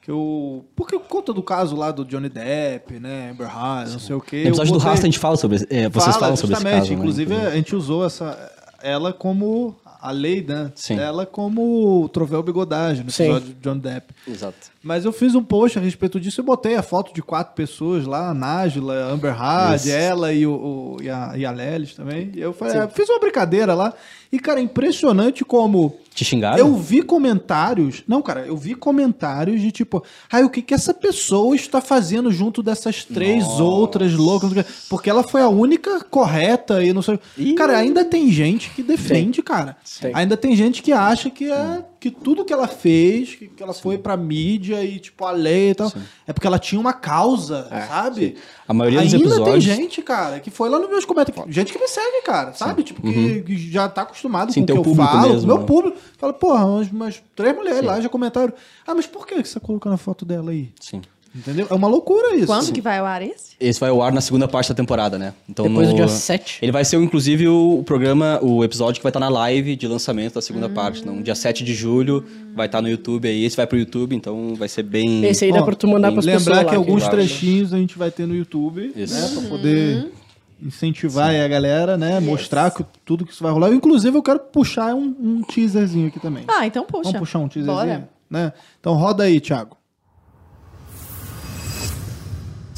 que 0.00 0.10
eu. 0.10 0.64
Porque 0.74 0.98
por 0.98 1.08
conta 1.08 1.34
do 1.34 1.42
caso 1.42 1.76
lá 1.76 1.90
do 1.90 2.06
Johnny 2.06 2.30
Depp, 2.30 2.98
né? 2.98 3.30
Amber 3.32 3.48
Heard, 3.48 3.92
não 3.92 3.98
sei 3.98 4.16
o 4.16 4.20
quê. 4.20 4.42
No 4.44 4.48
episódio 4.50 4.70
eu 4.70 4.72
do 4.74 4.78
botei- 4.78 4.88
Rasta 4.90 5.04
a 5.06 5.10
gente 5.10 5.18
fala 5.18 5.36
sobre. 5.36 5.56
é, 5.68 5.88
vocês 5.90 6.04
Fala, 6.04 6.18
falam 6.20 6.36
sobre 6.36 6.54
esse 6.56 6.64
caso. 6.64 6.88
né? 6.90 6.94
Inclusive, 6.96 7.34
a 7.34 7.50
gente 7.50 7.76
usou 7.76 8.06
essa, 8.06 8.50
ela 8.82 9.12
como 9.12 9.76
a 10.00 10.10
lei, 10.10 10.44
né? 10.46 10.72
Sim. 10.74 10.98
Ela 10.98 11.26
como 11.26 12.02
o 12.02 12.08
troféu 12.08 12.42
bigodagem 12.42 13.04
no 13.04 13.10
Sim. 13.10 13.24
episódio 13.24 13.48
de 13.54 13.60
John 13.60 13.78
Depp. 13.78 14.14
Exato. 14.26 14.70
Mas 14.88 15.04
eu 15.04 15.12
fiz 15.12 15.34
um 15.34 15.42
post 15.44 15.78
a 15.78 15.82
respeito 15.82 16.18
disso 16.18 16.40
e 16.40 16.42
botei 16.44 16.74
a 16.74 16.82
foto 16.82 17.12
de 17.12 17.20
quatro 17.20 17.54
pessoas 17.54 18.06
lá, 18.06 18.30
a 18.30 18.34
Nájila, 18.34 18.94
a 19.04 19.10
Amber 19.12 19.34
Hard, 19.36 19.76
Isso. 19.76 19.90
ela 19.90 20.32
e, 20.32 20.46
o, 20.46 20.52
o- 20.52 20.96
e, 21.02 21.10
a, 21.10 21.32
e 21.36 21.44
a 21.44 21.50
Lelis 21.50 21.94
também. 21.94 22.32
E 22.34 22.40
eu 22.40 22.54
falei, 22.54 22.78
ah, 22.78 22.88
fiz 22.88 23.06
uma 23.10 23.20
brincadeira 23.20 23.74
lá. 23.74 23.92
E, 24.32 24.38
cara, 24.38 24.60
impressionante 24.60 25.44
como 25.44 25.96
Te 26.14 26.24
xingaram? 26.24 26.58
eu 26.58 26.74
vi 26.76 27.02
comentários. 27.02 28.02
Não, 28.08 28.20
cara, 28.22 28.46
eu 28.46 28.56
vi 28.56 28.74
comentários 28.74 29.60
de 29.60 29.70
tipo, 29.70 30.02
ai, 30.32 30.42
o 30.44 30.50
que 30.50 30.62
que 30.62 30.72
essa 30.74 30.94
pessoa 30.94 31.54
está 31.54 31.80
fazendo 31.80 32.30
junto 32.30 32.62
dessas 32.62 33.04
três 33.04 33.44
outras 33.60 34.12
loucas? 34.14 34.50
Porque 34.88 35.08
ela 35.10 35.22
foi 35.22 35.42
a 35.42 35.48
única 35.48 36.00
correta 36.04 36.82
e 36.82 36.92
não 36.92 37.02
sei. 37.02 37.18
Cara, 37.56 37.76
ainda 37.78 38.04
tem 38.04 38.30
gente 38.30 38.70
que 38.70 38.82
defende, 38.82 39.42
cara. 39.42 39.76
Tem. 40.00 40.12
Ainda 40.14 40.36
tem 40.36 40.54
gente 40.56 40.82
que 40.82 40.92
acha 40.92 41.30
que 41.30 41.50
é 41.50 41.84
que 42.00 42.10
tudo 42.10 42.44
que 42.44 42.52
ela 42.52 42.68
fez, 42.68 43.34
que, 43.34 43.48
que 43.48 43.62
ela 43.62 43.72
foi 43.74 43.98
pra 43.98 44.16
mídia 44.16 44.84
e 44.84 44.98
tipo 45.00 45.24
a 45.24 45.30
lei 45.32 45.70
e 45.70 45.74
tal, 45.74 45.92
é 46.26 46.32
porque 46.32 46.46
ela 46.46 46.58
tinha 46.58 46.80
uma 46.80 46.92
causa, 46.92 47.68
sabe? 47.88 48.36
A 48.68 48.72
maioria 48.72 49.00
dos 49.02 49.12
Ainda 49.14 49.24
tem 49.26 49.32
episódios- 49.36 49.64
gente, 49.64 50.02
cara, 50.02 50.38
que 50.40 50.50
foi 50.50 50.68
lá 50.68 50.78
nos 50.78 50.88
meus 50.88 51.04
comentários, 51.04 51.52
gente 51.54 51.72
que 51.72 51.78
me 51.78 51.88
segue, 51.88 52.22
cara, 52.24 52.52
sabe? 52.52 52.82
Tipo, 52.84 53.02
que, 53.02 53.42
que 53.42 53.70
já 53.72 53.88
tá 53.88 54.02
acostumado 54.02 54.48
Uhum. 54.48 54.52
Sim, 54.54 54.66
com 54.66 54.78
o 54.78 54.82
que 54.84 54.88
eu 54.90 54.94
falo, 54.94 55.32
mesmo, 55.32 55.46
meu 55.48 55.58
né? 55.58 55.64
público. 55.66 55.96
Fala, 56.16 56.32
porra, 56.32 56.64
umas, 56.66 56.90
umas 56.90 57.22
três 57.34 57.54
mulheres 57.56 57.82
lá 57.82 58.00
já 58.00 58.08
comentaram. 58.08 58.52
Ah, 58.86 58.94
mas 58.94 59.06
por 59.06 59.26
que 59.26 59.34
que 59.42 59.48
você 59.48 59.58
tá 59.58 59.66
colocando 59.66 59.94
a 59.94 59.98
foto 59.98 60.24
dela 60.24 60.50
aí? 60.52 60.70
Sim. 60.80 61.02
Entendeu? 61.38 61.66
É 61.70 61.74
uma 61.74 61.86
loucura 61.86 62.34
isso. 62.34 62.46
Quando 62.46 62.72
que 62.72 62.80
vai 62.80 62.98
ao 62.98 63.06
ar 63.06 63.22
esse? 63.22 63.54
Esse 63.60 63.78
vai 63.78 63.90
ao 63.90 64.02
ar 64.02 64.12
na 64.12 64.20
segunda 64.20 64.48
parte 64.48 64.68
da 64.70 64.74
temporada, 64.74 65.16
né? 65.18 65.32
Então, 65.48 65.66
Depois 65.68 65.86
do 65.88 65.90
no- 65.92 65.96
dia 65.96 66.08
7. 66.08 66.58
Ele 66.60 66.72
vai 66.72 66.84
ser, 66.84 66.96
inclusive, 66.96 67.46
o, 67.48 67.82
programa, 67.84 68.38
o 68.42 68.64
episódio 68.64 68.98
que 69.00 69.02
vai 69.04 69.10
estar 69.10 69.20
na 69.20 69.28
live 69.28 69.76
de 69.76 69.86
lançamento 69.86 70.34
da 70.34 70.42
segunda 70.42 70.68
parte. 70.68 71.00
Então, 71.00 71.22
dia 71.22 71.34
7 71.34 71.62
de 71.62 71.74
julho 71.74 72.24
vai 72.54 72.66
estar 72.66 72.82
no 72.82 72.88
YouTube 72.88 73.28
aí. 73.28 73.44
Esse 73.44 73.56
vai 73.56 73.66
pro 73.66 73.78
YouTube, 73.78 74.16
então 74.16 74.54
vai 74.56 74.68
ser 74.68 74.82
bem. 74.82 75.24
Esse 75.24 75.44
aí 75.44 75.52
dá 75.52 75.60
Ó, 75.60 75.64
pra 75.64 75.74
tu 75.76 75.86
mandar 75.86 76.10
pras 76.12 76.24
pessoas 76.24 76.46
Lembrar 76.46 76.62
lá, 76.64 76.70
que 76.70 76.74
alguns 76.76 77.02
vai- 77.02 77.10
trechinhos 77.12 77.72
a 77.72 77.78
gente 77.78 77.96
vai 77.96 78.10
ter 78.10 78.26
no 78.26 78.34
YouTube, 78.34 78.92
Isso. 78.96 79.14
né? 79.14 79.28
Pra 79.40 79.48
poder 79.48 80.12
incentivar 80.60 81.30
aí 81.30 81.40
a 81.40 81.48
galera, 81.48 81.96
né? 81.96 82.18
Mostrar 82.20 82.70
que, 82.72 82.84
tudo 83.04 83.24
que 83.24 83.32
isso 83.32 83.42
vai 83.42 83.52
rolar. 83.52 83.72
Inclusive, 83.72 84.16
eu 84.16 84.22
quero 84.22 84.40
puxar 84.40 84.94
um, 84.94 85.14
um 85.20 85.42
teaserzinho 85.42 86.08
aqui 86.08 86.18
também. 86.18 86.44
Ah, 86.48 86.66
então 86.66 86.84
puxa. 86.84 87.04
Vamos 87.04 87.18
puxar 87.20 87.38
um 87.38 87.48
teaserzinho? 87.48 87.86
Bora. 87.86 88.08
Né? 88.30 88.52
Então 88.80 88.94
roda 88.94 89.24
aí, 89.24 89.40
Thiago. 89.40 89.77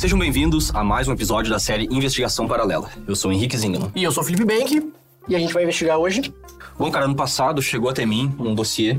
Sejam 0.01 0.18
bem-vindos 0.18 0.74
a 0.74 0.82
mais 0.82 1.09
um 1.09 1.12
episódio 1.12 1.51
da 1.51 1.59
série 1.59 1.86
Investigação 1.90 2.48
Paralela. 2.48 2.88
Eu 3.07 3.14
sou 3.14 3.30
Henrique 3.30 3.55
Zingano. 3.55 3.92
E 3.94 4.03
eu 4.03 4.11
sou 4.11 4.22
o 4.22 4.26
Felipe 4.26 4.46
Bank. 4.46 4.90
E 5.28 5.36
a 5.36 5.38
gente 5.38 5.53
vai 5.53 5.62
investigar 5.62 5.98
hoje. 5.98 6.32
Bom, 6.78 6.90
cara, 6.90 7.05
ano 7.05 7.14
passado 7.14 7.61
chegou 7.61 7.90
até 7.90 8.07
mim 8.07 8.34
um 8.38 8.55
dossiê. 8.55 8.98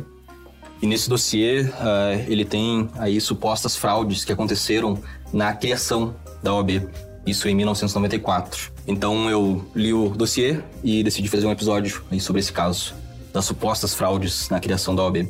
E 0.79 0.85
nesse 0.85 1.09
dossiê, 1.09 1.67
ah, 1.79 2.13
ele 2.27 2.45
tem 2.45 2.87
aí 2.99 3.19
supostas 3.19 3.75
fraudes 3.75 4.23
que 4.23 4.31
aconteceram 4.31 5.01
na 5.33 5.51
criação 5.53 6.13
da 6.43 6.53
OAB. 6.53 6.87
Isso 7.25 7.49
em 7.49 7.55
1994. 7.55 8.71
Então 8.85 9.27
eu 9.27 9.65
li 9.73 9.91
o 9.91 10.09
dossiê 10.09 10.59
e 10.83 11.01
decidi 11.01 11.27
fazer 11.27 11.47
um 11.47 11.51
episódio 11.51 12.03
aí 12.11 12.19
sobre 12.19 12.41
esse 12.41 12.53
caso. 12.53 12.93
Das 13.33 13.45
supostas 13.45 13.95
fraudes 13.95 14.51
na 14.51 14.59
criação 14.59 14.95
da 14.95 15.01
OAB. 15.01 15.27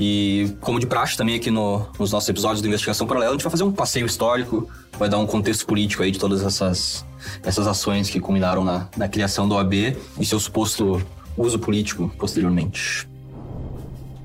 E 0.00 0.56
como 0.60 0.80
de 0.80 0.86
praxe 0.86 1.16
também 1.16 1.36
aqui 1.36 1.50
no- 1.50 1.86
nos 1.98 2.10
nossos 2.12 2.28
episódios 2.28 2.60
do 2.60 2.66
Investigação 2.68 3.06
Paralela, 3.06 3.30
a 3.30 3.34
gente 3.34 3.44
vai 3.44 3.50
fazer 3.50 3.62
um 3.62 3.72
passeio 3.72 4.06
histórico, 4.06 4.68
vai 4.98 5.08
dar 5.08 5.18
um 5.18 5.26
contexto 5.26 5.66
político 5.66 6.02
aí 6.02 6.10
de 6.10 6.18
todas 6.18 6.42
essas, 6.42 7.04
essas 7.44 7.66
ações 7.66 8.10
que 8.10 8.18
culminaram 8.18 8.64
na, 8.64 8.88
na 8.96 9.08
criação 9.08 9.48
da 9.48 9.54
OAB 9.56 9.96
e 10.18 10.26
seu 10.26 10.40
suposto 10.40 11.00
uso 11.36 11.58
político 11.58 12.12
posteriormente. 12.18 13.08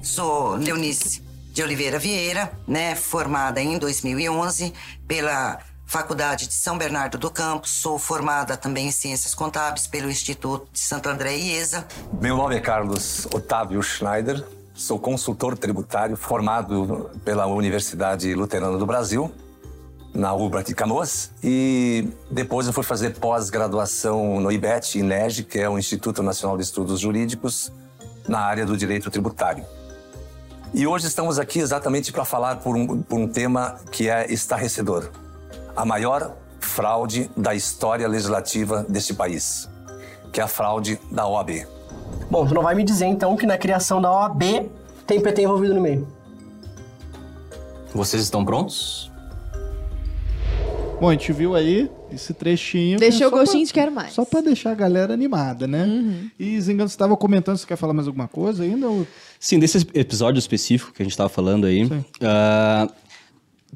Sou 0.01 0.55
Leonice 0.55 1.21
de 1.53 1.61
Oliveira 1.61 1.99
Vieira, 1.99 2.51
né, 2.67 2.95
formada 2.95 3.61
em 3.61 3.77
2011 3.77 4.73
pela 5.07 5.59
Faculdade 5.85 6.47
de 6.47 6.53
São 6.53 6.77
Bernardo 6.77 7.17
do 7.17 7.29
Campo. 7.29 7.67
Sou 7.67 7.97
formada 7.99 8.55
também 8.55 8.87
em 8.87 8.91
Ciências 8.91 9.33
Contábeis 9.35 9.87
pelo 9.87 10.09
Instituto 10.09 10.67
de 10.71 10.79
Santo 10.79 11.09
André 11.09 11.35
IESA. 11.37 11.87
Meu 12.21 12.37
nome 12.37 12.55
é 12.55 12.59
Carlos 12.59 13.27
Otávio 13.33 13.81
Schneider, 13.81 14.43
sou 14.79 14.97
consultor 14.97 15.57
tributário 15.57 16.15
formado 16.15 17.11
pela 17.25 17.45
Universidade 17.47 18.33
Luterana 18.33 18.77
do 18.77 18.85
Brasil, 18.85 19.29
na 20.13 20.33
UBRA 20.33 20.63
de 20.63 20.73
Canoas, 20.73 21.31
e 21.43 22.07
depois 22.31 22.65
eu 22.65 22.71
fui 22.71 22.83
fazer 22.83 23.11
pós-graduação 23.19 24.39
no 24.39 24.49
IBET, 24.49 24.97
INEG, 24.97 25.43
que 25.43 25.59
é 25.59 25.69
o 25.69 25.77
Instituto 25.77 26.23
Nacional 26.23 26.57
de 26.57 26.63
Estudos 26.63 27.01
Jurídicos, 27.01 27.71
na 28.27 28.39
área 28.39 28.65
do 28.65 28.77
direito 28.77 29.11
tributário. 29.11 29.65
E 30.73 30.87
hoje 30.87 31.07
estamos 31.07 31.37
aqui 31.37 31.59
exatamente 31.59 32.11
para 32.13 32.23
falar 32.23 32.57
por 32.57 32.75
um, 32.77 33.01
por 33.01 33.19
um 33.19 33.27
tema 33.27 33.77
que 33.91 34.09
é 34.09 34.31
estarrecedor. 34.31 35.09
A 35.75 35.83
maior 35.83 36.35
fraude 36.61 37.29
da 37.35 37.53
história 37.53 38.07
legislativa 38.07 38.85
deste 38.87 39.13
país, 39.13 39.69
que 40.31 40.39
é 40.39 40.43
a 40.43 40.47
fraude 40.47 40.97
da 41.11 41.27
OAB. 41.27 41.78
Bom, 42.29 42.45
tu 42.45 42.53
não 42.53 42.61
vai 42.61 42.75
me 42.75 42.83
dizer 42.83 43.05
então 43.05 43.35
que 43.35 43.45
na 43.45 43.57
criação 43.57 44.01
da 44.01 44.11
OAB 44.11 44.41
tem 45.07 45.19
PT 45.19 45.41
envolvido 45.43 45.73
no 45.73 45.81
meio. 45.81 46.07
Vocês 47.93 48.21
estão 48.21 48.45
prontos? 48.45 49.11
Bom, 51.01 51.09
a 51.09 51.13
gente 51.13 51.31
viu 51.31 51.55
aí 51.55 51.89
Esse 52.11 52.33
trechinho. 52.33 52.99
Deixou 52.99 53.27
o 53.27 53.31
gostinho 53.31 53.63
pra- 53.63 53.67
de 53.67 53.73
quero 53.73 53.91
mais. 53.91 54.13
Só 54.13 54.25
pra 54.25 54.41
deixar 54.41 54.71
a 54.71 54.75
galera 54.75 55.13
animada, 55.13 55.65
né? 55.65 55.85
Uhum. 55.85 56.29
E 56.37 56.59
Zingano, 56.59 56.89
você 56.89 56.93
estava 56.95 57.15
comentando, 57.15 57.57
você 57.57 57.65
quer 57.65 57.77
falar 57.77 57.93
mais 57.93 58.07
alguma 58.07 58.27
coisa 58.27 58.63
ainda? 58.63 58.87
Ou... 58.87 59.07
Sim, 59.39 59.59
desse 59.59 59.87
episódio 59.93 60.37
específico 60.39 60.91
que 60.91 61.01
a 61.01 61.05
gente 61.05 61.15
tava 61.15 61.29
falando 61.29 61.65
aí. 61.65 61.87
ah, 62.21 62.87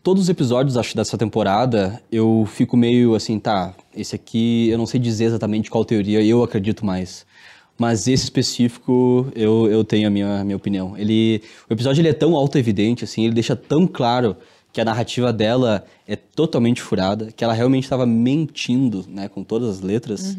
todos 0.04 0.24
os 0.24 0.30
episódios, 0.30 0.76
acho, 0.76 0.96
dessa 0.96 1.18
temporada, 1.18 2.02
eu 2.12 2.46
fico 2.52 2.76
meio 2.76 3.16
assim, 3.16 3.40
tá, 3.40 3.74
esse 3.96 4.14
aqui 4.16 4.68
eu 4.70 4.78
não 4.78 4.86
sei 4.86 5.00
dizer 5.00 5.26
exatamente 5.26 5.70
qual 5.72 5.86
teoria 5.86 6.22
eu 6.22 6.44
acredito 6.44 6.86
mais. 6.86 7.26
Mas 7.78 8.08
esse 8.08 8.24
específico, 8.24 9.28
eu, 9.36 9.68
eu 9.70 9.84
tenho 9.84 10.08
a 10.08 10.12
minha, 10.12 10.44
minha 10.44 10.56
opinião. 10.56 10.96
Ele, 10.98 11.42
o 11.70 11.74
episódio 11.74 12.02
ele 12.02 12.10
é 12.10 12.14
tão 12.14 12.36
auto-evidente, 12.36 13.04
assim, 13.04 13.26
ele 13.26 13.34
deixa 13.34 13.56
tão 13.56 13.88
claro 13.88 14.38
que 14.72 14.82
a 14.82 14.86
narrativa 14.86 15.32
dela 15.32 15.86
é 16.08 16.16
totalmente 16.16 16.82
furada, 16.82 17.32
que 17.32 17.44
ela 17.44 17.54
realmente 17.54 17.84
estava 17.84 18.06
mentindo, 18.06 19.06
né, 19.08 19.28
com 19.28 19.44
todas 19.44 19.70
as 19.70 19.82
letras. 19.82 20.36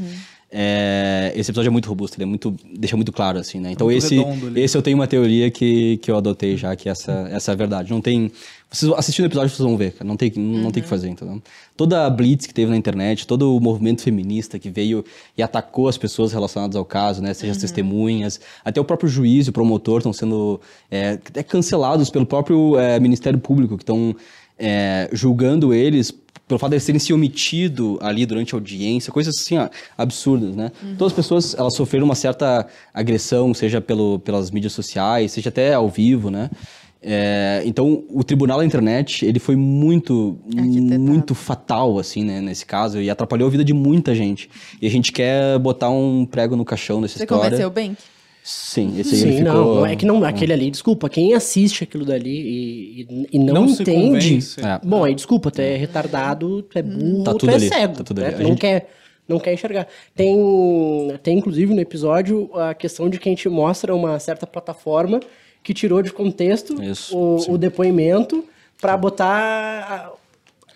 É, 0.57 1.33
esse 1.35 1.51
episódio 1.51 1.69
é 1.69 1.73
muito 1.73 1.89
robusto, 1.89 2.17
ele 2.17 2.23
é 2.23 2.27
muito, 2.27 2.55
deixa 2.79 2.95
muito 2.95 3.11
claro, 3.11 3.41
assim, 3.41 3.59
né? 3.59 3.73
Então 3.73 3.89
muito 3.89 3.99
esse, 3.99 4.17
esse 4.55 4.79
eu 4.79 4.83
tenho 4.83 4.97
uma 4.97 5.09
teoria 5.09 5.51
que, 5.51 5.97
que 5.97 6.09
eu 6.09 6.17
adotei 6.17 6.57
já, 6.57 6.77
que 6.77 6.89
essa, 6.89 7.29
essa 7.33 7.51
é 7.51 7.55
a 7.55 7.57
verdade. 7.57 7.91
Não 7.91 8.01
tem... 8.01 8.31
Vocês 8.71 8.93
assistindo 8.93 9.25
o 9.25 9.27
episódio, 9.27 9.51
vocês 9.51 9.67
vão 9.67 9.77
ver, 9.77 9.95
cara. 9.95 10.05
Não 10.05 10.17
tem, 10.17 10.33
não 10.37 10.71
tem 10.71 10.81
o 10.81 10.85
que 10.85 10.89
fazer, 10.89 11.09
entendeu? 11.09 11.43
Toda 11.77 12.07
a 12.07 12.11
blitz 12.11 12.47
que 12.47 12.55
teve 12.55 12.71
na 12.71 12.77
internet, 12.77 13.27
todo 13.27 13.57
o 13.57 13.61
movimento 13.61 14.03
feminista 14.03 14.57
que 14.57 14.71
veio 14.71 15.05
e 15.37 15.43
atacou 15.43 15.89
as 15.89 15.99
pessoas 15.99 16.33
relacionadas 16.33 16.77
ao 16.77 16.85
caso, 16.85 17.21
né? 17.21 17.35
Seja 17.35 17.51
as 17.51 17.59
testemunhas, 17.59 18.41
até 18.65 18.81
o 18.81 18.85
próprio 18.85 19.09
juiz 19.09 19.49
e 19.49 19.51
o 19.51 19.53
promotor 19.53 19.99
estão 19.99 20.13
sendo 20.13 20.61
é, 20.89 21.11
até 21.11 21.43
cancelados 21.43 22.11
pelo 22.11 22.27
próprio 22.27 22.79
é, 22.79 23.01
Ministério 23.01 23.41
Público, 23.41 23.77
que 23.77 23.83
estão 23.83 24.15
é, 24.59 25.09
julgando 25.13 25.73
eles 25.75 26.13
pelo 26.47 26.59
fato 26.59 26.71
de 26.71 26.77
eles 26.77 26.85
terem 26.85 26.99
se 26.99 27.13
omitido 27.13 27.99
ali 28.03 28.27
durante 28.27 28.55
a 28.55 28.59
audiência, 28.59 29.11
coisas 29.11 29.35
assim, 29.35 29.57
ó, 29.57 29.69
absurdas, 29.97 30.55
né? 30.55 30.71
Todas 30.99 31.13
as 31.13 31.17
pessoas, 31.17 31.55
elas 31.55 31.75
sofreram 31.75 32.05
uma 32.05 32.15
certa 32.15 32.67
agressão, 32.93 33.55
seja 33.55 33.81
pelo, 33.81 34.19
pelas 34.19 34.51
mídias 34.51 34.75
sociais, 34.75 35.33
seja 35.33 35.49
até 35.49 35.73
ao 35.73 35.89
vivo, 35.89 36.31
né? 36.31 36.51
É, 37.07 37.63
então, 37.67 38.03
o 38.11 38.25
tribunal 38.25 38.59
da 38.59 38.65
internet, 38.65 39.27
ele 39.27 39.39
foi 39.39 39.57
muito, 39.57 40.39
muito 40.99 41.35
fatal, 41.35 41.99
assim, 41.99 42.25
né, 42.25 42.41
nesse 42.41 42.65
caso, 42.65 42.99
e 42.99 43.11
atrapalhou 43.11 43.47
a 43.47 43.51
vida 43.51 43.63
de 43.63 43.75
muita 43.75 44.15
gente. 44.15 44.49
E 44.81 44.87
a 44.87 44.91
gente 44.91 45.13
quer 45.13 45.59
botar 45.59 45.91
um 45.91 46.25
prego 46.25 46.57
no 46.57 46.65
caixão 46.65 47.03
dessa 47.03 47.19
Você 47.19 47.25
história. 47.25 47.45
convenceu 47.45 47.71
bem? 47.71 47.95
Sim, 48.47 49.01
esse 49.01 49.15
aí 49.15 49.21
Sim, 49.23 49.37
ficou... 49.39 49.53
não, 49.55 49.75
não 49.77 49.87
é 49.87 49.97
que 49.97 50.05
não, 50.05 50.23
aquele 50.23 50.53
ali, 50.53 50.71
desculpa, 50.71 51.09
quem 51.09 51.33
assiste 51.33 51.83
aquilo 51.85 52.05
dali 52.05 52.29
e, 52.31 53.01
e- 53.01 53.27
e 53.33 53.39
não, 53.39 53.55
Não 53.55 53.65
entende. 53.67 54.39
É. 54.59 54.87
Bom, 54.87 55.03
aí 55.03 55.15
desculpa, 55.15 55.51
tu 55.51 55.63
é 55.63 55.77
retardado, 55.77 56.61
tu 56.63 56.79
é 56.79 56.83
burro, 56.83 57.25
Tá 57.25 57.33
tu 57.33 57.39
tudo 57.39 57.53
é 57.53 57.55
ali, 57.55 57.69
cego. 57.69 57.95
tá 57.97 58.05
tudo 58.05 58.21
né? 58.21 58.27
ali. 58.27 58.37
Tu 58.37 58.43
não 58.43 58.49
gente- 58.51 58.61
quer, 58.61 58.91
não 59.27 59.39
quer 59.41 59.55
enxergar. 59.55 59.89
Tem, 60.15 60.37
tem, 61.23 61.39
inclusive, 61.39 61.73
no 61.73 61.81
episódio, 61.81 62.51
a 62.55 62.75
questão 62.75 63.09
de 63.09 63.19
que 63.19 63.31
a 63.31 63.33
gente 63.33 63.49
mostra 63.49 63.95
uma 63.95 64.19
certa 64.19 64.47
plataforma 64.47 65.21
que 65.63 65.73
tirou 65.73 66.03
de 66.03 66.13
contexto 66.13 66.83
Isso, 66.83 67.17
o, 67.17 67.53
o 67.55 67.57
depoimento 67.57 68.45
para 68.79 68.95
botar 68.99 70.13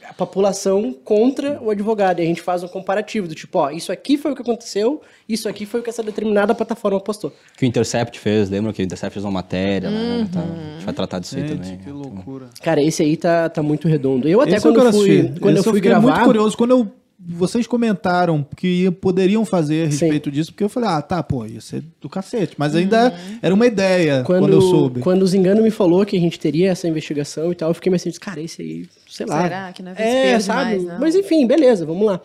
a, 0.09 0.13
população 0.13 0.93
contra 1.05 1.61
o 1.63 1.71
advogado. 1.71 2.21
E 2.21 2.23
a 2.23 2.27
gente 2.27 2.43
faz 2.43 2.63
um 2.63 2.69
comparativo 2.69 3.29
do 3.29 3.35
tipo, 3.35 3.59
ó, 3.59 3.71
isso 3.71 3.93
aqui 3.93 4.17
foi 4.17 4.33
o 4.33 4.35
que 4.35 4.43
aconteceu, 4.43 5.01
isso 5.29 5.49
aqui 5.49 5.67
foi 5.67 5.81
o 5.81 5.83
que 5.83 5.91
essa 5.91 6.03
determinada 6.03 6.55
plataforma 6.55 7.01
postou. 7.01 7.33
Que 7.57 7.65
o 7.65 7.67
Intercept 7.67 8.19
fez, 8.19 8.51
lembra 8.51 8.73
que 8.73 8.83
o 8.83 8.85
Intercept 8.85 9.13
fez 9.15 9.25
uma 9.25 9.33
matéria, 9.33 9.91
né? 9.91 10.29
Tá, 10.33 10.41
a 10.41 10.73
gente 10.75 10.85
vai 10.85 10.95
tratar 10.95 11.19
disso 11.19 11.37
aí 11.37 11.49
Gente, 11.49 11.61
também. 11.61 11.79
que 11.79 11.91
loucura. 11.91 12.47
Cara, 12.63 12.83
esse 12.83 13.03
aí 13.03 13.17
tá, 13.17 13.49
tá 13.49 13.63
muito 13.63 13.89
redondo. 13.89 14.29
Eu 14.29 14.41
até 14.41 14.57
Esse 14.57 14.67
eu 14.67 14.73
quando 14.73 14.87
eu 14.87 14.93
fui, 14.93 15.19
assistir. 15.21 15.41
quando 15.41 15.57
eu 15.57 15.61
Esse 15.61 15.71
fui 15.71 15.79
fiquei 15.79 15.91
gravar, 15.91 16.11
muito 16.11 16.25
curioso. 16.25 16.57
Quando 16.57 16.71
eu, 16.73 16.93
vocês 17.19 17.67
comentaram 17.67 18.47
que 18.57 18.91
poderiam 18.93 19.45
fazer 19.45 19.87
a 19.87 19.91
Sim. 19.91 20.07
respeito 20.07 20.31
disso, 20.31 20.53
porque 20.53 20.65
eu 20.65 20.69
falei, 20.69 20.89
ah, 20.89 21.03
tá, 21.03 21.23
pô, 21.23 21.45
ia 21.45 21.61
ser 21.61 21.83
do 22.01 22.09
cacete. 22.09 22.55
Mas 22.57 22.75
ainda 22.75 23.13
era 23.43 23.55
uma 23.55 23.67
ideia 23.67 24.23
quando, 24.25 24.41
quando, 24.43 24.53
eu 24.53 24.61
soube. 24.61 25.01
quando 25.01 25.23
o 25.23 25.27
Zingano 25.27 25.63
me 25.63 25.71
falou 25.71 26.07
que 26.07 26.17
a 26.17 26.21
gente 26.21 26.39
teria 26.39 26.71
essa 26.71 26.87
investigação 26.87 27.51
e 27.51 27.55
tal, 27.55 27.71
eu 27.71 27.75
fiquei 27.75 27.91
meio 27.91 27.97
assim, 27.97 28.11
cara, 28.13 28.41
esse 28.41 28.63
aí, 28.63 28.89
sei 29.19 29.27
lá. 29.27 29.43
Será 29.43 29.73
que 29.73 29.83
não 29.83 29.91
é 29.93 29.95
vespeiro 29.95 30.39
demais, 30.43 30.85
não? 30.85 30.99
Mas 31.01 31.15
enfim, 31.15 31.47
beleza, 31.47 31.85
vamos 31.85 32.07
lá. 32.07 32.21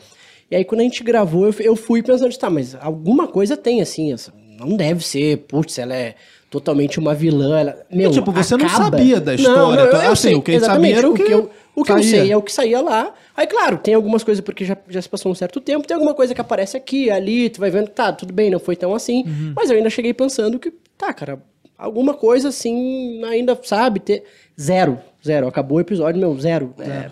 E 0.49 0.55
aí 0.55 0.63
quando 0.63 0.81
a 0.81 0.83
gente 0.83 1.03
gravou, 1.03 1.47
eu, 1.47 1.55
eu 1.59 1.75
fui 1.75 2.01
pensando, 2.03 2.35
tá, 2.37 2.49
mas 2.49 2.75
alguma 2.79 3.27
coisa 3.27 3.57
tem 3.57 3.81
assim, 3.81 4.13
essa, 4.13 4.31
não 4.59 4.75
deve 4.77 5.03
ser, 5.05 5.37
putz, 5.47 5.77
ela 5.79 5.95
é 5.95 6.15
totalmente 6.49 6.99
uma 6.99 7.15
vilã. 7.15 7.59
Ela, 7.59 7.85
meu, 7.91 8.11
tipo, 8.11 8.31
você 8.31 8.55
não 8.55 8.67
acaba- 8.67 8.83
sabia 8.83 9.19
da 9.19 9.31
Não, 9.31 9.37
história, 9.39 9.83
não, 9.85 9.91
tá? 9.91 10.05
eu, 10.05 10.11
Assim, 10.11 10.21
sei, 10.21 10.35
o 10.35 10.41
que 10.41 10.51
a 10.51 10.53
gente 10.53 10.63
exatamente, 10.63 10.95
sabia 10.95 10.99
era 10.99 11.09
o 11.09 11.11
o 11.11 11.15
que 11.15 11.23
eu, 11.33 11.49
o 11.75 11.83
que 11.83 11.91
eu 11.91 11.97
saía. 11.97 12.09
sei 12.09 12.31
é 12.31 12.37
o 12.37 12.41
que 12.43 12.51
saía 12.51 12.79
lá. 12.81 13.11
Aí, 13.35 13.47
claro, 13.47 13.79
tem 13.79 13.95
algumas 13.95 14.23
coisas 14.23 14.43
porque 14.45 14.63
já, 14.63 14.77
já 14.87 15.01
se 15.01 15.09
passou 15.09 15.31
um 15.31 15.35
certo 15.35 15.59
tempo, 15.59 15.87
tem 15.87 15.95
alguma 15.95 16.13
coisa 16.13 16.35
que 16.35 16.39
aparece 16.41 16.77
aqui, 16.77 17.09
ali, 17.09 17.49
tu 17.49 17.59
vai 17.59 17.71
vendo, 17.71 17.87
tá, 17.89 18.13
tudo 18.13 18.31
bem, 18.31 18.51
não 18.51 18.59
foi 18.59 18.75
tão 18.75 18.93
assim. 18.93 19.23
Uhum. 19.25 19.53
Mas 19.55 19.71
eu 19.71 19.77
ainda 19.77 19.89
cheguei 19.89 20.13
pensando 20.13 20.59
que, 20.59 20.71
tá, 20.95 21.11
cara, 21.11 21.41
alguma 21.75 22.13
coisa 22.13 22.49
assim, 22.49 23.23
ainda, 23.23 23.59
sabe, 23.63 23.99
ter. 23.99 24.23
Zero, 24.61 24.99
zero. 25.25 25.47
Acabou 25.47 25.77
o 25.77 25.81
episódio, 25.81 26.19
meu, 26.19 26.37
zero. 26.39 26.73
É, 26.79 27.09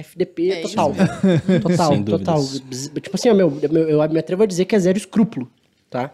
FDP 0.00 0.50
É 0.50 0.60
total. 0.62 0.92
Total, 1.62 1.88
Sem 1.94 2.04
total. 2.04 2.40
dúvidas. 2.40 2.88
Tipo 2.88 3.10
assim, 3.16 3.28
ó, 3.30 3.34
meu, 3.34 3.50
meu, 3.50 3.88
eu 3.88 4.08
me 4.08 4.18
atrevo 4.18 4.42
a 4.42 4.46
dizer 4.46 4.64
que 4.64 4.74
é 4.74 4.78
zero 4.78 4.98
escrúpulo, 4.98 5.50
tá? 5.88 6.12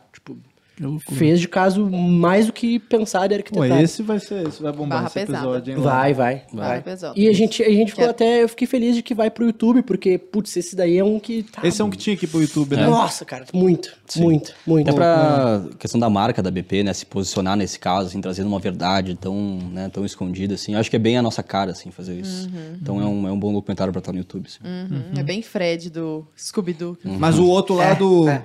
Fez 1.12 1.38
de 1.40 1.46
caso 1.48 1.88
mais 1.88 2.46
do 2.46 2.52
que 2.52 2.78
pensado 2.78 3.26
e 3.34 3.42
Pô, 3.42 3.60
arquitetado. 3.60 3.82
esse 3.82 4.02
vai 4.02 4.18
ser, 4.18 4.46
esse 4.48 4.62
vai 4.62 4.72
bombar 4.72 4.98
Barra 4.98 5.06
esse 5.06 5.14
pesada. 5.14 5.38
episódio, 5.44 5.74
hein? 5.74 5.80
Vai, 5.80 6.14
vai, 6.14 6.42
Vai. 6.52 6.82
E 7.14 7.28
a 7.28 7.32
gente, 7.32 7.62
a 7.62 7.70
gente 7.70 7.90
ficou 7.90 8.04
Que 8.04 8.08
é- 8.08 8.10
até. 8.10 8.42
Eu 8.42 8.48
fiquei 8.48 8.66
feliz 8.66 8.94
de 8.96 9.02
que 9.02 9.14
vai 9.14 9.30
pro 9.30 9.44
YouTube, 9.44 9.82
porque, 9.82 10.18
putz, 10.18 10.56
esse 10.56 10.74
daí 10.74 10.96
é 10.98 11.04
um 11.04 11.20
que. 11.20 11.42
Tá, 11.44 11.66
Esse 11.66 11.80
é 11.80 11.84
um 11.84 11.90
que 11.90 11.96
tinha 11.98 12.14
aqui 12.14 12.26
pro 12.26 12.40
YouTube, 12.40 12.74
né? 12.76 12.86
Nossa, 12.86 13.24
cara, 13.24 13.44
muito, 13.52 13.92
muito, 14.16 14.52
muito. 14.66 14.88
Até 14.88 14.96
pra 14.96 15.64
questão 15.78 16.00
da 16.00 16.08
marca 16.10 16.42
da 16.42 16.50
BP, 16.50 16.82
né, 16.82 16.92
se 16.92 17.04
posicionar 17.06 17.56
nesse 17.56 17.78
caso, 17.78 18.08
assim, 18.08 18.20
trazendo 18.20 18.46
uma 18.48 18.58
verdade 18.58 19.14
tão, 19.14 19.58
né, 19.72 19.88
tão 19.92 20.04
escondida, 20.04 20.54
assim, 20.54 20.72
eu 20.74 20.78
acho 20.80 20.88
que 20.90 20.96
é 20.96 20.98
bem 20.98 21.16
a 21.18 21.22
nossa 21.22 21.42
cara, 21.42 21.72
assim, 21.72 21.90
fazer 21.90 22.14
isso. 22.18 22.48
Então 22.80 23.00
é 23.00 23.04
um, 23.04 23.28
é 23.28 23.32
um 23.32 23.38
bom 23.38 23.52
documentário 23.52 23.92
pra 23.92 24.00
estar 24.00 24.12
no 24.12 24.18
YouTube, 24.18 24.46
assim. 24.48 24.58
Uhum. 24.64 25.18
É 25.18 25.22
bem 25.22 25.42
Fred 25.42 25.90
do 25.90 26.26
Scooby-Doo. 26.36 26.96
Mas 27.04 27.38
o 27.38 27.46
outro 27.46 27.80
É, 27.80 27.94
do. 27.94 28.28
é. 28.28 28.42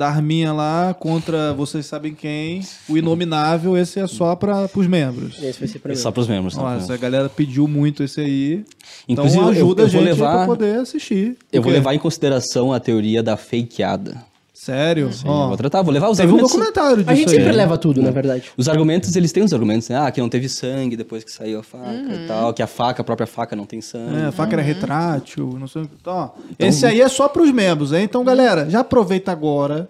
Da 0.00 0.08
Arminha 0.08 0.50
lá 0.50 0.94
contra 0.98 1.52
vocês 1.52 1.84
sabem 1.84 2.14
quem, 2.14 2.62
o 2.88 2.96
Inominável, 2.96 3.76
esse 3.76 4.00
é 4.00 4.06
só 4.06 4.34
para 4.34 4.66
os 4.74 4.86
membros. 4.86 5.34
Esse 5.42 5.58
vai 5.60 5.68
ser 5.68 5.78
pra 5.78 5.92
É 5.92 5.94
mim. 5.94 6.00
só 6.00 6.10
pros 6.10 6.26
membros, 6.26 6.54
tá? 6.54 6.62
Nossa, 6.62 6.94
a 6.94 6.96
galera 6.96 7.28
pediu 7.28 7.68
muito 7.68 8.02
esse 8.02 8.18
aí. 8.18 8.64
Inclusive, 9.06 9.38
então 9.42 9.52
eu- 9.52 9.58
ajuda 9.58 9.82
eu 9.82 9.86
a 9.86 9.90
vou 9.90 10.00
gente 10.00 10.08
levar- 10.08 10.36
pra 10.38 10.46
poder 10.46 10.78
assistir. 10.78 11.36
Eu 11.52 11.60
vou 11.60 11.70
levar 11.70 11.92
em 11.94 11.98
consideração 11.98 12.72
a 12.72 12.80
teoria 12.80 13.22
da 13.22 13.36
fakeada. 13.36 14.24
Sério? 14.60 15.10
Sim, 15.10 15.26
Ó, 15.26 15.44
eu 15.44 15.48
vou 15.48 15.56
tratar, 15.56 15.80
vou 15.80 15.90
levar 15.90 16.10
os 16.10 16.18
teve 16.18 16.30
um 16.30 16.34
argumentos. 16.34 16.52
documentário 16.52 16.98
disso 16.98 17.10
A 17.10 17.14
gente 17.14 17.30
aí. 17.30 17.36
sempre 17.36 17.52
leva 17.52 17.78
tudo, 17.78 18.02
na 18.02 18.10
verdade. 18.10 18.52
Os 18.58 18.68
argumentos, 18.68 19.16
eles 19.16 19.32
têm 19.32 19.42
os 19.42 19.54
argumentos, 19.54 19.88
né? 19.88 19.96
Ah, 19.98 20.10
que 20.10 20.20
não 20.20 20.28
teve 20.28 20.50
sangue 20.50 20.98
depois 20.98 21.24
que 21.24 21.32
saiu 21.32 21.60
a 21.60 21.62
faca 21.62 22.12
e 22.14 22.26
tal, 22.26 22.52
que 22.52 22.62
a 22.62 22.66
faca, 22.66 23.00
a 23.00 23.04
própria 23.04 23.26
faca 23.26 23.56
não 23.56 23.64
tem 23.64 23.80
sangue. 23.80 24.16
É, 24.16 24.26
a 24.26 24.32
faca 24.32 24.52
era 24.54 24.60
retrátil, 24.60 25.56
não 25.58 25.66
sei 25.66 25.80
o 25.80 25.88
que. 25.88 25.94
Então, 25.98 26.14
ó, 26.14 26.30
esse 26.58 26.84
aí 26.84 27.00
é 27.00 27.08
só 27.08 27.26
pros 27.26 27.50
membros, 27.50 27.94
hein? 27.94 28.02
Então, 28.04 28.22
galera, 28.22 28.68
já 28.68 28.80
aproveita 28.80 29.32
agora, 29.32 29.88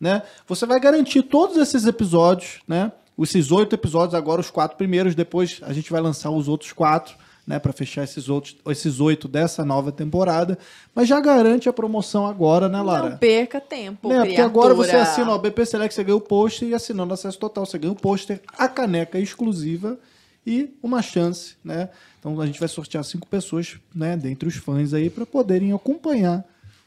né? 0.00 0.22
Você 0.46 0.66
vai 0.66 0.78
garantir 0.78 1.22
todos 1.22 1.56
esses 1.56 1.84
episódios, 1.84 2.60
né? 2.68 2.92
Esses 3.18 3.50
oito 3.50 3.74
episódios, 3.74 4.14
agora 4.14 4.40
os 4.40 4.50
quatro 4.50 4.76
primeiros, 4.76 5.16
depois 5.16 5.58
a 5.62 5.72
gente 5.72 5.90
vai 5.90 6.00
lançar 6.00 6.30
os 6.30 6.46
outros 6.46 6.72
quatro, 6.72 7.16
né? 7.46 7.58
Pra 7.58 7.72
fechar 7.72 8.04
esses 8.04 8.28
outros, 8.28 8.56
esses 8.66 9.00
oito 9.00 9.26
dessa 9.28 9.64
nova 9.64 9.90
temporada. 9.90 10.58
Mas 10.94 11.08
já 11.08 11.20
garante 11.20 11.68
a 11.68 11.72
promoção 11.72 12.26
agora, 12.26 12.68
né, 12.68 12.80
Lara? 12.80 13.10
Não 13.10 13.16
perca 13.18 13.60
tempo, 13.60 14.08
Né? 14.08 14.24
Porque 14.24 14.40
agora 14.40 14.74
você 14.74 14.96
assina 14.96 15.32
o 15.32 15.38
BP 15.38 15.66
Select, 15.66 15.94
você 15.94 16.04
ganha 16.04 16.16
o 16.16 16.20
pôster 16.20 16.68
e 16.68 16.74
assinando 16.74 17.14
acesso 17.14 17.38
total, 17.38 17.66
você 17.66 17.78
ganha 17.78 17.92
o 17.92 17.96
pôster, 17.96 18.40
a 18.56 18.68
caneca 18.68 19.18
exclusiva 19.18 19.98
e 20.46 20.74
uma 20.82 21.02
chance, 21.02 21.54
né? 21.64 21.88
Então 22.18 22.40
a 22.40 22.46
gente 22.46 22.60
vai 22.60 22.68
sortear 22.68 23.02
cinco 23.04 23.26
pessoas, 23.26 23.76
né, 23.94 24.16
dentre 24.16 24.48
os 24.48 24.56
fãs 24.56 24.94
aí, 24.94 25.10
para 25.10 25.26
poderem 25.26 25.72
acompanhar 25.72 26.44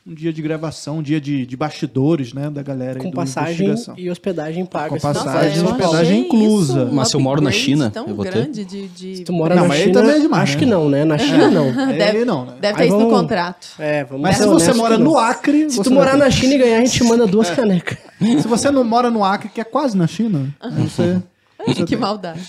um 0.07 0.13
dia 0.13 0.31
de 0.31 0.39
gravação, 0.39 0.99
um 0.99 1.01
dia 1.01 1.19
de, 1.19 1.47
de 1.47 1.57
bastidores, 1.57 2.31
né, 2.31 2.47
da 2.49 2.61
galera 2.61 2.99
aí 2.99 3.03
Com 3.03 3.09
do 3.09 3.15
passagem 3.15 3.73
e 3.97 4.07
hospedagem 4.09 4.63
paga. 4.63 4.89
Com 4.89 4.99
passagem 4.99 5.57
e 5.57 5.65
hospedagem 5.65 6.19
inclusa. 6.27 6.83
isso 6.83 6.93
Mas 6.93 7.07
se 7.07 7.15
eu 7.15 7.19
moro 7.19 7.41
na 7.41 7.49
China, 7.51 7.89
tão 7.89 8.05
eu 8.07 8.13
vou 8.13 8.23
ter? 8.23 8.31
grande 8.33 8.63
de, 8.63 8.87
de... 8.87 9.15
Se 9.17 9.23
tu 9.23 9.33
mora 9.33 9.55
Não, 9.55 9.63
na 9.63 9.67
mas 9.69 9.79
China, 9.79 9.93
também 9.93 10.15
é 10.15 10.19
demais, 10.19 10.43
acho 10.43 10.53
né? 10.53 10.59
que 10.59 10.65
não, 10.67 10.89
né? 10.89 11.05
Na 11.05 11.17
China 11.17 11.49
não. 11.49 11.67
Aí 11.87 11.97
Deve- 11.97 12.23
não, 12.25 12.45
né? 12.45 12.53
Deve 12.61 12.75
ter 12.77 12.81
Aí 12.83 12.87
isso 12.89 12.97
no 12.97 13.05
vamos- 13.05 13.19
contrato. 13.21 13.67
É, 13.79 14.03
vamos 14.03 14.21
Mas 14.21 14.37
se 14.37 14.45
você 14.45 14.73
mora 14.73 14.97
não. 14.97 15.05
no 15.05 15.17
Acre, 15.17 15.69
Se 15.71 15.77
você 15.77 15.89
tu 15.89 15.91
morar 15.93 16.15
na 16.15 16.29
China 16.29 16.53
e 16.53 16.57
ganhar, 16.59 16.77
a 16.77 16.85
gente 16.85 16.91
te 16.93 17.03
manda 17.03 17.25
duas 17.25 17.49
canecas. 17.55 17.97
se 18.19 18.47
você 18.47 18.69
não 18.69 18.83
mora 18.83 19.09
no 19.09 19.23
Acre, 19.23 19.49
que 19.49 19.59
é 19.59 19.63
quase 19.63 19.97
na 19.97 20.05
China, 20.05 20.53
aí 20.61 20.71
você 20.87 21.19
que 21.87 21.95
maldade. 21.97 22.41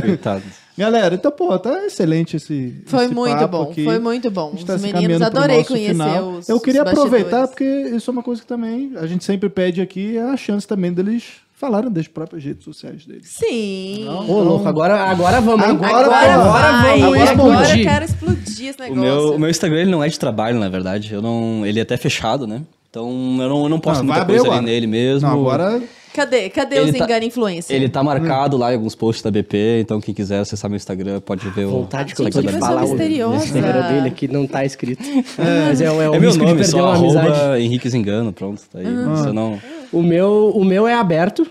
Coitado. 0.00 0.42
Galera, 0.76 1.14
então, 1.14 1.30
pô, 1.30 1.58
tá 1.58 1.84
excelente 1.86 2.36
esse. 2.36 2.82
Foi 2.86 3.04
esse 3.04 3.14
muito 3.14 3.36
papo 3.36 3.48
bom, 3.48 3.62
aqui. 3.70 3.84
foi 3.84 3.98
muito 3.98 4.30
bom. 4.30 4.52
Os 4.54 4.64
tá 4.64 4.78
se 4.78 4.90
meninos, 4.90 5.20
adorei 5.20 5.62
conhecer 5.64 5.92
final. 5.92 6.30
os 6.30 6.48
Eu 6.48 6.58
queria 6.60 6.82
os 6.82 6.88
aproveitar, 6.90 7.46
porque 7.46 7.64
isso 7.64 8.10
é 8.10 8.12
uma 8.12 8.22
coisa 8.22 8.40
que 8.40 8.46
também 8.46 8.92
a 8.96 9.06
gente 9.06 9.22
sempre 9.24 9.48
pede 9.50 9.80
aqui, 9.82 10.16
é 10.16 10.22
a 10.22 10.36
chance 10.36 10.66
também 10.66 10.92
deles 10.92 11.24
falaram 11.54 11.92
das 11.92 12.08
próprias 12.08 12.42
redes 12.42 12.64
sociais 12.64 13.04
deles. 13.06 13.28
Sim. 13.38 14.08
Ô, 14.08 14.42
louco, 14.42 14.66
agora, 14.66 14.94
agora 15.04 15.40
vamos? 15.40 15.64
Agora 15.64 16.06
Agora, 16.06 16.34
Agora 16.34 16.72
vamos 16.72 17.04
Agora 17.04 17.24
explodir. 17.24 17.78
eu 17.78 17.84
quero 17.84 18.04
explodir 18.04 18.66
esse 18.68 18.78
O 18.80 18.82
negócio. 18.82 19.00
meu, 19.00 19.34
o 19.34 19.38
meu 19.38 19.50
Instagram 19.50 19.80
ele 19.82 19.90
não 19.90 20.02
é 20.02 20.08
de 20.08 20.18
trabalho, 20.18 20.58
na 20.58 20.68
verdade. 20.68 21.12
Eu 21.14 21.22
não, 21.22 21.64
ele 21.64 21.78
é 21.78 21.82
até 21.82 21.96
fechado, 21.96 22.46
né? 22.48 22.62
Então 22.90 23.08
eu 23.40 23.48
não, 23.48 23.62
eu 23.62 23.68
não 23.68 23.78
posto 23.78 24.00
Ah, 24.00 24.04
muita 24.04 24.24
coisa 24.24 24.40
ali 24.40 24.48
agora. 24.50 24.62
nele 24.62 24.86
mesmo. 24.88 25.28
Não, 25.28 25.38
agora 25.40 25.80
Cadê? 26.14 26.50
Cadê 26.50 26.76
Ele 26.76 26.90
os 26.90 26.98
tá- 26.98 27.04
engano 27.04 27.24
influencer? 27.24 27.74
Ele 27.74 27.88
tá 27.88 28.02
marcado 28.02 28.56
lá 28.56 28.70
em 28.72 28.76
alguns 28.76 28.94
posts 28.94 29.22
da 29.22 29.30
BP, 29.30 29.80
então 29.80 30.00
quem 30.00 30.12
quiser 30.14 30.40
acessar 30.40 30.68
meu 30.70 30.76
Instagram 30.76 31.20
pode 31.20 31.48
ver 31.50 31.64
o. 31.66 31.70
Vontade 31.70 32.14
que 32.14 32.20
eu 32.22 32.30
tô 32.30 32.42
de 32.42 32.48
falar 32.58 32.84
o. 32.84 32.94
Instagram 32.94 33.88
dele 33.88 34.08
aqui 34.08 34.28
não 34.28 34.46
tá 34.46 34.64
escrito. 34.64 35.02
Mas 35.66 35.80
é, 35.80 35.84
é 35.86 35.90
o 35.90 36.00
É 36.02 36.18
meu 36.18 36.30
risco 36.30 36.44
nome, 36.44 36.52
de 36.52 36.58
perder 36.58 36.64
só 36.70 36.78
uma 36.84 36.96
amizade. 36.96 37.28
arroba 37.28 37.60
Henrique 37.60 37.88
Zengano, 37.88 38.32
pronto, 38.32 38.60
tá 38.72 38.78
aí. 38.78 38.84
Eu 38.86 39.32
não... 39.32 39.58
O 39.92 40.02
meu, 40.02 40.52
o 40.54 40.64
meu 40.64 40.86
é 40.86 40.94
aberto. 40.94 41.46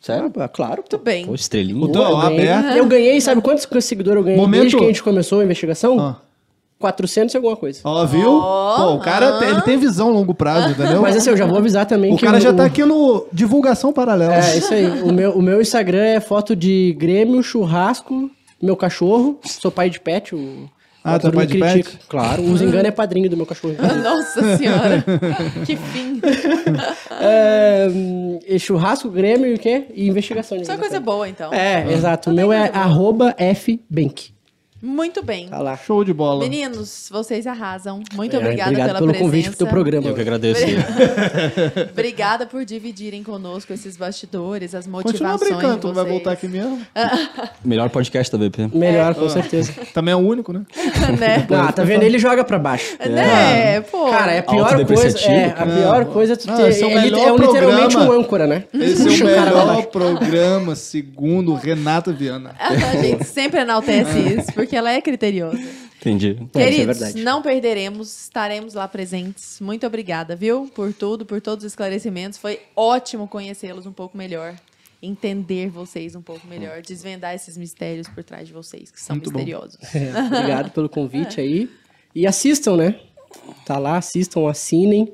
Sério? 0.00 0.30
Ah, 0.36 0.48
claro. 0.48 0.82
Muito 0.82 0.98
bem. 0.98 1.24
Pô, 1.24 1.34
estrelinha. 1.34 1.82
O 1.84 1.88
ganhei- 1.88 2.48
aberto. 2.48 2.76
Eu 2.76 2.86
ganhei, 2.86 3.20
sabe 3.20 3.40
quantos 3.40 3.66
seguidores 3.84 4.18
eu 4.18 4.24
ganhei 4.24 4.38
Momento- 4.38 4.60
desde 4.62 4.76
que 4.76 4.84
a 4.84 4.86
gente 4.88 5.02
começou 5.02 5.40
a 5.40 5.44
investigação? 5.44 5.98
Ah. 5.98 6.16
400 6.84 7.32
e 7.32 7.36
alguma 7.38 7.56
coisa. 7.56 7.80
Ó, 7.82 8.04
viu? 8.04 8.30
Pô, 8.40 8.94
o 8.94 9.00
cara 9.00 9.38
tem, 9.38 9.48
ele 9.48 9.62
tem 9.62 9.78
visão 9.78 10.08
a 10.08 10.12
longo 10.12 10.34
prazo, 10.34 10.70
entendeu? 10.72 11.00
Mas 11.00 11.16
assim, 11.16 11.30
eu 11.30 11.36
já 11.36 11.46
vou 11.46 11.56
avisar 11.56 11.86
também 11.86 12.12
o 12.12 12.16
que 12.18 12.26
cara 12.26 12.38
já 12.38 12.50
o- 12.50 12.54
tá 12.54 12.64
aqui 12.66 12.84
no 12.84 13.26
divulgação 13.32 13.90
paralela. 13.92 14.34
É, 14.34 14.58
isso 14.58 14.74
aí. 14.74 14.86
O 15.02 15.10
meu, 15.12 15.30
o 15.32 15.40
meu 15.40 15.60
Instagram 15.62 16.02
é 16.04 16.20
foto 16.20 16.54
de 16.54 16.94
Grêmio, 16.98 17.42
churrasco, 17.42 18.30
meu 18.62 18.76
cachorro. 18.76 19.38
Sou 19.44 19.70
pai 19.70 19.88
de 19.88 19.98
pet. 19.98 20.34
O, 20.34 20.68
Ah, 21.02 21.18
tu 21.18 21.28
é 21.28 21.30
pai 21.32 21.46
de 21.46 21.58
critica. 21.58 21.90
pet? 21.90 21.98
Claro. 22.08 22.42
O 22.42 22.56
Zingano 22.56 22.86
é 22.86 22.90
padrinho 22.90 23.30
do 23.30 23.36
meu 23.36 23.46
cachorro. 23.46 23.74
Nossa 24.02 24.56
senhora. 24.58 25.02
que 25.64 25.76
fim. 25.76 26.20
é, 27.20 28.58
churrasco, 28.58 29.08
Grêmio 29.08 29.46
e 29.46 29.54
o 29.54 29.58
quê? 29.58 29.84
E 29.94 30.06
investigação. 30.08 30.58
de 30.58 30.66
Só 30.66 30.72
coisa 30.76 30.96
investigação. 30.96 31.04
boa, 31.16 31.28
então. 31.28 31.52
É, 31.52 31.90
exato. 31.92 32.30
O 32.30 32.32
meu 32.34 32.52
é 32.52 32.70
arroba 32.72 33.34
fbank. 33.54 34.33
Muito 34.84 35.22
bem. 35.24 35.48
Tá 35.48 35.58
lá. 35.58 35.76
Show 35.76 36.04
de 36.04 36.12
bola. 36.12 36.40
Meninos, 36.40 37.08
vocês 37.10 37.46
arrasam. 37.46 38.02
Muito 38.14 38.36
É, 38.36 38.38
obrigada 38.38 38.70
obrigado 38.70 38.86
pela 38.88 38.98
pelo 38.98 39.10
presença. 39.10 39.24
convite 39.30 39.48
pro 39.48 39.58
teu 39.58 39.66
programa. 39.66 40.08
Eu 40.08 40.14
que 40.14 40.20
agradeço. 40.20 40.62
Obrigada 41.90 42.46
por 42.46 42.64
dividirem 42.64 43.22
conosco 43.22 43.72
esses 43.72 43.96
bastidores, 43.96 44.74
as 44.74 44.86
Continua 44.86 45.02
motivações 45.02 45.50
brincando, 45.50 45.78
tu 45.78 45.86
não 45.88 45.94
vai 45.94 46.04
voltar 46.04 46.32
aqui 46.32 46.46
mesmo. 46.48 46.80
Melhor 47.64 47.88
podcast 47.90 48.30
da 48.32 48.38
BP. 48.38 48.68
Melhor, 48.76 49.12
É. 49.12 49.14
com 49.14 49.28
certeza. 49.28 49.72
Também 49.92 50.12
é 50.12 50.16
o 50.16 50.20
único, 50.20 50.52
né? 50.52 50.62
né? 51.18 51.46
Ah, 51.50 51.72
tá 51.72 51.82
vendo? 51.82 52.02
Ele 52.02 52.18
joga 52.18 52.44
pra 52.44 52.58
baixo. 52.58 52.96
Né? 53.08 53.80
Pô. 53.82 54.10
Cara, 54.10 54.32
é 54.32 54.38
a 54.38 54.42
pior 54.42 54.84
coisa. 54.86 55.18
É, 55.30 55.46
a 55.56 55.66
pior 55.66 56.04
coisa 56.06 56.32
é 56.34 56.36
tu 56.36 56.46
Não, 56.46 56.56
ter. 56.56 56.68
esse 56.68 56.82
é 56.82 56.86
o 56.86 56.90
é, 56.90 57.00
melhor 57.02 57.28
é 57.28 57.32
um- 57.32 57.36
literalmente 57.36 57.94
programa. 57.94 58.14
um 58.16 58.20
âncora, 58.20 58.46
né? 58.46 58.64
Esse 58.74 59.08
é 59.08 59.24
o 59.24 59.26
melhor 59.26 59.86
programa, 59.86 60.74
segundo 60.76 61.54
Renata 61.54 62.12
Viana. 62.12 62.54
A 62.58 62.74
gente 62.96 63.24
sempre 63.24 63.60
enaltece 63.60 64.18
isso, 64.18 64.52
porque 64.52 64.73
ela 64.76 64.92
é 64.92 65.00
criteriosa. 65.00 65.58
Entendi. 66.00 66.28
É, 66.28 66.32
isso 66.32 66.50
é 66.54 66.64
Queridos, 66.64 66.98
verdade. 66.98 67.22
não 67.22 67.40
perderemos, 67.40 68.24
estaremos 68.24 68.74
lá 68.74 68.86
presentes. 68.86 69.58
Muito 69.60 69.86
obrigada, 69.86 70.36
viu? 70.36 70.70
Por 70.74 70.92
tudo, 70.92 71.24
por 71.24 71.40
todos 71.40 71.64
os 71.64 71.72
esclarecimentos. 71.72 72.38
Foi 72.38 72.60
ótimo 72.76 73.26
conhecê-los 73.26 73.86
um 73.86 73.92
pouco 73.92 74.16
melhor. 74.16 74.54
Entender 75.02 75.68
vocês 75.68 76.14
um 76.14 76.22
pouco 76.22 76.46
melhor, 76.46 76.80
desvendar 76.80 77.34
esses 77.34 77.56
mistérios 77.58 78.08
por 78.08 78.24
trás 78.24 78.46
de 78.46 78.54
vocês, 78.54 78.90
que 78.90 79.00
são 79.00 79.16
Muito 79.16 79.30
misteriosos. 79.30 79.78
É, 79.94 80.10
obrigado 80.18 80.70
pelo 80.70 80.88
convite 80.88 81.40
aí. 81.40 81.68
E 82.14 82.26
assistam, 82.26 82.76
né? 82.76 83.00
Tá 83.66 83.78
lá, 83.78 83.98
assistam, 83.98 84.48
assinem. 84.48 85.12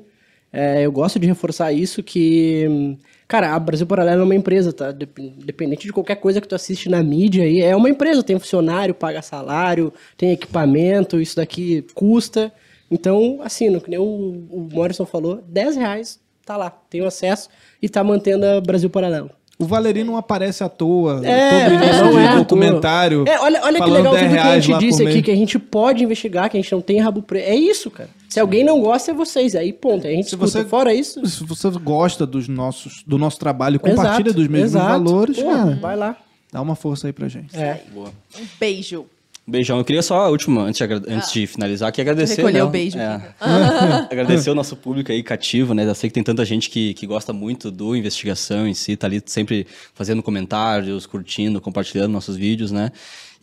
É, 0.53 0.81
eu 0.81 0.91
gosto 0.91 1.19
de 1.19 1.27
reforçar 1.27 1.71
isso 1.71 2.03
que, 2.03 2.67
hum, 2.69 2.97
cara, 3.31 3.55
a 3.55 3.59
Brasil 3.59 3.87
Paralelo 3.87 4.21
é 4.21 4.25
uma 4.25 4.35
empresa, 4.35 4.73
tá? 4.73 4.91
Dep- 4.91 5.17
Independente 5.19 5.87
de 5.87 5.93
qualquer 5.93 6.17
coisa 6.17 6.41
que 6.41 6.47
tu 6.47 6.53
assiste 6.53 6.89
na 6.89 7.01
mídia 7.01 7.43
aí, 7.45 7.61
é 7.61 7.73
uma 7.73 7.89
empresa, 7.89 8.21
tem 8.21 8.37
funcionário, 8.37 8.93
paga 8.93 9.21
salário, 9.21 9.93
tem 10.17 10.31
equipamento, 10.31 11.19
isso 11.19 11.37
daqui 11.37 11.81
custa. 11.93 12.51
Então, 12.89 13.39
assina, 13.41 13.79
que 13.79 13.89
nem 13.89 13.97
o, 13.99 14.03
o 14.03 14.67
Morrison 14.69 15.05
falou, 15.05 15.41
10 15.47 15.77
reais, 15.77 16.19
tá 16.45 16.57
lá, 16.57 16.69
tem 16.69 16.99
acesso 17.05 17.47
e 17.81 17.87
tá 17.87 18.03
mantendo 18.03 18.45
a 18.45 18.59
Brasil 18.59 18.89
Paralelo. 18.89 19.29
O 19.61 19.65
Valerino 19.65 20.11
não 20.11 20.17
aparece 20.17 20.63
à 20.63 20.69
toa. 20.69 21.21
É, 21.23 21.69
todo 21.69 21.73
início 21.75 22.03
não 22.05 22.11
de 22.11 22.17
é 22.19 22.35
documentário. 22.35 23.23
É, 23.27 23.39
olha, 23.39 23.61
olha 23.63 23.81
que 23.83 23.89
legal 23.89 24.13
10 24.13 24.25
tudo 24.25 24.33
que 24.41 24.47
a 24.47 24.59
gente 24.59 24.79
disse 24.79 25.07
aqui, 25.07 25.21
que 25.21 25.31
a 25.31 25.35
gente 25.35 25.59
pode 25.59 26.03
investigar, 26.03 26.49
que 26.49 26.57
a 26.57 26.61
gente 26.61 26.71
não 26.71 26.81
tem 26.81 26.99
rabo 26.99 27.21
preto. 27.21 27.47
É 27.47 27.55
isso, 27.55 27.91
cara. 27.91 28.09
Se 28.27 28.39
alguém 28.39 28.63
não 28.63 28.79
gosta, 28.81 29.11
é 29.11 29.13
vocês. 29.13 29.55
Aí, 29.55 29.71
ponto. 29.71 30.07
Aí 30.07 30.13
a 30.13 30.15
gente 30.15 30.29
Se 30.29 30.35
escuta. 30.35 30.51
você- 30.51 30.65
Fora 30.65 30.93
isso... 30.93 31.25
Se 31.27 31.43
você 31.45 31.69
gosta 31.71 32.25
dos 32.25 32.47
nossos, 32.47 33.03
do 33.05 33.17
nosso 33.17 33.37
trabalho, 33.39 33.79
compartilha 33.79 34.29
exato, 34.29 34.33
dos 34.33 34.47
mesmos 34.47 34.71
exato. 34.71 34.87
valores, 34.87 35.37
Pô, 35.37 35.49
cara, 35.49 35.77
Vai 35.81 35.95
lá. 35.95 36.17
dá 36.51 36.61
uma 36.61 36.75
força 36.75 37.07
aí 37.07 37.13
pra 37.13 37.27
gente. 37.27 37.55
É. 37.55 37.81
Um 37.95 38.45
beijo. 38.59 39.05
Beijão. 39.47 39.79
Eu 39.79 39.83
queria 39.83 40.01
só 40.01 40.17
a 40.17 40.29
última, 40.29 40.61
antes 40.63 40.87
de, 40.87 40.93
antes 41.11 41.31
de 41.31 41.47
finalizar, 41.47 41.89
aqui 41.89 41.99
agradecer. 41.99 42.37
Recolher 42.37 42.59
né? 42.59 42.63
o 42.63 42.69
beijo, 42.69 42.97
É. 42.97 43.33
Agradecer 44.09 44.49
o 44.49 44.55
nosso 44.55 44.75
público 44.75 45.11
aí 45.11 45.23
cativo, 45.23 45.73
né? 45.73 45.83
Eu 45.83 45.95
sei 45.95 46.09
que 46.09 46.13
tem 46.13 46.23
tanta 46.23 46.45
gente 46.45 46.69
que, 46.69 46.93
que 46.93 47.07
gosta 47.07 47.33
muito 47.33 47.71
do 47.71 47.95
investigação 47.95 48.67
em 48.67 48.73
si, 48.73 48.95
tá 48.95 49.07
ali 49.07 49.21
sempre 49.25 49.65
fazendo 49.93 50.21
comentários, 50.21 51.05
curtindo, 51.05 51.59
compartilhando 51.59 52.11
nossos 52.11 52.37
vídeos, 52.37 52.71
né? 52.71 52.91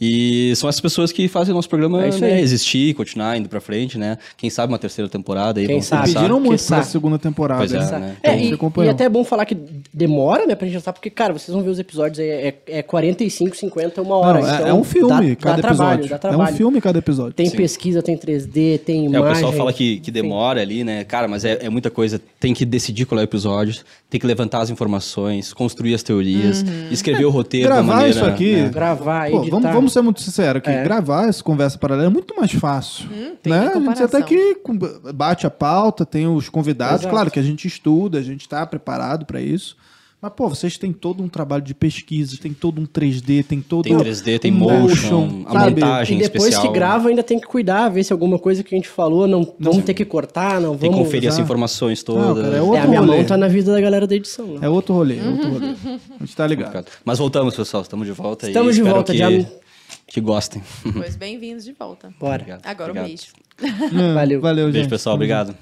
E 0.00 0.52
são 0.56 0.68
essas 0.68 0.80
pessoas 0.80 1.10
que 1.12 1.26
fazem 1.28 1.52
o 1.52 1.56
nosso 1.56 1.68
programa 1.68 2.04
É 2.04 2.10
né, 2.18 2.40
existir, 2.40 2.94
continuar 2.94 3.36
indo 3.36 3.48
pra 3.48 3.60
frente, 3.60 3.98
né? 3.98 4.16
Quem 4.36 4.48
sabe 4.50 4.72
uma 4.72 4.78
terceira 4.78 5.08
temporada 5.08 5.58
aí. 5.60 5.66
Quem 5.66 5.76
vamos 5.76 5.86
sabe? 5.86 6.06
pensar. 6.06 6.20
Pediram 6.20 6.40
muito 6.40 6.64
pra 6.64 6.82
segunda 6.82 7.18
temporada. 7.18 7.58
Pois 7.60 7.72
é, 7.72 7.78
né? 7.78 7.98
né? 7.98 8.16
É, 8.22 8.36
Então, 8.36 8.72
e, 8.82 8.86
e 8.86 8.88
até 8.88 9.04
é 9.04 9.08
bom 9.08 9.24
falar 9.24 9.44
que 9.44 9.56
demora, 9.92 10.46
né, 10.46 10.54
pra 10.54 10.66
gente 10.66 10.76
lançar, 10.76 10.92
porque, 10.92 11.10
cara, 11.10 11.32
vocês 11.32 11.52
vão 11.52 11.62
ver 11.64 11.70
os 11.70 11.78
episódios 11.78 12.18
aí, 12.20 12.28
é, 12.28 12.54
é 12.68 12.82
45, 12.82 13.56
50, 13.56 14.02
uma 14.02 14.16
hora. 14.16 14.40
Não, 14.40 14.48
é, 14.48 14.54
então 14.54 14.66
é 14.68 14.74
um 14.74 14.84
filme 14.84 15.08
dá, 15.08 15.36
cada 15.36 15.62
dá 15.62 15.68
episódio. 15.68 15.76
trabalho, 15.76 16.08
dá 16.08 16.14
É 16.14 16.18
trabalho. 16.18 16.54
um 16.54 16.56
filme 16.56 16.80
cada 16.80 16.98
episódio. 16.98 17.32
Tem 17.32 17.50
pesquisa, 17.50 18.02
tem 18.02 18.16
3D, 18.16 18.78
tem 18.78 19.02
É, 19.02 19.08
imagem. 19.08 19.20
o 19.26 19.32
pessoal 19.34 19.52
fala 19.52 19.72
que, 19.72 19.98
que 20.00 20.10
demora 20.10 20.60
ali, 20.60 20.84
né? 20.84 21.04
Cara, 21.04 21.26
mas 21.26 21.44
é, 21.44 21.58
é 21.62 21.68
muita 21.68 21.90
coisa. 21.90 22.20
Tem 22.38 22.54
que 22.54 22.64
decidir 22.64 23.04
qual 23.04 23.18
é 23.18 23.22
o 23.22 23.24
episódio, 23.24 23.82
tem 24.08 24.20
que 24.20 24.26
levantar 24.26 24.60
as 24.60 24.70
informações, 24.70 25.52
construir 25.52 25.94
as 25.94 26.02
teorias, 26.02 26.64
escrever 26.90 27.24
o 27.24 27.30
roteiro 27.30 27.68
da 27.68 27.74
Gravar 27.76 27.92
maneira... 27.94 28.10
isso 28.10 28.24
aqui. 28.24 28.56
né? 28.56 28.68
Gravar, 28.68 29.30
Pô, 29.30 29.38
editar. 29.42 29.72
vamos, 29.72 29.87
vamos 29.88 29.92
ser 29.92 30.00
muito 30.02 30.20
sinceros 30.22 30.58
aqui. 30.60 30.70
É. 30.70 30.84
Gravar 30.84 31.28
essa 31.28 31.42
conversa 31.42 31.78
paralela 31.78 32.06
é 32.06 32.10
muito 32.12 32.34
mais 32.36 32.52
fácil. 32.52 33.08
tem 33.42 33.52
né? 33.52 33.70
A 33.74 33.78
gente 33.78 34.02
até 34.02 34.22
com- 34.62 34.78
bate 35.14 35.46
a 35.46 35.50
pauta, 35.50 36.04
tem 36.04 36.26
os 36.26 36.48
convidados. 36.48 37.00
Exato. 37.02 37.10
Claro 37.10 37.30
que 37.30 37.38
a 37.38 37.42
gente 37.42 37.66
estuda, 37.66 38.18
a 38.18 38.22
gente 38.22 38.42
está 38.42 38.64
preparado 38.66 39.24
para 39.26 39.40
isso. 39.40 39.76
Mas, 40.20 40.32
pô, 40.34 40.48
vocês 40.48 40.76
têm 40.76 40.92
todo 40.92 41.22
um 41.22 41.28
trabalho 41.28 41.62
de 41.62 41.72
pesquisa, 41.72 42.36
tem 42.42 42.52
todo 42.52 42.80
um 42.80 42.86
3D, 42.86 43.44
tem 43.44 43.60
todo 43.60 43.84
Tem 43.84 43.96
3D, 43.96 44.40
tem 44.40 44.52
um 44.52 44.56
motion, 44.56 45.44
a 45.46 45.52
sabe? 45.52 45.80
montagem 45.80 46.18
E 46.18 46.22
depois 46.22 46.42
especial. 46.42 46.66
que 46.66 46.72
grava, 46.76 47.08
ainda 47.08 47.22
tem 47.22 47.38
que 47.38 47.46
cuidar, 47.46 47.88
ver 47.88 48.02
se 48.02 48.12
alguma 48.12 48.36
coisa 48.36 48.64
que 48.64 48.74
a 48.74 48.76
gente 48.78 48.88
falou, 48.88 49.28
não, 49.28 49.54
vamos 49.60 49.84
ter 49.84 49.94
que 49.94 50.04
cortar, 50.04 50.60
não 50.60 50.70
Tem 50.76 50.90
que 50.90 50.96
vamos... 50.96 51.06
conferir 51.06 51.28
as 51.28 51.36
usar. 51.36 51.44
informações 51.44 52.04
Não, 52.04 52.14
todas. 52.16 52.42
cara, 52.42 52.56
é 52.56 52.58
É, 52.58 52.62
outro 52.62 52.82
a 52.82 52.86
minha 52.88 53.00
rolê. 53.00 53.16
mão 53.18 53.24
tá 53.26 53.36
na 53.36 53.46
vida 53.46 53.70
da 53.72 53.80
galera 53.80 54.08
da 54.08 54.16
edição. 54.16 54.44
Né? 54.48 54.58
É 54.62 54.68
outro 54.68 54.92
rolê, 54.92 55.18
é 55.20 55.24
outro 55.24 55.50
rolê. 55.50 55.66
A 56.18 56.24
gente 56.24 56.34
tá 56.34 56.46
ligado. 56.48 56.86
Mas 57.04 57.20
voltamos, 57.20 57.54
pessoal. 57.54 57.84
Estamos 57.84 58.04
de 58.04 58.12
volta. 58.12 58.48
Estamos 58.48 58.70
e 58.70 58.74
de 58.74 58.80
espero 58.80 58.94
volta, 58.96 59.12
que, 59.12 59.18
já- 59.18 59.30
que 60.08 60.20
gostem. 60.20 60.62
Pois 60.92 61.14
bem-vindos 61.16 61.64
de 61.64 61.72
volta. 61.72 62.12
Bora. 62.18 62.36
Obrigado. 62.42 62.66
Agora 62.66 62.90
Obrigado. 62.90 63.04
um 63.04 63.08
beijo. 63.08 64.14
Valeu. 64.14 64.40
Valeu, 64.40 64.64
Beijo, 64.66 64.78
gente. 64.80 64.90
pessoal. 64.90 65.14
Obrigado. 65.14 65.54